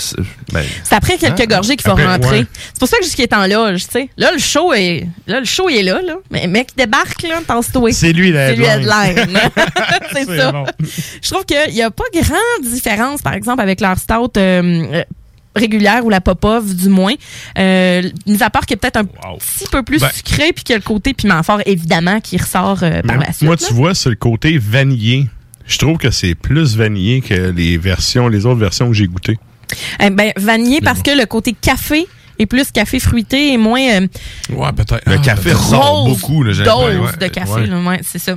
Ben, 0.53 0.63
C'est 0.83 0.93
après 0.95 1.17
quelques 1.17 1.39
Ah, 1.41 1.45
gorgées 1.47 1.75
qu'il 1.75 1.83
faut 1.85 1.91
après, 1.93 2.05
rentrer. 2.05 2.39
ouais. 2.41 2.45
C'est 2.73 2.79
pour 2.79 2.87
ça 2.87 2.97
que 2.97 3.03
jusqu'il 3.03 3.23
est 3.23 3.33
en 3.33 3.47
loge, 3.47 3.85
tu 3.85 3.91
sais. 3.93 4.09
Là, 4.17 4.31
le 4.31 4.37
show 4.39 4.71
est, 4.73 5.07
là, 5.25 5.39
le 5.39 5.45
show 5.45 5.67
il 5.69 5.77
est 5.77 5.83
là, 5.83 5.99
là. 6.03 6.15
Mais 6.29 6.45
mec 6.45 6.69
débarque, 6.77 7.23
là, 7.23 7.39
pense-toi. 7.47 7.91
C'est 7.91 8.13
lui, 8.13 8.29
lui, 8.31 8.37
headline. 8.37 9.39
c'est 10.13 10.25
C'est 10.25 10.37
ça. 10.37 10.51
bon. 10.51 10.65
Je 11.21 11.29
trouve 11.31 11.43
qu'il 11.45 11.73
n'y 11.73 11.81
a 11.81 11.89
pas 11.89 12.03
grande 12.13 12.71
différence, 12.71 13.21
par 13.23 13.33
exemple, 13.33 13.61
avec 13.61 13.81
leur 13.81 13.97
stout 13.97 14.31
euh, 14.37 14.61
euh, 14.93 15.03
régulière 15.55 16.05
ou 16.05 16.09
la 16.11 16.21
pop-off, 16.21 16.65
du 16.65 16.89
moins. 16.89 17.13
Euh, 17.57 18.03
mis 18.27 18.43
à 18.43 18.49
part 18.51 18.67
qu'il 18.67 18.75
est 18.75 18.79
peut-être 18.79 18.97
un 18.97 19.05
petit 19.05 19.67
peu 19.71 19.81
plus 19.81 20.01
Ben- 20.01 20.09
sucré, 20.13 20.53
puis 20.53 20.63
qu'il 20.63 20.73
y 20.73 20.75
a 20.75 20.77
le 20.77 20.83
côté 20.83 21.13
piment 21.15 21.41
fort, 21.41 21.61
évidemment, 21.65 22.19
qui 22.21 22.37
ressort 22.37 22.83
euh, 22.83 23.01
par 23.01 23.17
la 23.17 23.33
suite. 23.33 23.41
moi, 23.43 23.55
là. 23.59 23.67
tu 23.67 23.73
vois, 23.73 23.95
c'est 23.95 24.09
le 24.09 24.15
côté 24.15 24.57
vanillé. 24.59 25.25
Je 25.67 25.77
trouve 25.77 25.97
que 25.97 26.11
c'est 26.11 26.35
plus 26.35 26.75
vanillé 26.77 27.21
que 27.21 27.51
les 27.51 27.77
versions, 27.77 28.27
les 28.27 28.45
autres 28.45 28.59
versions 28.59 28.87
que 28.87 28.93
j'ai 28.93 29.07
goûtées. 29.07 29.37
Eh 29.99 30.09
ben, 30.11 30.31
vanillé, 30.37 30.79
parce 30.81 31.01
que 31.01 31.11
le 31.17 31.25
côté 31.25 31.53
café 31.59 32.05
est 32.37 32.45
plus 32.45 32.69
café 32.71 32.99
fruité 32.99 33.53
et 33.53 33.57
moins 33.57 33.81
euh, 34.01 34.07
Ouais, 34.53 34.71
peut-être. 34.73 35.01
le 35.09 35.17
café 35.17 35.53
ressort 35.53 35.79
grosse 36.05 36.19
beaucoup. 36.19 36.43
Là, 36.43 36.53
dose 36.53 36.67
ouais, 36.67 36.97
ouais, 36.97 37.17
de 37.19 37.27
café. 37.33 37.51
ouais. 37.51 37.87
ouais, 37.87 37.99
c'est 38.03 38.19
ça. 38.19 38.35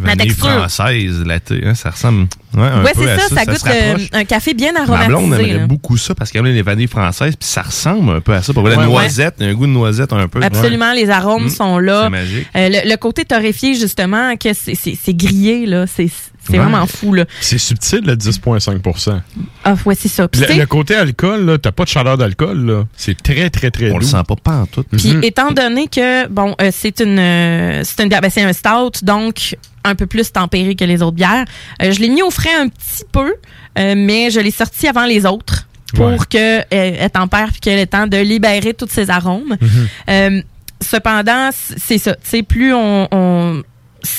La 0.00 0.06
Vanille 0.14 0.28
texture. 0.28 0.48
française, 0.48 1.22
latte, 1.24 1.52
hein, 1.62 1.74
ça 1.76 1.90
ressemble 1.90 2.26
ouais, 2.54 2.62
un 2.62 2.82
Ouais, 2.84 2.92
peu 2.92 3.02
c'est 3.04 3.10
à 3.10 3.18
ça, 3.20 3.34
ça, 3.36 3.44
goûte 3.44 3.60
euh, 3.68 3.96
un 4.14 4.24
café 4.24 4.52
bien 4.52 4.72
Ma 4.72 4.80
aromatisé. 4.80 5.08
blonde 5.08 5.34
aimerait 5.34 5.58
là. 5.58 5.66
beaucoup 5.66 5.96
ça 5.96 6.12
parce 6.14 6.30
qu'elle 6.32 6.44
aime 6.44 6.52
les 6.54 6.62
vanilles 6.62 6.88
françaises, 6.88 7.36
puis 7.36 7.48
ça 7.48 7.62
ressemble 7.62 8.10
un 8.16 8.20
peu 8.20 8.32
à 8.32 8.42
ça. 8.42 8.52
Pour 8.52 8.62
vrai, 8.64 8.72
la 8.74 8.78
Ouais, 8.80 8.86
noisette, 8.86 9.36
il 9.38 9.46
y 9.46 9.48
a 9.48 9.52
un 9.52 9.54
goût 9.54 9.66
de 9.66 9.70
noisette 9.72 10.12
un 10.12 10.26
peu. 10.26 10.42
Absolument, 10.42 10.92
les 10.92 11.08
arômes 11.08 11.44
Mm, 11.44 11.50
sont 11.50 11.78
là. 11.78 12.04
c'est 12.04 12.10
magique. 12.10 12.46
Euh, 12.56 12.68
le, 12.68 12.90
le 12.90 12.96
côté 12.96 13.24
torréfié, 13.24 13.74
justement, 13.74 14.36
que 14.36 14.52
c'est- 14.54 14.74
c'est 14.74 14.96
c'est 15.00 15.14
grillé, 15.14 15.66
là. 15.66 15.86
C'est 15.86 16.08
c'est 16.46 16.52
Ouais. 16.52 16.58
vraiment 16.58 16.86
fou, 16.86 17.12
là. 17.14 17.24
C'est 17.40 17.58
subtil, 17.58 18.00
le 18.04 18.14
10,5% 18.16 19.20
Ah, 19.64 19.74
ouais, 19.84 19.94
c'est 19.98 20.08
ça. 20.08 20.28
Puis, 20.28 20.40
le, 20.40 20.54
le 20.60 20.66
côté 20.66 20.94
alcool, 20.94 21.44
là, 21.44 21.58
t'as 21.58 21.72
pas 21.72 21.84
de 21.84 21.88
chaleur 21.88 22.16
d'alcool, 22.16 22.64
là. 22.66 22.84
C'est 22.96 23.20
très, 23.20 23.50
très, 23.50 23.70
très 23.70 23.90
On 23.90 23.94
doux. 23.94 23.98
le 24.00 24.04
sent 24.06 24.22
pas, 24.26 24.36
pas 24.36 24.56
en 24.58 24.66
tout. 24.66 24.84
Puis 24.84 25.14
Mhm. 25.14 25.24
étant 25.24 25.50
donné 25.52 25.88
que 25.88 26.26
bon, 26.28 26.54
euh, 26.60 26.70
c'est 26.72 27.00
une, 27.00 27.18
euh, 27.18 27.82
c'est 27.84 28.02
une 28.02 28.08
bière, 28.08 28.20
ben, 28.20 28.30
c'est 28.30 28.42
un 28.42 28.52
stout, 28.52 29.04
donc 29.04 29.56
un 29.84 29.94
peu 29.94 30.06
plus 30.06 30.32
tempéré 30.32 30.74
que 30.74 30.84
les 30.84 31.02
autres 31.02 31.16
bières. 31.16 31.44
Euh, 31.82 31.92
je 31.92 32.00
l'ai 32.00 32.08
mis 32.08 32.22
au 32.22 32.30
frais 32.30 32.54
un 32.58 32.68
petit 32.68 33.04
peu, 33.12 33.34
euh, 33.78 33.94
mais 33.96 34.30
je 34.30 34.40
l'ai 34.40 34.50
sorti 34.50 34.88
avant 34.88 35.04
les 35.06 35.24
autres 35.26 35.66
pour 35.94 36.06
Ouais. 36.06 36.16
que 36.28 36.58
euh, 36.58 36.62
elle 36.72 37.10
tempère 37.10 37.50
puis 37.52 37.60
qu'elle 37.60 37.78
ait 37.78 37.82
le 37.82 37.86
temps 37.86 38.06
de 38.08 38.16
libérer 38.16 38.74
tous 38.74 38.88
ses 38.90 39.10
arômes. 39.10 39.56
Mhm. 39.60 39.88
Euh, 40.10 40.42
cependant, 40.82 41.50
c'est 41.52 41.98
ça. 41.98 42.14
Tu 42.14 42.20
sais, 42.24 42.42
plus 42.42 42.74
on, 42.74 43.08
on 43.12 43.62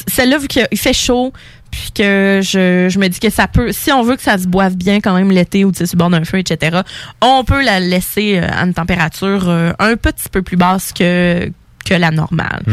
celle-là 0.07 0.37
vu 0.37 0.47
qu'il 0.47 0.65
fait 0.75 0.93
chaud. 0.93 1.31
Puis 1.77 1.91
que 1.93 2.39
je, 2.43 2.87
je 2.89 2.97
me 2.97 3.07
dis 3.07 3.19
que 3.19 3.29
ça 3.29 3.47
peut, 3.47 3.71
si 3.71 3.91
on 3.91 4.01
veut 4.01 4.15
que 4.15 4.23
ça 4.23 4.39
se 4.39 4.47
boive 4.47 4.75
bien 4.75 4.99
quand 4.99 5.13
même 5.13 5.29
l'été 5.29 5.63
ou 5.63 5.71
tu 5.71 5.77
sais, 5.77 5.85
sur 5.85 5.95
le 5.95 5.99
bord 5.99 6.09
d'un 6.09 6.23
feu, 6.25 6.39
etc., 6.39 6.79
on 7.21 7.43
peut 7.43 7.63
la 7.63 7.79
laisser 7.79 8.39
euh, 8.39 8.47
à 8.51 8.63
une 8.65 8.73
température 8.73 9.47
euh, 9.47 9.73
un 9.77 9.95
petit 9.95 10.27
peu 10.31 10.41
plus 10.41 10.57
basse 10.57 10.91
que, 10.91 11.51
que 11.87 11.93
la 11.93 12.09
normale. 12.09 12.63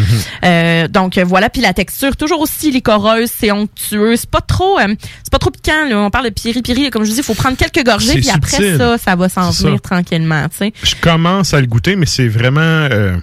Euh, 0.45 0.89
donc 0.89 1.19
voilà, 1.19 1.51
puis 1.51 1.61
la 1.61 1.75
texture 1.75 2.17
toujours 2.17 2.41
aussi 2.41 2.71
licoreuse, 2.71 3.31
c'est 3.31 3.51
onctueux, 3.53 4.17
c'est 4.17 4.31
pas 4.31 4.41
trop, 4.41 4.79
euh, 4.79 4.95
c'est 5.23 5.31
pas 5.31 5.39
trop 5.39 5.51
piquant. 5.51 5.87
Là. 5.89 5.99
On 5.99 6.11
parle 6.11 6.25
de 6.25 6.31
piri-piri, 6.31 6.89
comme 6.89 7.05
je 7.05 7.09
vous 7.11 7.15
dis, 7.15 7.21
il 7.21 7.25
faut 7.25 7.35
prendre 7.35 7.57
quelques 7.59 7.85
gorgées, 7.85 8.15
puis 8.15 8.31
après 8.31 8.57
ça, 8.79 8.97
ça 8.99 9.17
va 9.17 9.29
s'en 9.29 9.51
venir 9.67 9.81
tranquillement. 9.83 10.49
Tu 10.49 10.57
sais. 10.57 10.73
Je 10.83 10.95
commence 11.01 11.53
à 11.53 11.61
le 11.61 11.67
goûter, 11.67 11.95
mais 11.97 12.07
c'est 12.07 12.29
vraiment. 12.29 12.61
euh, 12.63 13.17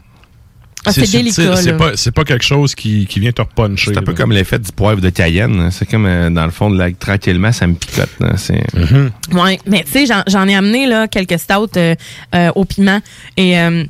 Ah, 0.86 0.92
c'est 0.92 1.10
délicat, 1.12 1.56
C'est 1.58 1.78
pas, 1.78 1.92
c'est 1.96 2.12
pas 2.12 2.24
quelque 2.24 2.44
chose 2.44 2.74
qui, 2.74 3.06
qui 3.06 3.20
vient 3.20 3.32
te 3.32 3.42
repuncher. 3.42 3.92
C'est 3.94 3.98
un 4.00 4.02
peu 4.02 4.12
là. 4.14 4.18
comme 4.18 4.32
l'effet 4.32 4.58
du 4.58 4.72
poivre 4.72 5.00
de 5.00 5.10
Cayenne. 5.10 5.70
C'est 5.72 5.86
comme, 5.88 6.06
euh, 6.08 6.30
dans 6.32 6.46
le 6.46 6.52
fond, 6.52 6.72
de 6.72 6.78
la, 6.78 6.92
tranquillement, 6.92 7.52
ça 7.52 7.68
me 7.68 7.76
picote. 7.76 8.10
là. 8.20 8.34
C'est... 8.38 8.64
Mhm. 8.76 9.12
Ouais, 9.34 9.60
mais 9.68 9.84
tu 9.84 9.92
sais, 9.92 10.06
j'en, 10.08 10.24
j'en 10.28 10.48
ai 10.48 10.56
amené 10.56 10.88
là 10.88 11.08
quelques 11.08 11.38
stouts 11.40 11.68
euh, 11.78 11.96
euh, 12.34 12.52
au 12.56 12.66
piment 12.66 13.00
et 13.38 13.60
euh, 13.60 13.84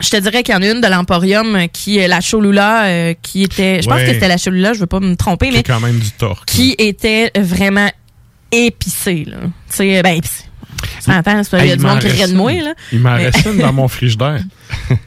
je 0.00 0.10
te 0.10 0.16
dirais 0.16 0.42
qu'il 0.44 0.54
y 0.54 0.56
en 0.58 0.62
a 0.62 0.66
une 0.70 0.80
de 0.80 0.86
l'Emporium 0.88 1.66
qui 1.72 1.98
est 1.98 2.08
la 2.08 2.20
Cholula 2.20 2.84
euh, 2.86 3.14
qui 3.22 3.42
était, 3.42 3.82
je 3.82 3.88
pense 3.88 3.98
Ouais. 3.98 4.06
que 4.06 4.12
c'était 4.14 4.28
la 4.28 4.38
Cholula, 4.38 4.72
je 4.74 4.78
veux 4.80 4.86
pas 4.86 5.00
me 5.00 5.14
tromper, 5.16 5.46
Qui 5.48 5.52
mais 5.54 5.58
est 5.60 5.62
quand 5.64 5.80
même 5.80 5.98
du 5.98 6.10
torque. 6.12 6.44
qui 6.46 6.74
était 6.78 7.30
vraiment 7.36 7.90
épicée 8.50 9.24
là. 9.26 9.38
Tu 9.70 9.76
sais, 9.76 10.02
ben 10.02 10.16
épicée. 10.16 10.44
Attends, 11.08 11.42
c'est 11.44 11.50
pas- 11.50 11.64
il 11.64 11.68
y 11.68 11.72
a 11.72 11.76
du 11.76 11.84
monde 11.84 11.98
qui 12.00 12.08
rit 12.08 12.30
de 12.30 12.36
moi 12.36 12.52
là. 12.52 12.74
Il 12.92 13.00
m'en 13.00 13.16
Mais- 13.16 13.26
reste 13.30 13.46
une 13.46 13.58
dans 13.58 13.72
mon 13.72 13.88
frigidaire. 13.88 14.40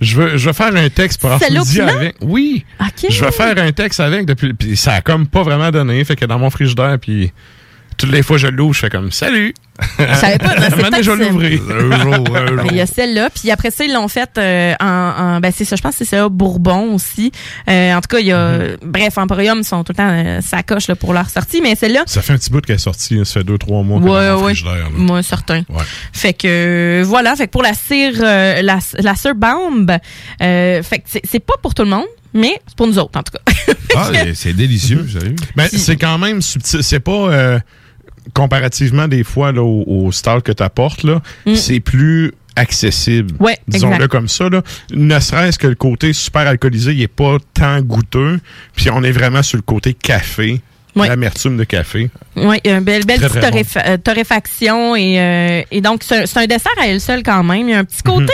Je 0.01 0.15
veux, 0.15 0.37
je 0.37 0.47
veux 0.47 0.53
faire 0.53 0.75
un 0.75 0.89
texte 0.89 1.21
pour 1.21 1.31
piment? 1.39 1.87
avec. 1.87 2.15
Oui. 2.21 2.65
Je 3.09 3.23
vais 3.23 3.31
faire 3.31 3.57
un 3.57 3.71
texte 3.71 3.99
avec 3.99 4.25
depuis. 4.25 4.53
Puis 4.53 4.77
ça 4.77 4.93
a 4.93 5.01
comme 5.01 5.27
pas 5.27 5.43
vraiment 5.43 5.71
donné. 5.71 6.03
Fait 6.03 6.15
que 6.15 6.25
dans 6.25 6.39
mon 6.39 6.49
frigidaire, 6.49 6.97
puis 6.99 7.31
toutes 7.97 8.11
les 8.11 8.23
fois 8.23 8.37
que 8.37 8.41
je 8.41 8.47
l'ouvre, 8.47 8.73
je 8.73 8.79
fais 8.79 8.89
comme 8.89 9.11
Salut! 9.11 9.53
Je 9.99 10.15
savais 10.15 10.37
pas, 10.37 10.55
Maintenant, 10.77 10.97
je 11.01 11.11
vais 11.11 11.25
l'ouvrir. 11.25 11.61
Un 11.69 11.99
jour, 11.99 12.37
un 12.37 12.41
Mais 12.51 12.61
jour. 12.61 12.67
Il 12.71 12.77
y 12.77 12.81
a 12.81 12.85
celle-là, 12.85 13.29
puis 13.29 13.51
après 13.51 13.71
ça, 13.71 13.83
ils 13.83 13.91
l'ont 13.93 14.07
faite 14.07 14.37
euh, 14.37 14.73
en, 14.79 14.85
en- 14.85 15.39
ben 15.41 15.51
c'est 15.53 15.65
ça, 15.65 15.75
je 15.75 15.81
pense 15.81 15.97
que 15.97 16.05
c'est 16.05 16.15
ça, 16.15 16.29
Bourbon 16.29 16.93
aussi. 16.93 17.31
Euh, 17.69 17.93
en 17.93 17.99
tout 17.99 18.07
cas, 18.07 18.19
il 18.19 18.27
y 18.27 18.31
a, 18.31 18.57
Mm-hmm. 18.57 18.77
bref, 18.85 19.17
Emporium 19.17 19.63
sont 19.63 19.83
tout 19.83 19.91
le 19.91 19.97
temps 19.97 20.09
euh, 20.09 20.39
ça 20.41 20.63
coche 20.63 20.87
là, 20.87 20.95
pour 20.95 21.13
leur 21.13 21.29
sortie, 21.29 21.59
mais 21.61 21.75
celle-là, 21.75 22.03
Ça 22.05 22.21
fait 22.21 22.31
un 22.33 22.37
petit 22.37 22.51
bout 22.51 22.61
qu'elle 22.61 22.75
est 22.77 22.79
sortie. 22.79 23.19
Ça 23.25 23.33
fait 23.39 23.43
deux, 23.43 23.57
trois 23.57 23.83
mois 23.83 23.99
ouais, 23.99 24.41
ouais, 24.43 24.53
moi 24.93 25.21
certain. 25.23 25.63
Ouais. 25.69 25.83
Fait 26.13 26.33
que 26.33 26.47
euh, 27.01 27.03
voilà, 27.05 27.35
fait 27.35 27.47
que 27.47 27.51
pour 27.51 27.63
la 27.63 27.73
cire, 27.73 28.13
euh, 28.23 28.61
la, 28.61 28.79
la 28.99 29.15
cire 29.15 29.35
Baumb, 29.35 29.91
euh, 30.41 30.83
fait 30.83 30.99
que 30.99 31.03
c'est 31.07 31.21
c'est 31.29 31.39
pas 31.45 31.55
pour 31.61 31.73
tout 31.75 31.83
le 31.83 31.89
monde, 31.89 32.05
mais 32.33 32.53
c'est 32.67 32.77
pour 32.77 32.87
nous 32.87 32.97
autres 32.97 33.19
en 33.19 33.23
tout 33.23 33.33
cas. 33.33 33.39
Ah, 33.97 34.09
c'est 34.33 34.51
délicieux, 34.53 35.07
sérieux. 35.07 35.35
Ben, 35.55 35.69
c'est 35.71 35.95
quand 35.95 36.17
même 36.17 36.41
subtil. 36.41 36.83
C'est 36.83 36.99
pas 36.99 37.11
euh, 37.31 37.59
comparativement 38.33 39.07
des 39.07 39.23
fois 39.23 39.51
là, 39.51 39.61
au, 39.63 39.83
au 39.87 40.11
style 40.11 40.41
que 40.43 40.51
tu 40.51 40.63
apportes, 40.63 41.03
Mm. 41.45 41.55
c'est 41.55 41.79
plus 41.79 42.31
accessible. 42.55 43.35
Ouais, 43.39 43.57
Disons-le 43.67 44.07
comme 44.07 44.27
ça. 44.29 44.47
Là. 44.49 44.61
Ne 44.93 45.19
serait-ce 45.19 45.59
que 45.59 45.67
le 45.67 45.75
côté 45.75 46.13
super 46.13 46.47
alcoolisé, 46.47 46.93
il 46.93 47.01
est 47.01 47.07
pas 47.07 47.37
tant 47.53 47.81
goûteux. 47.81 48.39
Puis 48.75 48.89
on 48.89 49.03
est 49.03 49.11
vraiment 49.11 49.43
sur 49.43 49.57
le 49.57 49.61
côté 49.61 49.93
café. 49.93 50.61
Ouais. 50.95 51.09
L'amertume 51.09 51.57
de 51.57 51.65
café. 51.65 52.09
Oui, 52.37 52.55
une 52.63 52.79
belle, 52.79 53.03
belle 53.05 53.17
Très, 53.19 53.27
petite 53.27 53.41
très 53.41 53.51
bon. 53.51 53.57
torréfa- 53.57 53.83
euh, 53.89 53.97
torréfaction 53.97 54.95
et, 54.95 55.19
euh, 55.19 55.61
et 55.69 55.81
donc 55.81 56.03
c'est 56.03 56.23
un- 56.23 56.25
c'est 56.25 56.39
un 56.39 56.45
dessert 56.47 56.71
à 56.79 56.87
elle 56.87 57.01
seule 57.01 57.21
quand 57.21 57.43
même. 57.43 57.67
Il 57.67 57.71
y 57.71 57.73
a 57.73 57.79
un 57.79 57.83
petit 57.83 58.01
côté, 58.01 58.31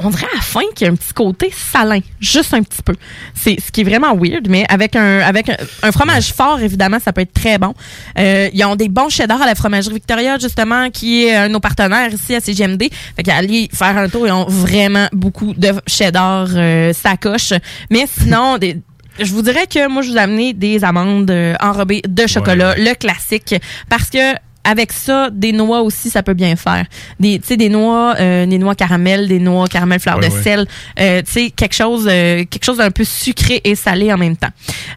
on 0.00 0.10
dirait 0.10 0.26
à 0.32 0.36
la 0.36 0.40
fin 0.40 0.62
qu'il 0.74 0.86
y 0.86 0.90
a 0.90 0.92
un 0.92 0.96
petit 0.96 1.12
côté 1.12 1.52
salin, 1.52 2.00
juste 2.20 2.54
un 2.54 2.62
petit 2.62 2.82
peu. 2.82 2.94
C'est 3.34 3.60
ce 3.60 3.72
qui 3.72 3.80
est 3.80 3.84
vraiment 3.84 4.14
weird, 4.16 4.48
mais 4.48 4.64
avec 4.68 4.96
un 4.96 5.20
avec 5.20 5.48
un, 5.48 5.56
un 5.82 5.92
fromage 5.92 6.32
fort 6.32 6.60
évidemment, 6.60 6.98
ça 7.00 7.12
peut 7.12 7.22
être 7.22 7.32
très 7.32 7.58
bon. 7.58 7.74
Euh, 8.18 8.48
ils 8.52 8.64
ont 8.64 8.76
des 8.76 8.88
bons 8.88 9.08
cheddar 9.08 9.42
à 9.42 9.46
la 9.46 9.54
fromagerie 9.54 9.94
Victoria 9.94 10.38
justement, 10.38 10.90
qui 10.90 11.24
est 11.24 11.34
un 11.34 11.48
de 11.48 11.52
nos 11.52 11.60
partenaires 11.60 12.12
ici 12.12 12.34
à 12.34 12.40
CGMD. 12.40 12.84
Fait 13.16 13.22
qu'aller 13.22 13.68
faire 13.72 13.96
un 13.96 14.08
tour, 14.08 14.26
ils 14.26 14.32
ont 14.32 14.46
vraiment 14.46 15.08
beaucoup 15.12 15.54
de 15.54 15.72
cheddar 15.86 16.48
euh, 16.54 16.92
sacoche. 16.92 17.52
Mais 17.90 18.06
sinon 18.06 18.58
des 18.58 18.78
je 19.20 19.32
vous 19.32 19.42
dirais 19.42 19.66
que 19.66 19.88
moi, 19.88 20.02
je 20.02 20.10
vous 20.10 20.16
ai 20.16 20.20
amené 20.20 20.52
des 20.52 20.84
amandes 20.84 21.30
euh, 21.30 21.54
enrobées 21.60 22.02
de 22.06 22.26
chocolat, 22.26 22.74
le 22.76 22.94
classique, 22.94 23.54
parce 23.88 24.10
que 24.10 24.34
avec 24.68 24.92
ça, 24.92 25.30
des 25.32 25.52
noix 25.52 25.80
aussi, 25.80 26.10
ça 26.10 26.22
peut 26.22 26.34
bien 26.34 26.54
faire. 26.56 26.84
Des, 27.18 27.38
tu 27.38 27.46
sais, 27.48 27.56
des 27.56 27.68
noix, 27.70 28.14
euh, 28.20 28.44
des 28.46 28.58
noix 28.58 28.74
caramel, 28.74 29.26
des 29.26 29.38
noix 29.38 29.66
caramel 29.66 29.98
fleur 29.98 30.18
Ouais, 30.18 30.28
de 30.28 30.34
ouais. 30.34 30.42
sel, 30.42 30.66
euh, 31.00 31.22
tu 31.22 31.32
sais, 31.32 31.50
quelque 31.50 31.74
chose, 31.74 32.06
euh, 32.10 32.44
quelque 32.44 32.64
chose 32.64 32.76
d'un 32.78 32.90
peu 32.90 33.04
sucré 33.04 33.60
et 33.64 33.74
salé 33.74 34.12
en 34.12 34.18
même 34.18 34.36
temps. 34.36 34.50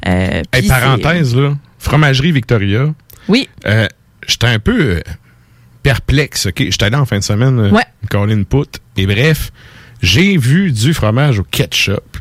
Euh, 0.07 0.41
Hey, 0.51 0.67
parenthèse, 0.67 1.35
là, 1.35 1.53
fromagerie 1.79 2.31
Victoria. 2.33 2.87
Oui. 3.27 3.47
J'étais 4.27 4.47
un 4.47 4.59
peu 4.59 5.01
perplexe. 5.83 6.47
ok? 6.47 6.55
J'étais 6.57 6.85
allé 6.85 6.95
en 6.97 7.05
fin 7.05 7.17
de 7.19 7.23
semaine, 7.23 7.59
Ouais. 7.71 7.83
Colin 8.09 8.43
Put. 8.43 8.79
Et 8.97 9.05
bref, 9.07 9.51
j'ai 10.01 10.37
vu 10.37 10.71
du 10.71 10.93
fromage 10.93 11.39
au 11.39 11.43
ketchup. 11.43 12.17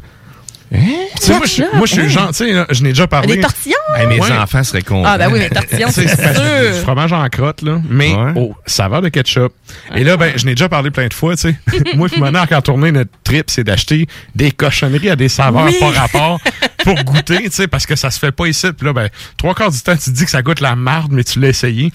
Tu 0.72 0.78
sais, 1.26 1.36
moi, 1.36 1.46
je 1.46 1.76
moi, 1.76 1.86
je 1.86 1.92
suis 1.92 2.00
hein? 2.02 2.08
genre, 2.08 2.28
tu 2.28 2.34
sais, 2.34 2.52
là, 2.52 2.66
je 2.70 2.82
n'ai 2.84 2.90
déjà 2.90 3.06
parlé. 3.08 3.34
Des 3.36 3.40
tortillons? 3.42 3.74
Hey, 3.96 4.06
mes 4.06 4.20
Ouais. 4.20 4.30
enfants 4.32 4.62
seraient 4.62 4.82
contents. 4.82 5.08
Ah, 5.08 5.18
ben 5.18 5.28
oui, 5.32 5.40
mais 5.40 5.50
tortillons, 5.50 5.88
Tu 5.92 5.94
sais, 6.02 6.08
c'est 6.08 6.34
sûr. 6.34 6.72
Du 6.74 6.78
fromage 6.82 7.12
en 7.12 7.28
crotte, 7.28 7.62
là, 7.62 7.80
mais 7.88 8.14
au 8.36 8.54
saveur 8.66 9.02
de 9.02 9.08
ketchup. 9.08 9.52
Et 9.96 10.04
là, 10.04 10.16
ben, 10.16 10.32
je 10.36 10.44
n'ai 10.46 10.52
déjà 10.54 10.68
parlé 10.68 10.90
plein 10.92 11.08
de 11.08 11.14
fois, 11.14 11.34
tu 11.34 11.42
sais. 11.50 11.56
Moi, 11.96 12.08
puis 12.08 12.20
mon 12.20 12.30
quand 12.48 12.62
tourné 12.62 12.92
notre 12.92 13.10
trip, 13.24 13.50
c'est 13.50 13.64
d'acheter 13.64 14.06
des 14.34 14.52
cochonneries 14.52 15.10
à 15.10 15.16
des 15.16 15.28
saveurs 15.28 15.66
Oui. 15.66 15.76
pas 15.80 15.90
rapport 15.90 16.40
pour 16.84 16.94
goûter, 17.04 17.42
tu 17.44 17.50
sais, 17.50 17.66
parce 17.66 17.84
que 17.86 17.96
ça 17.96 18.10
se 18.12 18.18
fait 18.20 18.32
pas 18.32 18.46
ici. 18.46 18.68
Puis 18.72 18.86
là, 18.86 18.92
ben, 18.92 19.08
trois 19.36 19.54
quarts 19.54 19.72
du 19.72 19.80
temps, 19.80 19.96
tu 19.96 20.04
te 20.04 20.10
dis 20.10 20.24
que 20.24 20.30
ça 20.30 20.42
goûte 20.42 20.60
la 20.60 20.76
marde, 20.76 21.10
mais 21.12 21.24
tu 21.24 21.40
l'as 21.40 21.48
essayé. 21.48 21.92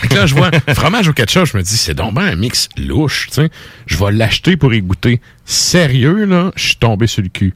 Fait 0.00 0.08
que 0.08 0.14
là, 0.14 0.26
je 0.26 0.34
vois 0.34 0.50
fromage 0.74 1.08
au 1.08 1.12
ketchup, 1.14 1.46
je 1.46 1.56
me 1.56 1.62
dis, 1.62 1.76
c'est 1.76 1.94
donc 1.94 2.12
ben 2.12 2.22
un 2.22 2.36
mix 2.36 2.68
louche, 2.76 3.28
tu 3.28 3.34
sais. 3.34 3.50
Je 3.86 3.96
vais 3.96 4.12
l'acheter 4.12 4.56
pour 4.58 4.74
y 4.74 4.82
goûter. 4.82 5.20
Sérieux, 5.46 6.26
là, 6.26 6.50
je 6.56 6.66
suis 6.66 6.76
tombé 6.76 7.06
sur 7.06 7.22
le 7.22 7.28
cul. 7.28 7.54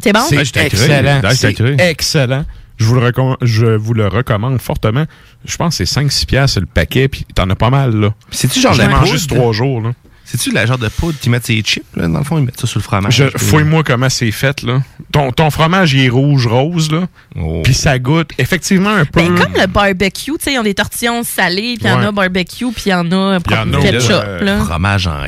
C'est 0.00 0.12
bon? 0.12 0.20
C'est 0.28 0.36
cru. 0.44 0.60
excellent. 0.64 1.20
C'est 1.34 1.54
cru. 1.54 1.76
excellent. 1.78 2.44
Je 2.78 2.84
vous, 2.84 2.94
le 2.94 3.00
recommande, 3.06 3.36
je 3.40 3.64
vous 3.66 3.94
le 3.94 4.06
recommande 4.06 4.60
fortement. 4.60 5.06
Je 5.46 5.56
pense 5.56 5.78
que 5.78 5.84
c'est 5.86 6.00
5-6 6.00 6.26
piastres 6.26 6.60
le 6.60 6.66
paquet, 6.66 7.08
puis 7.08 7.24
t'en 7.34 7.48
as 7.48 7.54
pas 7.54 7.70
mal, 7.70 7.96
là. 7.96 8.10
C'est-tu 8.30 8.60
genre 8.60 8.74
la 8.74 8.88
mangé 8.88 9.12
poudre? 9.12 9.18
sur 9.18 9.28
trois 9.28 9.52
jours, 9.52 9.80
là. 9.80 9.92
C'est-tu 10.26 10.50
la 10.52 10.66
genre 10.66 10.76
de 10.76 10.88
poudre 10.88 11.16
qui 11.20 11.30
met 11.30 11.38
ses 11.42 11.60
chips, 11.62 11.86
là? 11.94 12.08
Dans 12.08 12.18
le 12.18 12.24
fond, 12.24 12.36
ils 12.36 12.44
mettent 12.44 12.60
ça 12.60 12.66
sur 12.66 12.78
le 12.80 12.82
fromage. 12.82 13.14
Je- 13.16 13.38
Fouille-moi 13.38 13.82
comment 13.84 14.08
c'est 14.10 14.30
fait, 14.32 14.60
là. 14.62 14.82
Ton, 15.12 15.30
ton 15.32 15.50
fromage, 15.50 15.94
il 15.94 16.00
est 16.04 16.08
rouge-rose, 16.10 16.90
là. 16.90 17.06
Oh. 17.38 17.62
Puis 17.64 17.72
ça 17.74 17.98
goûte 17.98 18.30
effectivement 18.36 18.90
un 18.90 19.04
peu... 19.06 19.22
Ben, 19.22 19.34
comme 19.36 19.52
le 19.58 19.66
barbecue, 19.68 20.32
tu 20.32 20.36
sais, 20.40 20.52
ils 20.54 20.58
ont 20.58 20.62
des 20.64 20.74
tortillons 20.74 21.22
salés, 21.22 21.76
puis 21.78 21.84
il 21.84 21.88
y 21.88 21.92
en 21.92 22.02
a 22.02 22.12
barbecue, 22.12 22.66
puis 22.72 22.82
il 22.86 22.88
y 22.90 22.94
en 22.94 23.10
a 23.12 23.38
Il 23.38 23.52
y 23.52 23.56
en 23.56 23.72
a 23.72 23.78
au- 23.78 23.80
ketchup. 23.82 24.40
là. 24.42 24.64
Fromage 24.64 25.06
en 25.06 25.22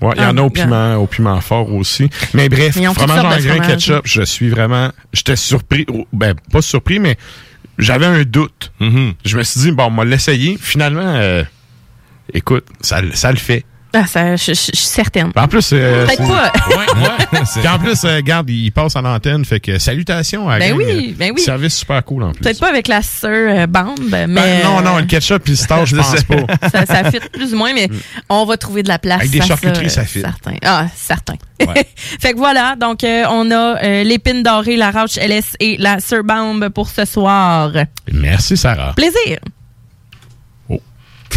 Ouais, 0.00 0.12
il 0.16 0.22
y 0.22 0.26
en 0.26 0.36
a 0.36 0.40
Ah, 0.40 0.44
au 0.44 0.50
piment, 0.50 0.94
au 0.96 1.06
piment 1.06 1.40
fort 1.40 1.72
aussi. 1.72 2.10
Mais 2.34 2.48
bref, 2.48 2.78
fromage 2.94 3.24
en 3.24 3.38
grain 3.38 3.66
ketchup, 3.66 4.02
je 4.04 4.22
suis 4.22 4.48
vraiment... 4.48 4.90
J'étais 5.12 5.36
surpris, 5.36 5.86
oh, 5.90 6.06
ben 6.12 6.34
pas 6.52 6.62
surpris, 6.62 6.98
mais 6.98 7.16
j'avais 7.78 8.06
un 8.06 8.22
doute. 8.22 8.72
Mm-hmm. 8.80 9.14
Je 9.24 9.36
me 9.38 9.42
suis 9.42 9.60
dit, 9.60 9.70
bon, 9.72 9.84
on 9.84 9.96
va 9.96 10.04
l'essayer. 10.04 10.58
Finalement, 10.60 11.14
euh, 11.16 11.44
écoute, 12.32 12.66
ça, 12.80 13.00
ça 13.14 13.30
le 13.30 13.38
fait. 13.38 13.64
Ah, 13.98 14.06
ça, 14.06 14.36
je, 14.36 14.44
je- 14.46 14.52
je 14.52 14.60
suis 14.60 14.76
certaine. 14.76 15.30
En 15.34 15.48
plus, 15.48 15.70
euh, 15.72 16.04
Peut-être 16.04 16.22
c'est- 16.22 16.28
pas. 16.28 16.52
Ouais, 16.68 16.76
ouais. 16.76 17.40
Puis 17.60 17.66
en 17.68 17.78
plus, 17.78 18.04
euh, 18.04 18.16
regarde, 18.16 18.50
il 18.50 18.70
passe 18.70 18.94
en 18.96 19.04
antenne, 19.06 19.44
fait 19.46 19.58
que 19.60 19.78
salutations 19.78 20.48
à 20.50 20.58
la 20.58 20.66
Ben 20.66 20.76
gang, 20.76 20.86
oui, 20.86 21.08
euh, 21.10 21.14
ben 21.16 21.32
oui. 21.34 21.40
Service 21.40 21.76
super 21.78 22.04
cool 22.04 22.24
en 22.24 22.32
plus. 22.32 22.42
Peut-être 22.42 22.60
pas 22.60 22.68
avec 22.68 22.88
la 22.88 23.00
sœur 23.00 23.30
euh, 23.62 23.66
bande, 23.66 23.98
mais. 24.08 24.26
Ben, 24.26 24.62
non, 24.64 24.82
non, 24.82 24.98
le 24.98 25.04
ketchup 25.04 25.42
puis 25.44 25.52
le 25.52 25.56
star, 25.56 25.86
je 25.86 25.96
pense 25.96 26.22
pas. 26.24 26.68
ça, 26.68 26.84
ça 26.84 27.10
fit 27.10 27.20
plus 27.32 27.54
ou 27.54 27.56
moins, 27.56 27.72
mais 27.72 27.88
on 28.28 28.44
va 28.44 28.56
trouver 28.58 28.82
de 28.82 28.88
la 28.88 28.98
place. 28.98 29.20
Avec 29.20 29.30
des 29.30 29.40
à 29.40 29.46
charcuteries, 29.46 29.88
ça 29.90 30.02
euh, 30.02 30.04
fit. 30.04 30.20
Certain. 30.20 30.54
Ah, 30.62 30.86
certain. 30.94 31.34
fait 32.20 32.32
que 32.34 32.36
voilà, 32.38 32.76
donc 32.76 33.02
euh, 33.02 33.24
on 33.30 33.50
a 33.50 33.82
euh, 33.82 34.02
l'épine 34.04 34.42
dorée, 34.42 34.76
la 34.76 34.90
Rauch 34.90 35.16
LS 35.16 35.56
et 35.58 35.76
la 35.78 36.00
Surbambe 36.00 36.68
pour 36.68 36.88
ce 36.90 37.06
soir. 37.06 37.70
Merci, 38.12 38.58
Sarah. 38.58 38.92
Plaisir. 38.94 39.38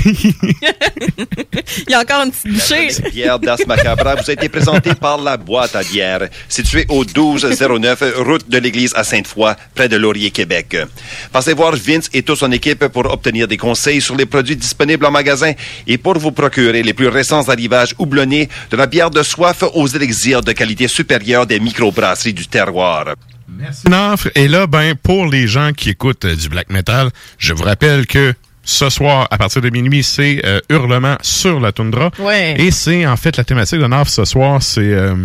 Il 1.88 1.92
y 1.92 1.94
a 1.94 2.00
encore 2.00 2.24
une 2.24 2.32
petite 2.32 2.54
bouchée. 2.54 2.90
Cette 2.90 3.12
bière 3.12 3.40
d'As 3.40 3.66
Macabra 3.68 4.16
vous 4.16 4.30
a 4.30 4.34
été 4.34 4.50
présentée 4.50 4.94
par 4.94 5.18
la 5.22 5.38
boîte 5.38 5.76
à 5.76 5.84
bière, 5.84 6.28
située 6.48 6.86
au 6.90 7.04
1209 7.04 8.04
route 8.18 8.50
de 8.50 8.58
l'église 8.58 8.94
à 8.96 9.04
Sainte-Foy, 9.04 9.56
près 9.76 9.90
de 9.90 9.98
Laurier, 9.98 10.32
Québec. 10.32 10.78
Passez 11.32 11.54
voir 11.54 11.76
Vince 11.76 12.10
et 12.14 12.24
toute 12.24 12.38
son 12.38 12.52
équipe 12.52 12.88
pour 12.88 13.12
obtenir 13.12 13.48
des 13.48 13.58
conseils 13.58 14.02
sur 14.02 14.16
les 14.16 14.26
produits 14.26 14.56
disponibles 14.56 15.06
en 15.06 15.12
magasin 15.12 15.54
et 15.88 15.98
pour 15.98 16.18
vous 16.18 16.32
procurer 16.32 16.84
les 16.84 16.94
plus 16.94 17.08
récents 17.08 17.48
arrivages 17.50 17.96
houblonnés 17.98 18.50
de 18.72 18.78
la 18.78 18.88
bière 18.88 19.10
de 19.10 19.24
soif 19.24 19.64
aux 19.74 19.88
élixirs 19.88 20.42
de 20.42 20.52
qualité 20.52 20.88
supérieure 20.88 21.46
des 21.46 21.60
microbrasseries 21.60 22.34
du 22.34 22.48
terroir. 22.48 23.16
Une 23.86 23.94
offre. 23.94 24.30
Et 24.36 24.48
là, 24.48 24.68
ben, 24.68 24.96
pour 24.96 25.26
les 25.26 25.48
gens 25.48 25.74
qui 25.74 25.90
écoutent 25.90 26.26
euh, 26.26 26.36
du 26.36 26.50
black 26.50 26.70
metal, 26.70 27.10
je 27.38 27.54
vous 27.54 27.64
rappelle 27.64 28.08
que 28.08 28.34
ce 28.70 28.90
soir, 28.90 29.28
à 29.32 29.38
partir 29.38 29.62
de 29.62 29.70
minuit, 29.70 30.04
c'est 30.04 30.42
euh, 30.46 30.60
Hurlement 30.70 31.18
sur 31.22 31.60
la 31.60 31.72
toundra. 31.72 32.12
Ouais. 32.20 32.56
Et 32.60 32.70
c'est, 32.72 33.06
en 33.08 33.18
fait, 33.18 33.36
la 33.38 33.44
thématique 33.44 33.80
de 33.80 33.86
l'offre 33.86 34.12
ce 34.12 34.26
soir, 34.26 34.62
c'est... 34.62 34.82
Euh, 34.82 35.16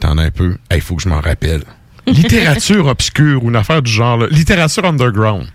T'en 0.00 0.16
as 0.16 0.22
un 0.22 0.30
peu. 0.30 0.56
Il 0.74 0.80
faut 0.80 0.96
que 0.96 1.02
je 1.02 1.08
m'en 1.10 1.20
rappelle. 1.20 1.62
Littérature 2.06 2.86
obscure 2.86 3.44
ou 3.44 3.50
une 3.50 3.56
affaire 3.56 3.82
du 3.82 3.92
genre. 3.92 4.16
là. 4.16 4.26
Littérature 4.30 4.86
underground. 4.86 5.46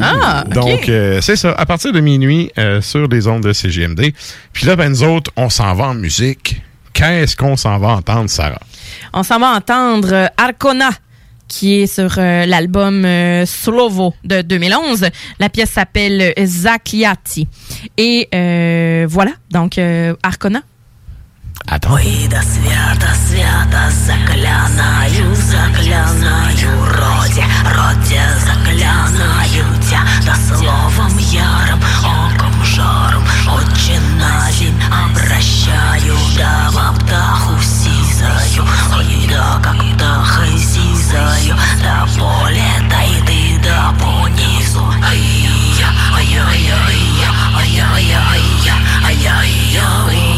Ah, 0.00 0.44
ok. 0.46 0.52
Donc, 0.54 0.88
euh, 0.88 1.20
c'est 1.20 1.36
ça. 1.36 1.52
À 1.52 1.66
partir 1.66 1.92
de 1.92 2.00
minuit, 2.00 2.50
euh, 2.58 2.80
sur 2.80 3.06
les 3.08 3.26
ondes 3.28 3.42
de 3.42 3.52
CGMD. 3.52 4.12
Puis 4.54 4.66
là, 4.66 4.76
ben, 4.76 4.88
nous 4.88 5.02
autres, 5.02 5.30
on 5.36 5.50
s'en 5.50 5.74
va 5.74 5.88
en 5.88 5.94
musique. 5.94 6.62
Qu'est-ce 6.94 7.36
qu'on 7.36 7.56
s'en 7.56 7.78
va 7.78 7.88
entendre, 7.88 8.30
Sarah? 8.30 8.60
On 9.12 9.22
s'en 9.22 9.38
va 9.38 9.48
entendre 9.50 10.30
Arcona, 10.38 10.90
qui 11.49 11.81
est 11.81 11.87
sur 11.87 12.15
euh, 12.17 12.45
l'album 12.45 13.05
euh, 13.05 13.45
Slovo 13.45 14.13
de 14.23 14.41
2011. 14.41 15.07
La 15.39 15.49
pièce 15.49 15.71
s'appelle 15.71 16.33
euh, 16.37 16.45
Zakliati. 16.45 17.47
Et 17.97 18.27
euh, 18.33 19.05
voilà, 19.09 19.31
donc 19.51 19.77
euh, 19.77 20.15
Arcona. 20.23 20.61
Attends. 21.67 21.93
Ой, 21.93 22.27
да 22.29 22.41
свято, 22.43 23.07
свято, 23.27 23.89
заклянаю, 24.05 25.35
заклянаю, 25.35 26.69
роде, 26.93 27.43
роде, 27.73 28.21
заклянаю 28.45 29.65
тебя, 29.81 30.01
да 30.25 30.35
словом 30.35 31.17
ярым, 31.31 31.79
оком 32.03 32.63
жаром, 32.63 33.23
отче 33.47 33.99
на 34.19 34.51
земь 34.51 34.79
обращаю, 34.91 36.15
да 36.37 36.69
в 36.69 36.99
птаху 36.99 37.59
сизаю, 37.63 38.63
ой, 38.97 39.27
да 39.27 39.59
как 39.63 39.77
птахой 39.95 40.59
сизаю, 40.59 40.98
пронзаю 41.10 41.56
До 41.82 42.06
поля 42.18 42.70
дойды 42.88 43.58
до 43.62 43.92
понизу. 43.98 44.84
Ай-я, 45.04 45.88
ай-я-я-я, 46.14 47.30
ай-я-я-я, 47.56 48.74
ай-я-я-я 49.06 50.29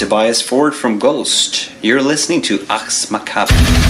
Tobias 0.00 0.40
Ford 0.40 0.74
from 0.74 0.98
Ghost. 0.98 1.70
You're 1.82 2.00
listening 2.00 2.40
to 2.48 2.64
Ars 2.70 3.10
Macabre. 3.10 3.89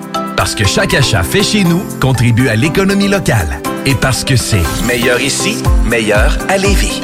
Parce 0.41 0.55
que 0.55 0.65
chaque 0.65 0.95
achat 0.95 1.21
fait 1.21 1.43
chez 1.43 1.63
nous 1.63 1.83
contribue 1.99 2.47
à 2.47 2.55
l'économie 2.55 3.07
locale. 3.07 3.61
Et 3.85 3.93
parce 3.93 4.23
que 4.23 4.35
c'est 4.35 4.63
meilleur 4.87 5.21
ici, 5.21 5.61
meilleur 5.85 6.35
à 6.49 6.57
Lévis. 6.57 7.03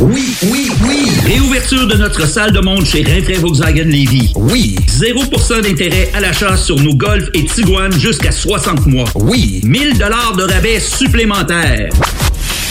Oui, 0.00 0.36
oui, 0.42 0.70
oui. 0.86 1.10
Réouverture 1.24 1.86
de 1.86 1.96
notre 1.96 2.26
salle 2.26 2.52
de 2.52 2.60
monde 2.60 2.84
chez 2.84 3.02
Rinfraie 3.02 3.38
Volkswagen 3.38 3.84
Lévy. 3.84 4.32
Oui. 4.36 4.76
0% 4.86 5.62
d'intérêt 5.62 6.10
à 6.14 6.20
l'achat 6.20 6.56
sur 6.56 6.78
nos 6.78 6.94
Golf 6.94 7.28
et 7.32 7.44
Tiguan 7.46 7.90
jusqu'à 7.92 8.32
60 8.32 8.86
mois. 8.86 9.08
Oui. 9.14 9.60
1000 9.64 9.96
dollars 9.98 10.34
de 10.36 10.42
rabais 10.42 10.80
supplémentaires. 10.80 11.88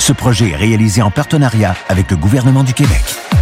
Ce 0.00 0.14
projet 0.14 0.52
est 0.52 0.56
réalisé 0.56 1.02
en 1.02 1.10
partenariat 1.10 1.76
avec 1.90 2.10
le 2.10 2.16
gouvernement 2.16 2.64
du 2.64 2.72
Québec. 2.72 3.04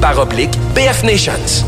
barre 0.00 0.18
oblique 0.18 0.52
BF 0.74 1.02
Nations. 1.02 1.66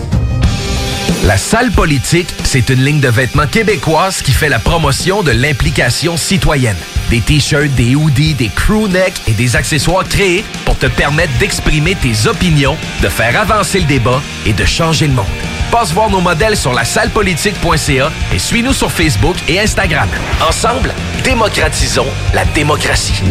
La 1.25 1.37
salle 1.37 1.71
politique, 1.71 2.29
c'est 2.43 2.71
une 2.71 2.83
ligne 2.83 3.01
de 3.01 3.09
vêtements 3.09 3.47
québécoise 3.47 4.23
qui 4.23 4.33
fait 4.33 4.49
la 4.49 4.59
promotion 4.59 5.23
de 5.23 5.33
l'implication 5.33 6.17
citoyenne. 6.17 6.79
Des 7.11 7.21
t-shirts, 7.21 7.75
des 7.75 7.95
hoodies, 7.95 8.33
des 8.33 8.49
crewnecks 8.49 9.21
et 9.27 9.33
des 9.33 9.55
accessoires 9.55 10.09
créés 10.09 10.47
pour 10.65 10.79
te 10.79 10.87
permettre 10.87 11.37
d'exprimer 11.41 11.95
tes 11.95 12.27
opinions, 12.27 12.77
de 13.03 13.09
faire 13.09 13.39
avancer 13.39 13.81
le 13.81 13.87
débat 13.87 14.23
et 14.47 14.55
de 14.55 14.65
changer 14.65 15.07
le 15.07 15.13
monde. 15.13 15.27
Passe 15.71 15.93
voir 15.93 16.09
nos 16.09 16.21
modèles 16.21 16.57
sur 16.57 16.73
la 16.73 16.85
sallepolitique.ca 16.85 18.11
et 18.33 18.39
suis-nous 18.39 18.73
sur 18.73 18.91
Facebook 18.91 19.37
et 19.49 19.61
Instagram. 19.61 20.09
Ensemble, 20.47 20.95
démocratisons 21.25 22.07
la 22.33 22.45
démocratie. 22.47 23.23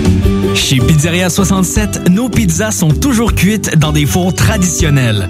Chez 0.54 0.78
Pizzeria 0.78 1.30
67, 1.30 2.10
nos 2.10 2.30
pizzas 2.30 2.72
sont 2.72 2.92
toujours 2.92 3.34
cuites 3.34 3.78
dans 3.78 3.92
des 3.92 4.06
fours 4.06 4.36
traditionnels. 4.36 5.30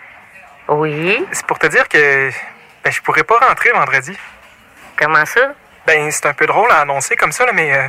Oui. 0.71 1.25
C'est 1.33 1.45
pour 1.45 1.59
te 1.59 1.67
dire 1.67 1.87
que 1.89 2.31
ben, 2.83 2.91
je 2.91 3.01
pourrais 3.01 3.23
pas 3.23 3.37
rentrer 3.39 3.71
vendredi. 3.71 4.17
Comment 4.97 5.25
ça? 5.25 5.53
Ben, 5.85 6.09
c'est 6.11 6.25
un 6.25 6.33
peu 6.33 6.45
drôle 6.45 6.71
à 6.71 6.79
annoncer 6.81 7.15
comme 7.15 7.31
ça, 7.31 7.45
là, 7.45 7.51
mais 7.53 7.75
euh, 7.75 7.87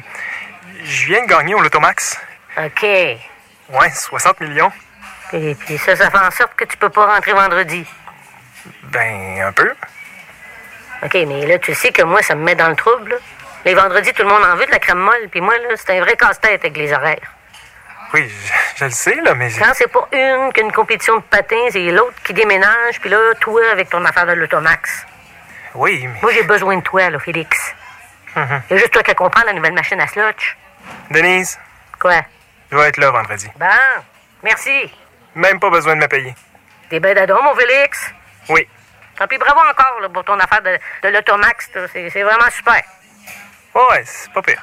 je 0.82 1.06
viens 1.06 1.22
de 1.22 1.28
gagner 1.28 1.54
au 1.54 1.60
Lotomax. 1.60 2.20
OK. 2.59 2.82
Ouais, 2.82 3.90
60 3.90 4.40
millions. 4.40 4.72
Et 5.32 5.54
puis 5.54 5.78
ça, 5.78 5.94
ça 5.94 6.10
fait 6.10 6.18
en 6.18 6.30
sorte 6.30 6.54
que 6.56 6.64
tu 6.64 6.76
peux 6.76 6.90
pas 6.90 7.06
rentrer 7.06 7.32
vendredi. 7.32 7.86
Ben, 8.84 9.40
un 9.46 9.52
peu. 9.52 9.72
OK, 11.04 11.14
mais 11.14 11.46
là, 11.46 11.59
tu 11.59 11.74
sais 11.74 11.90
que 11.92 12.02
moi, 12.02 12.20
ça 12.22 12.34
me 12.34 12.42
met 12.42 12.54
dans 12.54 12.68
le 12.68 12.76
trouble. 12.76 13.10
là. 13.10 13.16
Les 13.64 13.74
vendredis, 13.74 14.12
tout 14.12 14.22
le 14.22 14.28
monde 14.28 14.42
en 14.44 14.56
veut 14.56 14.66
de 14.66 14.72
la 14.72 14.80
crème 14.80 14.98
molle, 14.98 15.28
puis 15.30 15.40
moi, 15.40 15.56
là, 15.56 15.76
c'est 15.76 15.96
un 15.96 16.00
vrai 16.00 16.16
casse-tête 16.16 16.64
avec 16.64 16.76
les 16.76 16.92
horaires. 16.92 17.32
Oui, 18.14 18.28
je, 18.28 18.52
je 18.78 18.84
le 18.84 18.90
sais, 18.90 19.14
là, 19.16 19.34
mais... 19.34 19.51
Quand 19.59 19.72
c'est 19.74 19.90
pas 19.90 20.06
une 20.12 20.52
qu'une 20.52 20.70
compétition 20.72 21.16
de 21.16 21.22
patins, 21.22 21.68
c'est 21.70 21.90
l'autre 21.90 22.14
qui 22.24 22.34
déménage, 22.34 23.01
puis 23.01 23.09
là, 23.10 23.18
toi, 23.40 23.62
avec 23.72 23.89
ton 23.90 24.05
affaire 24.05 24.26
de 24.26 24.32
l'automax. 24.32 25.06
Oui, 25.74 26.06
mais... 26.06 26.18
Moi, 26.20 26.32
j'ai 26.32 26.43
besoin 26.43 26.76
de 26.76 26.82
toi, 26.82 27.09
là, 27.10 27.18
Félix. 27.18 27.74
Mhm. 28.36 28.62
Il 28.70 28.74
y 28.74 28.76
a 28.76 28.78
juste 28.80 28.93
toi 28.93 29.02
qui 29.02 29.14
comprends 29.14 29.44
la 29.44 29.52
nouvelle 29.52 29.72
machine 29.72 30.01
à 30.01 30.06
slotch. 30.06 30.56
Denise, 31.10 31.59
Quoi? 31.98 32.20
je 32.70 32.76
vais 32.76 32.89
être 32.89 32.97
là 32.97 33.10
vendredi. 33.10 33.48
Bon, 33.56 33.66
merci. 34.43 34.90
Même 35.34 35.60
pas 35.60 35.70
besoin 35.70 35.94
de 35.97 36.01
me 36.01 36.09
payer. 36.09 36.34
T'es 36.90 37.01
ben 37.01 37.14
d'adon, 37.14 37.43
mon 37.43 37.55
Félix? 37.55 38.10
Oui. 38.48 38.66
Ah, 39.20 39.26
puis 39.26 39.39
bravo 39.39 39.60
encore 39.60 40.01
là, 40.01 40.09
pour 40.09 40.24
ton 40.24 40.39
affaire 40.39 40.62
de, 40.62 40.78
de 41.02 41.09
l'automax. 41.14 41.70
c'est 41.93 42.22
vraiment 42.22 42.51
super. 42.51 42.82
Ouais, 43.74 44.02
c'est 44.05 44.32
pas 44.32 44.43
pire. 44.43 44.62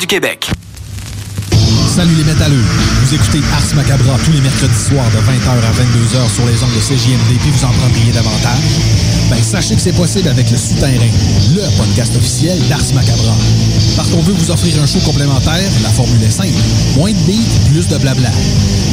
Salut 1.93 2.15
les 2.15 2.23
métalleux. 2.23 2.63
Vous 3.03 3.13
écoutez 3.13 3.37
Ars 3.53 3.75
Macabra 3.75 4.17
tous 4.25 4.31
les 4.31 4.41
mercredis 4.41 4.73
soirs 4.73 5.05
de 5.11 5.17
20h 5.17 5.51
à 5.53 5.71
22h 5.77 6.33
sur 6.33 6.45
les 6.47 6.63
ondes 6.63 6.73
de 6.73 6.81
CJMD 6.81 7.37
puis 7.39 7.51
vous 7.51 7.65
en 7.65 7.69
prendriez 7.69 8.11
davantage? 8.11 8.81
Ben, 9.29 9.37
sachez 9.43 9.75
que 9.75 9.81
c'est 9.81 9.95
possible 9.95 10.27
avec 10.27 10.49
le 10.49 10.57
Souterrain, 10.57 11.11
le 11.53 11.77
podcast 11.77 12.15
officiel 12.15 12.57
d'Ars 12.67 12.81
Macabra. 12.95 13.35
Parce 13.95 14.09
qu'on 14.09 14.23
veut 14.23 14.33
vous 14.33 14.49
offrir 14.49 14.81
un 14.81 14.87
show 14.87 14.99
complémentaire, 15.05 15.69
la 15.83 15.89
formule 15.89 16.23
est 16.23 16.31
simple. 16.31 16.49
Moins 16.95 17.11
de 17.11 17.21
beats, 17.27 17.69
plus 17.69 17.87
de 17.87 17.97
blabla. 17.99 18.31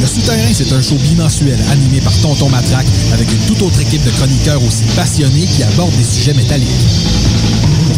Le 0.01 0.05
Souterrain, 0.05 0.53
c'est 0.53 0.71
un 0.73 0.81
show 0.83 0.95
bimensuel 0.95 1.57
animé 1.71 2.01
par 2.01 2.13
Tonton 2.21 2.49
Matraque 2.49 2.85
avec 3.13 3.31
une 3.31 3.45
toute 3.47 3.63
autre 3.63 3.81
équipe 3.81 4.03
de 4.03 4.11
chroniqueurs 4.11 4.63
aussi 4.63 4.83
passionnés 4.95 5.47
qui 5.47 5.63
abordent 5.63 5.97
des 5.97 6.03
sujets 6.03 6.35
métalliques. 6.35 6.85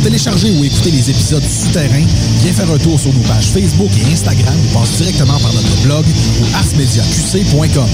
Pour 0.01 0.09
télécharger 0.09 0.49
ou 0.49 0.63
écouter 0.63 0.89
les 0.89 1.11
épisodes 1.11 1.43
du 1.43 1.47
Souterrain, 1.47 2.03
viens 2.41 2.53
faire 2.53 2.71
un 2.71 2.77
tour 2.79 2.99
sur 2.99 3.13
nos 3.13 3.21
pages 3.21 3.45
Facebook 3.45 3.91
et 3.99 4.11
Instagram 4.11 4.55
ou 4.65 4.79
passe 4.79 4.93
directement 4.93 5.37
par 5.37 5.53
notre 5.53 5.77
blog 5.83 6.03
ou 6.41 6.55
arsmediaqc.com. 6.55 7.85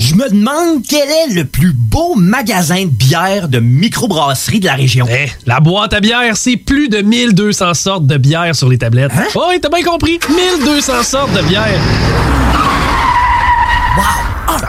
Je 0.00 0.14
me 0.16 0.28
demande 0.28 0.82
quel 0.88 1.08
est 1.08 1.32
le 1.32 1.44
plus 1.44 1.72
beau 1.72 2.16
magasin 2.16 2.86
de 2.86 2.90
bière 2.90 3.48
de 3.48 3.60
microbrasserie 3.60 4.58
de 4.58 4.66
la 4.66 4.74
région. 4.74 5.06
Eh, 5.08 5.28
la 5.46 5.60
boîte 5.60 5.92
à 5.92 6.00
bière, 6.00 6.36
c'est 6.36 6.56
plus 6.56 6.88
de 6.88 6.98
1200 6.98 7.74
sortes 7.74 8.06
de 8.06 8.16
bière 8.16 8.56
sur 8.56 8.68
les 8.68 8.78
tablettes. 8.78 9.12
Hein? 9.16 9.28
Oh, 9.36 9.44
oui, 9.48 9.60
t'as 9.62 9.68
bien 9.68 9.84
compris. 9.84 10.18
1200 10.28 11.04
sortes 11.04 11.34
de 11.34 11.42
bière. 11.42 11.80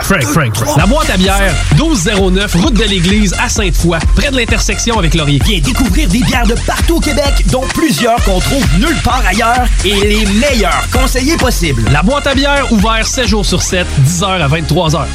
Frank, 0.10 0.24
Frank, 0.24 0.56
Frank. 0.56 0.76
La 0.76 0.88
boîte 0.88 1.08
à 1.12 1.18
bière, 1.18 1.54
1209, 1.76 2.56
route 2.56 2.74
de 2.74 2.84
l'église 2.84 3.36
à 3.40 3.48
Sainte-Foy, 3.48 4.00
près 4.16 4.32
de 4.32 4.38
l'intersection 4.38 4.98
avec 4.98 5.14
Laurier. 5.14 5.40
Viens 5.46 5.60
découvrir 5.60 6.10
des 6.10 6.24
bières 6.24 6.48
de 6.48 6.56
partout 6.66 6.96
au 6.96 7.00
Québec, 7.00 7.46
dont 7.52 7.62
plusieurs 7.76 8.16
qu'on 8.24 8.40
trouve 8.40 8.66
nulle 8.80 9.00
part 9.04 9.22
ailleurs 9.24 9.68
et 9.86 9.94
les 9.94 10.26
meilleurs 10.26 10.84
conseillers 10.92 11.38
possibles. 11.38 11.84
La 11.92 12.02
boîte 12.02 12.26
à 12.26 12.34
bière, 12.34 12.74
ouvert 12.74 13.06
7 13.06 13.28
jours 13.28 13.46
sur 13.46 13.62
7, 13.62 13.86
10h 14.04 14.26
à 14.26 14.48
23h. 14.48 15.06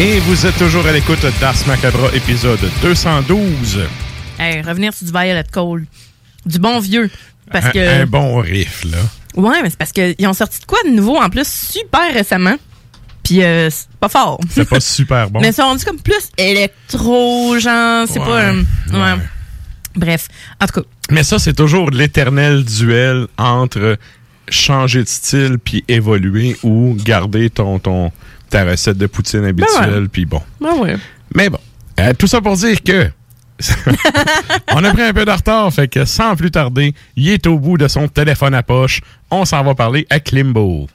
Et 0.00 0.18
vous 0.18 0.46
êtes 0.46 0.58
toujours 0.58 0.84
à 0.84 0.90
l'écoute 0.90 1.24
d'Ars 1.40 1.54
Macabra, 1.68 2.08
épisode 2.12 2.58
212. 2.82 3.78
Hey, 4.36 4.62
revenir 4.62 4.92
sur 4.92 5.06
du 5.06 5.12
Violet 5.12 5.44
Cold. 5.52 5.86
Du 6.46 6.58
bon 6.58 6.78
vieux. 6.80 7.10
Parce 7.50 7.66
un, 7.66 7.70
que. 7.70 8.02
un 8.02 8.06
bon 8.06 8.38
riff, 8.40 8.84
là. 8.84 8.98
Ouais, 9.36 9.62
mais 9.62 9.70
c'est 9.70 9.78
parce 9.78 9.92
qu'ils 9.92 10.26
ont 10.26 10.32
sorti 10.32 10.60
de 10.60 10.64
quoi 10.66 10.78
de 10.84 10.90
nouveau 10.90 11.16
en 11.16 11.28
plus 11.30 11.46
super 11.48 12.12
récemment. 12.12 12.56
Puis 13.22 13.42
euh, 13.42 13.68
c'est 13.70 13.88
pas 14.00 14.08
fort. 14.08 14.40
C'est 14.50 14.68
pas 14.68 14.80
super 14.80 15.30
bon. 15.30 15.40
Mais 15.40 15.48
ils 15.48 15.54
sont 15.54 15.62
rendus 15.62 15.84
comme 15.84 16.00
plus 16.00 16.28
électro, 16.38 17.58
genre, 17.58 18.06
c'est 18.08 18.18
Ouais, 18.20 18.24
pas. 18.26 18.40
euh, 18.42 18.62
ouais. 18.92 19.22
Bref, 19.96 20.28
en 20.60 20.66
tout 20.66 20.80
cas. 20.80 20.86
Mais 21.10 21.22
ça, 21.22 21.38
c'est 21.38 21.54
toujours 21.54 21.90
l'éternel 21.90 22.64
duel 22.64 23.26
entre 23.36 23.96
changer 24.48 25.02
de 25.02 25.08
style 25.08 25.58
puis 25.62 25.84
évoluer 25.88 26.56
ou 26.62 26.96
garder 26.98 27.50
ton, 27.50 27.78
ton 27.78 28.12
ta 28.48 28.64
recette 28.64 28.96
de 28.96 29.06
poutine 29.06 29.44
habituelle 29.44 29.90
Ben 29.90 30.00
ouais. 30.02 30.08
puis 30.10 30.24
bon. 30.24 30.40
Ben 30.60 30.74
ouais. 30.78 30.96
Mais 31.34 31.50
bon, 31.50 31.58
euh, 32.00 32.12
tout 32.18 32.26
ça 32.26 32.40
pour 32.40 32.56
dire 32.56 32.82
que 32.82 33.10
on 34.72 34.84
a 34.84 34.92
pris 34.92 35.02
un 35.02 35.12
peu 35.12 35.24
de 35.24 35.30
retard, 35.30 35.72
fait 35.72 35.88
que 35.88 36.04
sans 36.04 36.36
plus 36.36 36.50
tarder, 36.50 36.94
il 37.16 37.28
est 37.28 37.46
au 37.46 37.58
bout 37.58 37.76
de 37.76 37.88
son 37.88 38.08
téléphone 38.08 38.54
à 38.54 38.62
poche. 38.62 39.00
On 39.30 39.44
s'en 39.44 39.62
va 39.64 39.74
parler 39.74 40.06
à 40.10 40.20
Klimbo. 40.20 40.88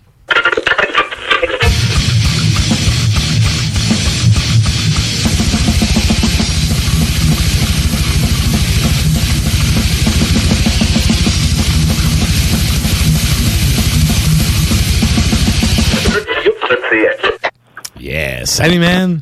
Yes. 18.00 18.50
Salut, 18.52 18.80
man. 18.80 19.22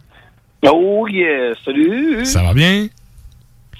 Oh 0.63 1.07
yeah, 1.07 1.53
salut. 1.63 2.25
Ça 2.25 2.43
va 2.43 2.53
bien? 2.53 2.87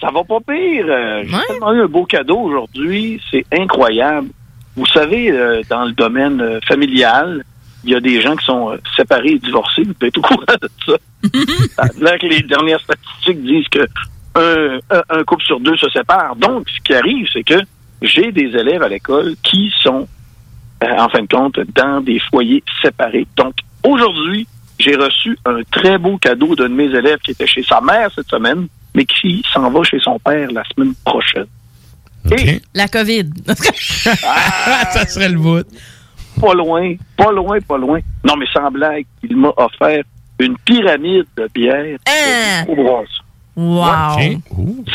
Ça 0.02 0.10
va 0.12 0.24
pas 0.24 0.40
pire. 0.40 0.86
Euh, 0.90 1.24
J'ai 1.24 1.48
tellement 1.48 1.74
eu 1.74 1.82
un 1.84 1.88
beau 1.88 2.06
cadeau 2.06 2.40
aujourd'hui. 2.40 3.22
C'est 3.30 3.46
incroyable. 3.54 4.30
Vous 4.76 4.86
savez, 4.88 5.32
euh, 5.32 5.62
dans 5.70 5.86
le 5.86 5.92
domaine 5.92 6.42
euh, 6.42 6.60
familial, 6.68 7.44
il 7.84 7.92
y 7.92 7.96
a 7.96 8.00
des 8.00 8.22
gens 8.22 8.36
qui 8.36 8.46
sont 8.46 8.72
euh, 8.72 8.78
séparés 8.96 9.34
et 9.34 9.40
divorcés. 9.40 9.84
Vous 9.84 10.08
êtes 10.08 10.18
au 10.18 10.22
courant 10.22 10.46
de 10.62 10.70
ça. 10.86 11.90
Là 12.00 12.18
que 12.18 12.26
les 12.26 12.42
dernières 12.42 12.80
statistiques 12.80 13.44
disent 13.44 13.68
que 13.68 13.86
un, 14.34 15.24
couple 15.26 15.44
sur 15.44 15.60
deux 15.60 15.76
se 15.76 15.90
sépare. 15.90 16.36
Donc, 16.38 16.70
ce 16.70 16.82
qui 16.84 16.94
arrive, 16.94 17.28
c'est 17.34 17.44
que 17.44 17.60
j'ai 18.02 18.32
des 18.32 18.56
élèves 18.56 18.82
à 18.82 18.88
l'école 18.88 19.36
qui 19.44 19.72
sont, 19.82 20.08
en 20.82 21.10
fin 21.10 21.22
de 21.22 21.28
compte, 21.28 21.60
dans 21.76 22.00
des 22.00 22.20
foyers 22.32 22.64
séparés. 22.82 23.28
Donc, 23.36 23.56
aujourd'hui, 23.84 24.48
j'ai 24.82 24.96
reçu 24.96 25.38
un 25.46 25.62
très 25.72 25.98
beau 25.98 26.18
cadeau 26.18 26.56
d'un 26.56 26.70
de 26.70 26.74
mes 26.74 26.86
élèves 26.86 27.20
qui 27.20 27.32
était 27.32 27.48
chez 27.48 27.64
sa 27.64 27.80
mère 27.82 28.10
cette 28.14 28.30
semaine, 28.30 28.68
mais 28.96 29.06
qui 29.06 29.44
s'en 29.54 29.70
va 29.70 29.84
chez 29.84 30.00
son 30.00 30.20
père 30.20 30.52
la 30.52 30.64
semaine 30.76 30.94
prochaine. 31.06 31.48
Et 32.32 32.62
La 32.74 32.88
COVID. 32.88 33.30
ça 33.48 35.08
serait 35.08 35.30
le 35.30 35.38
bout. 35.40 35.66
pas 36.40 36.54
loin, 36.54 36.96
pas 37.18 37.32
loin, 37.32 37.60
pas 37.62 37.78
loin. 37.78 38.00
Non, 38.24 38.36
mais 38.38 38.46
sans 38.54 38.70
blague, 38.72 39.06
il 39.24 39.36
m'a 39.36 39.54
offert 39.58 40.04
une 40.40 40.58
pyramide 40.58 41.26
de 41.38 41.48
bière. 41.54 41.98
Hein? 42.08 42.66
de. 42.68 43.22
Wow. 43.56 44.18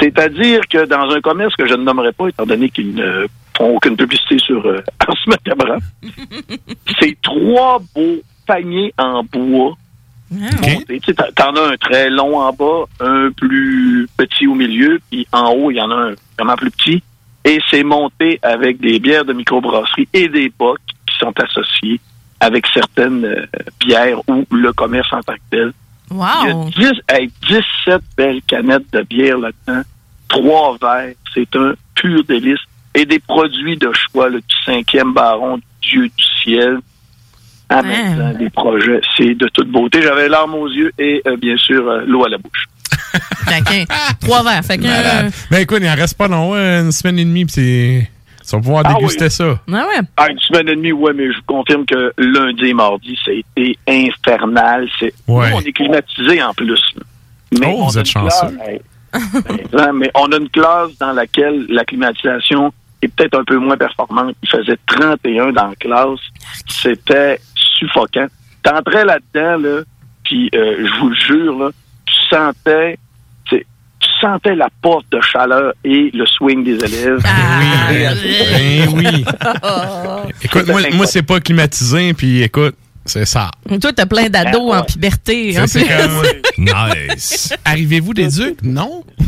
C'est-à-dire 0.01 0.61
que 0.69 0.87
dans 0.87 1.11
un 1.11 1.21
commerce 1.21 1.55
que 1.57 1.67
je 1.67 1.75
ne 1.75 1.83
nommerai 1.83 2.13
pas, 2.13 2.29
étant 2.29 2.47
donné 2.47 2.71
qu'ils 2.71 2.95
ne 2.95 3.27
font 3.57 3.77
aucune 3.77 3.97
publicité 3.97 4.39
sur 4.39 4.65
euh, 4.67 4.83
Ars 5.07 5.15
Macabra, 5.27 5.77
c'est 7.01 7.17
trois 7.23 7.81
beaux 7.95 8.23
paniers 8.47 8.93
en 8.99 9.23
bois. 9.25 9.77
montés. 10.31 10.99
Tu 11.01 11.01
sais, 11.07 11.15
t'en- 11.15 11.33
T'en 11.35 11.55
as 11.57 11.73
un 11.73 11.77
très 11.77 12.11
long 12.11 12.39
en 12.41 12.53
bas, 12.53 12.85
un 13.01 13.31
plus 13.31 14.09
petit 14.17 14.47
au 14.47 14.55
milieu, 14.55 15.01
puis 15.11 15.27
en 15.33 15.51
haut, 15.53 15.71
il 15.71 15.77
y 15.77 15.81
en 15.81 15.91
a 15.91 15.95
un 15.95 16.15
vraiment 16.39 16.57
plus 16.57 16.71
petit. 16.71 17.03
Et 17.45 17.61
c'est 17.71 17.85
monté 17.85 18.41
avec 18.43 18.81
des 18.81 18.99
bières 18.99 19.25
de 19.25 19.33
microbrasserie 19.33 20.09
et 20.13 20.29
des 20.29 20.53
bocs 20.59 20.81
qui 21.07 21.17
sont 21.19 21.33
associés 21.41 22.01
avec 22.41 22.67
certaines 22.75 23.25
euh, 23.25 23.47
bières 23.81 24.19
ou 24.29 24.45
le 24.51 24.73
commerce 24.73 25.13
en 25.13 25.23
tant 25.23 25.35
que 25.35 25.39
tel. 25.51 25.73
Il 26.11 26.17
y 26.17 26.21
a 26.21 26.57
Wow. 26.57 26.71
10, 26.71 26.93
hey, 27.09 27.31
17 27.49 28.01
belles 28.17 28.43
canettes 28.43 28.93
de 28.93 29.03
bière 29.03 29.39
là-dedans, 29.39 29.83
trois 30.29 30.77
verres, 30.81 31.15
c'est 31.35 31.55
un 31.57 31.75
pur 31.95 32.25
délice. 32.25 32.59
Et 32.95 33.05
des 33.07 33.19
produits 33.21 33.77
de 33.77 33.93
choix, 33.93 34.29
le 34.29 34.41
du 34.41 34.55
cinquième 34.65 35.13
baron, 35.13 35.61
Dieu 35.83 36.09
du 36.09 36.25
ciel, 36.43 36.79
en 37.71 37.83
même 37.83 38.17
temps, 38.33 38.39
des 38.39 38.51
projets, 38.51 39.01
c'est 39.17 39.35
de 39.35 39.49
toute 39.49 39.71
beauté. 39.71 40.01
J'avais 40.03 40.29
larmes 40.29 40.55
aux 40.55 40.69
yeux 40.69 40.93
et 40.99 41.23
euh, 41.27 41.37
bien 41.37 41.57
sûr 41.57 41.89
euh, 41.89 42.05
l'eau 42.07 42.25
à 42.25 42.29
la 42.29 42.39
bouche. 42.39 42.67
Qu'un- 43.47 43.85
trois 44.21 44.43
verres. 44.43 44.65
Fait 44.65 44.79
que. 44.79 44.83
Malade. 44.85 45.33
Ben 45.51 45.59
écoute, 45.59 45.79
il 45.81 45.89
en 45.89 45.95
reste 45.95 46.17
pas 46.17 46.29
long, 46.29 46.55
hein, 46.55 46.83
une 46.85 46.93
semaine 46.93 47.19
et 47.19 47.25
demie, 47.25 47.45
puis 47.45 47.55
c'est. 47.55 48.11
Pouvoir 48.59 48.83
Ah 48.87 48.95
déguster 48.95 49.25
oui. 49.25 49.31
ça. 49.31 49.59
Ah 49.73 49.87
ouais. 49.89 50.01
Ah, 50.17 50.31
une 50.31 50.39
semaine 50.39 50.69
et 50.69 50.77
demie, 50.77 50.93
ouais, 50.93 51.13
mais 51.13 51.27
je 51.33 51.37
vous 51.39 51.43
confirme 51.49 51.85
que 51.85 52.13
lundi 52.17 52.67
et 52.67 52.75
mardi, 52.75 53.19
ça 53.25 53.33
a 53.33 53.35
été 53.35 53.77
infernal. 53.89 54.89
C'est, 55.01 55.13
Ouais. 55.27 55.51
Nous, 55.51 55.57
on 55.57 55.61
est 55.63 55.73
climatisé 55.73 56.41
en 56.43 56.55
plus. 56.55 56.81
Mais 57.59 57.67
Oh, 57.67 57.79
on 57.81 57.87
vous 57.89 57.99
a 57.99 58.01
êtes 58.03 58.07
une 58.07 58.13
chanceux. 58.13 58.47
classe- 58.57 58.69
hey, 58.69 58.81
ben, 59.73 59.93
mais 59.95 60.11
on 60.15 60.31
a 60.31 60.37
une 60.37 60.49
classe 60.49 60.91
dans 61.01 61.13
laquelle 61.13 61.67
la 61.69 61.85
climatisation 61.85 62.73
est 63.03 63.09
peut-être 63.09 63.37
un 63.37 63.45
peu 63.45 63.57
moins 63.59 63.77
performante. 63.77 64.37
Il 64.45 64.49
faisait 64.49 64.79
31 64.87 65.51
dans 65.53 65.67
la 65.69 65.75
classe. 65.75 66.21
C'était 66.69 67.41
suffocant. 67.79 68.27
T'entrais 68.63 69.05
là-dedans, 69.05 69.57
là, 69.59 69.83
puis 70.25 70.51
euh, 70.55 70.87
je 70.87 71.01
vous 71.01 71.09
le 71.11 71.17
jure, 71.17 71.59
là, 71.59 71.71
tu 72.07 72.15
sentais, 72.35 72.99
tu 73.49 73.57
sais, 73.57 73.67
tu 74.01 74.09
sentais 74.21 74.55
la 74.57 74.69
porte 74.83 75.07
de 75.13 75.21
chaleur 75.21 75.73
et 75.85 76.11
le 76.13 76.27
swing 76.27 76.65
des 76.65 76.75
élèves. 76.85 77.23
Ben 77.23 78.89
oui. 78.95 79.25
Écoute, 80.43 80.67
moi, 80.69 80.81
moi 80.95 81.07
c'est 81.07 81.23
pas 81.23 81.39
climatisé, 81.41 82.13
puis 82.15 82.43
écoute, 82.43 82.75
c'est 83.05 83.25
ça. 83.25 83.53
Toi, 83.81 83.93
t'as 83.93 84.07
plein 84.07 84.29
d'ados 84.29 84.75
en 84.75 84.83
puberté. 84.83 85.57
en 85.61 85.67
C'est 85.69 85.85
plus. 85.85 85.95
comme... 85.97 86.23
Nice. 86.59 87.53
Arrivez-vous 87.65 88.15
des 88.15 88.27
ducs? 88.29 88.63
Non. 88.65 89.05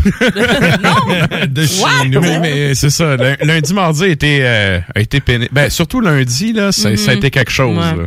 De 1.48 1.62
chez 1.66 2.08
nous. 2.08 2.20
Mais, 2.20 2.40
mais 2.40 2.74
c'est 2.74 2.90
ça. 2.90 3.16
Lundi, 3.42 3.74
mardi 3.74 4.04
a 4.04 4.06
été, 4.08 4.38
euh, 4.42 4.80
a 4.94 5.00
été 5.00 5.20
pénible. 5.20 5.50
Ben, 5.52 5.70
surtout 5.70 6.00
lundi, 6.00 6.52
là, 6.52 6.72
ça, 6.72 6.96
ça 6.96 7.10
a 7.10 7.14
Mhm. 7.14 7.18
été 7.18 7.30
quelque 7.30 7.50
chose. 7.52 7.76
Ouais. 7.78 8.06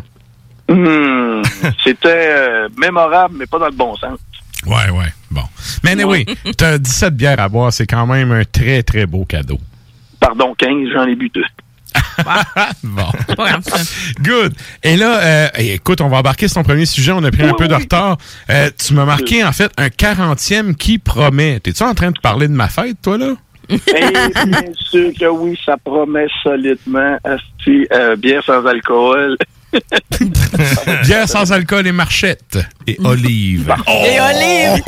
Hmm, 0.70 1.42
C'était 1.84 2.30
euh, 2.30 2.70
mémorable, 2.78 3.36
mais 3.38 3.46
pas 3.46 3.60
dans 3.60 3.66
le 3.66 3.72
bon 3.72 3.96
sens. 3.96 4.20
Ouais, 4.66 4.90
ouais. 4.92 5.12
Bon. 5.30 5.44
Mais 5.84 5.92
anyway, 5.92 6.26
t'as 6.58 6.78
17 6.78 7.16
bières 7.16 7.40
à 7.40 7.50
boire. 7.50 7.74
C'est 7.74 7.88
quand 7.88 8.06
même 8.06 8.32
un 8.32 8.44
très, 8.44 8.84
très 8.84 9.06
beau 9.06 9.26
cadeau. 9.26 9.58
Pardon, 10.20 10.54
15, 10.56 10.72
j'en 10.94 11.06
ai 11.08 11.16
bu 11.16 11.30
deux. 11.30 11.44
bon. 12.84 13.10
Good. 14.22 14.54
Et 14.84 14.96
là, 14.98 15.20
euh, 15.20 15.48
écoute, 15.58 16.02
on 16.02 16.10
va 16.10 16.18
embarquer 16.18 16.48
sur 16.48 16.56
ton 16.56 16.64
premier 16.64 16.86
sujet. 16.86 17.12
On 17.12 17.24
a 17.24 17.32
pris 17.32 17.44
un 17.44 17.54
peu 17.54 17.68
de 17.68 17.74
retard. 17.74 18.18
Euh, 18.50 18.70
tu 18.78 18.94
m'as 18.94 19.06
marqué, 19.06 19.44
en 19.44 19.52
fait, 19.52 19.72
un 19.78 19.88
40e 19.88 20.76
qui 20.76 21.00
promet. 21.00 21.60
T'es-tu 21.60 21.84
en 21.84 21.94
train 21.94 22.12
de 22.12 22.20
parler 22.20 22.48
de 22.48 22.54
ma 22.54 22.68
fête, 22.68 23.02
toi, 23.02 23.18
là? 23.18 23.34
Et 23.70 24.46
bien 24.46 24.62
sûr 24.76 25.12
que 25.18 25.26
oui, 25.26 25.58
ça 25.66 25.78
promet 25.78 26.28
solidement. 26.44 27.18
Asti, 27.24 27.88
euh, 27.92 28.16
bière 28.16 28.44
sans 28.44 28.66
alcool. 28.66 29.38
Bière 31.04 31.28
sans 31.30 31.52
alcool 31.52 31.88
et 31.88 31.92
marchette. 31.92 32.58
Et 32.88 32.98
olive. 33.04 33.74
Et 33.88 34.18
Oh! 34.20 34.24
Olive! 34.30 34.84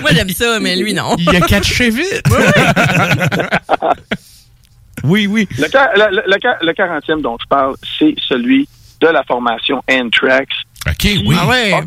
Moi, 0.00 0.10
j'aime 0.12 0.28
ça, 0.30 0.58
mais 0.60 0.76
lui, 0.76 0.94
non. 0.94 1.16
Il 1.18 1.28
a 1.36 1.40
catché 1.40 1.90
vite. 1.90 2.22
oui, 5.04 5.26
oui. 5.26 5.48
Le, 5.58 5.64
le, 5.66 6.16
le- 6.16 6.22
le 6.26 6.36
quar- 6.38 6.58
le 6.62 6.72
40e 6.72 7.20
dont 7.22 7.36
je 7.40 7.46
parle, 7.48 7.74
c'est 7.98 8.14
celui 8.28 8.68
de 9.00 9.08
la 9.08 9.22
formation 9.24 9.82
Anthrax. 9.90 10.46
OK, 10.86 11.08
oui. 11.26 11.36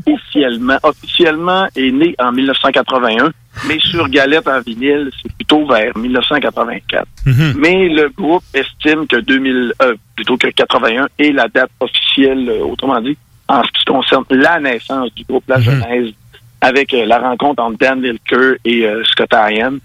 Officiellement, 0.08 0.78
officiellement 0.84 1.68
est 1.76 1.92
né 1.92 2.16
en 2.20 2.32
1981, 2.32 3.32
mais 3.68 3.80
sur 3.80 4.08
galette 4.10 4.48
en 4.48 4.60
vinyle, 4.62 5.10
c'est 5.22 5.32
plutôt 5.34 5.66
vers 5.66 5.98
1984. 5.98 7.08
Mhm. 7.26 7.54
Mais 7.58 7.90
le 7.90 8.10
groupe 8.10 8.44
estime 8.54 9.08
que 9.08 9.18
2000, 9.18 9.74
euh, 9.82 9.96
plutôt 10.16 10.38
que 10.38 10.48
81 10.48 11.08
est 11.18 11.32
la 11.32 11.48
date 11.48 11.72
officielle, 11.80 12.50
euh, 12.50 12.66
autrement 12.66 13.00
dit, 13.02 13.18
en 13.48 13.64
ce 13.64 13.72
qui 13.72 13.86
concerne 13.86 14.26
la 14.30 14.60
naissance 14.60 15.14
du 15.16 15.24
groupe, 15.24 15.44
la 15.48 15.60
genèse, 15.60 16.14
avec 16.62 16.94
euh, 16.94 17.06
la 17.06 17.20
rencontre 17.20 17.64
entre 17.64 17.78
Dan 17.78 18.02
Lilker 18.02 18.58
et 18.66 18.86
euh, 18.86 19.04
Scott 19.06 19.34
Ian. 19.34 19.78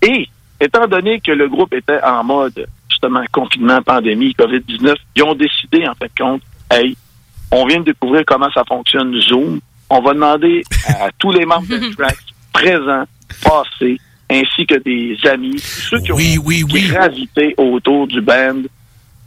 Et 0.00 0.28
étant 0.60 0.86
donné 0.86 1.20
que 1.20 1.32
le 1.32 1.48
groupe 1.48 1.74
était 1.74 2.02
en 2.02 2.24
mode 2.24 2.66
justement 2.88 3.22
confinement, 3.32 3.82
pandémie, 3.82 4.34
COVID-19, 4.38 4.94
ils 5.16 5.22
ont 5.22 5.34
décidé 5.34 5.86
en 5.86 5.94
fait 5.94 6.10
de 6.16 6.22
compte, 6.22 6.42
hey, 6.70 6.96
on 7.50 7.66
vient 7.66 7.80
de 7.80 7.84
découvrir 7.84 8.22
comment 8.26 8.50
ça 8.52 8.64
fonctionne 8.66 9.18
Zoom. 9.20 9.60
On 9.90 10.00
va 10.00 10.14
demander 10.14 10.62
à 11.00 11.10
tous 11.18 11.32
les 11.32 11.44
membres 11.44 11.66
de 11.66 11.94
Trax 11.96 12.31
présents, 12.52 13.04
passés, 13.42 13.98
ainsi 14.30 14.66
que 14.66 14.76
des 14.76 15.16
amis, 15.28 15.58
ceux 15.58 16.00
qui 16.00 16.12
ont 16.12 16.18
gravité 16.90 17.54
autour 17.56 18.06
du 18.06 18.20
band, 18.20 18.62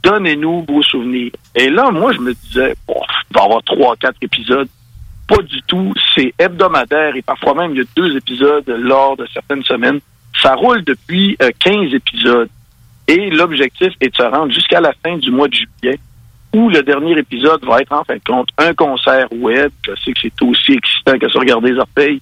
donnez-nous 0.02 0.64
vos 0.68 0.82
souvenirs. 0.82 1.32
Et 1.54 1.68
là, 1.68 1.90
moi, 1.90 2.12
je 2.12 2.20
me 2.20 2.34
disais, 2.34 2.74
bon, 2.86 3.00
il 3.30 3.34
va 3.34 3.42
y 3.42 3.44
avoir 3.44 3.62
trois, 3.62 3.96
quatre 3.96 4.18
épisodes. 4.22 4.68
Pas 5.28 5.42
du 5.42 5.60
tout. 5.62 5.92
C'est 6.14 6.32
hebdomadaire 6.38 7.16
et 7.16 7.22
parfois 7.22 7.54
même 7.54 7.72
il 7.72 7.78
y 7.78 7.80
a 7.80 7.84
deux 7.96 8.16
épisodes 8.16 8.68
lors 8.68 9.16
de 9.16 9.26
certaines 9.32 9.64
semaines. 9.64 10.00
Ça 10.40 10.54
roule 10.54 10.84
depuis 10.84 11.36
euh, 11.42 11.50
15 11.58 11.94
épisodes. 11.94 12.48
Et 13.08 13.30
l'objectif 13.30 13.92
est 14.00 14.10
de 14.10 14.16
se 14.16 14.22
rendre 14.22 14.52
jusqu'à 14.52 14.80
la 14.80 14.92
fin 15.04 15.16
du 15.16 15.30
mois 15.30 15.48
de 15.48 15.54
juillet, 15.54 15.98
où 16.52 16.68
le 16.68 16.82
dernier 16.82 17.18
épisode 17.18 17.64
va 17.64 17.80
être 17.80 17.92
en 17.92 18.04
fin 18.04 18.14
de 18.14 18.22
compte 18.24 18.48
un 18.58 18.74
concert 18.74 19.28
web. 19.32 19.70
Je 19.86 19.92
sais 20.04 20.12
que 20.12 20.20
c'est 20.22 20.42
aussi 20.42 20.72
excitant 20.72 21.18
que 21.18 21.28
se 21.28 21.38
regarder 21.38 21.72
les 21.72 21.78
orteils, 21.78 22.20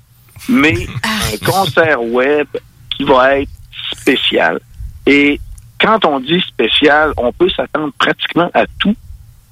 mais 0.48 0.86
un 1.02 1.36
concert 1.44 2.02
web 2.02 2.46
qui 2.90 3.04
va 3.04 3.40
être 3.40 3.50
spécial. 3.92 4.60
Et 5.06 5.40
quand 5.80 6.04
on 6.04 6.20
dit 6.20 6.40
spécial, 6.40 7.12
on 7.16 7.32
peut 7.32 7.50
s'attendre 7.50 7.92
pratiquement 7.98 8.50
à 8.54 8.64
tout, 8.78 8.96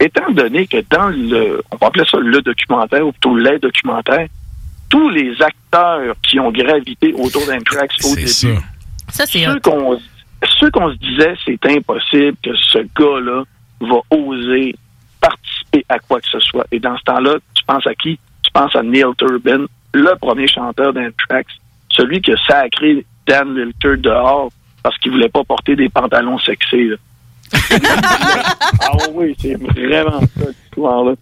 étant 0.00 0.30
donné 0.30 0.66
que 0.66 0.82
dans 0.90 1.08
le, 1.08 1.62
on 1.70 1.76
va 1.76 1.88
appeler 1.88 2.04
ça 2.10 2.18
le 2.18 2.40
documentaire, 2.42 3.06
ou 3.06 3.12
plutôt 3.12 3.36
les 3.36 3.58
documentaires, 3.58 4.28
tous 4.88 5.08
les 5.10 5.40
acteurs 5.40 6.14
qui 6.22 6.38
ont 6.38 6.50
gravité 6.50 7.14
autour 7.14 7.46
d'Anthrax 7.46 8.04
au 8.04 8.14
début, 8.14 8.28
Ça, 8.28 9.26
c'est 9.26 9.44
ceux 9.44 9.60
qu'on 9.60 9.98
ceux 10.58 10.70
qu'on 10.70 10.90
se 10.90 10.96
disait 10.96 11.34
c'est 11.44 11.66
impossible 11.66 12.36
que 12.42 12.50
ce 12.56 12.78
gars-là 12.78 13.44
va 13.80 14.00
oser 14.10 14.74
participer 15.20 15.84
à 15.88 15.98
quoi 15.98 16.20
que 16.20 16.28
ce 16.28 16.40
soit. 16.40 16.66
Et 16.72 16.80
dans 16.80 16.96
ce 16.96 17.02
temps-là, 17.04 17.36
tu 17.54 17.64
penses 17.64 17.86
à 17.86 17.94
qui? 17.94 18.18
Tu 18.42 18.50
penses 18.52 18.74
à 18.74 18.82
Neil 18.82 19.04
Turbin, 19.16 19.66
le 19.94 20.16
premier 20.20 20.48
chanteur 20.48 20.92
d'Anthrax, 20.92 21.52
celui 21.90 22.20
qui 22.20 22.32
a 22.32 22.36
sacré 22.46 23.04
Dan 23.26 23.54
Lilter 23.54 23.96
dehors 23.98 24.50
parce 24.82 24.96
qu'il 24.98 25.12
voulait 25.12 25.28
pas 25.28 25.44
porter 25.44 25.76
des 25.76 25.88
pantalons 25.88 26.38
sexés. 26.38 26.88
là. 26.88 26.96
ah 28.80 28.96
oui, 29.12 29.36
c'est 29.38 29.54
vraiment 29.54 30.20
ça, 30.20 30.46
l'histoire-là. 30.48 31.14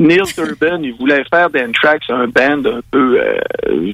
Neil 0.00 0.22
Turbin, 0.34 0.82
il 0.82 0.94
voulait 0.94 1.22
faire 1.30 1.48
d'Anthrax 1.50 2.10
un 2.10 2.26
band 2.26 2.64
un 2.68 2.80
peu... 2.90 3.20
euh, 3.20 3.90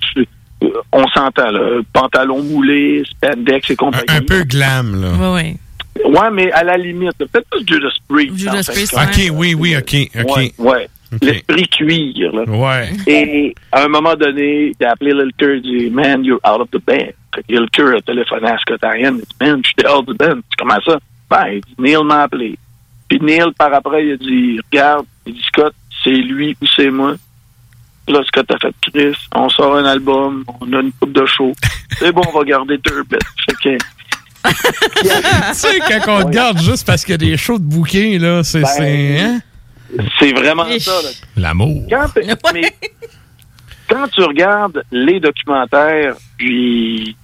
on 0.92 1.06
s'entend, 1.08 1.50
là. 1.50 1.80
Pantalon 1.92 2.42
moulé, 2.42 3.04
spandex 3.08 3.70
et 3.70 3.76
compagnie. 3.76 4.04
Un 4.08 4.22
peu 4.22 4.42
glam, 4.44 5.00
là. 5.00 5.12
Ouais, 5.12 5.34
ouais. 5.34 5.56
Ouais, 6.04 6.30
mais 6.32 6.50
à 6.52 6.64
la 6.64 6.76
limite, 6.76 7.16
peut-être 7.18 7.48
pas 7.48 7.58
Judas 7.66 7.88
Priest. 8.08 8.36
Judas 8.36 8.70
Priest. 8.72 8.94
OK, 8.94 9.30
oui, 9.32 9.54
oui, 9.54 9.76
OK, 9.76 10.10
OK. 10.20 10.36
Ouais, 10.36 10.52
ouais. 10.58 10.88
L'esprit 11.22 11.68
cuir, 11.68 12.32
là. 12.34 12.42
Ouais. 12.44 12.90
Et 13.06 13.54
à 13.72 13.84
un 13.84 13.88
moment 13.88 14.14
donné, 14.14 14.72
il 14.78 14.86
a 14.86 14.92
appelé 14.92 15.12
Lilker, 15.12 15.56
il 15.56 15.62
dit, 15.62 15.90
Man, 15.90 16.24
you're 16.24 16.40
out 16.46 16.60
of 16.60 16.70
the 16.70 16.84
band. 16.84 17.12
Que 17.32 17.40
Lilker 17.48 17.96
a 17.96 18.00
téléphoné 18.02 18.48
à 18.48 18.58
Scott 18.58 18.80
Ian, 18.82 19.14
il 19.14 19.20
dit, 19.20 19.36
Man, 19.40 19.60
je 19.64 19.68
suis 19.68 19.88
out 19.90 20.00
of 20.00 20.06
the 20.06 20.18
band. 20.18 20.40
C'est 20.50 20.56
comment 20.58 20.80
ça? 20.84 20.98
Ben, 21.30 21.46
il 21.54 21.60
dit, 21.60 21.74
Neil 21.78 22.04
m'a 22.04 22.22
appelé. 22.22 22.58
Puis 23.08 23.18
Neil, 23.22 23.44
par 23.58 23.72
après, 23.72 24.04
il 24.06 24.12
a 24.12 24.16
dit, 24.16 24.60
Regarde, 24.70 25.06
il 25.26 25.34
dit, 25.34 25.42
Scott, 25.46 25.74
c'est 26.04 26.10
lui 26.10 26.56
ou 26.62 26.66
c'est 26.76 26.90
moi. 26.90 27.14
Là, 28.06 28.20
Scott 28.26 28.50
a 28.50 28.58
fait 28.58 28.74
Chris, 28.90 29.16
on 29.34 29.48
sort 29.50 29.76
un 29.76 29.84
album, 29.84 30.44
on 30.60 30.72
a 30.72 30.80
une 30.80 30.92
coupe 30.92 31.12
de 31.12 31.26
show. 31.26 31.52
C'est 31.98 32.10
bon, 32.12 32.22
on 32.32 32.38
va 32.38 32.44
garder 32.44 32.78
Turbin. 32.78 33.18
Fait 33.44 33.54
que, 33.62 33.76
tu 34.46 35.08
sais, 35.54 35.78
quand 35.88 36.00
on 36.22 36.26
regarde 36.26 36.58
juste 36.58 36.86
parce 36.86 37.04
qu'il 37.04 37.12
y 37.12 37.14
a 37.14 37.18
des 37.18 37.36
shows 37.36 37.58
de 37.58 37.64
bouquets, 37.64 38.18
là, 38.18 38.42
c'est. 38.44 38.60
Ben, 38.62 38.66
c'est- 38.68 39.18
hein? 39.20 39.40
C'est 40.18 40.32
vraiment 40.32 40.66
ça, 40.78 41.02
là. 41.02 41.08
L'amour. 41.36 41.86
Quand, 41.88 42.06
mais 42.52 42.72
quand 43.88 44.08
tu 44.08 44.22
regardes 44.22 44.82
les 44.90 45.20
documentaires, 45.20 46.14
puis 46.36 47.16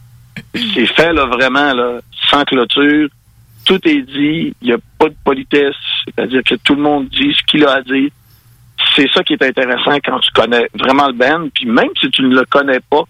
c'est 0.55 0.87
fait 0.87 1.13
là, 1.13 1.27
vraiment 1.27 1.73
là, 1.75 2.01
sans 2.31 2.45
clôture, 2.45 3.09
tout 3.65 3.81
est 3.89 4.03
dit, 4.03 4.55
il 4.61 4.67
n'y 4.69 4.73
a 4.73 4.79
pas 4.99 5.09
de 5.09 5.17
politesse, 5.25 5.75
c'est-à-dire 6.05 6.43
que 6.45 6.55
tout 6.57 6.75
le 6.75 6.83
monde 6.83 7.09
dit 7.09 7.35
ce 7.35 7.43
qu'il 7.47 7.65
a 7.65 7.75
à 7.75 7.83
dire. 7.83 8.11
C'est 8.95 9.09
ça 9.13 9.23
qui 9.23 9.35
est 9.35 9.43
intéressant 9.43 9.97
quand 10.05 10.19
tu 10.21 10.31
connais 10.33 10.69
vraiment 10.75 11.07
le 11.07 11.15
band, 11.15 11.49
puis 11.55 11.67
même 11.67 11.89
si 12.01 12.11
tu 12.11 12.23
ne 12.23 12.35
le 12.35 12.45
connais 12.45 12.81
pas 12.81 13.05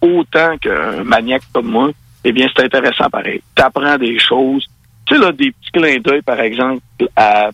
autant 0.00 0.56
qu'un 0.58 1.04
maniaque 1.04 1.42
comme 1.52 1.68
moi, 1.68 1.90
eh 2.24 2.32
bien 2.32 2.48
c'est 2.54 2.64
intéressant 2.64 3.08
pareil. 3.08 3.40
Tu 3.54 3.62
apprends 3.62 3.96
des 3.96 4.18
choses. 4.18 4.66
Tu 5.06 5.14
sais, 5.14 5.20
là, 5.20 5.32
des 5.32 5.52
petits 5.52 5.70
clins 5.72 5.98
d'œil, 5.98 6.22
par 6.22 6.40
exemple, 6.40 6.82
à 7.16 7.50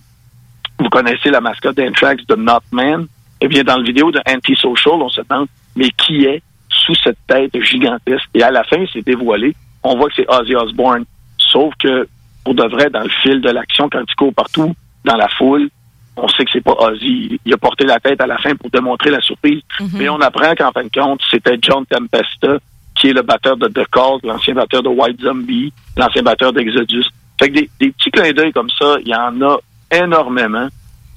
vous 0.79 0.89
connaissez 0.89 1.31
la 1.31 1.41
mascotte 1.41 1.77
d'Anthrax 1.77 2.27
de 2.27 2.35
Notman. 2.35 3.07
Eh 3.41 3.49
bien, 3.49 3.65
dans 3.65 3.79
le 3.79 3.85
vidéo 3.85 4.11
de 4.11 4.21
Antisocial, 4.29 4.95
on 4.95 5.09
se 5.09 5.21
demande, 5.29 5.49
mais 5.75 5.91
qui 5.91 6.25
est 6.25 6.43
sous 6.69 6.95
cette 6.95 7.19
tête 7.27 7.59
gigantesque? 7.61 8.29
Et 8.35 8.43
à 8.43 8.51
la 8.51 8.65
fin, 8.65 8.85
c'est 8.93 9.05
dévoilé. 9.05 9.55
On 9.83 9.97
voit 9.97 10.09
que 10.09 10.15
c'est 10.17 10.31
Ozzy 10.31 10.55
Osbourne. 10.55 11.05
Sauf 11.39 11.75
que, 11.79 12.09
pour 12.45 12.55
de 12.55 12.65
vrai, 12.65 12.91
dans 12.91 13.03
le 13.03 13.11
fil 13.23 13.41
de 13.41 13.51
l'action, 13.51 13.89
quand 13.91 14.03
il 14.09 14.15
court 14.15 14.35
partout, 14.35 14.75
dans 15.05 15.17
la 15.17 15.29
foule, 15.29 15.69
on 16.17 16.29
sait 16.29 16.45
que 16.45 16.51
c'est 16.53 16.65
pas 16.65 16.75
Ozzy. 16.79 17.39
Il 17.45 17.53
a 17.53 17.57
porté 17.59 17.85
la 17.85 18.01
tête 18.01 18.21
à 18.21 18.27
la 18.27 18.39
fin 18.39 18.55
pour 18.57 18.71
démontrer 18.71 19.11
la 19.11 19.21
surprise. 19.21 19.61
Mais 19.95 20.09
on 20.09 20.21
apprend 20.21 20.55
qu'en 20.55 20.73
fin 20.73 20.85
de 20.85 20.91
compte, 20.91 21.21
c'était 21.31 21.59
John 21.61 21.85
Tempesta, 21.87 22.57
qui 22.95 23.09
est 23.09 23.13
le 23.13 23.23
batteur 23.23 23.59
de 23.59 23.69
The 23.69 23.87
Cult, 23.91 24.25
l'ancien 24.25 24.55
batteur 24.55 24.83
de 24.83 24.89
White 24.89 25.21
Zombie, 25.21 25.73
l'ancien 25.97 26.23
batteur 26.23 26.53
d'Exodus. 26.55 27.05
Fait 27.39 27.51
que 27.51 27.55
des, 27.55 27.71
des 27.79 27.91
petits 27.91 28.11
clins 28.11 28.33
d'œil 28.33 28.53
comme 28.53 28.71
ça, 28.71 28.97
il 29.03 29.09
y 29.09 29.15
en 29.15 29.43
a 29.43 29.59
énormément. 29.91 30.69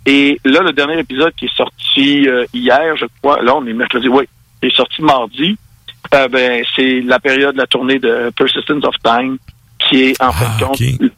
Et 0.05 0.39
là, 0.43 0.61
le 0.61 0.71
dernier 0.71 0.99
épisode 0.99 1.33
qui 1.35 1.45
est 1.45 1.55
sorti 1.55 2.27
euh, 2.27 2.45
hier, 2.53 2.95
je 2.97 3.05
crois, 3.21 3.41
là, 3.41 3.55
on 3.55 3.65
est 3.65 3.73
mercredi, 3.73 4.07
oui, 4.07 4.25
il 4.61 4.69
est 4.69 4.75
sorti 4.75 5.01
mardi. 5.01 5.57
Euh, 6.13 6.27
ben, 6.27 6.63
c'est 6.75 7.01
la 7.01 7.19
période 7.19 7.53
de 7.53 7.59
la 7.59 7.67
tournée 7.67 7.99
de 7.99 8.31
Persistence 8.35 8.83
of 8.85 8.95
Time, 9.03 9.37
qui 9.77 10.03
est 10.03 10.21
en 10.21 10.31
fin 10.31 10.57
de 10.57 10.63
compte. 10.63 11.11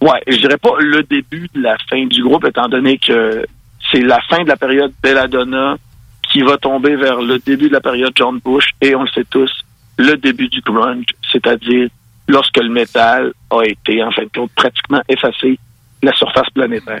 Ouais, 0.00 0.20
je 0.26 0.36
dirais 0.36 0.58
pas 0.58 0.74
le 0.80 1.02
début 1.04 1.48
de 1.54 1.62
la 1.62 1.76
fin 1.88 2.04
du 2.06 2.22
groupe, 2.22 2.44
étant 2.44 2.68
donné 2.68 2.98
que 2.98 3.46
c'est 3.90 4.02
la 4.02 4.20
fin 4.28 4.42
de 4.42 4.48
la 4.48 4.56
période 4.56 4.92
Belladonna 5.02 5.76
qui 6.30 6.42
va 6.42 6.58
tomber 6.58 6.96
vers 6.96 7.22
le 7.22 7.38
début 7.38 7.68
de 7.68 7.72
la 7.72 7.80
période 7.80 8.12
John 8.14 8.38
Bush 8.44 8.70
et 8.80 8.94
on 8.94 9.02
le 9.02 9.08
sait 9.08 9.24
tous, 9.30 9.50
le 9.96 10.16
début 10.16 10.48
du 10.48 10.60
grunge, 10.60 11.06
c'est-à-dire 11.30 11.88
lorsque 12.28 12.58
le 12.58 12.68
métal 12.68 13.32
a 13.50 13.62
été, 13.62 14.02
en 14.02 14.10
fin 14.10 14.24
de 14.24 14.30
compte, 14.34 14.50
pratiquement 14.54 15.00
effacé 15.08 15.58
la 16.04 16.12
surface 16.12 16.48
planétaire. 16.50 17.00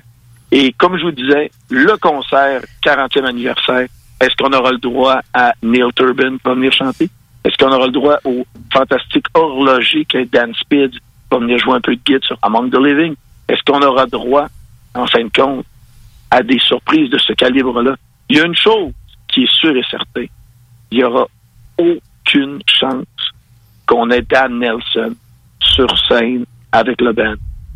Et 0.50 0.72
comme 0.72 0.96
je 0.98 1.04
vous 1.04 1.12
disais, 1.12 1.50
le 1.70 1.96
concert 1.96 2.62
40e 2.84 3.24
anniversaire, 3.24 3.88
est-ce 4.20 4.36
qu'on 4.36 4.52
aura 4.52 4.70
le 4.70 4.78
droit 4.78 5.20
à 5.32 5.52
Neil 5.62 5.90
Turbin 5.94 6.36
pour 6.42 6.54
venir 6.54 6.72
chanter? 6.72 7.08
Est-ce 7.44 7.56
qu'on 7.58 7.72
aura 7.72 7.86
le 7.86 7.92
droit 7.92 8.18
au 8.24 8.46
fantastique 8.72 9.26
horloger 9.34 10.04
que 10.04 10.24
Dan 10.24 10.54
Speed 10.54 10.94
va 11.30 11.38
venir 11.38 11.58
jouer 11.58 11.74
un 11.74 11.80
peu 11.80 11.94
de 11.94 12.00
guide 12.04 12.24
sur 12.24 12.38
Among 12.42 12.70
the 12.70 12.78
Living? 12.78 13.14
Est-ce 13.48 13.62
qu'on 13.64 13.82
aura 13.82 14.06
droit, 14.06 14.46
en 14.94 15.06
fin 15.06 15.24
de 15.24 15.30
compte, 15.34 15.66
à 16.30 16.42
des 16.42 16.58
surprises 16.58 17.10
de 17.10 17.18
ce 17.18 17.32
calibre-là? 17.32 17.96
Il 18.28 18.38
y 18.38 18.40
a 18.40 18.46
une 18.46 18.56
chose 18.56 18.92
qui 19.28 19.44
est 19.44 19.52
sûre 19.52 19.76
et 19.76 19.84
certaine. 19.90 20.28
Il 20.90 20.98
n'y 20.98 21.04
aura 21.04 21.26
aucune 21.76 22.60
chance 22.66 23.04
qu'on 23.86 24.10
ait 24.10 24.22
Dan 24.22 24.58
Nelson 24.58 25.14
sur 25.60 25.88
scène 26.06 26.44
avec 26.72 27.00
le 27.00 27.12
band. 27.12 27.34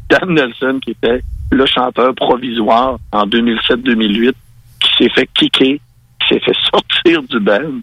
Dan 0.09 0.35
Nelson, 0.35 0.81
qui 0.83 0.93
était 0.93 1.23
le 1.51 1.67
chanteur 1.67 2.15
provisoire 2.15 2.99
en 3.13 3.27
2007-2008, 3.27 4.33
qui 4.81 4.91
s'est 4.97 5.11
fait 5.11 5.29
kicker, 5.35 5.81
qui 6.21 6.29
s'est 6.29 6.41
fait 6.41 6.57
sortir 6.71 7.23
du 7.23 7.41
band 7.41 7.81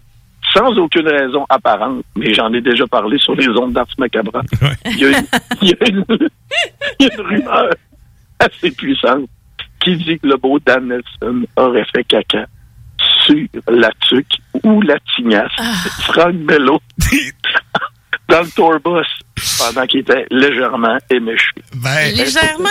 sans 0.54 0.78
aucune 0.78 1.08
raison 1.08 1.44
apparente, 1.48 2.04
mais 2.16 2.32
j'en 2.32 2.52
ai 2.52 2.60
déjà 2.60 2.86
parlé 2.86 3.18
sur 3.18 3.34
les 3.34 3.48
ondes 3.48 3.72
d'Ars 3.72 3.86
Macabra. 3.98 4.42
Il, 4.86 4.98
y 4.98 5.04
a 5.04 5.08
une, 5.08 5.26
il, 5.60 5.68
y 5.68 5.72
a 5.72 5.88
une, 5.88 6.04
il 7.00 7.06
y 7.06 7.10
a 7.10 7.14
une 7.14 7.20
rumeur 7.20 7.70
assez 8.38 8.70
puissante 8.70 9.28
qui 9.80 9.96
dit 9.96 10.18
que 10.18 10.26
le 10.26 10.36
beau 10.36 10.58
Dan 10.58 10.88
Nelson 10.88 11.46
aurait 11.56 11.86
fait 11.94 12.04
caca 12.04 12.46
sur 13.24 13.46
la 13.68 13.90
tuque 14.00 14.38
ou 14.62 14.80
la 14.82 14.96
tignasse. 15.14 15.52
De 15.58 16.02
Frank 16.02 16.34
Bello 16.34 16.80
dans 18.28 18.40
le 18.40 18.48
tourbus 18.50 19.06
pendant 19.58 19.86
qu'il 19.86 20.00
était 20.00 20.26
légèrement 20.30 20.96
éméché. 21.10 21.50
Légèrement? 22.14 22.64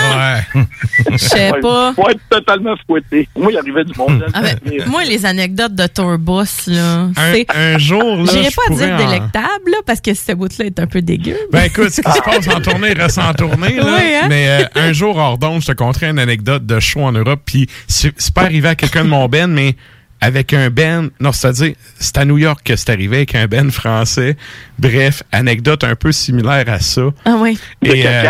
Ouais. 0.55 0.63
Je 1.11 1.17
sais 1.17 1.51
pas. 1.61 1.93
Faut 1.93 2.09
être 2.09 2.19
totalement 2.29 2.73
fouetté. 2.85 3.29
Moi, 3.37 3.51
il 3.51 3.57
arrivait 3.57 3.83
du 3.85 3.93
monde. 3.97 4.25
Ah 4.33 4.41
ben, 4.41 4.57
moi, 4.87 5.03
les 5.03 5.25
anecdotes 5.25 5.75
de 5.75 5.87
Tourbus, 5.87 6.67
là, 6.67 7.03
Un, 7.15 7.33
c'est... 7.33 7.45
un 7.55 7.77
jour, 7.77 8.17
là. 8.17 8.31
J'irais 8.31 8.49
je 8.49 8.55
pas 8.55 8.75
dire 8.75 8.93
en- 8.95 8.97
délectable, 8.97 9.71
là, 9.71 9.77
parce 9.85 10.01
que 10.01 10.13
ce 10.13 10.31
bout-là 10.33 10.65
est 10.65 10.79
un 10.79 10.87
peu 10.87 11.01
dégueu. 11.01 11.37
Ben 11.51 11.63
écoute, 11.65 11.89
ce 11.91 12.01
qui 12.01 12.11
se 12.11 12.21
passe 12.21 12.47
en 12.47 12.59
tournée 12.61 12.93
reste 12.93 13.19
en 13.19 13.33
tournée. 13.33 13.75
Là. 13.75 13.83
Oui, 13.85 14.15
hein? 14.15 14.25
Mais 14.27 14.47
euh, 14.49 14.65
un 14.75 14.91
jour, 14.93 15.15
hors 15.17 15.37
d'onde, 15.37 15.61
je 15.61 15.67
te 15.67 15.71
conterai 15.73 16.07
une 16.09 16.19
anecdote 16.19 16.65
de 16.65 16.79
show 16.79 17.01
en 17.01 17.11
Europe. 17.11 17.41
Puis 17.45 17.67
c'est 17.87 18.11
pas 18.33 18.41
arrivé 18.41 18.67
à 18.69 18.75
quelqu'un 18.75 19.03
de 19.05 19.09
mon 19.09 19.27
band, 19.27 19.47
mais 19.47 19.75
avec 20.25 20.53
un 20.53 20.69
band. 20.69 21.07
Non, 21.19 21.31
c'est-à-dire, 21.31 21.73
c'est 21.99 22.17
à 22.17 22.25
New 22.25 22.37
York 22.37 22.61
que 22.63 22.75
c'est 22.75 22.89
arrivé 22.89 23.17
avec 23.17 23.35
un 23.35 23.45
band 23.47 23.69
français. 23.69 24.35
Bref, 24.79 25.21
anecdote 25.31 25.83
un 25.83 25.95
peu 25.95 26.11
similaire 26.11 26.65
à 26.67 26.79
ça. 26.79 27.03
Ah 27.25 27.35
oui. 27.39 27.57
De 27.83 27.91
Et, 27.91 28.07
euh, 28.07 28.23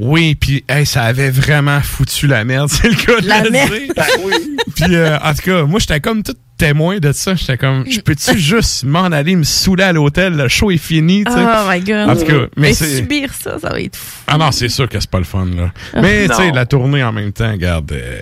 oui, 0.00 0.36
puis 0.36 0.64
hey, 0.68 0.86
ça 0.86 1.02
avait 1.02 1.30
vraiment 1.30 1.80
foutu 1.80 2.28
la 2.28 2.44
merde, 2.44 2.68
c'est 2.70 2.88
le 2.88 2.94
cas 2.94 3.20
de 3.20 3.26
La 3.26 3.42
le 3.42 3.50
merde. 3.50 3.72
dire. 3.72 3.92
Ben 3.96 4.04
oui. 4.24 4.56
Puis 4.76 4.94
euh, 4.94 5.18
en 5.18 5.34
tout 5.34 5.42
cas, 5.42 5.62
moi 5.64 5.80
j'étais 5.80 5.98
comme 5.98 6.22
tout 6.22 6.34
témoin 6.56 6.98
de 6.98 7.10
ça. 7.10 7.34
J'étais 7.34 7.56
comme, 7.56 7.84
je 7.90 7.98
peux-tu 8.00 8.38
juste 8.38 8.84
m'en 8.84 9.04
aller 9.06 9.34
me 9.34 9.42
saouler 9.42 9.82
à 9.84 9.92
l'hôtel, 9.92 10.34
le 10.36 10.46
show 10.46 10.70
est 10.70 10.76
fini, 10.76 11.24
tu 11.24 11.32
sais. 11.32 11.38
Oh 11.40 11.68
my 11.68 11.80
God. 11.80 12.08
En 12.10 12.14
tout 12.16 12.24
cas, 12.26 12.46
mais 12.56 12.72
subir 12.74 13.32
ça, 13.34 13.58
ça 13.58 13.70
va 13.70 13.80
être 13.80 13.96
fou. 13.96 14.20
Ah 14.28 14.38
non, 14.38 14.52
c'est 14.52 14.68
sûr 14.68 14.88
que 14.88 15.00
c'est 15.00 15.10
pas 15.10 15.18
le 15.18 15.24
fun, 15.24 15.46
là. 15.46 15.72
Ah. 15.94 16.00
Mais, 16.02 16.28
tu 16.28 16.34
sais, 16.36 16.52
la 16.52 16.66
tournée 16.66 17.02
en 17.02 17.12
même 17.12 17.32
temps, 17.32 17.50
regarde. 17.50 17.90
euh, 17.92 18.20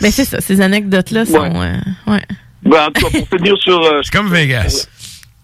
Mais 0.00 0.10
c'est 0.12 0.24
ça, 0.26 0.40
ces 0.40 0.60
anecdotes-là 0.60 1.24
sont... 1.24 1.58
Ouais. 1.58 1.72
euh, 2.06 2.12
ouais. 2.12 2.22
Ben, 2.64 2.86
en 2.86 2.90
tout 2.90 3.06
cas, 3.10 3.18
pour 3.18 3.38
finir 3.38 3.56
sur, 3.58 3.82
euh, 3.82 4.00
c'est 4.02 4.12
comme 4.16 4.28
Vegas. 4.32 4.88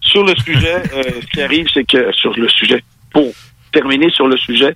sur 0.01 0.23
le 0.23 0.35
sujet, 0.35 0.81
euh, 0.93 1.03
ce 1.21 1.27
qui 1.27 1.41
arrive, 1.41 1.67
c'est 1.73 1.83
que 1.85 2.11
sur 2.13 2.33
le 2.37 2.49
sujet, 2.49 2.83
pour 3.11 3.31
terminer 3.71 4.09
sur 4.11 4.27
le 4.27 4.37
sujet, 4.37 4.75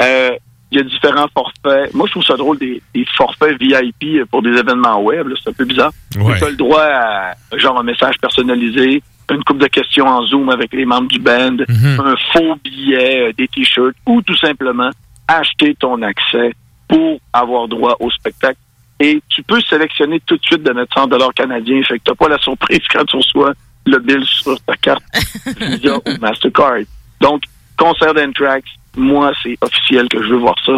euh, 0.00 0.30
il 0.70 0.78
y 0.78 0.80
a 0.80 0.84
différents 0.84 1.28
forfaits. 1.34 1.92
Moi, 1.94 2.06
je 2.06 2.12
trouve 2.12 2.24
ça 2.24 2.34
drôle, 2.36 2.58
des, 2.58 2.82
des 2.94 3.04
forfaits 3.14 3.60
VIP 3.60 4.24
pour 4.30 4.40
des 4.42 4.50
événements 4.50 5.00
web. 5.02 5.28
là, 5.28 5.34
C'est 5.42 5.50
un 5.50 5.52
peu 5.52 5.66
bizarre. 5.66 5.92
Ouais. 6.16 6.38
Tu 6.38 6.44
as 6.44 6.50
le 6.50 6.56
droit 6.56 6.82
à 6.82 7.34
genre 7.58 7.78
un 7.78 7.82
message 7.82 8.14
personnalisé, 8.20 9.02
une 9.30 9.44
coupe 9.44 9.58
de 9.58 9.66
questions 9.66 10.06
en 10.06 10.26
Zoom 10.26 10.48
avec 10.48 10.72
les 10.72 10.84
membres 10.86 11.08
du 11.08 11.18
band, 11.18 11.56
Mhm. 11.68 12.00
un 12.04 12.14
faux 12.32 12.54
billet, 12.64 13.28
euh, 13.28 13.32
des 13.36 13.48
t-shirts, 13.48 13.94
ou 14.06 14.20
tout 14.22 14.36
simplement 14.36 14.90
acheter 15.28 15.74
ton 15.78 16.00
accès 16.02 16.52
pour 16.88 17.18
avoir 17.32 17.68
droit 17.68 17.96
au 18.00 18.10
spectacle. 18.10 18.58
Et 19.00 19.20
tu 19.28 19.42
peux 19.42 19.60
sélectionner 19.62 20.20
tout 20.26 20.36
de 20.36 20.42
suite 20.44 20.62
de 20.62 20.72
mettre 20.72 20.94
100 20.94 21.08
dollars 21.08 21.34
canadiens. 21.34 21.82
Fait 21.82 21.98
que 21.98 22.04
t'as 22.04 22.14
pas 22.14 22.28
la 22.28 22.38
surprise 22.38 22.80
quand 22.92 23.04
tu 23.04 23.16
reçois 23.16 23.52
le 23.86 23.98
bill 23.98 24.24
sur 24.24 24.60
ta 24.62 24.76
carte 24.76 25.02
Visa 25.60 25.96
ou 25.96 26.02
Mastercard. 26.20 26.76
Donc, 27.20 27.42
concert 27.76 28.14
d'Anthrax, 28.14 28.64
moi, 28.96 29.32
c'est 29.42 29.56
officiel 29.60 30.08
que 30.08 30.22
je 30.22 30.28
veux 30.28 30.38
voir 30.38 30.54
ça. 30.64 30.72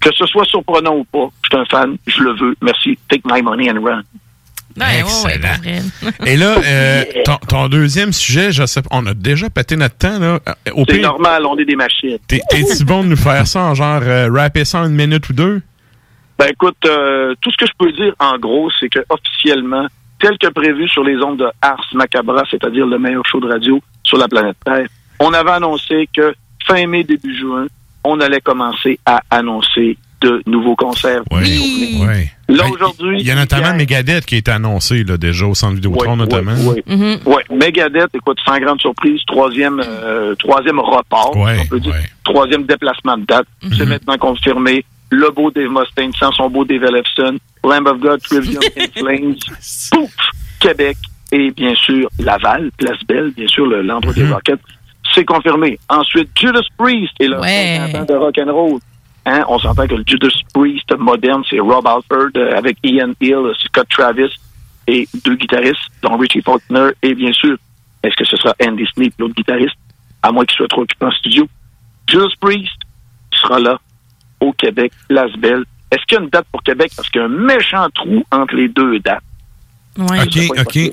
Que 0.00 0.10
ce 0.14 0.26
soit 0.26 0.44
surprenant 0.44 0.96
ou 0.96 1.04
pas, 1.04 1.28
je 1.44 1.48
suis 1.50 1.58
un 1.58 1.64
fan, 1.66 1.96
je 2.06 2.22
le 2.22 2.34
veux. 2.34 2.54
Merci. 2.62 2.98
Take 3.08 3.22
my 3.24 3.40
money 3.42 3.70
and 3.70 3.82
run. 3.82 4.02
Ouais, 4.78 5.02
ouais, 5.02 5.24
ouais, 5.24 5.34
Excellent. 5.34 6.10
Et 6.26 6.36
là, 6.36 6.56
euh, 6.64 7.04
ton, 7.24 7.36
ton 7.48 7.68
deuxième 7.68 8.12
sujet, 8.12 8.52
je 8.52 8.64
sais 8.66 8.82
pas, 8.82 8.88
on 8.92 9.04
a 9.06 9.14
déjà 9.14 9.50
pété 9.50 9.76
notre 9.76 9.96
temps, 9.96 10.18
là. 10.18 10.38
Euh, 10.48 10.52
Au 10.74 10.84
C'est 10.88 10.94
pire, 10.98 11.02
normal, 11.02 11.44
on 11.44 11.58
est 11.58 11.64
des 11.64 11.74
machines. 11.76 12.18
t'es- 12.28 12.40
t'es-tu 12.48 12.84
bon 12.84 13.02
de 13.04 13.08
nous 13.08 13.16
faire 13.16 13.46
ça 13.46 13.60
en 13.62 13.74
genre 13.74 14.00
euh, 14.02 14.30
rapper 14.32 14.64
ça 14.64 14.80
en 14.82 14.84
une 14.86 14.94
minute 14.94 15.28
ou 15.28 15.32
deux? 15.32 15.60
Ben 16.40 16.48
écoute, 16.52 16.76
euh, 16.86 17.34
tout 17.42 17.50
ce 17.52 17.56
que 17.58 17.66
je 17.66 17.72
peux 17.78 17.92
dire 17.92 18.14
en 18.18 18.38
gros, 18.38 18.70
c'est 18.80 18.88
que 18.88 19.00
officiellement, 19.10 19.86
tel 20.18 20.38
que 20.38 20.46
prévu 20.48 20.88
sur 20.88 21.04
les 21.04 21.22
ondes 21.22 21.36
de 21.38 21.46
Ars 21.60 21.84
Macabra, 21.92 22.44
c'est-à-dire 22.50 22.86
le 22.86 22.98
meilleur 22.98 23.26
show 23.26 23.40
de 23.40 23.46
radio 23.46 23.78
sur 24.04 24.16
la 24.16 24.26
planète 24.26 24.56
Terre, 24.64 24.86
on 25.18 25.34
avait 25.34 25.50
annoncé 25.50 26.08
que 26.10 26.32
fin 26.66 26.86
mai, 26.86 27.04
début 27.04 27.36
juin, 27.38 27.66
on 28.04 28.18
allait 28.20 28.40
commencer 28.40 28.98
à 29.04 29.20
annoncer 29.30 29.98
de 30.22 30.42
nouveaux 30.46 30.76
concerts. 30.76 31.20
Oui. 31.30 31.98
oui. 32.00 32.28
Là, 32.48 32.64
Ben, 32.64 32.72
aujourd'hui, 32.72 33.18
Il 33.20 33.26
y 33.26 33.30
a 33.30 33.34
notamment 33.34 33.74
Megadeth 33.74 34.24
qui 34.24 34.36
est 34.36 34.48
annoncé 34.48 35.04
là, 35.04 35.18
déjà 35.18 35.44
au 35.44 35.54
centre 35.54 35.74
Vidéotron, 35.74 36.12
Ouais, 36.12 36.16
notamment. 36.16 36.52
ouais, 36.54 36.82
ouais. 36.88 37.18
Ouais, 37.26 37.44
Megadeth, 37.50 38.14
écoute, 38.14 38.38
sans 38.46 38.58
grande 38.58 38.80
surprise, 38.80 39.20
troisième, 39.26 39.82
euh, 39.86 40.34
troisième 40.36 40.78
report, 40.80 41.36
Ouais, 41.36 41.58
on 41.60 41.66
peut 41.66 41.80
dire, 41.80 41.94
troisième 42.24 42.64
déplacement 42.64 43.18
de 43.18 43.26
date. 43.26 43.46
C'est 43.76 43.84
maintenant 43.84 44.16
confirmé. 44.16 44.86
Le 45.10 45.30
beau 45.30 45.50
Dave 45.50 45.70
Mustaine 45.70 46.12
sans 46.14 46.32
son 46.32 46.48
beau 46.48 46.64
Dave 46.64 46.84
Ellefson, 46.84 47.36
Lamb 47.64 47.86
of 47.86 47.98
God, 48.00 48.20
Trivium 48.22 48.62
in 48.78 48.86
Flames, 48.96 49.36
Pouf, 49.92 50.14
Québec 50.60 50.96
et 51.32 51.50
bien 51.50 51.74
sûr 51.74 52.08
Laval, 52.18 52.70
Place 52.78 53.02
Belle, 53.08 53.30
bien 53.32 53.48
sûr 53.48 53.66
le- 53.66 53.82
l'endroit 53.82 54.12
des 54.14 54.26
Rockets. 54.28 54.60
C'est 55.14 55.24
confirmé. 55.24 55.78
Ensuite, 55.88 56.28
Judas 56.38 56.60
Priest 56.78 57.12
et 57.18 57.26
le 57.28 57.40
Ouais. 57.40 57.78
50 57.92 58.10
ans 58.10 58.14
de 58.14 58.18
rock 58.18 58.38
and 58.38 58.52
roll. 58.52 58.80
Hein, 59.26 59.44
on 59.48 59.58
s'entend 59.58 59.86
que 59.86 59.94
le 59.96 60.04
Judas 60.06 60.28
Priest 60.54 60.96
moderne, 60.96 61.42
c'est 61.50 61.58
Rob 61.58 61.86
Alford 61.86 62.30
euh, 62.36 62.56
avec 62.56 62.76
Ian 62.84 63.10
Hill, 63.20 63.52
Scott 63.66 63.86
Travis 63.90 64.30
et 64.86 65.08
deux 65.24 65.34
guitaristes, 65.34 65.78
dont 66.02 66.16
Richie 66.16 66.40
Faulkner 66.42 66.90
et 67.02 67.14
bien 67.14 67.32
sûr, 67.32 67.56
est-ce 68.02 68.16
que 68.16 68.24
ce 68.24 68.36
sera 68.36 68.54
Andy 68.64 68.86
Sneap, 68.94 69.12
l'autre 69.18 69.34
guitariste, 69.34 69.76
à 70.22 70.30
moins 70.32 70.44
qu'il 70.44 70.56
soit 70.56 70.68
trop 70.68 70.82
occupé 70.82 71.04
en 71.06 71.10
studio. 71.10 71.46
Judas 72.08 72.32
Priest 72.40 72.72
sera 73.34 73.58
là 73.58 73.78
au 74.40 74.52
Québec, 74.52 74.92
Place 75.08 75.32
Belle. 75.38 75.64
Est-ce 75.92 76.02
qu'il 76.06 76.16
y 76.18 76.20
a 76.20 76.24
une 76.24 76.30
date 76.30 76.46
pour 76.52 76.62
Québec? 76.62 76.92
Parce 76.96 77.08
qu'il 77.08 77.20
y 77.20 77.24
a 77.24 77.26
un 77.26 77.28
méchant 77.28 77.86
trou 77.94 78.22
entre 78.30 78.54
les 78.54 78.68
deux 78.68 78.98
dates. 79.00 79.22
Ouais. 79.98 80.22
OK, 80.22 80.58
OK. 80.60 80.92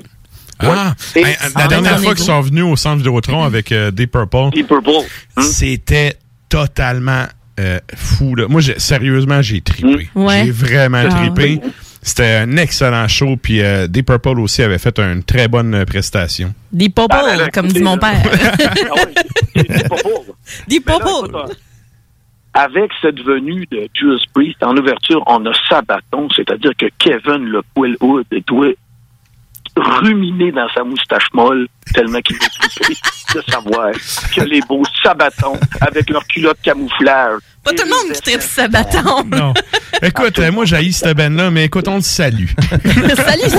Ah, 0.60 0.92
Et- 1.14 1.20
hey, 1.20 1.24
la 1.54 1.64
Ah, 1.64 1.68
dernière 1.68 2.00
fois 2.00 2.14
qu'ils 2.16 2.24
sont 2.24 2.40
venus 2.40 2.64
au 2.64 2.74
centre 2.74 2.96
Vidéotron 2.98 3.44
avec 3.44 3.70
euh, 3.70 3.92
Deep 3.92 4.10
Purple, 4.10 4.50
Deep 4.52 4.66
Purple. 4.66 4.90
Hmm? 5.36 5.42
c'était 5.42 6.16
totalement 6.48 7.26
euh, 7.60 7.78
fou. 7.94 8.34
Là. 8.34 8.46
Moi, 8.48 8.60
j'ai- 8.60 8.78
sérieusement, 8.80 9.40
j'ai 9.40 9.60
trippé. 9.60 10.08
Mm. 10.14 10.20
Ouais. 10.24 10.44
J'ai 10.46 10.50
vraiment 10.50 11.02
Ah, 11.04 11.08
trippé. 11.14 11.60
C'était 12.02 12.36
un 12.36 12.56
excellent 12.56 13.06
show. 13.08 13.36
Puis 13.36 13.60
euh, 13.62 13.86
Deep 13.86 14.06
Purple 14.06 14.40
aussi 14.40 14.62
avait 14.62 14.78
fait 14.78 14.98
une 14.98 15.22
très 15.22 15.46
bonne 15.48 15.74
euh, 15.74 15.84
prestation. 15.84 16.52
Ah, 17.10 17.22
là, 17.22 17.36
là, 17.36 17.50
comme 17.50 17.68
dit 17.68 17.80
mon 17.80 17.98
père. 17.98 18.20
Ah 18.24 18.94
oui, 19.54 19.62
Deep 20.66 20.84
Purple. 20.86 21.54
Avec 22.58 22.90
cette 23.00 23.20
venue 23.20 23.66
de 23.70 23.88
Judas 23.94 24.20
Priest, 24.34 24.60
en 24.64 24.76
ouverture, 24.76 25.22
on 25.28 25.46
a 25.46 25.52
Sabaton, 25.68 26.28
c'est-à-dire 26.34 26.72
que 26.76 26.86
Kevin 26.98 27.44
le 27.44 27.62
Wood 27.76 28.26
doit 28.48 28.72
ruminer 29.76 30.50
dans 30.50 30.68
sa 30.70 30.82
moustache 30.82 31.28
molle 31.32 31.68
tellement 31.94 32.20
qu'il 32.20 32.34
est 32.34 32.58
trippé 32.58 32.94
de 33.36 33.42
savoir 33.48 33.92
que 34.34 34.40
les 34.40 34.60
beaux 34.62 34.82
Sabatons, 35.04 35.56
avec 35.80 36.10
leur 36.10 36.26
culotte 36.26 36.58
camouflage, 36.60 37.38
Pas 37.62 37.70
tout 37.70 37.84
le 37.84 37.90
monde 37.90 38.12
qui 38.12 38.22
tripe 38.22 38.40
ce 38.40 38.68
bâton. 38.68 39.22
Non. 39.24 39.54
Écoute, 40.02 40.40
moi, 40.52 40.64
j'ai 40.64 40.90
cette 40.90 41.16
band-là, 41.16 41.52
mais 41.52 41.66
écoute, 41.66 41.86
on 41.86 41.96
le 41.96 42.00
salue. 42.00 42.48
Salut. 42.70 43.54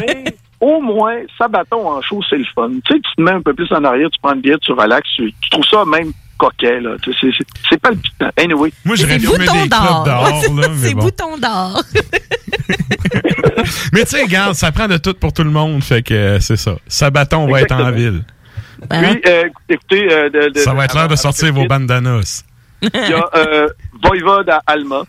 Mais 0.00 0.24
au 0.60 0.82
moins, 0.82 1.22
Sabaton 1.38 1.88
en 1.88 2.02
show, 2.02 2.20
c'est 2.28 2.36
le 2.36 2.44
fun. 2.54 2.68
Tu 2.84 2.92
sais, 2.92 3.00
tu 3.00 3.16
te 3.16 3.22
mets 3.22 3.30
un 3.30 3.40
peu 3.40 3.54
plus 3.54 3.72
en 3.72 3.82
arrière, 3.82 4.10
tu 4.10 4.18
prends 4.20 4.34
une 4.34 4.42
bière, 4.42 4.58
tu 4.60 4.72
relaxes, 4.72 5.08
tu, 5.16 5.32
tu 5.40 5.48
trouves 5.48 5.64
ça 5.64 5.86
même 5.86 6.12
coquet, 6.38 6.80
là. 6.80 6.96
C'est, 7.04 7.28
c'est 7.68 7.80
palpitant. 7.80 8.30
Anyway. 8.36 8.72
Moi, 8.84 8.96
j'aurais 8.96 9.18
fumé 9.18 9.38
bouton 9.46 9.62
des 9.62 9.68
d'or. 9.68 10.24
Ouais, 10.24 10.62
C'est 10.78 10.94
bon. 10.94 11.02
bouton 11.04 11.36
d'or. 11.38 11.82
Mais 13.92 14.04
tu 14.04 14.10
sais, 14.16 14.22
regarde, 14.22 14.54
ça 14.54 14.72
prend 14.72 14.88
de 14.88 14.96
tout 14.96 15.14
pour 15.14 15.32
tout 15.32 15.44
le 15.44 15.50
monde, 15.50 15.82
fait 15.82 16.02
que 16.02 16.14
euh, 16.14 16.40
c'est 16.40 16.56
ça. 16.56 16.76
Sabaton 16.86 17.46
va 17.50 17.62
être 17.62 17.72
en 17.72 17.90
ville. 17.90 18.22
Puis, 18.88 19.20
euh, 19.26 19.44
écoutez, 19.68 20.12
euh, 20.12 20.30
de- 20.30 20.50
de- 20.50 20.58
Ça 20.60 20.72
va 20.72 20.84
être 20.84 20.94
l'heure 20.94 21.08
de 21.08 21.16
sortir 21.16 21.52
vos 21.52 21.66
bandanas. 21.66 22.44
Il 22.80 22.90
y 22.94 23.12
a 23.12 23.28
euh, 23.34 23.66
Voivode 24.02 24.48
à 24.50 24.62
Alma. 24.66 25.02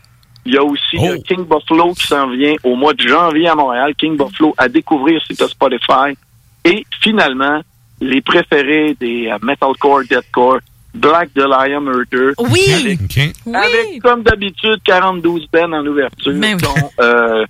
Il 0.45 0.53
y 0.55 0.57
a 0.57 0.63
aussi 0.63 0.97
Oh. 0.97 1.05
euh, 1.09 1.17
King 1.27 1.45
Buffalo 1.45 1.93
qui 1.93 2.07
s'en 2.07 2.29
vient 2.31 2.55
au 2.63 2.75
mois 2.75 2.93
de 2.93 3.07
janvier 3.07 3.47
à 3.47 3.55
Montréal. 3.55 3.93
King 3.95 4.17
Buffalo 4.17 4.55
à 4.57 4.67
découvrir 4.67 5.21
si 5.27 5.35
tu 5.35 5.43
Spotify. 5.45 6.17
Et 6.65 6.83
finalement, 7.01 7.61
les 8.01 8.21
préférés 8.21 8.95
des 8.99 9.27
euh, 9.31 9.37
metalcore, 9.43 10.01
deathcore, 10.09 10.59
Black 10.93 11.29
Dahlia 11.35 11.79
Murder. 11.79 12.33
Oui! 12.39 12.61
Avec, 12.73 12.99
Oui! 13.45 13.55
avec, 13.55 14.01
comme 14.01 14.23
d'habitude, 14.23 14.77
42 14.83 15.29
Ben 15.51 15.73
en 15.73 15.85
ouverture. 15.85 16.33
Ben 16.33 16.55
oui. 16.55 16.61
dont, 16.61 16.89
euh, 17.01 17.45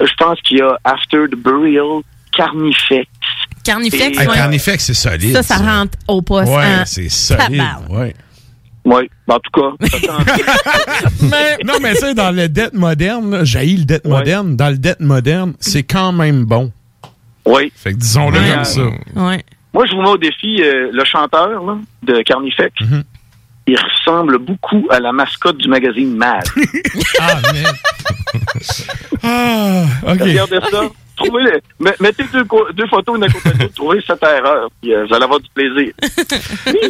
je 0.00 0.12
pense 0.18 0.40
qu'il 0.42 0.58
y 0.58 0.62
a 0.62 0.76
After 0.84 1.26
the 1.30 1.36
Burial, 1.36 2.02
Carnifex. 2.36 3.06
Carnifex, 3.64 4.18
Hey, 4.18 4.26
ouais. 4.28 4.34
Carnifex, 4.34 4.84
c'est 4.84 4.94
solide. 4.94 5.32
Ça, 5.32 5.42
ça 5.42 5.56
rentre 5.56 5.96
au 6.08 6.22
poste. 6.22 6.48
Ouais, 6.50 6.80
en 6.80 6.84
c'est 6.84 7.08
solide. 7.08 7.62
Ouais. 7.88 8.14
Oui, 8.84 9.10
en 9.26 9.38
tout 9.40 9.50
cas. 9.60 9.86
ça 9.88 9.98
s'en- 9.98 11.28
non, 11.64 11.74
mais 11.82 11.94
tu 11.94 12.00
sais, 12.00 12.14
dans 12.14 12.30
le 12.30 12.48
dette 12.48 12.74
moderne, 12.74 13.44
j'ai 13.44 13.66
le 13.66 13.84
dette 13.84 14.06
moderne. 14.06 14.54
Dans 14.56 14.68
le 14.70 14.78
dette 14.78 15.00
moderne, 15.00 15.54
c'est 15.58 15.82
quand 15.82 16.12
même 16.12 16.44
bon. 16.44 16.70
Oui. 17.44 17.72
Fait 17.74 17.92
que 17.92 17.96
disons-le 17.98 18.38
Ouais. 18.38 18.54
comme 18.54 18.64
ça. 18.64 18.82
Ouais. 19.16 19.44
Moi, 19.76 19.84
je 19.84 19.94
vous 19.94 20.00
mets 20.00 20.08
au 20.08 20.16
défi 20.16 20.62
euh, 20.62 20.88
le 20.90 21.04
chanteur 21.04 21.62
là, 21.62 21.76
de 22.02 22.22
Carnifex. 22.22 22.74
Mm-hmm. 22.80 23.02
Il 23.66 23.78
ressemble 23.78 24.38
beaucoup 24.38 24.86
à 24.88 25.00
la 25.00 25.12
mascotte 25.12 25.58
du 25.58 25.68
magazine 25.68 26.16
Mad. 26.16 26.44
ah, 27.20 27.34
merde. 27.52 27.76
ah, 29.22 29.82
OK. 30.04 30.20
Regardez 30.20 30.60
ça. 30.70 30.84
Trouvez 31.16 31.42
les- 31.44 31.60
met- 31.80 31.94
mettez 32.00 32.24
deux, 32.32 32.86
photos 32.88 33.16
une 33.16 33.24
à 33.24 33.28
côté 33.28 33.50
de 33.50 33.62
l'autre. 33.62 33.74
Trouvez 33.74 34.00
cette 34.06 34.22
erreur. 34.22 34.68
Puis, 34.82 34.92
euh, 34.94 35.06
vous 35.08 35.14
allez 35.14 35.24
avoir 35.24 35.40
du 35.40 35.48
plaisir. 35.54 35.92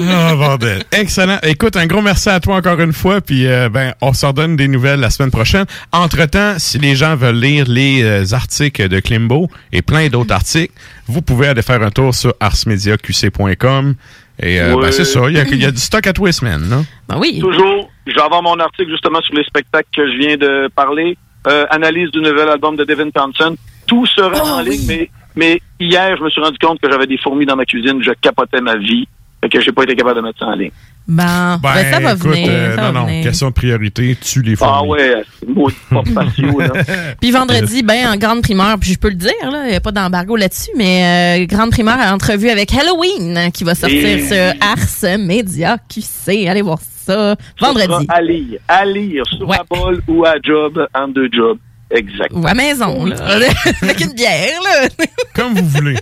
Ah, 0.09 0.35
bordel. 0.35 0.83
Excellent. 0.93 1.39
Écoute, 1.43 1.77
un 1.77 1.87
gros 1.87 2.03
merci 2.03 2.29
à 2.29 2.41
toi 2.41 2.57
encore 2.57 2.81
une 2.81 2.93
fois. 2.93 3.21
Puis, 3.21 3.47
euh, 3.47 3.69
ben, 3.69 3.95
on 4.01 4.13
se 4.13 4.27
redonne 4.27 4.57
des 4.57 4.69
nouvelles 4.69 5.01
la 5.01 5.11
semaine 5.11 5.31
prochaine. 5.31 5.65
Entre-temps, 5.93 6.55
si 6.59 6.79
les 6.79 6.95
gens 6.97 7.17
veulent 7.17 7.39
lire 7.41 7.65
les 7.69 8.03
euh, 8.03 8.25
articles 8.35 8.89
de 8.89 9.01
Klimbo 9.01 9.49
et 9.73 9.83
plein 9.83 10.09
d'autres 10.09 10.33
articles, 10.35 10.73
vous 11.07 11.23
pouvez 11.23 11.49
aller 11.49 11.63
faire 11.63 11.83
un 11.83 11.91
tour 11.91 12.15
sur 12.15 12.35
arsmediaqc.com. 12.41 13.95
Et 14.43 14.61
euh, 14.61 14.77
ben, 14.81 14.93
c'est 14.93 15.05
ça. 15.05 15.21
Il 15.29 15.37
y, 15.37 15.41
a, 15.41 15.45
il 15.45 15.63
y 15.63 15.65
a 15.65 15.71
du 15.71 15.79
stock 15.81 16.07
à 16.07 16.13
tous 16.13 16.27
les 16.27 16.33
semaines. 16.33 16.69
Là. 16.69 16.83
Ben 17.09 17.19
oui. 17.19 17.39
Toujours, 17.41 17.91
je 18.07 18.15
vais 18.15 18.21
avoir 18.23 18.43
mon 18.43 18.59
article 18.61 18.91
justement 18.91 19.21
sur 19.23 19.35
les 19.35 19.45
spectacles 19.45 19.89
que 19.95 20.07
je 20.13 20.19
viens 20.19 20.37
de 20.37 20.69
parler. 20.75 21.17
Euh, 21.49 21.65
analyse 21.71 22.11
du 22.11 22.19
nouvel 22.21 22.49
album 22.49 22.77
de 22.77 22.85
Devin 22.85 23.09
Townsend. 23.11 23.55
Tout 23.87 24.07
sera 24.07 24.33
Oh, 24.45 24.49
en 24.59 24.61
ligne, 24.61 24.85
mais, 24.87 25.11
mais 25.35 25.61
hier, 25.81 26.17
je 26.19 26.23
me 26.25 26.31
suis 26.31 26.41
rendu 26.41 26.59
compte 26.59 26.81
que 26.81 26.91
j'avais 26.91 27.07
des 27.07 27.19
fourmis 27.19 27.47
dans 27.47 27.57
ma 27.57 27.65
cuisine. 27.65 28.03
Je 28.03 28.11
capotais 28.21 28.61
ma 28.61 28.77
vie. 28.77 29.07
Fait 29.43 29.51
que 29.51 29.61
j'ai 29.61 29.71
pas 29.71 29.83
été 29.85 29.95
capable 29.95 30.17
de 30.17 30.23
mettre 30.23 30.39
ça 30.39 30.47
en 30.47 30.55
ligne. 30.57 30.71
Ben, 31.07 31.59
ben, 31.63 31.75
ça 31.93 32.01
va 32.01 32.13
écoute, 32.15 32.23
venir. 32.31 32.49
euh, 32.51 32.75
ça 32.75 32.83
non, 32.83 32.93
va 32.93 33.01
non. 33.01 33.07
venir. 33.07 33.23
Question 33.23 33.49
de 33.49 33.53
priorité, 33.53 34.17
tue 34.21 34.43
les 34.43 34.57
fourmis. 34.57 34.73
Ah 34.75 34.83
ouais, 34.85 35.23
c'est 35.39 35.49
maudit 35.49 35.77
pas 35.91 36.03
patio, 36.15 36.59
là. 36.59 36.71
Puis 37.21 37.31
vendredi, 37.31 37.83
ben 37.85 38.09
en 38.09 38.17
grande 38.17 38.43
primeur, 38.43 38.77
puis 38.81 38.91
je 38.95 38.99
peux 38.99 39.11
le 39.11 39.15
dire, 39.15 39.31
il 39.43 39.69
n'y 39.71 39.77
a 39.77 39.81
pas 39.81 39.93
d'embargo 39.93 40.35
là-dessus, 40.37 40.71
mais 40.77 41.39
euh, 41.43 41.47
grande 41.47 41.71
primeur 41.71 41.97
à 42.01 42.13
entrevue 42.13 42.49
avec 42.49 42.73
Halloween 42.75 43.53
qui 43.53 43.63
va 43.63 43.75
sortir 43.77 44.05
Et- 44.05 44.23
sur 44.27 44.61
Ars 44.61 45.19
Media 45.21 45.77
QC. 45.89 46.49
Allez 46.49 46.63
voir 46.63 46.79
ça. 46.81 47.37
Vendredi. 47.61 48.07
Ça 48.07 48.15
À 48.15 48.21
lire. 48.23 48.59
À 48.67 48.85
lire 48.85 49.23
sur 49.29 49.47
Ouais. 49.49 49.59
la 49.59 49.65
bol 49.79 50.03
ou 50.09 50.25
à 50.25 50.35
job, 50.43 50.89
en 50.93 51.07
deux 51.07 51.29
jobs. 51.31 51.59
Exact. 51.91 52.33
Ou 52.33 52.47
à 52.47 52.55
maison, 52.55 53.05
là. 53.05 53.17
avec 53.83 54.01
une 54.01 54.13
bière, 54.13 54.61
là. 54.63 54.89
Comme 55.35 55.55
vous 55.55 55.69
voulez. 55.69 55.97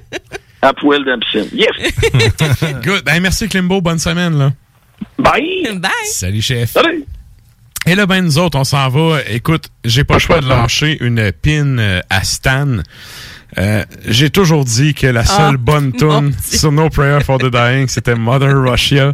À 0.63 0.73
Poel 0.73 1.05
Dempsey. 1.05 1.47
Yes! 1.53 1.71
Good. 2.83 3.05
Ben, 3.05 3.21
merci 3.21 3.49
Klimbo. 3.49 3.81
Bonne 3.81 3.99
semaine. 3.99 4.39
Là. 4.39 4.53
Bye! 5.19 5.79
Bye! 5.79 5.91
Salut, 6.07 6.41
chef. 6.41 6.71
Salut! 6.71 7.05
Et 7.87 7.95
là, 7.95 8.07
ben, 8.07 8.23
nous 8.23 8.39
autres, 8.39 8.59
on 8.59 8.65
s'en 8.65 8.89
va. 8.89 9.19
Écoute, 9.29 9.69
j'ai 9.85 10.05
pas 10.05 10.15
le 10.15 10.21
choix 10.21 10.41
de 10.41 10.49
lâcher 10.49 10.97
une 11.05 11.33
pin 11.33 11.79
euh, 11.79 12.01
à 12.09 12.25
Stan. 12.25 12.79
Euh, 13.59 13.85
j'ai 14.07 14.31
toujours 14.31 14.65
dit 14.65 14.95
que 14.95 15.07
la 15.07 15.25
seule 15.25 15.55
Ah, 15.55 15.59
bonne 15.59 15.93
mon 16.01 16.23
tune 16.23 16.35
sur 16.43 16.73
No 16.73 16.89
Prayer 16.89 17.21
for 17.21 17.39
the 17.39 17.51
Dying, 17.51 17.89
c'était 17.89 18.15
Mother 18.17 18.55
Russia. 18.57 19.13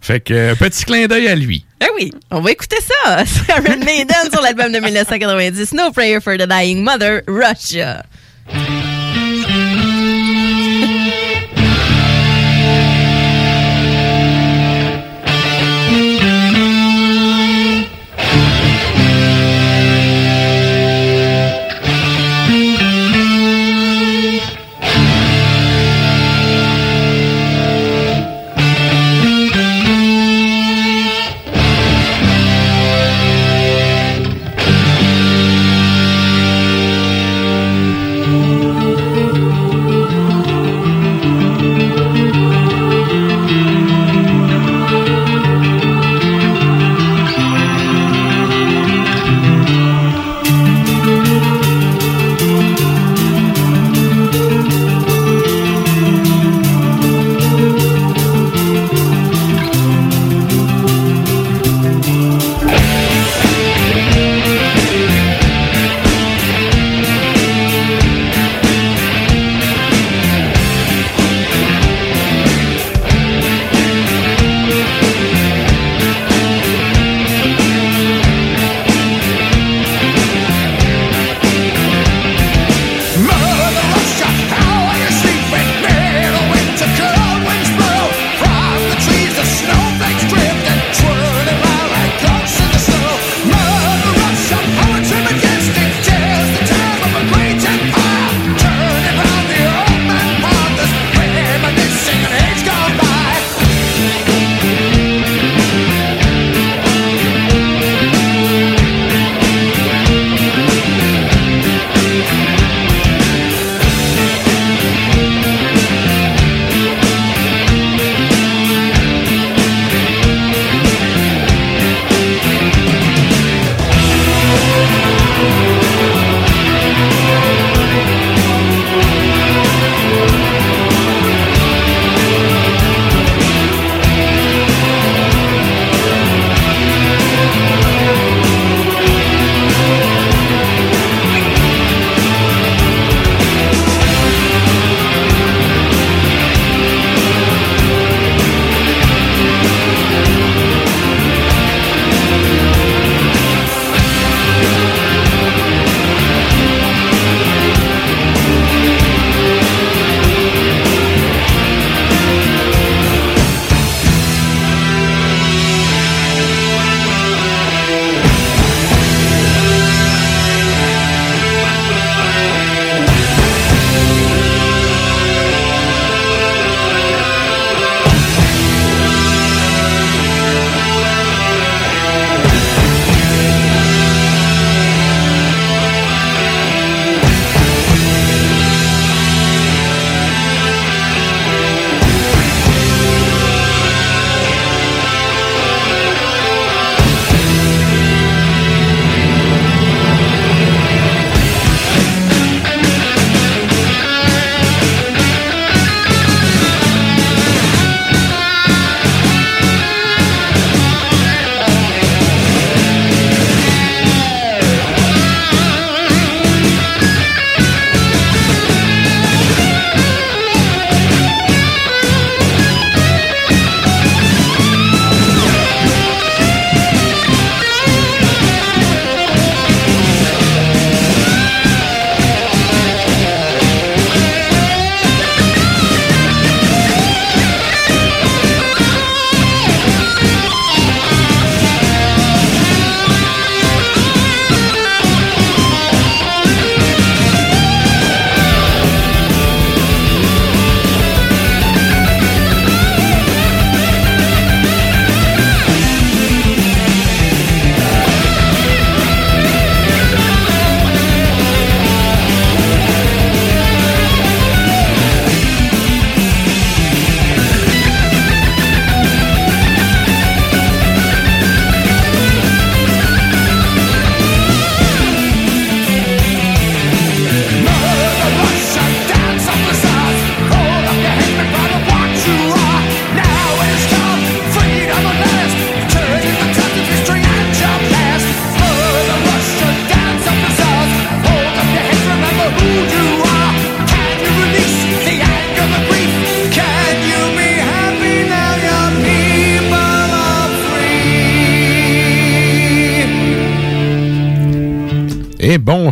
Fait 0.00 0.20
que, 0.20 0.34
euh, 0.34 0.54
petit 0.54 0.84
clin 0.84 1.06
d'œil 1.06 1.28
à 1.28 1.34
lui. 1.34 1.64
Ah 1.80 1.86
oui, 1.96 2.12
on 2.30 2.40
va 2.40 2.52
écouter 2.52 2.76
ça. 2.80 3.24
C'est 3.26 3.52
Iron 3.52 3.84
Maiden 3.84 4.30
sur 4.32 4.40
l'album 4.40 4.72
de 4.72 4.78
1990, 4.78 5.72
No 5.74 5.90
Prayer 5.90 6.20
for 6.20 6.36
the 6.36 6.46
Dying 6.48 6.82
Mother, 6.82 7.22
Russia. 7.26 8.04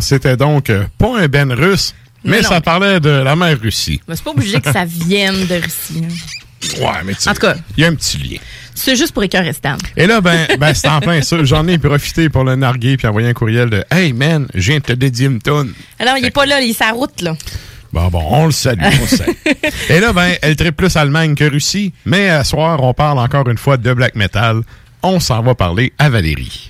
C'était 0.05 0.37
donc 0.37 0.69
euh, 0.69 0.85
pas 0.97 1.19
un 1.19 1.27
Ben 1.27 1.51
russe, 1.51 1.93
mais, 2.23 2.41
ça 2.43 2.61
parlait 2.61 2.99
de 2.99 3.09
la 3.09 3.35
mer 3.35 3.59
Russie. 3.61 4.01
Mais 4.07 4.15
c'est 4.15 4.23
pas 4.23 4.31
obligé 4.31 4.59
que 4.59 4.71
ça 4.71 4.85
vienne 4.85 5.45
de 5.45 5.55
Russie. 5.55 6.03
hein. 6.03 6.79
Ouais, 6.79 7.03
mais 7.05 7.13
tu 7.13 7.29
En 7.29 7.33
tout 7.33 7.41
cas. 7.41 7.55
il 7.77 7.83
y 7.83 7.85
a 7.85 7.89
un 7.89 7.95
petit 7.95 8.17
lien. 8.17 8.37
C'est 8.73 8.95
juste 8.95 9.13
pour 9.13 9.23
écœurer 9.23 9.53
Stan. 9.53 9.77
Et 9.95 10.07
là, 10.07 10.21
ben, 10.21 10.47
ben 10.59 10.73
c'est 10.73 10.87
en 10.87 10.99
plein 10.99 11.21
ça. 11.21 11.43
J'en 11.43 11.67
ai 11.67 11.77
profité 11.77 12.29
pour 12.29 12.43
le 12.43 12.55
narguer 12.55 12.97
puis 12.97 13.07
envoyer 13.07 13.29
un 13.29 13.33
courriel 13.33 13.69
de 13.69 13.83
Hey 13.91 14.13
man, 14.13 14.47
je 14.53 14.71
viens 14.71 14.79
de 14.79 14.83
te 14.83 14.93
dédier 14.93 15.27
une 15.27 15.39
tonne. 15.39 15.73
Alors, 15.99 16.17
il 16.17 16.25
est 16.25 16.31
pas 16.31 16.45
là, 16.45 16.59
il 16.61 16.71
est 16.71 16.73
sur 16.73 16.85
la 16.85 16.91
route, 16.91 17.21
là. 17.21 17.35
Bon, 17.93 18.07
bon, 18.07 18.23
on 18.29 18.45
le 18.47 18.51
salue, 18.51 18.81
on 18.81 19.01
le 19.01 19.07
salue. 19.07 19.31
Et 19.89 19.99
là, 19.99 20.11
ben, 20.11 20.33
elle 20.41 20.55
traite 20.55 20.75
plus 20.75 20.95
Allemagne 20.97 21.35
que 21.35 21.45
Russie, 21.45 21.93
mais 22.05 22.29
à 22.29 22.43
soir, 22.43 22.83
on 22.83 22.93
parle 22.93 23.19
encore 23.19 23.47
une 23.49 23.57
fois 23.57 23.77
de 23.77 23.93
black 23.93 24.15
metal. 24.15 24.61
On 25.03 25.19
s'en 25.19 25.41
va 25.41 25.55
parler 25.55 25.93
à 25.97 26.09
Valérie. 26.09 26.64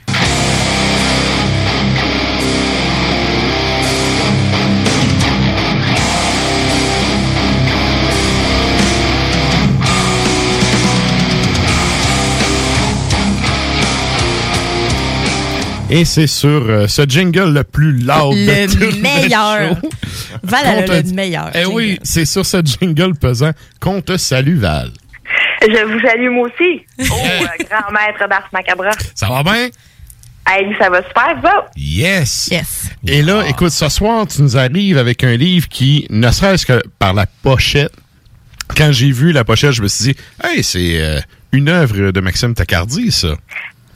Et 15.90 16.03
c'est 16.03 16.28
sur 16.28 16.49
euh, 16.49 16.88
ce 16.88 17.03
jingle 17.07 17.53
le 17.53 17.64
plus 17.64 17.91
loud 17.91 18.36
de 18.36 18.72
tout 18.72 18.80
Le 18.80 19.02
meilleur. 19.02 19.78
show. 19.82 19.90
Val, 20.41 20.66
a 20.66 20.84
te 20.84 20.91
le 20.91 21.14
meilleur. 21.14 21.52
Eh 21.53 21.66
oui, 21.66 21.99
c'est 22.02 22.26
sur 22.26 22.45
ce 22.45 22.57
jingle 22.64 23.16
pesant 23.16 23.52
qu'on 23.80 24.02
te 24.02 24.18
salue, 24.18 24.57
Val. 24.57 24.90
Je 25.62 25.84
vous 25.86 25.99
salue 25.99 26.30
moi 26.30 26.48
aussi. 26.48 26.82
Oh, 26.99 27.14
euh, 27.14 27.64
grand 27.70 27.91
maître 27.91 28.28
d'Ars 28.28 28.49
Macabra. 28.52 28.91
Ça 29.14 29.28
va 29.30 29.44
bien? 29.44 29.70
Hey, 30.48 30.76
ça 30.80 30.90
va 30.90 31.02
super, 31.03 31.38
autres? 31.38 31.70
Yes! 31.76 32.49
Yes. 32.52 32.90
Et 33.07 33.22
là, 33.22 33.44
écoute, 33.48 33.72
ce 33.72 33.90
soir, 33.90 34.28
tu 34.28 34.41
nous 34.41 34.57
arrives 34.57 34.98
avec 34.98 35.24
un 35.24 35.36
livre 35.36 35.68
qui, 35.68 36.06
ne 36.10 36.30
serait-ce 36.30 36.66
que 36.66 36.82
par 36.99 37.14
la 37.14 37.26
pochette, 37.44 37.91
quand 38.76 38.91
j'ai 38.91 39.12
vu 39.12 39.32
la 39.32 39.44
pochette, 39.44 39.72
je 39.72 39.82
me 39.82 39.88
suis 39.88 40.14
dit, 40.14 40.20
hey, 40.44 40.64
c'est 40.64 41.02
euh, 41.02 41.20
une 41.52 41.70
œuvre 41.70 42.12
de 42.12 42.20
Maxime 42.20 42.53
Tacardi, 42.53 43.12
ça. 43.12 43.36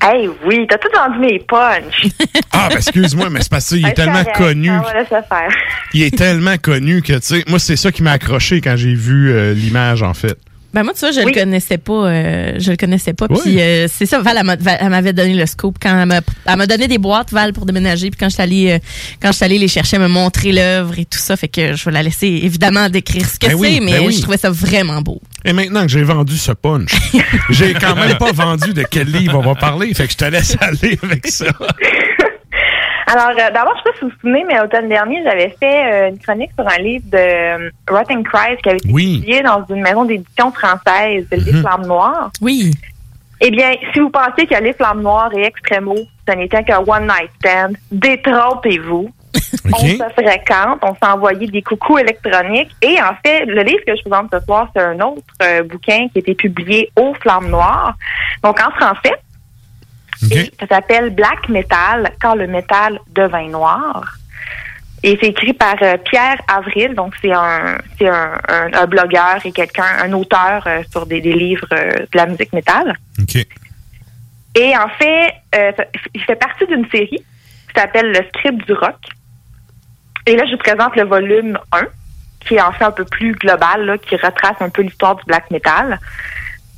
Hey, 0.01 0.29
oui, 0.45 0.65
t'as 0.69 0.77
tout 0.77 0.87
vendu 0.95 1.19
mes 1.19 1.39
punchs. 1.39 2.07
Ah, 2.51 2.67
ben, 2.69 2.77
excuse-moi, 2.77 3.29
mais 3.29 3.41
c'est 3.41 3.49
parce 3.51 3.67
qu'il 3.69 3.85
est 3.85 3.89
Hey, 3.89 3.93
tellement 3.93 4.23
correct, 4.23 4.37
connu. 4.37 4.69
Faire. 5.07 5.49
Il 5.93 6.01
est 6.03 6.17
tellement 6.17 6.57
connu 6.57 7.01
que, 7.01 7.13
tu 7.13 7.19
sais, 7.21 7.43
moi, 7.47 7.59
c'est 7.59 7.75
ça 7.75 7.91
qui 7.91 8.01
m'a 8.03 8.11
accroché 8.13 8.59
quand 8.59 8.75
j'ai 8.75 8.93
vu 8.95 9.31
euh, 9.31 9.53
l'image, 9.53 10.01
en 10.03 10.13
fait. 10.13 10.37
Ben 10.73 10.83
moi, 10.83 10.93
tu 10.93 10.99
vois, 10.99 11.11
je 11.11 11.21
le 11.21 11.31
connaissais 11.33 11.77
pas. 11.79 11.93
euh, 11.93 12.53
je 12.59 12.69
le 12.71 12.77
connaissais 12.77 13.13
pas. 13.13 13.25
Oui. 13.29 13.37
Puis 13.43 13.59
euh, 13.59 13.87
c'est 13.91 14.05
ça, 14.05 14.19
Val, 14.21 14.37
elle 14.39 14.45
m'a- 14.45 14.55
Val, 14.55 14.77
elle 14.79 14.89
m'avait 14.89 15.13
donné 15.13 15.33
le 15.33 15.45
scoop 15.47 15.77
quand 15.81 15.99
elle 15.99 16.05
m'a, 16.07 16.21
elle 16.45 16.55
m'a 16.57 16.67
donné 16.67 16.87
des 16.87 16.97
boîtes, 16.99 17.31
Val, 17.31 17.53
pour 17.53 17.65
déménager. 17.65 18.11
Puis 18.11 18.19
quand 18.19 18.29
je 18.29 18.33
suis 18.35 18.43
allée, 18.43 18.71
euh, 18.73 18.79
quand 19.21 19.31
je 19.31 19.37
suis 19.37 19.45
allée 19.45 19.57
les 19.57 19.67
chercher, 19.67 19.95
elle 19.95 20.03
me 20.03 20.07
montrer 20.07 20.51
l'œuvre 20.51 20.97
et 20.99 21.05
tout 21.05 21.17
ça. 21.17 21.35
Fait 21.35 21.47
que 21.47 21.73
je 21.75 21.85
vais 21.85 21.91
la 21.91 22.03
laisser 22.03 22.27
évidemment 22.43 22.87
décrire 22.89 23.27
ce 23.27 23.39
que 23.39 23.47
Ben 23.47 23.55
oui, 23.55 23.75
c'est, 23.75 23.79
mais 23.85 23.99
ben 23.99 24.05
oui. 24.07 24.13
je 24.13 24.21
trouvais 24.21 24.37
ça 24.37 24.51
vraiment 24.51 25.01
beau. 25.01 25.19
Et 25.43 25.53
maintenant 25.53 25.81
que 25.83 25.87
j'ai 25.89 26.03
vendu 26.03 26.37
ce 26.37 26.51
punch, 26.51 26.91
j'ai 27.49 27.73
quand 27.73 27.95
même 27.95 28.17
pas 28.17 28.31
vendu 28.31 28.73
de 28.73 28.83
quel 28.83 29.07
livre 29.11 29.37
on 29.39 29.41
va 29.41 29.55
parler, 29.55 29.91
fait 29.93 30.05
que 30.05 30.11
je 30.13 30.17
te 30.17 30.25
laisse 30.25 30.55
aller 30.61 30.99
avec 31.01 31.25
ça. 31.27 31.45
Alors, 33.11 33.29
euh, 33.31 33.51
d'abord, 33.51 33.73
je 33.77 33.83
sais 33.83 33.89
pas 33.91 33.97
si 33.97 34.05
vous 34.05 34.09
vous 34.11 34.15
souvenez, 34.21 34.43
mais 34.47 34.57
l'automne 34.59 34.87
dernier, 34.87 35.21
j'avais 35.23 35.55
fait 35.59 35.93
euh, 35.93 36.09
une 36.09 36.19
chronique 36.19 36.51
sur 36.57 36.67
un 36.67 36.77
livre 36.77 37.05
de 37.11 37.17
euh, 37.17 37.69
Rotten 37.89 38.23
Christ 38.23 38.61
qui 38.61 38.69
avait 38.69 38.77
été 38.77 38.89
Oui. 38.91 39.19
publié 39.19 39.41
dans 39.41 39.65
une 39.69 39.81
maison 39.81 40.05
d'édition 40.05 40.51
française, 40.51 41.25
le 41.31 41.37
livre 41.37 41.57
Mhm. 41.57 41.61
Flamme 41.61 41.85
Noire. 41.87 42.31
Oui. 42.41 42.71
Eh 43.41 43.51
bien, 43.51 43.71
si 43.93 43.99
vous 43.99 44.09
pensez 44.09 44.45
que 44.45 44.61
les 44.61 44.73
Flamme 44.73 45.01
Noire 45.01 45.31
et 45.35 45.43
Extremo, 45.45 45.95
ce 46.27 46.33
n'était 46.35 46.63
qu'un 46.63 46.79
one-night 46.85 47.31
stand, 47.39 47.77
détrompez-vous. 47.91 49.09
On 49.73 49.77
se 49.77 50.03
fréquente, 50.13 50.79
on 50.83 50.93
s'est 50.93 51.11
envoyé 51.11 51.47
des 51.47 51.61
coucous 51.61 51.97
électroniques. 51.99 52.71
Et 52.81 53.01
en 53.01 53.15
fait, 53.25 53.45
le 53.45 53.61
livre 53.63 53.79
que 53.87 53.95
je 53.95 54.03
vous 54.03 54.09
présente 54.09 54.29
ce 54.31 54.39
soir, 54.45 54.67
c'est 54.75 54.81
un 54.81 54.99
autre 54.99 55.23
euh, 55.41 55.63
bouquin 55.63 56.07
qui 56.09 56.17
a 56.17 56.19
été 56.19 56.35
publié 56.35 56.91
aux 56.99 57.13
Flammes 57.15 57.49
Noires. 57.49 57.95
Donc, 58.43 58.59
en 58.59 58.71
français, 58.71 59.13
Ça 60.59 60.67
s'appelle 60.67 61.09
Black 61.11 61.47
Metal, 61.49 62.11
quand 62.21 62.35
le 62.35 62.47
métal 62.47 62.99
devint 63.13 63.47
noir. 63.47 64.15
Et 65.01 65.17
c'est 65.21 65.29
écrit 65.29 65.53
par 65.53 65.75
euh, 65.81 65.95
Pierre 65.97 66.41
Avril, 66.49 66.93
donc 66.93 67.13
c'est 67.21 67.31
un 67.31 67.77
c'est 67.97 68.09
un, 68.09 68.33
un- 68.49 68.73
un 68.73 68.85
blogueur 68.85 69.37
et 69.45 69.51
quelqu'un, 69.53 69.85
un 70.03 70.11
auteur 70.11 70.63
euh, 70.67 70.83
sur 70.91 71.05
des, 71.05 71.21
des 71.21 71.31
livres 71.33 71.67
euh, 71.71 71.91
de 71.99 72.07
la 72.17 72.25
musique 72.25 72.51
métal. 72.51 72.93
Et 74.55 74.75
en 74.77 74.89
fait, 74.89 75.35
il 76.13 76.21
fait 76.23 76.35
partie 76.35 76.65
d'une 76.67 76.89
série 76.89 77.23
qui 77.69 77.73
s'appelle 77.79 78.07
Le 78.11 78.25
Script 78.29 78.65
du 78.65 78.73
rock. 78.73 78.97
Et 80.25 80.35
là, 80.35 80.43
je 80.47 80.51
vous 80.51 80.57
présente 80.57 80.95
le 80.97 81.03
volume 81.05 81.57
1, 81.71 81.81
qui 82.41 82.55
est 82.55 82.61
en 82.61 82.71
fait 82.73 82.83
un 82.83 82.91
peu 82.91 83.05
plus 83.05 83.33
global, 83.33 83.85
là, 83.85 83.97
qui 83.97 84.15
retrace 84.17 84.57
un 84.59 84.69
peu 84.69 84.81
l'histoire 84.81 85.15
du 85.15 85.23
black 85.25 85.49
metal. 85.51 85.97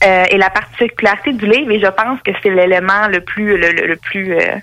Euh, 0.03 0.23
et 0.31 0.37
la 0.37 0.49
particularité 0.49 1.33
du 1.33 1.45
livre, 1.45 1.71
et 1.71 1.79
je 1.79 1.85
pense 1.87 2.19
que 2.23 2.31
c'est 2.41 2.49
l'élément 2.49 3.07
le 3.07 3.21
plus 3.21 3.57
le, 3.57 3.71
le- 3.71 3.87
le 3.87 3.95
plus 3.97 4.33
euh, 4.33 4.55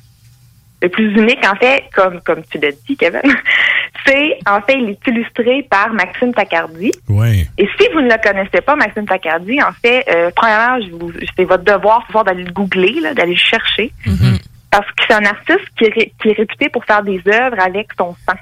le 0.82 0.88
plus 0.88 1.10
unique, 1.16 1.44
en 1.46 1.54
fait, 1.56 1.84
comme 1.94 2.20
comme 2.22 2.42
tu 2.50 2.58
l'as 2.58 2.72
dit, 2.86 2.96
Kevin, 2.96 3.20
c'est 4.06 4.38
en 4.46 4.60
fait 4.62 4.74
il 4.78 4.90
est 4.90 5.06
illustré 5.06 5.66
par 5.70 5.92
Maxime 5.92 6.32
Tacardi. 6.34 6.90
Ouais. 7.08 7.46
Et 7.58 7.68
si 7.78 7.86
vous 7.92 8.00
ne 8.00 8.08
le 8.10 8.18
connaissez 8.22 8.60
pas, 8.60 8.74
Maxime 8.76 9.06
Tacardi, 9.06 9.60
en 9.62 9.72
fait, 9.82 10.04
euh, 10.08 10.30
premièrement, 10.34 10.80
je 10.84 10.90
vous- 10.90 11.12
c'est 11.36 11.44
votre 11.44 11.64
devoir 11.64 12.02
ce 12.06 12.12
soir 12.12 12.24
d'aller 12.24 12.44
le 12.44 12.52
googler, 12.52 12.98
là, 13.00 13.14
d'aller 13.14 13.32
le 13.34 13.38
chercher. 13.38 13.92
Parce 14.70 14.86
que 14.86 15.02
c'est 15.08 15.14
un 15.14 15.24
artiste 15.24 15.66
qui 15.78 15.84
est, 15.86 15.94
ré- 15.94 16.12
qui 16.20 16.28
est 16.28 16.32
réputé 16.36 16.68
pour 16.68 16.84
faire 16.84 17.02
des 17.02 17.22
œuvres 17.26 17.58
avec 17.64 17.88
son 17.96 18.14
sang. 18.28 18.36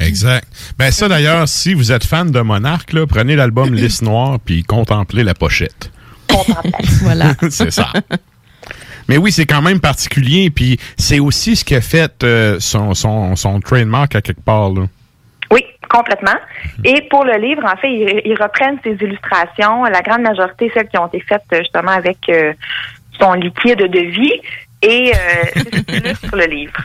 Exact. 0.00 0.46
Ben 0.78 0.90
ça 0.90 1.08
d'ailleurs, 1.08 1.48
si 1.48 1.72
vous 1.74 1.92
êtes 1.92 2.04
fan 2.04 2.30
de 2.30 2.40
Monarque, 2.40 2.92
là, 2.92 3.06
prenez 3.06 3.36
l'album 3.36 3.72
Lys 3.74 4.02
Noire 4.02 4.38
puis 4.44 4.62
contemplez 4.64 5.22
la 5.24 5.34
pochette. 5.34 5.90
Voilà. 7.02 7.34
c'est 7.50 7.70
ça. 7.70 7.92
Mais 9.08 9.18
oui, 9.18 9.30
c'est 9.30 9.46
quand 9.46 9.62
même 9.62 9.80
particulier, 9.80 10.50
puis 10.50 10.78
c'est 10.96 11.20
aussi 11.20 11.54
ce 11.56 11.64
qui 11.64 11.74
a 11.74 11.80
fait 11.80 12.24
euh, 12.24 12.58
son, 12.58 12.94
son, 12.94 13.36
son 13.36 13.60
trademark 13.60 14.16
à 14.16 14.22
quelque 14.22 14.40
part. 14.40 14.70
Là. 14.70 14.86
Oui, 15.50 15.64
complètement. 15.88 16.36
Et 16.84 17.02
pour 17.02 17.24
le 17.24 17.36
livre, 17.38 17.64
en 17.64 17.76
fait, 17.76 17.90
ils, 17.92 18.22
ils 18.24 18.40
reprennent 18.40 18.78
ses 18.82 18.96
illustrations, 19.00 19.84
la 19.84 20.02
grande 20.02 20.22
majorité, 20.22 20.70
celles 20.74 20.88
qui 20.88 20.98
ont 20.98 21.06
été 21.06 21.20
faites 21.20 21.42
euh, 21.52 21.58
justement 21.58 21.92
avec 21.92 22.18
euh, 22.28 22.52
son 23.20 23.34
liquide 23.34 23.78
de 23.78 24.00
vie, 24.00 24.40
et 24.82 25.12
euh, 25.14 25.18
c'est 25.54 25.90
illustre 25.90 26.36
le 26.36 26.46
livre. 26.46 26.76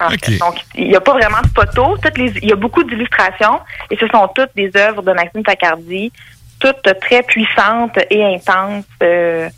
en 0.00 0.10
fait. 0.10 0.32
Ok. 0.32 0.38
Donc, 0.38 0.56
il 0.74 0.88
n'y 0.88 0.96
a 0.96 1.00
pas 1.00 1.12
vraiment 1.12 1.40
de 1.42 1.48
photos. 1.48 2.00
Toutes 2.02 2.18
les, 2.18 2.32
il 2.42 2.48
y 2.48 2.52
a 2.52 2.56
beaucoup 2.56 2.82
d'illustrations, 2.82 3.60
et 3.90 3.96
ce 3.96 4.06
sont 4.08 4.28
toutes 4.34 4.54
des 4.56 4.70
œuvres 4.76 5.02
de 5.02 5.12
Maxime 5.12 5.44
Tacardi, 5.44 6.12
toutes 6.64 7.00
très 7.00 7.22
puissantes 7.22 7.98
et 8.10 8.24
intenses, 8.24 8.84
euh, 9.02 9.48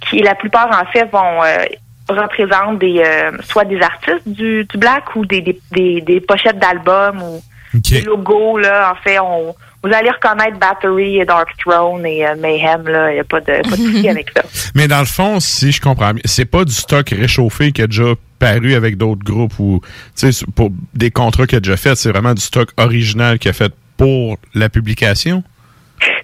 qui 0.00 0.20
la 0.20 0.34
plupart, 0.34 0.68
en 0.68 0.90
fait, 0.90 1.04
vont 1.12 1.42
euh, 1.44 1.64
représentent 2.08 2.78
des 2.78 3.02
euh, 3.04 3.32
soit 3.42 3.64
des 3.64 3.80
artistes 3.80 4.26
du, 4.26 4.64
du 4.64 4.78
black 4.78 5.14
ou 5.14 5.26
des, 5.26 5.42
des, 5.42 5.60
des, 5.72 6.00
des 6.00 6.20
pochettes 6.20 6.58
d'albums 6.58 7.22
ou 7.22 7.42
des 7.74 8.00
logos. 8.00 8.58
Là, 8.58 8.92
en 8.92 9.02
fait, 9.02 9.18
on, 9.18 9.54
vous 9.84 9.92
allez 9.92 10.10
reconnaître 10.10 10.58
Battery 10.58 11.18
et 11.18 11.24
Dark 11.24 11.48
Throne 11.58 12.06
et 12.06 12.26
euh, 12.26 12.34
Mayhem. 12.36 12.88
Là, 12.88 13.10
il 13.10 13.14
n'y 13.14 13.20
a 13.20 13.24
pas 13.24 13.40
de, 13.40 13.68
pas 13.68 13.76
de 13.76 13.82
souci 13.82 14.08
avec 14.08 14.30
ça. 14.34 14.42
Mais 14.74 14.88
dans 14.88 15.00
le 15.00 15.06
fond, 15.06 15.40
si 15.40 15.72
je 15.72 15.80
comprends 15.80 16.14
bien, 16.14 16.22
c'est 16.24 16.46
pas 16.46 16.64
du 16.64 16.72
stock 16.72 17.10
réchauffé 17.10 17.72
qui 17.72 17.82
a 17.82 17.86
déjà 17.86 18.14
paru 18.38 18.74
avec 18.74 18.96
d'autres 18.96 19.24
groupes 19.24 19.58
ou 19.58 19.80
tu 20.16 20.32
sais 20.32 20.46
pour 20.54 20.70
des 20.94 21.10
contrats 21.10 21.46
qu'il 21.46 21.58
a 21.58 21.60
déjà 21.60 21.76
fait, 21.76 21.96
c'est 21.96 22.10
vraiment 22.10 22.34
du 22.34 22.42
stock 22.42 22.70
original 22.76 23.38
qu'il 23.38 23.50
a 23.50 23.54
fait 23.54 23.72
pour 23.96 24.36
la 24.54 24.68
publication? 24.68 25.42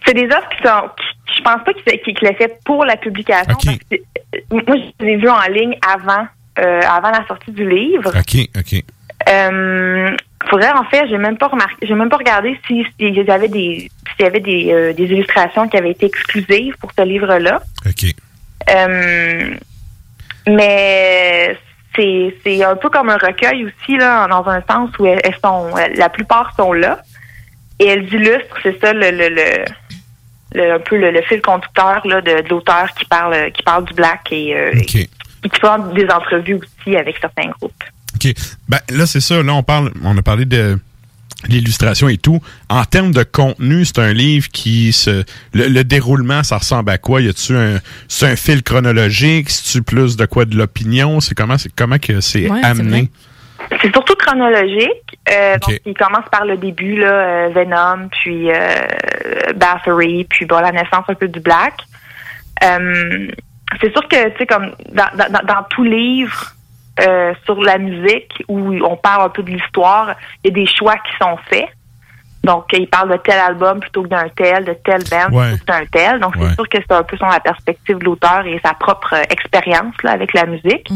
C'est 0.07 0.15
des 0.15 0.27
offres 0.27 0.49
qui 0.57 0.63
sont. 0.67 0.89
qui- 0.97 1.37
je 1.39 1.43
pense 1.43 1.65
pas 1.65 1.73
qu'il 1.73 2.01
qu'il 2.01 2.29
l'ait 2.29 2.35
fait 2.35 2.59
pour 2.65 2.85
la 2.85 2.97
publication. 2.97 3.55
parce 3.55 3.79
que, 3.91 3.95
euh, 3.97 4.63
moi, 4.67 4.77
je 5.01 5.05
les 5.05 5.13
ai 5.13 5.17
vues 5.17 5.29
en 5.31 5.41
ligne 5.51 5.77
avant, 5.87 6.27
euh, 6.59 6.81
avant 6.83 7.11
la 7.11 7.27
sortie 7.27 7.53
du 7.53 7.69
livre. 7.69 8.11
OK, 8.17 8.49
OK. 8.59 8.83
Euh, 9.29 10.17
faudrait 10.51 10.73
en 10.73 10.85
fait, 10.85 11.07
j'ai 11.09 11.17
même 11.19 11.39
pas 11.39 11.47
remarqué, 11.49 11.87
j'ai 11.87 11.95
même 11.95 12.09
pas 12.09 12.17
regardé 12.19 12.59
si 12.67 12.85
s'il 12.99 13.15
y 13.17 13.31
avait 13.31 13.49
des 13.49 13.91
s'il 14.17 14.25
y 14.25 14.29
avait 14.29 14.41
des, 14.41 14.73
euh, 14.73 14.93
des 14.93 15.05
illustrations 15.05 15.69
qui 15.69 15.77
avaient 15.79 15.93
été 15.93 16.07
exclusives 16.07 16.75
pour 16.81 16.91
ce 16.97 17.03
livre-là. 17.05 17.63
OK. 17.87 18.05
Euh, 18.71 19.55
mais 20.49 21.57
c'est 21.95 22.35
c'est 22.45 22.65
un 22.65 22.77
peu 22.77 22.91
comme 22.91 23.11
un 23.11 23.17
recueil 23.17 23.65
aussi 23.65 23.97
là, 23.97 24.27
dans 24.29 24.47
un 24.49 24.63
sens 24.69 24.91
où 24.99 25.07
elles, 25.07 25.21
elles 25.25 25.37
sont 25.43 25.71
la 25.95 26.09
plupart 26.09 26.53
sont 26.57 26.73
là 26.73 26.99
et 27.83 27.87
elles 27.89 28.13
illustrent, 28.15 28.57
c'est 28.63 28.79
ça 28.81 28.93
le, 28.93 29.11
le, 29.11 29.29
le, 29.29 29.65
le- 30.55 30.75
un 30.75 30.79
peu 30.81 30.97
le, 30.99 31.11
le 31.11 31.23
fil 31.23 31.41
conducteur 31.41 32.07
là 32.07 32.21
de, 32.21 32.43
de 32.43 32.49
l'auteur 32.49 32.87
qui 32.99 33.05
parle 33.07 33.51
qui 33.53 33.63
parle 33.63 33.85
du 33.87 33.95
black 33.95 34.21
et, 34.31 34.55
euh, 34.57 34.71
et 34.75 34.85
qui 34.85 35.09
fait 35.61 35.95
des 35.95 36.09
entrevues 36.11 36.55
aussi 36.63 36.97
avec 36.97 37.17
certains 37.21 37.51
groupes. 37.51 37.83
OK. 38.15 38.33
Ben, 38.69 38.79
là, 38.91 39.07
c'est 39.07 39.21
ça. 39.21 39.43
Là, 39.43 39.55
on 39.55 39.63
parle, 39.63 39.91
on 40.05 40.17
a 40.17 40.23
parlé 40.23 40.45
de 40.45 40.79
l'illustration 41.49 42.09
et 42.09 42.19
tout. 42.19 42.41
En 42.69 42.85
termes 42.85 43.11
de 43.13 43.25
contenu, 43.25 43.85
c'est 43.85 43.99
un 43.99 44.13
livre 44.13 44.49
qui 44.53 44.93
se. 44.93 45.25
Le, 45.53 45.67
le 45.69 45.83
déroulement, 45.83 46.43
ça 46.45 46.59
ressemble 46.59 46.91
à 46.91 46.99
quoi? 46.99 47.21
Y 47.23 47.31
a-tu 47.31 47.57
un. 47.57 47.81
C'est 48.07 48.27
un 48.27 48.37
fil 48.37 48.63
chronologique? 48.63 49.51
C'est-tu 49.51 49.83
plus 49.83 50.17
de 50.17 50.27
quoi 50.27 50.45
de 50.45 50.55
l'opinion? 50.57 51.21
C'est 51.21 51.35
comment, 51.35 51.59
c'est 51.59 51.75
comment 51.75 51.99
que 51.99 52.21
c'est 52.21 52.49
Ouais, 52.49 52.61
c'est 52.63 52.67
amené? 52.69 53.11
C'est 53.81 53.93
surtout 53.93 54.15
chronologique. 54.17 55.19
Euh, 55.33 55.57
Donc, 55.59 55.81
il 55.87 55.95
commence 55.95 56.29
par 56.31 56.45
le 56.45 56.57
début, 56.57 56.97
là, 56.97 57.07
euh, 57.13 57.49
Venom, 57.55 58.09
puis 58.11 58.51
euh, 58.51 58.57
Bathory, 59.55 60.25
puis 60.25 60.45
bon, 60.47 60.59
la 60.61 60.73
naissance 60.73 61.05
un 61.09 61.15
peu 61.15 61.29
du 61.29 61.41
Black. 61.41 61.75
Euh, 62.63 63.29
c'est 63.81 63.91
sûr 63.93 64.07
que, 64.09 64.29
tu 64.31 64.39
sais, 64.39 64.47
comme 64.47 64.73
dans, 64.93 65.09
dans, 65.17 65.45
dans 65.45 65.63
tout 65.71 65.85
livre 65.85 66.53
euh, 67.01 67.33
sur 67.45 67.61
la 67.63 67.79
musique 67.79 68.45
où 68.49 68.59
on 68.85 68.97
parle 68.97 69.27
un 69.27 69.29
peu 69.31 69.43
de 69.43 69.51
l'histoire, 69.51 70.15
il 70.45 70.49
y 70.49 70.51
a 70.51 70.55
des 70.55 70.67
choix 70.71 70.97
qui 70.97 71.13
sont 71.21 71.39
faits. 71.49 71.69
Donc, 72.45 72.65
il 72.73 72.89
parle 72.89 73.11
de 73.13 73.17
tel 73.19 73.39
album 73.39 73.79
plutôt 73.81 74.03
que 74.03 74.09
d'un 74.09 74.29
tel, 74.37 74.65
de 74.65 74.75
tel 74.85 75.01
band 75.11 75.33
Ouais. 75.35 75.51
plutôt 75.51 75.65
que 75.65 75.73
d'un 75.79 75.87
tel. 75.87 76.21
Donc, 76.21 76.35
c'est 76.37 76.43
Ouais. 76.45 76.55
sûr 76.55 76.69
que 76.69 76.79
c'est 76.79 76.93
un 76.93 77.03
peu 77.05 77.17
sur 77.17 77.27
la 77.27 77.39
perspective 77.41 77.99
de 77.99 78.05
l'auteur 78.05 78.45
et 78.47 78.61
sa 78.65 78.75
propre 78.75 79.15
expérience 79.31 79.95
là, 80.03 80.11
avec 80.13 80.33
la 80.35 80.47
musique. 80.47 80.89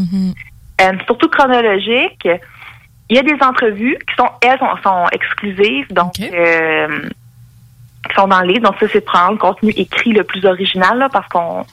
Euh, 0.81 0.91
surtout 1.05 1.29
chronologique. 1.29 2.27
Il 3.09 3.15
y 3.15 3.19
a 3.19 3.23
des 3.23 3.41
entrevues 3.41 3.97
qui 4.07 4.15
sont, 4.15 4.29
elles, 4.41 4.59
sont, 4.59 4.75
sont 4.83 5.05
exclusives, 5.11 5.91
donc 5.93 6.13
euh, 6.19 7.09
qui 8.07 8.15
sont 8.15 8.27
dans 8.27 8.41
le 8.41 8.47
livre. 8.47 8.61
Donc 8.61 8.79
ça, 8.79 8.87
c'est 8.91 9.01
prendre 9.01 9.31
le 9.31 9.37
contenu 9.37 9.71
écrit 9.71 10.11
le 10.11 10.23
plus 10.23 10.45
original, 10.45 10.97
là, 10.97 11.09
parce 11.09 11.27
qu'on 11.29 11.65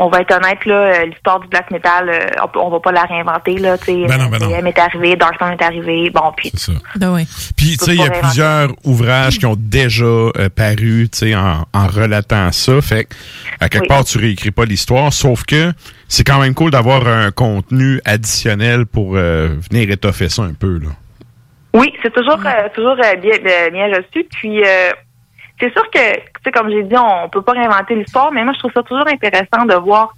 on 0.00 0.08
va 0.08 0.20
être 0.20 0.32
honnête, 0.34 0.64
là, 0.64 0.74
euh, 0.74 1.06
l'histoire 1.06 1.40
du 1.40 1.48
black 1.48 1.70
metal, 1.70 2.08
euh, 2.08 2.46
on, 2.54 2.60
on 2.60 2.70
va 2.70 2.80
pas 2.80 2.92
la 2.92 3.02
réinventer, 3.02 3.58
là, 3.58 3.76
tu 3.78 3.86
sais. 3.86 4.06
Ben 4.06 4.16
non, 4.18 4.26
ben 4.26 4.38
non. 4.38 4.48
Est 4.66 4.78
arrivé, 4.78 5.16
Darkstone 5.16 5.52
est 5.52 5.62
arrivé, 5.62 6.10
bon, 6.10 6.32
puis... 6.36 6.52
Ben 6.96 7.12
ouais. 7.12 7.24
Puis, 7.56 7.76
tu 7.76 7.84
sais, 7.84 7.94
il 7.94 8.00
y 8.00 8.06
a 8.06 8.10
plusieurs 8.10 8.68
ouvrages 8.84 9.38
qui 9.38 9.46
ont 9.46 9.56
déjà 9.58 10.04
euh, 10.04 10.48
paru, 10.54 11.08
tu 11.10 11.18
sais, 11.18 11.34
en, 11.34 11.66
en 11.72 11.86
relatant 11.88 12.52
ça. 12.52 12.80
Fait 12.80 13.04
que, 13.04 13.14
à 13.60 13.68
quelque 13.68 13.82
Oui. 13.82 13.88
part, 13.88 14.04
tu 14.04 14.18
réécris 14.18 14.52
pas 14.52 14.64
l'histoire, 14.64 15.12
sauf 15.12 15.44
que 15.44 15.72
c'est 16.06 16.24
quand 16.24 16.38
même 16.40 16.54
cool 16.54 16.70
d'avoir 16.70 17.06
un 17.08 17.30
contenu 17.32 18.00
additionnel 18.04 18.86
pour 18.86 19.16
euh, 19.16 19.48
venir 19.70 19.90
étoffer 19.90 20.28
ça 20.28 20.42
un 20.42 20.54
peu, 20.54 20.78
là. 20.78 20.88
Oui, 21.74 21.92
c'est 22.02 22.12
toujours 22.12 22.40
euh, 22.46 22.68
toujours 22.74 22.96
euh, 23.04 23.16
bien, 23.16 23.36
bien 23.70 23.86
reçu. 23.88 24.26
Puis 24.32 24.62
euh, 24.64 24.90
c'est 25.60 25.70
sûr 25.72 25.84
que, 25.90 25.98
sais, 26.48 26.52
comme 26.52 26.70
j'ai 26.70 26.82
dit, 26.82 26.96
on 26.96 27.28
peut 27.28 27.42
pas 27.42 27.52
réinventer 27.52 27.94
l'histoire, 27.94 28.32
mais 28.32 28.44
moi 28.44 28.52
je 28.54 28.58
trouve 28.58 28.72
ça 28.72 28.82
toujours 28.82 29.06
intéressant 29.08 29.64
de 29.66 29.74
voir 29.74 30.14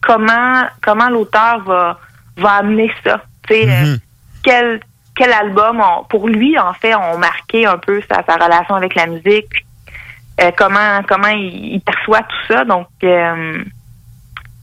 comment 0.00 0.62
comment 0.82 1.08
l'auteur 1.08 1.60
va 1.64 1.98
va 2.36 2.50
amener 2.54 2.90
ça. 3.04 3.22
Tu 3.48 3.54
sais, 3.54 3.66
euh, 3.68 3.96
quel 4.42 4.80
quel 5.14 5.32
album 5.32 5.82
pour 6.08 6.28
lui 6.28 6.58
en 6.58 6.72
fait 6.72 6.94
ont 6.94 7.18
marqué 7.18 7.66
un 7.66 7.76
peu 7.78 8.00
sa, 8.10 8.22
sa 8.24 8.34
relation 8.42 8.74
avec 8.74 8.94
la 8.94 9.06
musique, 9.06 9.48
puis, 9.50 9.64
euh, 10.40 10.50
comment 10.56 11.02
comment 11.08 11.28
il, 11.28 11.74
il 11.74 11.80
perçoit 11.80 12.20
tout 12.22 12.52
ça. 12.54 12.64
Donc 12.64 12.86
euh, 13.04 13.62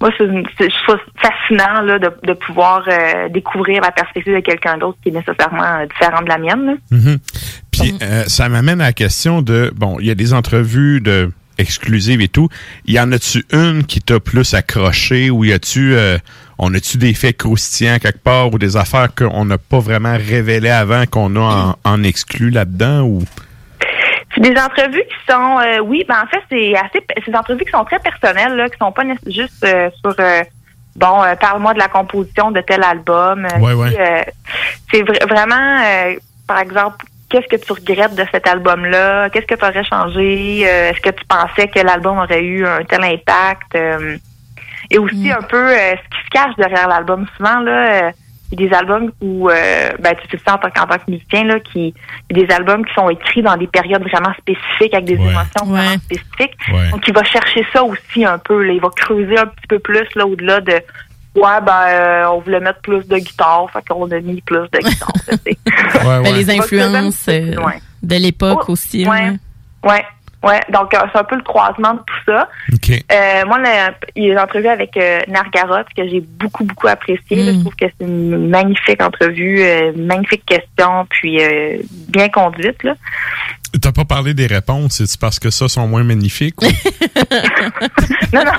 moi, 0.02 0.10
c'est 0.18 0.24
une- 0.24 0.48
c'est- 0.58 0.70
je 0.70 0.84
trouve 0.84 0.98
ça 1.22 1.30
fascinant 1.30 1.82
là, 1.82 2.00
de, 2.00 2.10
de 2.24 2.34
pouvoir 2.34 2.84
euh, 2.88 3.28
découvrir 3.30 3.82
la 3.82 3.91
perspective 3.91 4.34
de 4.34 4.40
quelqu'un 4.40 4.78
d'autre 4.78 4.98
qui 5.04 5.10
est 5.10 5.12
nécessairement 5.12 5.86
différente 5.86 6.24
de 6.24 6.30
la 6.30 6.38
mienne. 6.38 6.78
Mhm. 6.90 7.18
Puis 7.80 7.96
euh, 8.02 8.24
ça 8.28 8.50
m'amène 8.50 8.82
à 8.82 8.86
la 8.86 8.94
question 8.94 9.42
de 9.42 9.72
bon, 9.76 9.98
il 10.00 10.08
y 10.08 10.12
a 10.12 10.16
des 10.16 10.34
entrevues 10.34 11.02
de 11.02 11.32
exclusives 11.58 12.22
et 12.22 12.28
tout. 12.30 12.48
Y 12.86 13.00
en 13.00 13.12
a-tu 13.12 13.46
une 13.52 13.84
qui 13.86 14.00
t'a 14.02 14.20
plus 14.20 14.54
accroché 14.54 15.30
ou 15.30 15.44
y 15.44 15.52
a-tu 15.52 15.94
euh, 15.96 16.18
on 16.58 16.74
a-tu 16.74 16.98
des 16.98 17.14
faits 17.14 17.38
croustillants 17.38 18.00
quelque 18.00 18.24
part 18.24 18.54
ou 18.54 18.58
des 18.58 18.78
affaires 18.78 19.10
qu'on 19.16 19.46
n'a 19.46 19.58
pas 19.58 19.80
vraiment 19.80 20.14
révélées 20.18 20.70
avant 20.70 21.06
qu'on 21.06 21.36
a 21.36 21.76
en, 21.84 21.92
en 21.92 22.04
exclu 22.04 22.50
là-dedans 22.50 23.02
ou? 23.02 23.24
C'est 24.36 24.42
des 24.42 24.60
entrevues 24.62 25.04
qui 25.04 25.32
sont, 25.32 25.58
euh, 25.60 25.80
oui, 25.80 26.06
ben 26.08 26.16
en 26.24 26.28
fait, 26.28 26.42
c'est 26.50 26.76
assez, 26.78 27.04
c'est 27.26 27.32
des 27.32 27.38
entrevues 27.38 27.66
qui 27.66 27.72
sont 27.72 27.84
très 27.84 28.00
personnelles, 28.00 28.56
là, 28.56 28.70
qui 28.70 28.78
sont 28.78 28.92
pas 28.92 29.02
juste 29.26 29.64
euh, 29.66 29.90
sur, 30.02 30.14
euh, 30.20 30.44
bon, 30.96 31.24
parle-moi 31.42 31.74
de 31.74 31.80
la 31.80 31.88
composition 31.88 32.52
de 32.52 32.62
tel 32.62 32.84
album. 32.84 33.48
Ouais, 33.60 33.74
ouais. 33.74 34.26
c'est 34.92 35.02
vra- 35.02 35.28
vraiment, 35.28 36.16
par 36.48 36.60
exemple, 36.60 37.06
qu'est-ce 37.30 37.48
que 37.48 37.64
tu 37.64 37.72
regrettes 37.72 38.16
de 38.16 38.26
cet 38.32 38.48
album-là? 38.48 39.30
Qu'est-ce 39.30 39.46
que 39.46 39.56
tu 39.56 39.66
aurais 39.66 39.84
changé? 39.84 40.64
Euh, 40.66 40.90
Est-ce 40.90 41.02
que 41.02 41.12
tu 41.12 41.24
pensais 41.26 41.68
que 41.68 41.80
l'album 41.80 42.18
aurait 42.18 42.44
eu 42.44 42.66
un 42.66 42.84
tel 42.84 43.04
impact? 43.04 43.76
Euh, 43.76 44.18
et 44.92 44.98
aussi 44.98 45.32
un 45.32 45.42
peu 45.42 45.70
euh, 45.70 45.92
ce 45.92 46.18
qui 46.18 46.24
se 46.26 46.30
cache 46.32 46.56
derrière 46.58 46.88
l'album. 46.88 47.28
Souvent, 47.38 47.60
là, 47.60 48.08
euh, 48.08 48.12
il 48.52 48.60
y 48.60 48.66
a 48.66 48.70
des 48.70 48.76
albums 48.76 49.12
où, 49.22 49.50
euh, 49.50 49.90
ben, 50.00 50.16
tu 50.16 50.28
sais 50.36 50.44
ça 50.44 50.56
en 50.56 50.58
tant, 50.58 50.72
qu'en 50.72 50.88
tant 50.88 50.98
que 50.98 51.12
musicien, 51.12 51.44
là, 51.44 51.60
qui, 51.60 51.94
il 52.30 52.38
y 52.38 52.42
a 52.42 52.48
des 52.48 52.54
albums 52.54 52.84
qui 52.84 52.94
sont 52.96 53.08
écrits 53.10 53.44
dans 53.44 53.56
des 53.56 53.68
périodes 53.68 54.02
vraiment 54.02 54.34
spécifiques, 54.40 54.94
avec 54.94 55.06
des 55.06 55.14
émotions 55.14 55.66
vraiment 55.66 56.00
spécifiques. 56.00 56.58
Ouais. 56.74 56.90
Donc, 56.90 57.08
il 57.08 57.14
va 57.14 57.24
chercher 57.24 57.64
ça 57.72 57.84
aussi 57.84 58.26
un 58.26 58.40
peu. 58.40 58.64
Là. 58.64 58.74
Il 58.74 58.82
va 58.82 58.90
creuser 58.96 59.38
un 59.38 59.46
petit 59.46 59.68
peu 59.68 59.78
plus 59.78 60.08
là 60.16 60.26
au-delà 60.26 60.62
de 60.62 60.82
Ouais, 61.36 61.62
ben, 61.64 61.84
euh, 61.88 62.26
on 62.32 62.40
voulait 62.40 62.60
mettre 62.60 62.82
plus 62.82 63.08
de 63.08 63.18
guitare, 63.18 63.68
fait 63.72 63.84
qu'on 63.88 64.10
a 64.12 64.20
mis 64.20 64.42
plus 64.42 64.68
de 64.72 64.80
guitare. 64.80 65.14
tu 65.30 65.36
sais. 65.38 65.58
Ben, 66.04 66.24
les 66.24 66.50
influences 66.50 67.28
euh, 67.30 67.56
de 68.04 68.16
l'époque 68.16 68.66
Oh, 68.68 68.72
aussi. 68.74 69.08
ouais. 69.08 69.18
hein. 69.22 69.36
Ouais, 69.84 70.04
ouais. 70.44 70.60
Donc, 70.74 70.94
euh, 70.94 71.00
c'est 71.14 71.20
un 71.20 71.24
peu 71.24 71.36
le 71.36 71.44
croisement 71.44 71.94
de 71.94 72.00
tout 72.00 72.16
ça. 72.26 72.50
Euh, 73.12 73.46
moi, 73.46 73.60
le- 73.60 73.94
il 74.16 74.24
y 74.26 74.30
a 74.30 74.34
une 74.34 74.40
entrevue 74.40 74.68
avec 74.68 74.98
euh, 74.98 75.20
Nargaroth 75.28 75.88
que 75.96 76.08
j'ai 76.10 76.20
beaucoup, 76.22 76.64
beaucoup 76.66 76.88
apprécié. 76.88 77.44
là. 77.44 77.54
Je 77.54 77.60
trouve 77.60 77.76
que 77.76 77.86
c'est 77.86 78.06
une 78.06 78.50
magnifique 78.50 79.02
entrevue, 79.02 79.62
euh, 79.62 79.94
une 79.96 80.08
magnifique 80.08 80.46
question, 80.46 81.06
puis 81.10 81.42
euh, 81.42 81.78
bien 82.10 82.28
conduite. 82.30 82.84
Là. 82.84 82.96
T'as 83.82 83.91
pas 83.91 84.06
parlé 84.06 84.34
des 84.34 84.48
réponses, 84.48 85.04
c'est 85.06 85.20
parce 85.20 85.38
que 85.40 85.50
ça 85.52 85.68
sont 85.68 85.88
moins 85.88 86.04
magnifiques? 86.04 86.60
ou- 86.62 86.66
non, 88.34 88.44
non. 88.44 88.52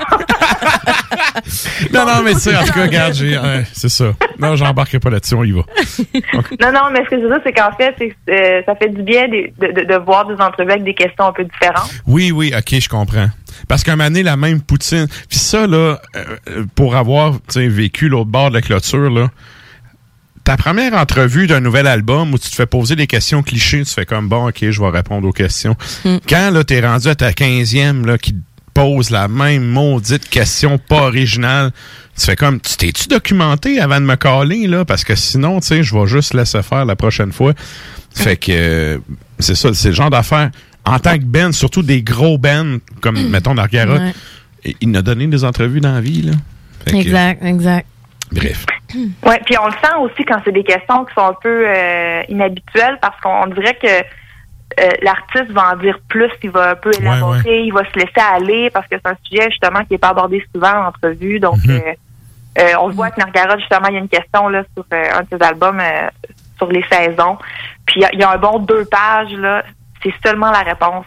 non, 1.93 2.05
non, 2.15 2.21
mais 2.23 2.33
tu 2.33 2.39
sais, 2.39 2.55
en 2.55 2.63
tout 2.63 2.71
cas, 2.73 2.83
regarde, 2.83 3.15
ouais, 3.19 3.65
c'est 3.73 3.89
ça. 3.89 4.13
Non, 4.39 4.55
j'embarquerai 4.55 4.99
pas 4.99 5.09
là-dessus, 5.09 5.35
on 5.35 5.43
y 5.43 5.51
va. 5.51 5.61
non, 6.61 6.71
non, 6.71 6.81
mais 6.93 7.03
ce 7.05 7.09
que 7.09 7.17
je 7.17 7.23
veux 7.23 7.29
dire, 7.29 7.41
c'est 7.45 7.53
qu'en 7.53 7.71
fait, 7.75 7.93
c'est, 7.97 8.15
euh, 8.29 8.61
ça 8.65 8.75
fait 8.75 8.89
du 8.89 9.03
bien 9.03 9.27
de, 9.27 9.51
de, 9.59 9.81
de- 9.81 9.85
de 9.87 9.95
voir 9.97 10.27
des 10.27 10.41
entrevues 10.41 10.71
avec 10.71 10.83
des 10.83 10.93
questions 10.93 11.25
un 11.25 11.33
peu 11.33 11.43
différentes. 11.43 11.91
Oui, 12.07 12.31
oui, 12.31 12.53
ok, 12.57 12.79
je 12.79 12.89
comprends. 12.89 13.27
Parce 13.67 13.83
qu'à 13.83 13.93
un 13.93 13.95
moment 13.97 14.09
donné, 14.09 14.23
la 14.23 14.37
même 14.37 14.61
poutine. 14.61 15.07
Puis 15.29 15.39
ça, 15.39 15.67
là, 15.67 15.99
euh, 16.15 16.63
pour 16.75 16.95
avoir 16.95 17.33
vécu 17.55 18.07
l'autre 18.07 18.29
bord 18.29 18.49
de 18.49 18.55
la 18.55 18.61
clôture, 18.61 19.09
là, 19.09 19.29
ta 20.51 20.57
première 20.57 20.93
entrevue 20.95 21.47
d'un 21.47 21.61
nouvel 21.61 21.87
album 21.87 22.33
où 22.33 22.37
tu 22.37 22.49
te 22.49 22.55
fais 22.55 22.65
poser 22.65 22.97
des 22.97 23.07
questions 23.07 23.41
clichés, 23.41 23.85
tu 23.85 23.93
fais 23.93 24.05
comme 24.05 24.27
bon, 24.27 24.49
ok, 24.49 24.69
je 24.69 24.81
vais 24.81 24.89
répondre 24.89 25.25
aux 25.25 25.31
questions. 25.31 25.77
Quand 26.27 26.51
là, 26.51 26.63
t'es 26.65 26.85
rendu 26.85 27.07
à 27.07 27.15
ta 27.15 27.31
quinzième, 27.31 28.05
là, 28.05 28.17
qui 28.17 28.35
pose 28.73 29.11
la 29.11 29.29
même 29.29 29.65
maudite 29.65 30.27
question 30.27 30.77
pas 30.77 31.03
originale, 31.03 31.71
tu 32.19 32.25
fais 32.25 32.35
comme, 32.35 32.59
tu 32.59 32.75
t'es-tu 32.75 33.07
documenté 33.07 33.79
avant 33.79 34.01
de 34.01 34.05
me 34.05 34.15
caler, 34.17 34.67
là? 34.67 34.83
Parce 34.83 35.05
que 35.05 35.15
sinon, 35.15 35.61
tu 35.61 35.67
sais, 35.67 35.83
je 35.83 35.95
vais 35.95 36.05
juste 36.05 36.33
laisser 36.33 36.61
faire 36.63 36.83
la 36.83 36.97
prochaine 36.97 37.31
fois. 37.31 37.53
Fait 38.13 38.35
que, 38.35 38.51
euh, 38.51 38.97
c'est 39.39 39.55
ça, 39.55 39.73
c'est 39.73 39.87
le 39.87 39.93
genre 39.95 40.09
d'affaires. 40.09 40.51
En 40.83 40.99
tant 40.99 41.17
que 41.17 41.23
band, 41.23 41.53
surtout 41.53 41.81
des 41.81 42.03
gros 42.03 42.37
bands, 42.37 42.75
comme, 42.99 43.25
mettons, 43.29 43.53
Nargara, 43.53 43.93
Ouais. 44.65 44.75
il 44.81 44.89
nous 44.91 44.99
a 44.99 45.01
donné 45.01 45.27
des 45.27 45.45
entrevues 45.45 45.79
dans 45.79 45.93
la 45.93 46.01
vie, 46.01 46.23
là. 46.23 46.33
Fait 46.83 46.91
que, 46.91 46.97
Exact, 46.97 47.41
exact. 47.41 47.87
bref. 48.33 48.65
Oui, 49.25 49.35
puis 49.45 49.57
on 49.57 49.65
le 49.67 49.71
sent 49.73 49.95
aussi 49.99 50.23
quand 50.25 50.39
c'est 50.43 50.51
des 50.51 50.63
questions 50.63 51.05
qui 51.05 51.13
sont 51.13 51.27
un 51.27 51.33
peu 51.41 51.63
euh, 51.67 52.23
inhabituelles 52.29 52.97
parce 53.01 53.19
qu'on 53.21 53.47
dirait 53.47 53.75
que 53.75 53.87
euh, 54.79 54.89
l'artiste 55.01 55.51
va 55.51 55.73
en 55.73 55.75
dire 55.77 55.99
plus, 56.07 56.31
il 56.43 56.49
va 56.49 56.71
un 56.71 56.75
peu 56.75 56.91
élaborer, 56.97 57.63
il 57.63 57.73
va 57.73 57.83
se 57.91 57.97
laisser 57.99 58.21
aller 58.33 58.69
parce 58.69 58.87
que 58.87 58.95
c'est 59.03 59.11
un 59.11 59.17
sujet 59.23 59.49
justement 59.49 59.79
qui 59.81 59.93
n'est 59.93 59.97
pas 59.97 60.09
abordé 60.09 60.43
souvent 60.53 60.71
en 60.71 60.85
entrevue. 60.87 61.39
Donc, 61.39 61.57
Mhm. 61.65 61.71
euh, 61.71 61.93
euh, 62.59 62.73
on 62.79 62.87
le 62.87 62.93
voit 62.93 63.07
avec 63.07 63.17
Nargara, 63.17 63.57
justement, 63.57 63.87
il 63.89 63.93
y 63.93 63.97
a 63.97 63.99
une 63.99 64.09
question 64.09 64.47
là 64.49 64.63
sur 64.73 64.85
euh, 64.93 65.03
un 65.17 65.21
de 65.21 65.27
ses 65.31 65.45
albums 65.45 65.79
euh, 65.79 66.07
sur 66.57 66.71
les 66.71 66.83
saisons. 66.91 67.37
Puis 67.85 68.01
il 68.01 68.17
y 68.17 68.21
y, 68.21 68.23
a 68.23 68.31
un 68.31 68.37
bon 68.37 68.59
deux 68.59 68.85
pages, 68.85 69.33
là. 69.33 69.63
C'est 70.03 70.13
seulement 70.25 70.51
la 70.51 70.59
réponse. 70.59 71.05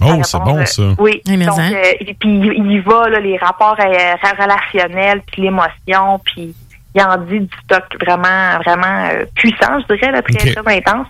Oh, 0.00 0.20
c'est 0.22 0.38
bon, 0.38 0.58
euh, 0.58 0.64
ça. 0.64 0.82
Oui. 0.98 1.20
Mais 1.26 1.44
donc, 1.44 1.58
hein. 1.58 1.72
euh, 1.74 1.92
et 2.00 2.14
puis 2.14 2.30
il 2.30 2.52
il 2.56 2.72
y 2.72 2.78
va, 2.80 3.08
là, 3.08 3.20
les 3.20 3.36
rapports 3.36 3.76
euh, 3.78 4.14
relationnels, 4.38 5.22
puis 5.30 5.42
l'émotion, 5.42 6.20
puis 6.24 6.54
il 6.94 7.02
en 7.02 7.16
dit 7.18 7.40
du 7.40 7.56
stock 7.64 7.84
vraiment, 8.00 8.58
vraiment 8.64 9.08
euh, 9.10 9.24
puissant, 9.34 9.80
je 9.80 9.94
dirais, 9.94 10.12
là, 10.12 10.22
très, 10.22 10.52
très 10.52 10.76
intense. 10.76 11.06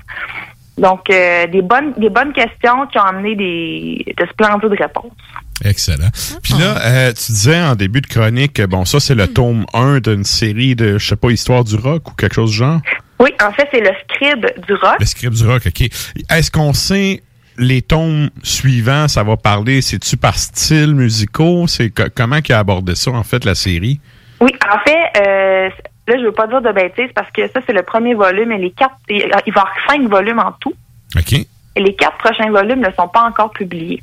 Donc, 0.78 1.10
euh, 1.10 1.46
des 1.48 1.60
bonnes 1.60 1.92
des 1.98 2.08
bonnes 2.08 2.32
questions 2.32 2.86
qui 2.90 2.98
ont 2.98 3.04
amené 3.04 3.36
des 3.36 4.14
de 4.16 4.26
splendides 4.26 4.80
réponses. 4.80 5.12
Excellent. 5.64 6.08
Puis 6.42 6.54
là, 6.54 6.76
euh, 6.80 7.12
tu 7.12 7.32
disais 7.32 7.60
en 7.60 7.74
début 7.74 8.00
de 8.00 8.06
chronique, 8.06 8.54
que, 8.54 8.66
bon, 8.66 8.84
ça, 8.84 8.98
c'est 8.98 9.14
le 9.14 9.28
tome 9.28 9.66
1 9.74 10.00
d'une 10.00 10.24
série 10.24 10.74
de, 10.74 10.98
je 10.98 11.06
sais 11.06 11.16
pas, 11.16 11.30
Histoire 11.30 11.62
du 11.62 11.76
rock 11.76 12.10
ou 12.10 12.14
quelque 12.14 12.34
chose 12.34 12.50
du 12.50 12.56
genre? 12.56 12.80
Oui, 13.20 13.30
en 13.40 13.52
fait, 13.52 13.68
c'est 13.70 13.80
le 13.80 13.90
scribe 14.02 14.46
du 14.66 14.74
rock. 14.74 14.96
Le 14.98 15.06
script 15.06 15.36
du 15.36 15.46
rock, 15.46 15.62
OK. 15.66 15.88
Est-ce 16.30 16.50
qu'on 16.50 16.72
sait 16.72 17.22
les 17.58 17.82
tomes 17.82 18.30
suivants, 18.42 19.08
ça 19.08 19.22
va 19.22 19.36
parler, 19.36 19.82
c'est-tu 19.82 20.16
par 20.16 20.36
style 20.36 20.94
musicaux? 20.94 21.66
C'est 21.66 21.90
comment 22.14 22.40
qu'il 22.40 22.54
a 22.54 22.58
abordé 22.58 22.94
ça, 22.94 23.10
en 23.10 23.22
fait, 23.22 23.44
la 23.44 23.54
série? 23.54 24.00
Oui, 24.40 24.50
en 24.68 24.78
fait, 24.80 25.20
euh, 25.26 25.70
là, 26.08 26.18
je 26.18 26.24
veux 26.24 26.32
pas 26.32 26.46
dire 26.46 26.62
de 26.62 26.72
bêtises 26.72 27.10
parce 27.14 27.30
que 27.30 27.46
ça, 27.48 27.60
c'est 27.66 27.72
le 27.72 27.82
premier 27.82 28.14
volume 28.14 28.52
et 28.52 28.58
les 28.58 28.70
quatre, 28.70 28.96
il 29.08 29.16
il 29.16 29.28
va 29.30 29.40
y 29.46 29.50
avoir 29.50 29.72
cinq 29.88 30.08
volumes 30.08 30.40
en 30.40 30.52
tout. 30.52 30.74
OK. 31.16 31.32
Et 31.32 31.80
les 31.80 31.94
quatre 31.94 32.18
prochains 32.18 32.50
volumes 32.50 32.80
ne 32.80 32.90
sont 32.92 33.08
pas 33.08 33.22
encore 33.22 33.50
publiés. 33.50 34.02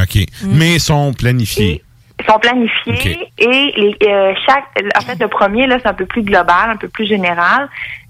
OK. 0.00 0.18
Mais 0.44 0.74
ils 0.74 0.80
sont 0.80 1.12
planifiés. 1.14 1.82
Ils 2.18 2.24
sont 2.24 2.38
planifiés 2.38 3.28
et 3.38 3.72
les, 3.76 3.96
euh, 4.06 4.32
chaque, 4.46 4.64
en 4.96 5.00
fait, 5.02 5.18
le 5.18 5.28
premier, 5.28 5.66
là, 5.66 5.78
c'est 5.82 5.88
un 5.88 5.94
peu 5.94 6.06
plus 6.06 6.22
global, 6.22 6.70
un 6.70 6.76
peu 6.76 6.88
plus 6.88 7.06
général. 7.06 7.68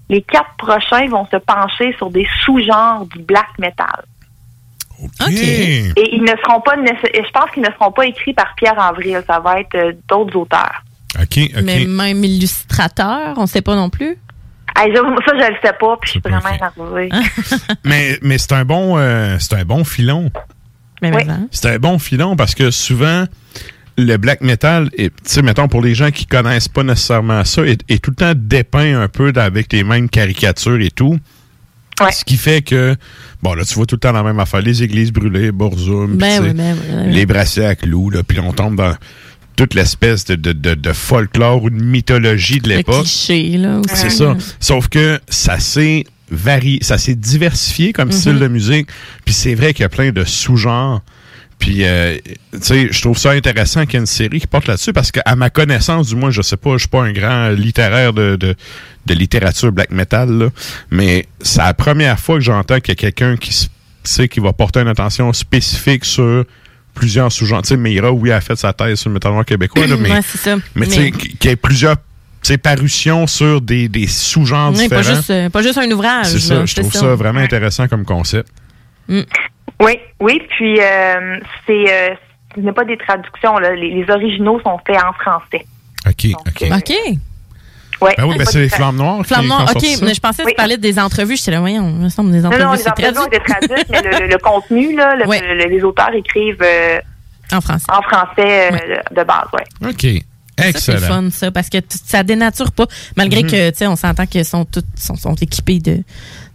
les 0.09 0.21
quatre 0.21 0.55
prochains 0.57 1.07
vont 1.09 1.25
se 1.25 1.37
pencher 1.37 1.93
sur 1.97 2.09
des 2.09 2.25
sous-genres 2.43 3.05
du 3.07 3.19
black 3.19 3.47
metal. 3.59 4.05
Et 5.95 6.15
ils 6.15 6.21
ne 6.21 6.35
seront 6.43 6.61
pas, 6.61 6.75
je 6.75 7.31
pense 7.31 7.51
qu'ils 7.53 7.63
ne 7.63 7.69
seront 7.79 7.91
pas 7.91 8.05
écrits 8.05 8.33
par 8.33 8.53
Pierre 8.55 8.79
Avril. 8.79 9.21
Ça 9.27 9.39
va 9.39 9.59
être 9.59 9.75
euh, 9.75 9.91
d'autres 10.07 10.35
auteurs. 10.37 10.83
OK, 11.19 11.37
OK. 11.37 11.61
Mais 11.63 11.85
même 11.85 12.23
illustrateur, 12.23 13.33
on 13.37 13.45
sait 13.47 13.61
pas 13.61 13.75
non 13.75 13.89
plus? 13.89 14.17
Je- 14.77 14.93
ça, 14.93 15.33
je 15.33 15.51
le 15.51 15.57
sais 15.63 15.73
pas, 15.79 15.97
puis 15.99 16.07
je 16.07 16.11
suis 16.11 16.19
vraiment 16.19 16.49
énervée. 16.49 17.09
mais 17.85 18.19
mais 18.21 18.37
c'est 18.37 18.51
un 18.53 18.65
bon 18.65 18.97
euh, 18.97 19.37
c'est 19.39 19.55
un 19.55 19.65
bon 19.65 19.83
filon. 19.83 20.29
Mais 21.01 21.09
C'est 21.51 21.69
un 21.75 21.79
bon 21.79 21.99
filon 21.99 22.35
parce 22.35 22.55
que 22.55 22.71
souvent 22.71 23.25
le 23.99 24.17
black 24.17 24.41
metal, 24.41 24.89
tu 24.91 25.09
sais, 25.23 25.41
mettons 25.41 25.67
pour 25.67 25.81
les 25.81 25.95
gens 25.95 26.11
qui 26.11 26.27
connaissent 26.27 26.67
pas 26.67 26.83
nécessairement 26.83 27.43
ça, 27.45 27.63
est, 27.63 27.81
est 27.89 28.03
tout 28.03 28.11
le 28.11 28.15
temps 28.15 28.33
dépeint 28.35 28.99
un 29.01 29.07
peu 29.07 29.31
avec 29.35 29.73
les 29.73 29.83
mêmes 29.83 30.09
caricatures 30.09 30.79
et 30.81 30.91
tout. 30.91 31.17
Ce 32.11 32.23
qui 32.25 32.37
fait 32.37 32.61
que, 32.61 32.95
bon, 33.41 33.53
là, 33.53 33.63
tu 33.65 33.73
vois 33.75 33.85
tout 33.85 33.95
le 33.95 33.99
temps 33.99 34.11
la 34.11 34.23
même 34.23 34.39
affaire. 34.39 34.61
Les 34.61 34.83
églises 34.83 35.11
brûlées, 35.11 35.51
Borzum, 35.51 36.09
puis 36.09 36.17
Ben 36.17 36.41
oui, 36.43 36.53
ben 36.53 36.75
oui, 36.79 36.95
ben 36.95 37.09
les 37.11 37.25
bracelets 37.25 37.65
à 37.65 37.75
clous, 37.75 38.09
là, 38.09 38.23
puis 38.23 38.39
on 38.39 38.53
tombe 38.53 38.75
dans 38.75 38.93
toute 39.55 39.73
l'espèce 39.73 40.25
de, 40.25 40.35
de, 40.35 40.53
de, 40.53 40.75
de 40.75 40.93
folklore 40.93 41.63
ou 41.63 41.69
de 41.71 41.81
mythologie 41.83 42.59
de 42.59 42.69
l'époque. 42.69 43.05
C'est 43.93 44.09
ça. 44.11 44.37
Sauf 44.59 44.87
que 44.87 45.19
ça 45.27 45.57
s'est 45.59 46.03
varié, 46.29 46.77
ça 46.81 46.97
s'est 46.99 47.15
diversifié 47.15 47.93
comme 47.93 48.09
Mhm. 48.09 48.13
style 48.13 48.39
de 48.39 48.47
musique. 48.47 48.87
Puis 49.25 49.33
c'est 49.33 49.55
vrai 49.55 49.73
qu'il 49.73 49.81
y 49.81 49.85
a 49.85 49.89
plein 49.89 50.11
de 50.11 50.23
sous-genres. 50.23 51.01
Puis, 51.59 51.83
euh, 51.85 52.17
tu 52.53 52.59
sais, 52.61 52.87
je 52.91 53.01
trouve 53.01 53.17
ça 53.17 53.31
intéressant 53.31 53.85
qu'il 53.85 53.93
y 53.93 53.97
ait 53.97 53.99
une 54.01 54.05
série 54.05 54.39
qui 54.39 54.47
porte 54.47 54.67
là-dessus 54.67 54.93
parce 54.93 55.11
qu'à 55.11 55.35
ma 55.35 55.49
connaissance, 55.49 56.07
du 56.09 56.15
moins, 56.15 56.29
je 56.29 56.41
sais 56.43 56.55
pas, 56.57 56.73
je 56.73 56.77
suis 56.79 56.87
pas 56.87 57.01
un 57.03 57.11
grand 57.11 57.49
littéraire 57.49 58.13
de, 58.13 58.35
de, 58.35 58.55
de 59.07 59.13
littérature 59.15 59.71
black 59.71 59.89
metal, 59.91 60.29
là, 60.29 60.49
mais 60.91 61.25
c'est 61.41 61.59
la 61.61 61.73
première 61.73 62.19
fois 62.19 62.35
que 62.35 62.41
j'entends 62.43 62.79
qu'il 62.79 62.89
y 62.89 62.91
a 62.91 62.95
quelqu'un 62.95 63.37
qui 63.37 63.67
sait 64.03 64.27
qui 64.27 64.39
va 64.39 64.53
porter 64.53 64.81
une 64.81 64.87
attention 64.87 65.33
spécifique 65.33 66.05
sur 66.05 66.45
plusieurs 66.93 67.31
sous-genres. 67.31 67.63
Tu 67.63 67.69
sais, 67.69 67.77
Meira, 67.77 68.11
oui, 68.11 68.31
a 68.31 68.39
fait 68.39 68.55
sa 68.55 68.71
thèse 68.73 68.99
sur 68.99 69.09
le 69.09 69.15
métal 69.15 69.31
noir 69.31 69.43
québécois, 69.45 69.87
là, 69.87 69.95
mais, 69.99 70.11
Ouais, 70.11 70.21
ça. 70.21 70.57
mais 70.75 70.85
tu 70.85 70.91
sais, 70.93 70.99
Mais- 70.99 71.11
qu'il 71.11 71.49
y 71.49 71.53
ait 71.53 71.55
plusieurs 71.55 71.95
parutions 72.63 73.27
sur 73.27 73.59
des, 73.61 73.89
des 73.89 74.07
sous-genres 74.07 74.71
Oui, 74.73 74.83
différents. 74.83 75.01
pas 75.01 75.15
juste, 75.15 75.29
euh, 75.31 75.49
pas 75.49 75.61
juste 75.63 75.77
un 75.79 75.91
ouvrage. 75.91 76.27
C'est 76.27 76.39
ça, 76.39 76.65
je 76.65 76.75
trouve 76.75 76.93
ça. 76.93 77.15
vraiment 77.15 77.39
intéressant 77.41 77.87
comme 77.87 78.05
concept. 78.05 78.47
Oui, 79.79 79.99
oui, 80.19 80.41
puis 80.49 80.79
euh, 80.79 81.39
c'est 81.65 81.85
euh, 82.11 82.15
ce 82.55 82.61
n'est 82.61 82.71
pas 82.71 82.83
des 82.85 82.97
traductions. 82.97 83.57
Là. 83.59 83.75
Les, 83.75 83.91
les 83.91 84.09
originaux 84.11 84.59
sont 84.61 84.79
faits 84.85 84.97
en 85.03 85.13
français. 85.13 85.65
OK, 86.07 86.25
OK. 86.47 86.71
OK. 86.75 86.93
Ouais, 87.99 88.13
Ben 88.15 88.25
oui, 88.25 88.37
ben 88.37 88.45
c'est 88.45 88.59
les 88.59 88.69
Flammes 88.69 88.95
Noires. 88.95 89.17
qui- 89.19 89.23
Flamme 89.25 89.41
qui 89.41 89.47
Noire, 89.47 89.61
ont 89.67 89.71
OK. 89.71 89.83
Mais 90.03 90.13
je 90.13 90.19
pensais 90.21 90.43
que 90.43 90.49
tu 90.49 90.55
parlais 90.55 90.77
des 90.77 90.99
entrevues. 90.99 91.35
J'étais 91.35 91.51
là, 91.51 91.59
voyons, 91.61 91.89
il 91.89 92.03
me 92.03 92.09
semble 92.09 92.31
des 92.31 92.41
Non, 92.41 92.47
entrevues, 92.49 92.63
non, 92.65 92.71
les 92.73 92.77
c'est 92.77 92.89
entrevues 92.89 93.09
ont 93.09 93.13
traduit. 93.21 93.37
été 93.37 93.45
traduites, 93.45 93.89
mais 93.89 94.01
le, 94.03 94.19
le- 94.25 94.27
le 94.33 94.37
contenu, 94.37 94.95
là, 94.95 95.15
le- 95.15 95.25
le- 95.25 95.67
les 95.69 95.83
auteurs 95.83 96.13
écrivent 96.13 96.61
euh, 96.61 96.99
en 97.51 97.59
français, 97.61 97.85
en 97.91 98.01
français 98.03 98.71
euh, 98.71 98.97
de 99.15 99.23
base, 99.23 99.47
ouais. 99.53 99.89
OK. 99.89 100.23
Ça, 100.57 100.63
c'est 100.63 100.69
Excellent. 100.69 100.99
le 100.99 101.05
fun, 101.05 101.29
ça, 101.31 101.51
parce 101.51 101.69
que 101.69 101.77
t- 101.77 101.97
ça 102.05 102.23
dénature 102.23 102.71
pas. 102.71 102.87
Malgré 103.15 103.43
Mhm. 103.43 103.49
que, 103.51 103.69
tu 103.69 103.77
sais, 103.77 103.87
on 103.87 103.95
s'entend 103.95 104.25
qu'ils 104.25 104.43
sont 104.45 104.65
tous 104.65 104.83
sont, 104.99 105.15
sont 105.15 105.35
équipés 105.35 105.79
de. 105.79 105.97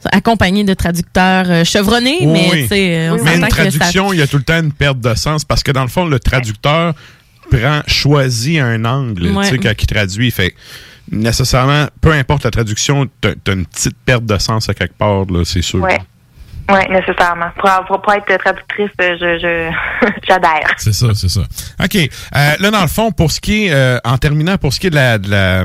sont 0.03 0.09
accompagnés 0.13 0.65
de 0.65 0.75
traducteurs 0.75 1.45
euh, 1.49 1.65
chevronnés, 1.65 2.17
Oui, 2.23 2.27
mais, 2.27 2.49
oui. 2.53 2.63
tu 2.63 2.69
sais, 2.69 2.97
euh, 3.09 3.13
on 3.19 3.23
Mais 3.25 3.35
une 3.37 3.41
ça. 3.43 3.49
traduction, 3.49 4.13
il 4.13 4.19
y 4.19 4.23
a 4.23 4.27
tout 4.27 4.39
le 4.39 4.43
temps 4.43 4.59
une 4.61 4.73
perte 4.73 4.99
de 4.99 5.15
sens 5.15 5.45
parce 5.45 5.63
que 5.63 5.71
dans 5.71 5.83
le 5.83 5.89
fond, 5.89 6.05
le 6.05 6.19
traducteur 6.19 6.95
prend, 7.51 7.83
choisit 7.87 8.59
un 8.61 8.85
angle 8.85 9.29
Ouais. 9.29 9.45
tu 9.45 9.51
sais, 9.51 9.59
quand 9.59 9.73
il 9.81 9.87
traduit. 9.87 10.31
Fait 10.33 10.51
que 10.51 10.57
nécessairement, 11.13 11.87
peu 12.01 12.13
importe 12.13 12.45
la 12.45 12.51
traduction, 12.51 13.09
t'as 13.21 13.31
as 13.49 13.53
une 13.53 13.67
petite 13.67 13.97
perte 14.05 14.25
de 14.27 14.39
sens 14.39 14.69
à 14.69 14.75
quelque 14.75 14.97
part, 14.97 15.25
là, 15.27 15.45
c'est 15.45 15.63
sûr. 15.63 15.81
Ouais. 15.81 16.01
Oui, 16.71 16.79
nécessairement. 16.91 17.51
Pour, 17.59 17.71
pour 17.87 18.03
pas 18.03 18.19
être 18.19 18.39
traductrice, 18.39 18.91
euh, 19.01 19.17
je 19.21 19.39
je- 19.39 20.11
j'adhère. 20.29 20.71
C'est 20.79 20.93
ça, 20.93 21.09
c'est 21.15 21.29
ça. 21.29 21.41
OK. 21.83 21.97
Euh, 21.97 22.09
là, 22.59 22.71
dans 22.71 22.83
le 22.83 22.89
fond, 22.89 23.11
pour 23.13 23.31
ce 23.33 23.41
qui 23.41 23.67
est, 23.67 23.73
euh, 23.73 23.99
en 24.05 24.17
terminant, 24.19 24.57
pour 24.59 24.73
ce 24.73 24.81
qui 24.81 24.87
est 24.87 24.91
de 24.91 24.95
la, 24.95 25.19
de 25.19 25.29
la, 25.31 25.65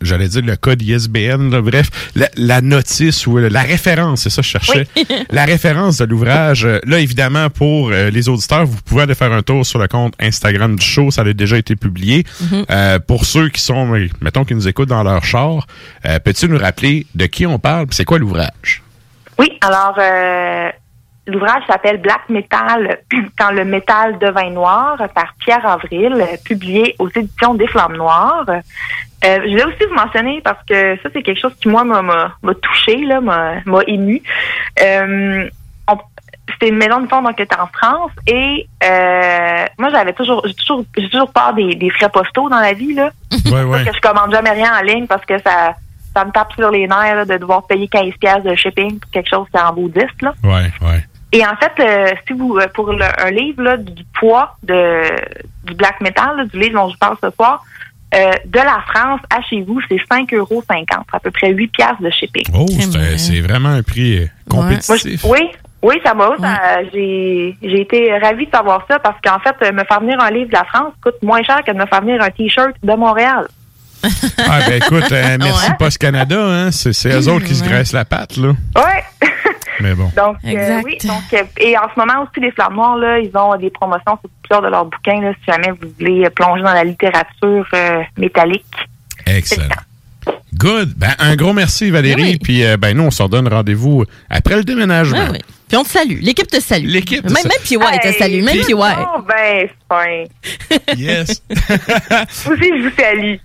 j'allais 0.00 0.28
dire 0.28 0.42
le 0.44 0.56
code 0.56 0.80
ISBN, 0.80 1.50
là, 1.50 1.60
bref, 1.60 1.88
la, 2.14 2.28
la 2.36 2.60
notice 2.60 3.26
ou 3.26 3.36
la 3.38 3.60
référence, 3.62 4.22
c'est 4.22 4.30
ça 4.30 4.40
que 4.42 4.46
je 4.46 4.52
cherchais. 4.52 4.86
la 5.30 5.44
référence 5.44 5.96
de 5.98 6.04
l'ouvrage. 6.04 6.64
Là, 6.84 7.00
évidemment, 7.00 7.50
pour 7.50 7.90
euh, 7.90 8.08
les 8.10 8.28
auditeurs, 8.28 8.64
vous 8.66 8.78
pouvez 8.84 9.02
aller 9.02 9.16
faire 9.16 9.32
un 9.32 9.42
tour 9.42 9.66
sur 9.66 9.80
le 9.80 9.88
compte 9.88 10.14
Instagram 10.20 10.76
du 10.76 10.86
show. 10.86 11.10
Ça 11.10 11.22
a 11.22 11.32
déjà 11.32 11.58
été 11.58 11.74
publié. 11.74 12.24
Mhm. 12.40 12.64
Euh, 12.70 12.98
pour 13.00 13.24
ceux 13.24 13.48
qui 13.48 13.60
sont, 13.60 13.86
mettons, 14.20 14.44
qui 14.44 14.54
nous 14.54 14.68
écoutent 14.68 14.88
dans 14.90 15.02
leur 15.02 15.24
char, 15.24 15.66
euh, 16.06 16.18
peux-tu 16.20 16.48
nous 16.48 16.58
rappeler 16.58 17.06
de 17.16 17.26
qui 17.26 17.46
on 17.46 17.58
parle? 17.58 17.86
C'est 17.90 18.04
quoi 18.04 18.18
l'ouvrage? 18.20 18.82
Oui, 19.38 19.58
alors 19.60 19.94
euh, 19.98 20.70
l'ouvrage 21.26 21.62
s'appelle 21.68 21.98
Black 22.00 22.28
Metal 22.28 22.98
quand 23.38 23.50
le 23.52 23.64
métal 23.64 24.18
devint 24.18 24.50
noir 24.50 24.96
par 25.14 25.34
Pierre 25.38 25.64
Avril, 25.66 26.14
euh, 26.20 26.36
publié 26.44 26.94
aux 26.98 27.08
éditions 27.08 27.54
des 27.54 27.66
Flammes 27.68 27.96
Noires. 27.96 28.44
Euh, 28.48 29.38
je 29.44 29.50
voulais 29.50 29.64
aussi 29.64 29.84
vous 29.88 29.94
mentionner 29.94 30.40
parce 30.42 30.62
que 30.64 30.96
ça 31.02 31.08
c'est 31.12 31.22
quelque 31.22 31.40
chose 31.40 31.54
qui 31.60 31.68
moi 31.68 31.82
m'a 31.84 32.54
touché 32.62 32.96
là, 32.98 33.20
m'a 33.20 33.54
m'a 33.66 33.80
ému. 33.86 34.22
Euh, 34.82 35.48
on- 35.90 35.98
c'était 36.52 36.68
une 36.70 36.76
maison 36.78 37.00
de 37.00 37.08
fond 37.08 37.20
donc 37.20 37.36
qui 37.36 37.42
était 37.42 37.58
en 37.60 37.66
France 37.66 38.10
et 38.26 38.66
euh, 38.82 39.64
moi 39.76 39.90
j'avais 39.90 40.12
toujours 40.14 40.42
j'ai 40.46 40.54
toujours 40.54 40.84
j'ai 40.96 41.10
toujours 41.10 41.30
peur 41.32 41.52
des, 41.52 41.74
des 41.74 41.90
frais 41.90 42.08
postaux 42.08 42.48
dans 42.48 42.60
la 42.60 42.72
vie 42.72 42.94
là. 42.94 43.10
Ouais, 43.52 43.62
ouais. 43.64 43.84
Parce 43.84 43.90
que 43.90 43.94
je 43.96 44.00
commande 44.00 44.32
jamais 44.32 44.50
rien 44.52 44.72
en 44.78 44.82
ligne 44.82 45.06
parce 45.06 45.24
que 45.26 45.36
ça 45.42 45.74
ça 46.14 46.24
me 46.24 46.30
tape 46.32 46.52
sur 46.54 46.70
les 46.70 46.86
nerfs 46.86 47.14
là, 47.16 47.24
de 47.24 47.36
devoir 47.36 47.66
payer 47.66 47.88
15 47.88 48.12
pièces 48.20 48.42
de 48.42 48.54
shipping 48.54 48.98
pour 48.98 49.10
quelque 49.10 49.28
chose 49.28 49.46
qui 49.50 49.56
est 49.56 49.62
en 49.62 49.72
bouddhiste 49.72 50.22
là. 50.22 50.32
Ouais, 50.42 50.70
ouais. 50.82 51.04
Et 51.32 51.44
en 51.44 51.54
fait, 51.56 51.72
euh, 51.82 52.10
si 52.26 52.32
vous 52.32 52.56
euh, 52.56 52.66
pour 52.74 52.90
le- 52.92 53.22
un 53.22 53.30
livre 53.30 53.62
là, 53.62 53.76
du 53.76 54.02
poids 54.18 54.56
de 54.62 55.02
du 55.64 55.74
black 55.74 56.00
metal, 56.00 56.36
là, 56.38 56.44
du 56.46 56.58
livre 56.58 56.80
dont 56.80 56.88
je 56.90 56.96
parle 56.98 57.16
ce 57.22 57.30
soir, 57.30 57.62
euh, 58.14 58.30
de 58.46 58.58
la 58.58 58.82
France 58.94 59.20
à 59.30 59.42
chez 59.42 59.60
vous, 59.60 59.78
c'est 59.88 59.98
5,50 60.10 60.32
euros, 60.34 60.64
à 61.12 61.20
peu 61.20 61.30
près 61.30 61.52
8 61.52 61.68
pièces 61.68 62.00
de 62.00 62.08
shipping. 62.10 62.44
Oh, 62.54 62.64
c'est 63.18 63.40
vraiment 63.42 63.68
un 63.68 63.82
prix 63.82 64.26
compétitif. 64.48 65.22
Moi, 65.24 65.36
oui, 65.38 65.50
oui, 65.82 66.00
ça 66.02 66.14
m'a. 66.14 66.30
ça- 66.40 66.82
J'ai 66.94 67.54
j'ai 67.62 67.80
été 67.82 68.16
ravie 68.18 68.46
de 68.46 68.50
savoir 68.50 68.86
ça 68.88 68.98
parce 68.98 69.20
qu'en 69.22 69.38
fait, 69.40 69.70
me 69.72 69.84
faire 69.84 70.00
venir 70.00 70.18
un 70.22 70.30
livre 70.30 70.48
de 70.48 70.54
la 70.54 70.64
France 70.64 70.94
coûte 71.02 71.22
moins 71.22 71.42
cher 71.42 71.62
que 71.62 71.72
de 71.72 71.76
me 71.76 71.84
faire 71.86 72.00
venir 72.00 72.22
un 72.22 72.30
T-shirt 72.30 72.74
de 72.82 72.92
Montréal. 72.94 73.46
Ah, 74.38 74.60
ben 74.66 74.82
écoute, 74.82 75.10
euh, 75.12 75.36
merci 75.38 75.70
Post 75.78 75.98
Canada, 75.98 76.38
hein. 76.40 76.70
C'est 76.70 76.92
c'est 76.92 77.10
eux 77.10 77.28
autres 77.28 77.44
qui 77.44 77.54
se 77.54 77.64
graissent 77.64 77.92
la 77.92 78.04
patte, 78.04 78.36
là. 78.36 78.48
Ouais. 78.76 79.04
Mais 79.80 79.94
bon. 79.94 80.10
Donc, 80.16 80.36
euh, 80.44 80.48
Exact. 80.48 80.84
oui, 80.84 80.98
donc, 81.04 81.22
euh, 81.32 81.42
et 81.58 81.76
en 81.78 81.88
ce 81.94 81.98
moment 81.98 82.22
aussi, 82.22 82.40
les 82.40 82.50
Flammes 82.50 82.74
Noires, 82.74 82.96
là, 82.96 83.18
ils 83.20 83.30
ont 83.36 83.56
des 83.56 83.70
promotions 83.70 84.18
sur 84.20 84.30
plusieurs 84.42 84.62
de 84.62 84.68
leurs 84.68 84.84
bouquins, 84.84 85.20
là, 85.20 85.32
si 85.34 85.50
jamais 85.50 85.70
vous 85.70 85.88
voulez 85.98 86.28
plonger 86.30 86.62
dans 86.62 86.74
la 86.74 86.84
littérature 86.84 87.66
euh, 87.74 88.02
métallique. 88.16 88.64
Excellent. 89.26 89.68
Good. 90.54 90.94
Ben, 90.96 91.14
un 91.18 91.36
gros 91.36 91.52
merci, 91.52 91.90
Valérie. 91.90 92.38
Puis, 92.38 92.64
euh, 92.64 92.76
ben, 92.76 92.96
nous, 92.96 93.04
on 93.04 93.10
s'en 93.10 93.28
donne 93.28 93.46
rendez-vous 93.48 94.04
après 94.28 94.56
le 94.56 94.64
déménagement. 94.64 95.18
Ouais, 95.26 95.30
ouais. 95.30 95.40
Puis 95.68 95.76
on 95.76 95.84
te 95.84 95.90
salue. 95.90 96.18
L'équipe 96.22 96.46
te 96.48 96.60
salue. 96.60 96.86
L'équipe 96.86 97.22
te 97.22 97.26
même, 97.32 97.36
salue. 97.36 97.78
même 97.78 98.00
PY 98.00 98.08
te 98.12 98.18
salue. 98.18 98.42
Même 98.42 98.56
PY. 98.64 98.74
Oh, 98.74 99.22
ben, 99.28 99.68
c'est 99.68 99.70
fin. 99.88 100.96
Yes. 100.96 101.42
Vous 101.50 102.52
aussi, 102.52 102.70
je 102.76 102.88
vous 102.88 102.94
salue. 102.98 103.36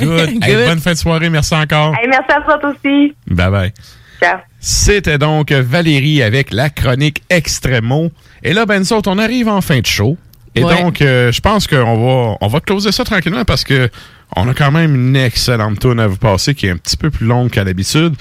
Good. 0.00 0.42
Hey, 0.44 0.54
bonne 0.66 0.80
fin 0.80 0.92
de 0.92 0.98
soirée. 0.98 1.30
Merci 1.30 1.54
encore. 1.54 1.94
Hey, 2.00 2.08
merci 2.08 2.30
à 2.30 2.40
toi 2.42 2.70
aussi. 2.70 3.14
Bye 3.26 3.50
bye. 3.50 3.72
Ciao. 4.20 4.38
C'était 4.60 5.18
donc 5.18 5.50
Valérie 5.50 6.22
avec 6.22 6.52
la 6.52 6.68
chronique 6.70 7.22
Extremo. 7.30 8.10
Et 8.44 8.52
là, 8.52 8.66
ben, 8.66 8.78
nous 8.80 8.92
autres, 8.92 9.10
on 9.10 9.18
arrive 9.18 9.48
en 9.48 9.60
fin 9.62 9.80
de 9.80 9.86
show. 9.86 10.16
Et 10.54 10.62
Ouais. 10.62 10.82
donc, 10.82 11.00
euh, 11.00 11.32
je 11.32 11.40
pense 11.40 11.66
qu'on 11.66 11.76
va, 11.76 12.36
on 12.40 12.46
va 12.46 12.60
closer 12.60 12.92
ça 12.92 13.04
tranquillement 13.04 13.44
parce 13.46 13.64
que 13.64 13.88
on 14.36 14.48
a 14.48 14.54
quand 14.54 14.70
même 14.70 14.94
une 14.94 15.16
excellente 15.16 15.80
tune 15.80 16.00
à 16.00 16.06
vous 16.06 16.16
passer 16.16 16.54
qui 16.54 16.66
est 16.66 16.70
un 16.70 16.76
petit 16.76 16.96
peu 16.96 17.10
plus 17.10 17.26
longue 17.26 17.50
qu'à 17.50 17.64
l'habitude. 17.64 18.14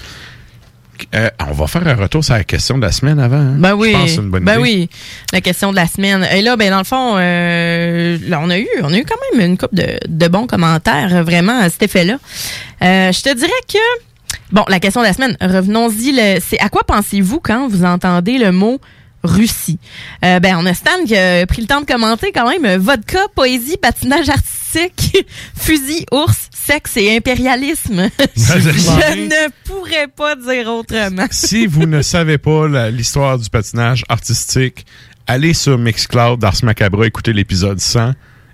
Euh, 1.15 1.29
on 1.49 1.53
va 1.53 1.65
faire 1.65 1.87
un 1.87 1.95
retour 1.95 2.23
sur 2.23 2.35
la 2.35 2.43
question 2.43 2.77
de 2.77 2.85
la 2.85 2.91
semaine 2.91 3.19
avant. 3.19 3.37
hein? 3.37 3.55
Ben 3.57 3.73
oui. 3.73 3.89
Je 3.91 3.97
pense 3.97 4.03
que 4.05 4.09
c'est 4.11 4.21
une 4.21 4.29
bonne 4.29 4.43
ben 4.43 4.53
idée. 4.53 4.61
oui. 4.61 4.89
La 5.33 5.41
question 5.41 5.71
de 5.71 5.75
la 5.75 5.87
semaine. 5.87 6.27
Et 6.31 6.43
là, 6.43 6.55
ben 6.57 6.69
dans 6.69 6.77
le 6.77 6.83
fond, 6.83 7.15
euh, 7.17 8.17
là, 8.27 8.39
on 8.39 8.49
a 8.51 8.59
eu, 8.59 8.67
on 8.83 8.93
a 8.93 8.97
eu 8.97 9.03
quand 9.03 9.15
même 9.37 9.49
une 9.49 9.57
couple 9.57 9.75
de, 9.75 9.97
de 10.07 10.27
bons 10.27 10.45
commentaires, 10.45 11.23
vraiment 11.23 11.59
à 11.59 11.69
cet 11.71 11.81
effet-là. 11.83 12.17
Euh, 12.83 13.11
je 13.11 13.21
te 13.21 13.33
dirais 13.35 13.49
que 13.67 13.79
bon, 14.51 14.63
la 14.67 14.79
question 14.79 15.01
de 15.01 15.07
la 15.07 15.13
semaine. 15.13 15.35
Revenons-y. 15.41 16.39
C'est 16.39 16.59
à 16.59 16.69
quoi 16.69 16.83
pensez-vous 16.85 17.39
quand 17.39 17.67
vous 17.67 17.83
entendez 17.83 18.37
le 18.37 18.51
mot 18.51 18.79
Russie. 19.23 19.79
Euh, 20.25 20.39
ben, 20.39 20.55
on 20.59 20.65
a 20.65 20.73
Stan 20.73 21.03
qui 21.05 21.15
a 21.15 21.45
pris 21.45 21.61
le 21.61 21.67
temps 21.67 21.81
de 21.81 21.85
commenter 21.85 22.31
quand 22.31 22.49
même. 22.49 22.77
Vodka, 22.81 23.19
poésie, 23.35 23.77
patinage 23.77 24.29
artistique, 24.29 25.25
fusil, 25.59 26.05
ours, 26.11 26.49
sexe 26.51 26.97
et 26.97 27.15
impérialisme. 27.17 28.09
Je 28.35 29.19
ne 29.25 29.49
pourrais 29.65 30.07
pas 30.07 30.35
dire 30.35 30.67
autrement. 30.71 31.25
si 31.31 31.65
vous 31.67 31.85
ne 31.85 32.01
savez 32.01 32.37
pas 32.37 32.67
la- 32.67 32.89
l'histoire 32.91 33.37
du 33.37 33.49
patinage 33.49 34.03
artistique, 34.09 34.85
allez 35.27 35.53
sur 35.53 35.77
Mixcloud 35.77 36.39
d'Ars 36.39 36.55
Macabra, 36.63 37.05
écoutez 37.07 37.33
l'épisode 37.33 37.79
100 37.79 38.13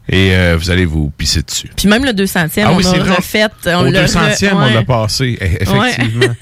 et 0.10 0.34
euh, 0.36 0.56
vous 0.58 0.70
allez 0.70 0.86
vous 0.86 1.10
pisser 1.10 1.42
dessus. 1.42 1.70
Puis 1.76 1.88
même 1.90 2.06
le 2.06 2.12
200e, 2.12 2.50
Ah 2.66 2.72
oui, 2.74 2.86
on 2.86 2.92
c'est 2.94 3.00
a 3.00 3.04
vrai. 3.04 3.16
refait. 3.16 3.46
On 3.66 3.82
Au 3.82 3.90
l'a 3.90 4.06
200e, 4.06 4.38
re- 4.38 4.54
on 4.54 4.74
l'a 4.74 4.84
passé, 4.84 5.38
eh, 5.42 5.64
effectivement. 5.64 6.34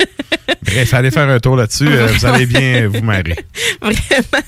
Bref, 0.63 0.93
allez 0.93 1.11
faire 1.11 1.29
un 1.29 1.39
tour 1.39 1.55
là-dessus. 1.55 1.87
euh, 1.87 2.07
vous 2.07 2.25
allez 2.25 2.45
bien 2.45 2.87
vous 2.87 3.01
marrer. 3.01 3.35
Vraiment. 3.81 4.43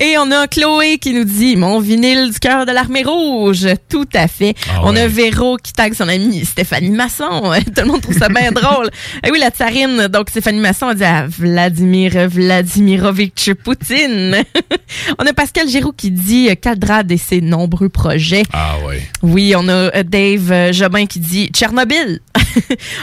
Et 0.00 0.16
on 0.18 0.30
a 0.30 0.46
Chloé 0.48 0.98
qui 0.98 1.12
nous 1.12 1.24
dit 1.24 1.56
Mon 1.56 1.80
vinyle 1.80 2.30
du 2.32 2.38
cœur 2.38 2.66
de 2.66 2.72
l'armée 2.72 3.02
rouge. 3.02 3.66
Tout 3.88 4.08
à 4.14 4.26
fait. 4.28 4.54
Ah 4.70 4.80
on 4.84 4.96
a 4.96 5.06
Véro 5.06 5.56
qui 5.62 5.72
tag 5.72 5.94
son 5.94 6.08
amie 6.08 6.44
Stéphanie 6.44 6.90
Masson. 6.90 7.52
Tout 7.66 7.82
le 7.82 7.84
monde 7.84 8.00
trouve 8.00 8.16
ça 8.18 8.28
bien 8.28 8.52
drôle. 8.52 8.90
Et 9.26 9.30
oui, 9.30 9.38
la 9.38 9.50
tsarine. 9.50 10.08
Donc, 10.08 10.30
Stéphanie 10.30 10.60
Masson 10.60 10.86
a 10.88 10.94
dit 10.94 11.04
à 11.04 11.26
Vladimir 11.26 12.28
Vladimirovitch 12.28 13.52
Poutine. 13.54 14.36
on 15.18 15.26
a 15.26 15.32
Pascal 15.32 15.68
Giroux 15.68 15.92
qui 15.92 16.10
dit 16.10 16.48
euh, 16.50 16.54
Caldrade 16.54 17.10
et 17.12 17.16
ses 17.18 17.40
nombreux 17.40 17.88
projets. 17.88 18.42
Ah 18.52 18.76
oui. 18.88 18.96
Oui, 19.22 19.54
on 19.56 19.68
a 19.68 19.72
euh, 19.72 20.02
Dave 20.04 20.72
Jobin 20.72 21.06
qui 21.06 21.20
dit 21.20 21.50
Tchernobyl. 21.52 22.20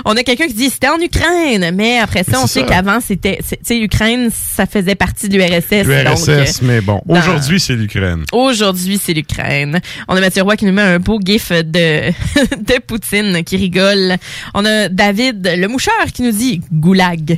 on 0.05 0.15
a 0.15 0.23
quelqu'un 0.23 0.47
qui 0.47 0.53
dit 0.53 0.69
c'était 0.69 0.89
en 0.89 0.99
Ukraine, 0.99 1.71
mais 1.75 1.99
après 1.99 2.16
ça, 2.23 2.31
Mais 2.31 2.37
on 2.37 2.47
sait 2.47 2.61
ça. 2.61 2.65
qu'avant 2.67 2.99
c'était, 2.99 3.39
tu 3.47 3.55
sais, 3.63 3.77
Ukraine, 3.79 4.29
ça 4.31 4.65
faisait 4.65 4.95
partie 4.95 5.29
de 5.29 5.37
l'URSS. 5.37 5.85
L'URSS, 5.87 6.29
euh, 6.29 6.45
mais 6.63 6.81
bon. 6.81 7.01
Aujourd'hui, 7.07 7.59
c'est 7.59 7.75
l'Ukraine. 7.75 8.23
Aujourd'hui, 8.31 8.99
c'est 9.03 9.13
l'Ukraine. 9.13 9.79
On 10.07 10.15
a 10.15 10.19
Mathieu 10.19 10.43
Roy 10.43 10.55
qui 10.55 10.65
nous 10.65 10.73
met 10.73 10.81
un 10.81 10.99
beau 10.99 11.19
gif 11.23 11.51
de, 11.51 11.63
de 12.11 12.79
Poutine 12.85 13.43
qui 13.43 13.57
rigole. 13.57 14.15
On 14.53 14.65
a 14.65 14.89
David 14.89 15.49
le 15.57 15.67
moucheur 15.67 15.93
qui 16.13 16.21
nous 16.23 16.31
dit 16.31 16.61
goulag. 16.71 17.37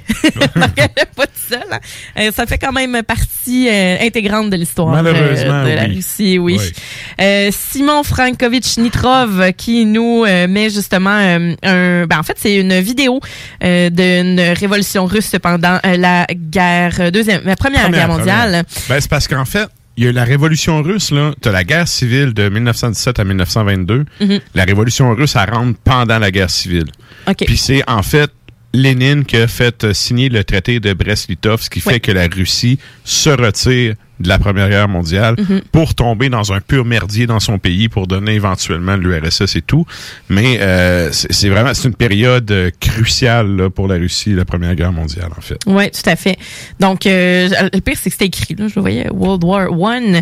Pas 1.16 1.26
tout 1.28 1.32
seul. 1.50 1.60
hein. 1.72 1.80
Euh, 2.18 2.32
ça 2.36 2.46
fait 2.46 2.58
quand 2.58 2.72
même 2.72 3.02
partie 3.04 3.68
euh, 3.70 3.98
intégrante 4.02 4.50
de 4.50 4.56
l'histoire 4.56 4.90
euh, 4.96 5.02
Malheureusement, 5.02 5.64
de 5.66 5.70
la 5.70 5.84
oui. 5.86 5.96
Russie, 5.96 6.38
oui. 6.40 6.58
Oui. 6.60 6.72
Euh, 7.22 7.50
Simon 7.52 8.04
Frankovitch 8.04 8.78
Nitrov 8.78 9.52
qui 9.58 9.86
nous 9.86 10.24
euh, 10.28 10.48
met 10.48 10.70
justement 10.70 11.10
un 11.10 12.06
ben 12.06 12.20
en 12.20 12.24
fait 12.24 12.36
c'est 12.38 12.56
une 12.56 12.80
vidéo 12.80 13.20
d'une 13.62 14.54
révolution 14.60 15.06
russe 15.06 15.32
pendant 15.42 15.80
euh, 15.86 15.98
la 15.98 16.26
guerre 16.32 17.12
deuxième 17.12 17.42
la 17.46 17.56
première, 17.56 17.84
Première, 17.84 18.08
guerre 18.08 18.18
mondiale. 18.18 18.50
première. 18.66 18.88
Ben, 18.90 19.02
c'est 19.02 19.10
parce 19.10 19.28
qu'en 19.28 19.46
fait, 19.46 19.68
il 19.98 20.04
y 20.04 20.08
a 20.08 20.12
eu 20.12 20.14
la 20.14 20.24
révolution 20.24 20.82
russe, 20.82 21.12
là. 21.12 21.34
T'as 21.42 21.52
la 21.52 21.64
guerre 21.64 21.88
civile 21.88 22.34
de 22.34 22.48
1917 22.48 23.20
à 23.20 23.24
1922. 23.24 24.06
Mhm. 24.22 24.40
La 24.56 24.64
révolution 24.64 25.14
russe, 25.14 25.36
elle 25.36 25.54
rentre 25.54 25.78
pendant 25.84 26.20
la 26.20 26.32
guerre 26.32 26.50
civile. 26.50 26.86
Puis 27.46 27.58
c'est, 27.58 27.84
en 27.90 28.02
fait, 28.04 28.32
Lénine 28.74 29.26
qui 29.26 29.38
a 29.38 29.48
fait 29.48 29.84
euh, 29.84 29.94
signer 29.94 30.30
le 30.30 30.44
traité 30.44 30.80
de 30.80 30.94
Brest-Litov, 30.94 31.62
ce 31.62 31.70
qui 31.70 31.80
fait 31.82 32.00
que 32.00 32.12
la 32.12 32.28
Russie 32.28 32.80
se 33.04 33.30
retire 33.30 33.96
de 34.20 34.28
la 34.28 34.38
Première 34.40 34.70
Guerre 34.70 34.88
mondiale 34.88 35.36
Mhm. 35.38 35.62
pour 35.72 35.96
tomber 35.96 36.30
dans 36.30 36.52
un 36.54 36.62
pur 36.62 36.86
merdier 36.86 37.28
dans 37.28 37.40
son 37.40 37.58
pays 37.60 37.90
pour 37.90 38.08
donner 38.08 38.34
éventuellement 38.34 38.96
l'URSS 38.96 39.56
et 39.56 39.62
tout. 39.62 39.86
Mais 40.30 40.58
euh, 40.62 41.10
c'est 41.12 41.50
vraiment 41.50 41.74
c'est 41.74 41.88
une 41.88 41.96
période 41.96 42.50
euh, 42.52 42.70
cruciale 42.80 43.56
là, 43.56 43.70
pour 43.70 43.88
la 43.88 43.96
Russie, 43.96 44.34
la 44.34 44.46
Première 44.46 44.76
Guerre 44.76 44.92
mondiale, 44.92 45.30
en 45.38 45.42
fait. 45.42 45.58
Oui, 45.66 45.90
tout 45.92 46.10
à 46.10 46.16
fait. 46.16 46.38
Donc, 46.80 47.06
euh, 47.06 47.50
le 47.74 47.80
pire, 47.80 47.96
c'est 48.00 48.10
que 48.10 48.16
c'était 48.16 48.26
écrit, 48.26 48.56
là, 48.56 48.68
je 48.68 48.76
le 48.76 48.82
voyais, 48.82 49.10
World 49.12 49.44
War 49.44 49.72
One. 49.72 50.22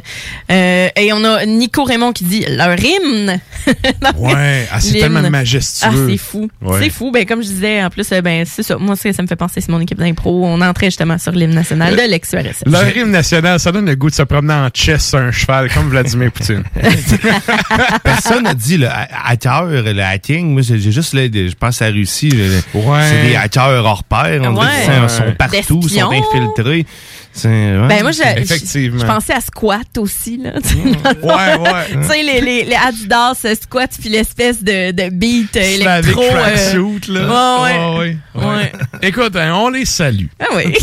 Euh, 0.52 0.88
et 0.96 1.14
on 1.14 1.24
a 1.24 1.46
Nico 1.46 1.84
Raymond 1.84 2.14
qui 2.14 2.24
dit 2.26 2.46
leur 2.50 2.78
hymne. 2.80 3.40
Ouais, 4.18 4.68
ah, 4.72 4.80
c'est 4.80 5.00
tellement 5.00 5.28
majestueux. 5.30 5.90
Ah, 5.92 5.94
c'est 6.08 6.18
fou. 6.18 6.50
Ouais. 6.62 6.80
C'est 6.82 6.90
fou. 6.90 7.12
Ben, 7.12 7.26
comme 7.26 7.42
je 7.42 7.48
disais, 7.48 7.84
en 7.84 7.90
plus, 7.90 8.10
ben, 8.24 8.46
c'est 8.46 8.64
ça. 8.64 8.78
Moi, 8.78 8.96
ça, 8.96 9.12
ça 9.14 9.22
me 9.22 9.28
fait 9.28 9.36
penser, 9.36 9.62
c'est 9.62 9.72
mon 9.72 9.80
équipe 9.80 9.98
d'impro. 9.98 10.46
On 10.46 10.62
entrait 10.62 10.88
justement 10.88 11.18
sur 11.18 11.32
l'hymne 11.34 11.54
national 11.54 11.96
de 11.96 12.02
l'ex-URSS. 12.10 12.64
Leur 12.66 12.96
hymne 12.96 13.12
national, 13.12 13.60
ça 13.60 13.72
donne 13.72 13.87
le 13.88 13.96
goût 13.96 14.10
de 14.10 14.16
se 14.16 14.22
promener 14.24 14.54
en 14.54 14.70
chess 14.74 15.10
sur 15.10 15.18
un 15.20 15.32
cheval, 15.32 15.72
comme 15.74 15.90
Vladimir 15.90 16.32
Poutine. 16.32 16.64
Personne 18.04 18.44
n'a 18.44 18.54
dit 18.54 18.78
le 18.78 18.88
ha- 18.88 19.08
hacker, 19.26 19.66
le 19.66 20.02
hacking. 20.02 20.54
Moi, 20.54 20.62
j'ai 20.62 20.92
juste, 20.92 21.14
là, 21.14 21.28
des- 21.28 21.50
je 21.50 21.56
pense 21.56 21.82
à 21.82 21.90
la 21.90 21.94
Russie. 21.96 22.32
Ouais. 22.74 23.00
C'est 23.10 23.30
des 23.30 23.36
hackers 23.36 23.86
hors 23.86 24.04
pair. 24.04 24.42
On 24.44 24.54
dirait 24.54 24.66
Ouais. 24.66 24.72
qu'ils 24.86 25.10
sont- 25.10 25.18
sont 25.18 25.36
partout, 25.38 25.80
Des 25.80 26.00
sont 26.00 26.12
infiltrés. 26.12 26.86
C'est- 27.38 27.48
ouais. 27.48 27.88
Ben 27.88 28.02
moi, 28.02 28.12
je, 28.12 28.18
je- 28.24 28.42
Effectivement. 28.42 29.00
je 29.00 29.06
pensais 29.06 29.34
à 29.34 29.42
squat 29.42 29.98
aussi. 29.98 30.38
Là, 30.38 30.54
Mm. 30.58 30.64
fond. 30.64 31.28
Ouais, 31.28 31.56
ouais. 31.72 31.86
tu 32.02 32.08
sais, 32.08 32.24
les, 32.24 32.42
les, 32.42 32.64
les 32.66 32.76
Adidas 32.76 33.42
euh, 33.46 33.56
squat 33.56 33.90
puis 34.00 34.10
l'espèce 34.10 34.64
de, 34.64 34.92
de 34.92 35.10
beat 35.10 35.56
euh, 35.56 35.62
électro. 35.62 36.22
euh, 36.24 37.00
là. 37.10 37.62
Ouais, 37.64 37.72
ouais. 37.72 38.18
Ouais, 38.36 38.44
ouais. 38.46 38.46
Ouais. 38.48 38.72
Écoute, 39.02 39.36
hein, 39.36 39.54
on 39.56 39.70
les 39.70 39.86
salue. 39.86 40.26
Ah 40.40 40.46
oui. 40.56 40.74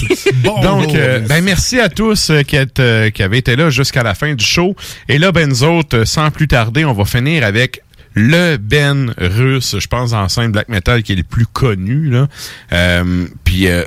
Donc, 0.63 0.95
euh, 0.95 1.21
ben 1.21 1.43
merci 1.43 1.79
à 1.81 1.89
tous 1.89 2.31
euh, 2.31 2.43
qui, 2.43 2.57
êtes, 2.57 2.81
euh, 2.81 3.11
qui 3.11 3.23
avaient 3.23 3.39
été 3.39 3.57
là 3.57 3.71
jusqu'à 3.71 4.03
la 4.03 4.15
fin 4.15 4.35
du 4.35 4.45
show. 4.45 4.75
Et 5.09 5.19
là, 5.19 5.33
ben 5.33 5.49
nous 5.49 5.63
autres, 5.65 6.05
sans 6.05 6.31
plus 6.31 6.49
tarder, 6.49 6.85
on 6.85 6.93
va 6.93 7.05
finir 7.05 7.45
avec 7.45 7.83
le 8.15 8.57
Ben 8.57 9.12
russe, 9.19 9.77
je 9.78 9.86
pense, 9.89 10.12
en 10.12 10.28
scène 10.28 10.53
black 10.53 10.69
metal 10.69 11.03
qui 11.03 11.12
est 11.12 11.16
le 11.16 11.23
plus 11.24 11.47
connu. 11.47 12.11
Là. 12.11 12.28
Euh, 12.73 13.27
puis 13.45 13.66
euh, 13.69 13.82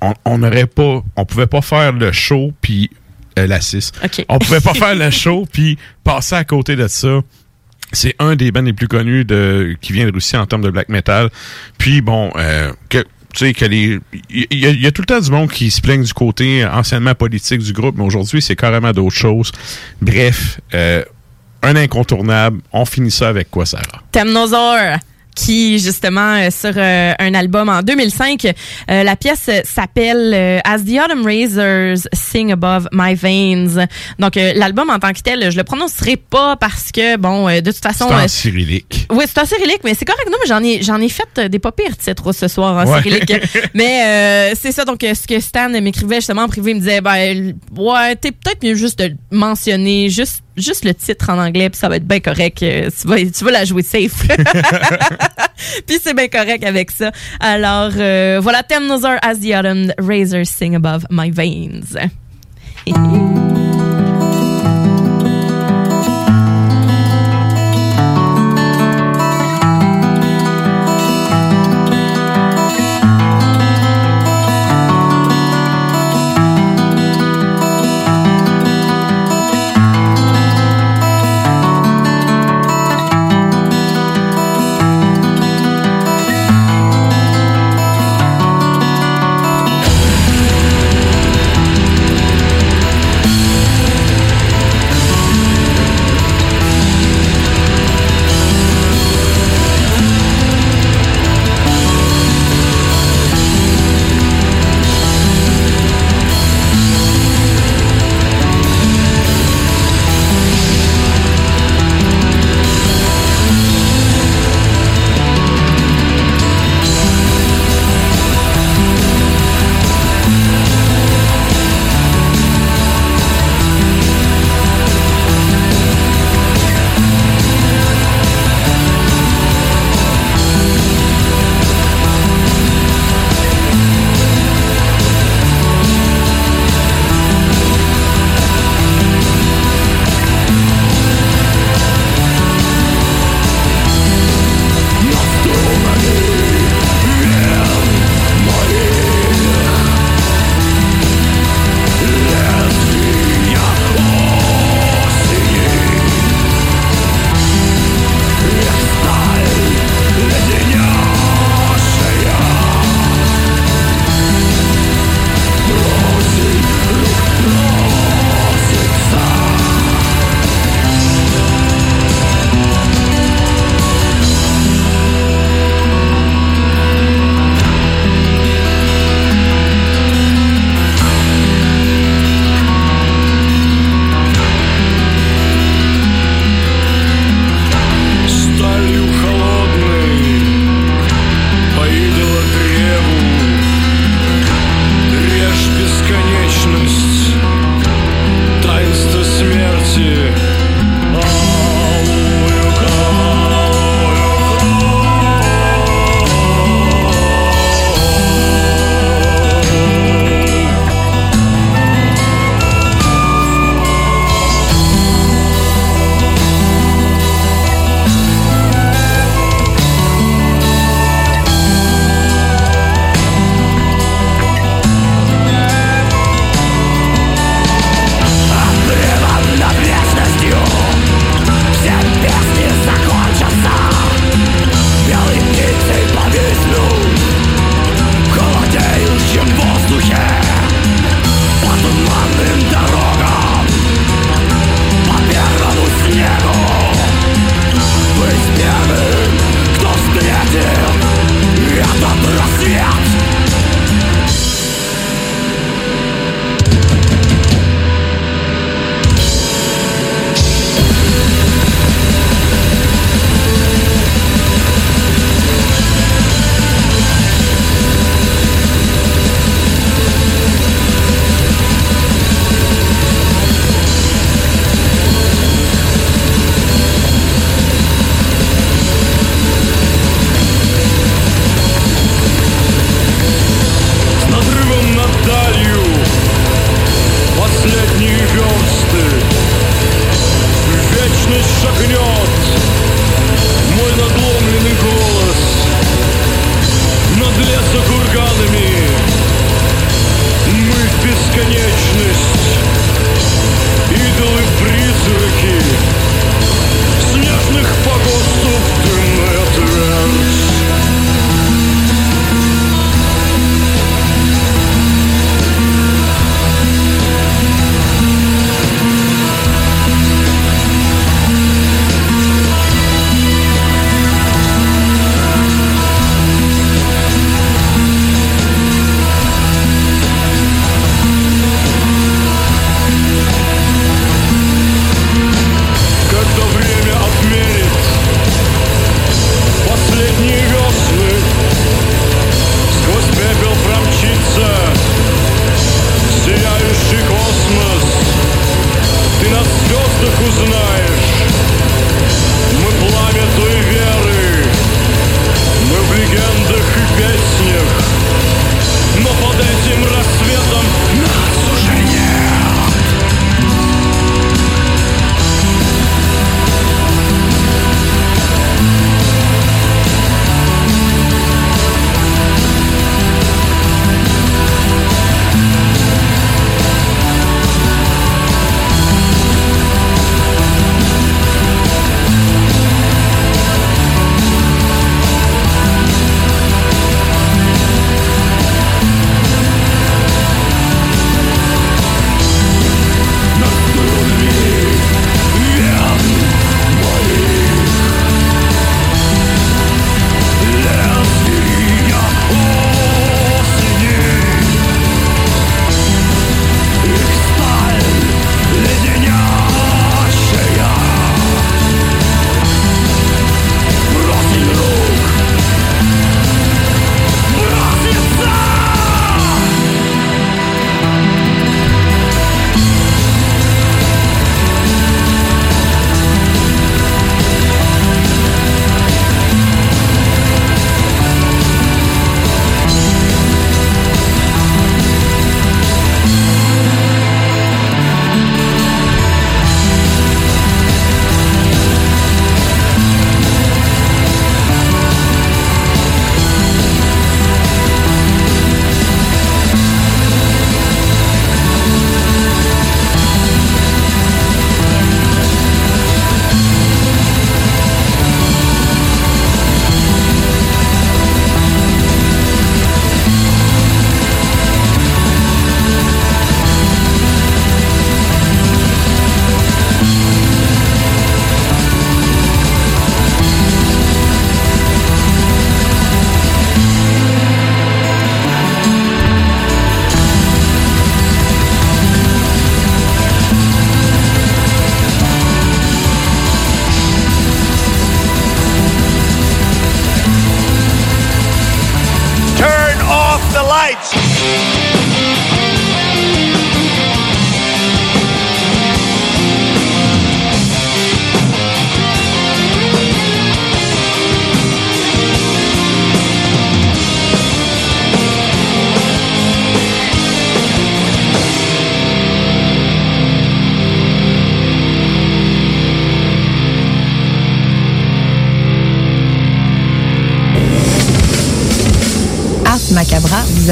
on 0.00 0.14
on 0.24 0.38
n'aurait 0.38 0.66
pas, 0.66 1.02
on 1.16 1.24
pouvait 1.24 1.46
pas 1.46 1.62
faire 1.62 1.92
le 1.92 2.12
show 2.12 2.52
puis 2.60 2.90
euh, 3.38 3.46
la 3.46 3.60
6. 3.60 3.92
On 4.28 4.38
pouvait 4.38 4.60
pas 4.60 4.74
faire 4.74 4.94
le 4.94 5.10
show 5.10 5.46
puis 5.50 5.78
passer 6.04 6.34
à 6.34 6.44
côté 6.44 6.76
de 6.76 6.88
ça. 6.88 7.20
C'est 7.92 8.14
un 8.18 8.36
des 8.36 8.52
bands 8.52 8.62
les 8.62 8.72
plus 8.72 8.86
connus 8.86 9.24
de 9.24 9.76
qui 9.80 9.92
vient 9.92 10.06
de 10.06 10.12
Russie 10.12 10.36
en 10.36 10.46
termes 10.46 10.62
de 10.62 10.70
black 10.70 10.88
metal. 10.90 11.28
Puis 11.78 12.02
bon, 12.02 12.30
euh, 12.36 12.72
que 12.88 12.98
tu 13.32 13.46
sais 13.46 13.52
que 13.54 13.64
les 13.64 13.98
il 14.28 14.46
y, 14.58 14.66
a- 14.66 14.70
il 14.70 14.80
y 14.80 14.86
a 14.86 14.92
tout 14.92 15.02
le 15.02 15.06
temps 15.06 15.20
du 15.20 15.30
monde 15.30 15.50
qui 15.50 15.70
se 15.70 15.80
plaigne 15.80 16.02
du 16.02 16.12
côté 16.12 16.64
anciennement 16.66 17.14
politique 17.14 17.60
du 17.62 17.72
groupe, 17.72 17.96
mais 17.96 18.04
aujourd'hui 18.04 18.42
c'est 18.42 18.56
carrément 18.56 18.92
d'autres 18.92 19.16
choses. 19.16 19.50
Bref, 20.02 20.60
euh, 20.74 21.02
un 21.62 21.76
incontournable. 21.76 22.60
On 22.72 22.84
finit 22.84 23.10
ça 23.10 23.28
avec 23.28 23.50
quoi, 23.50 23.66
Sarah? 23.66 24.02
Temnosaur 24.12 24.98
qui 25.36 25.78
justement 25.78 26.34
euh, 26.34 26.50
sur 26.50 26.72
euh, 26.76 27.12
un 27.16 27.34
album 27.34 27.68
en 27.68 27.82
2005 27.82 28.44
euh, 28.90 29.04
la 29.04 29.14
pièce 29.14 29.48
s'appelle 29.64 30.60
As 30.64 30.78
the 30.80 30.98
Autumn 31.02 31.24
Razors 31.24 32.04
Sing 32.12 32.50
Above 32.50 32.88
My 32.92 33.14
Veins 33.14 33.86
donc 34.18 34.34
l'album 34.34 34.90
en 34.90 34.98
tant 34.98 35.12
que 35.12 35.20
tel 35.20 35.50
je 35.52 35.56
le 35.56 35.62
prononcerai 35.62 36.16
pas 36.16 36.56
parce 36.56 36.90
que 36.90 37.16
bon 37.16 37.46
de 37.46 37.60
toute 37.70 37.76
façon 37.82 38.08
C'est 38.08 38.14
en 38.24 38.28
cyrillique. 38.28 39.06
oui, 39.10 39.24
c'est 39.28 39.38
un 39.40 39.44
cyrillique, 39.44 39.80
mais 39.84 39.94
c'est 39.94 40.04
correct. 40.04 40.28
Non, 40.30 40.36
mais 40.42 40.48
j'en 40.48 40.62
ai, 40.64 40.82
j'en 40.82 41.00
ai 41.00 41.08
fait 41.08 41.48
des 41.48 41.60
pas 41.60 41.70
pires 41.72 41.96
titres 41.96 42.32
ce 42.32 42.48
soir 42.48 42.74
en 42.86 42.90
Ouais. 42.92 43.00
cyrillique. 43.00 43.32
mais 43.74 44.02
euh, 44.04 44.54
c'est 44.60 44.72
ça, 44.72 44.84
donc 44.84 44.98
ce 45.02 45.26
que 45.26 45.38
Stan 45.40 45.68
m'écrivait 45.68 46.16
justement 46.16 46.42
en 46.42 46.48
privé, 46.48 46.72
il 46.72 46.74
me 46.74 46.80
disait, 46.80 47.00
ben, 47.00 47.54
ouais, 47.76 48.16
t'es 48.16 48.32
peut-être 48.32 48.62
mieux 48.64 48.74
juste 48.74 48.98
de 48.98 49.14
mentionner 49.30 50.08
juste, 50.10 50.42
juste 50.56 50.84
le 50.84 50.94
titre 50.94 51.30
en 51.30 51.38
anglais, 51.38 51.70
puis 51.70 51.78
ça 51.78 51.88
va 51.88 51.96
être 51.96 52.06
bien 52.06 52.20
correct. 52.20 52.62
euh, 52.62 52.90
tu, 52.90 53.44
vas, 53.44 53.50
la 53.50 53.64
jouer 53.64 53.82
safe. 53.82 54.26
puis 55.86 55.98
c'est 56.02 56.14
bien 56.14 56.28
correct 56.28 56.64
avec 56.64 56.90
ça. 56.90 57.12
Alors, 57.40 57.92
euh, 57.96 58.40
voilà, 58.42 58.62
Temnosaur 58.62 59.18
as 59.22 59.36
the 59.36 59.54
autumn 59.54 59.92
razors 59.98 60.46
sing 60.46 60.74
above 60.74 61.06
my 61.10 61.30
veins. 61.30 61.96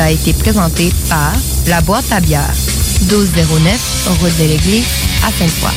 A 0.08 0.10
été 0.10 0.32
présenté 0.32 0.90
par 1.10 1.32
La 1.66 1.82
Boîte 1.82 2.10
à 2.10 2.20
bière, 2.20 2.48
1209, 3.10 4.08
route 4.20 4.38
de 4.38 4.44
à 5.26 5.30
Sainte-Foy. 5.30 5.70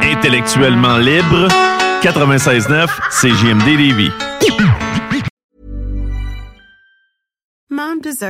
Intellectuellement 0.00 0.98
libre, 0.98 1.46
96.9, 2.02 2.88
CJMD 3.10 3.78
Lévis. 3.78 4.10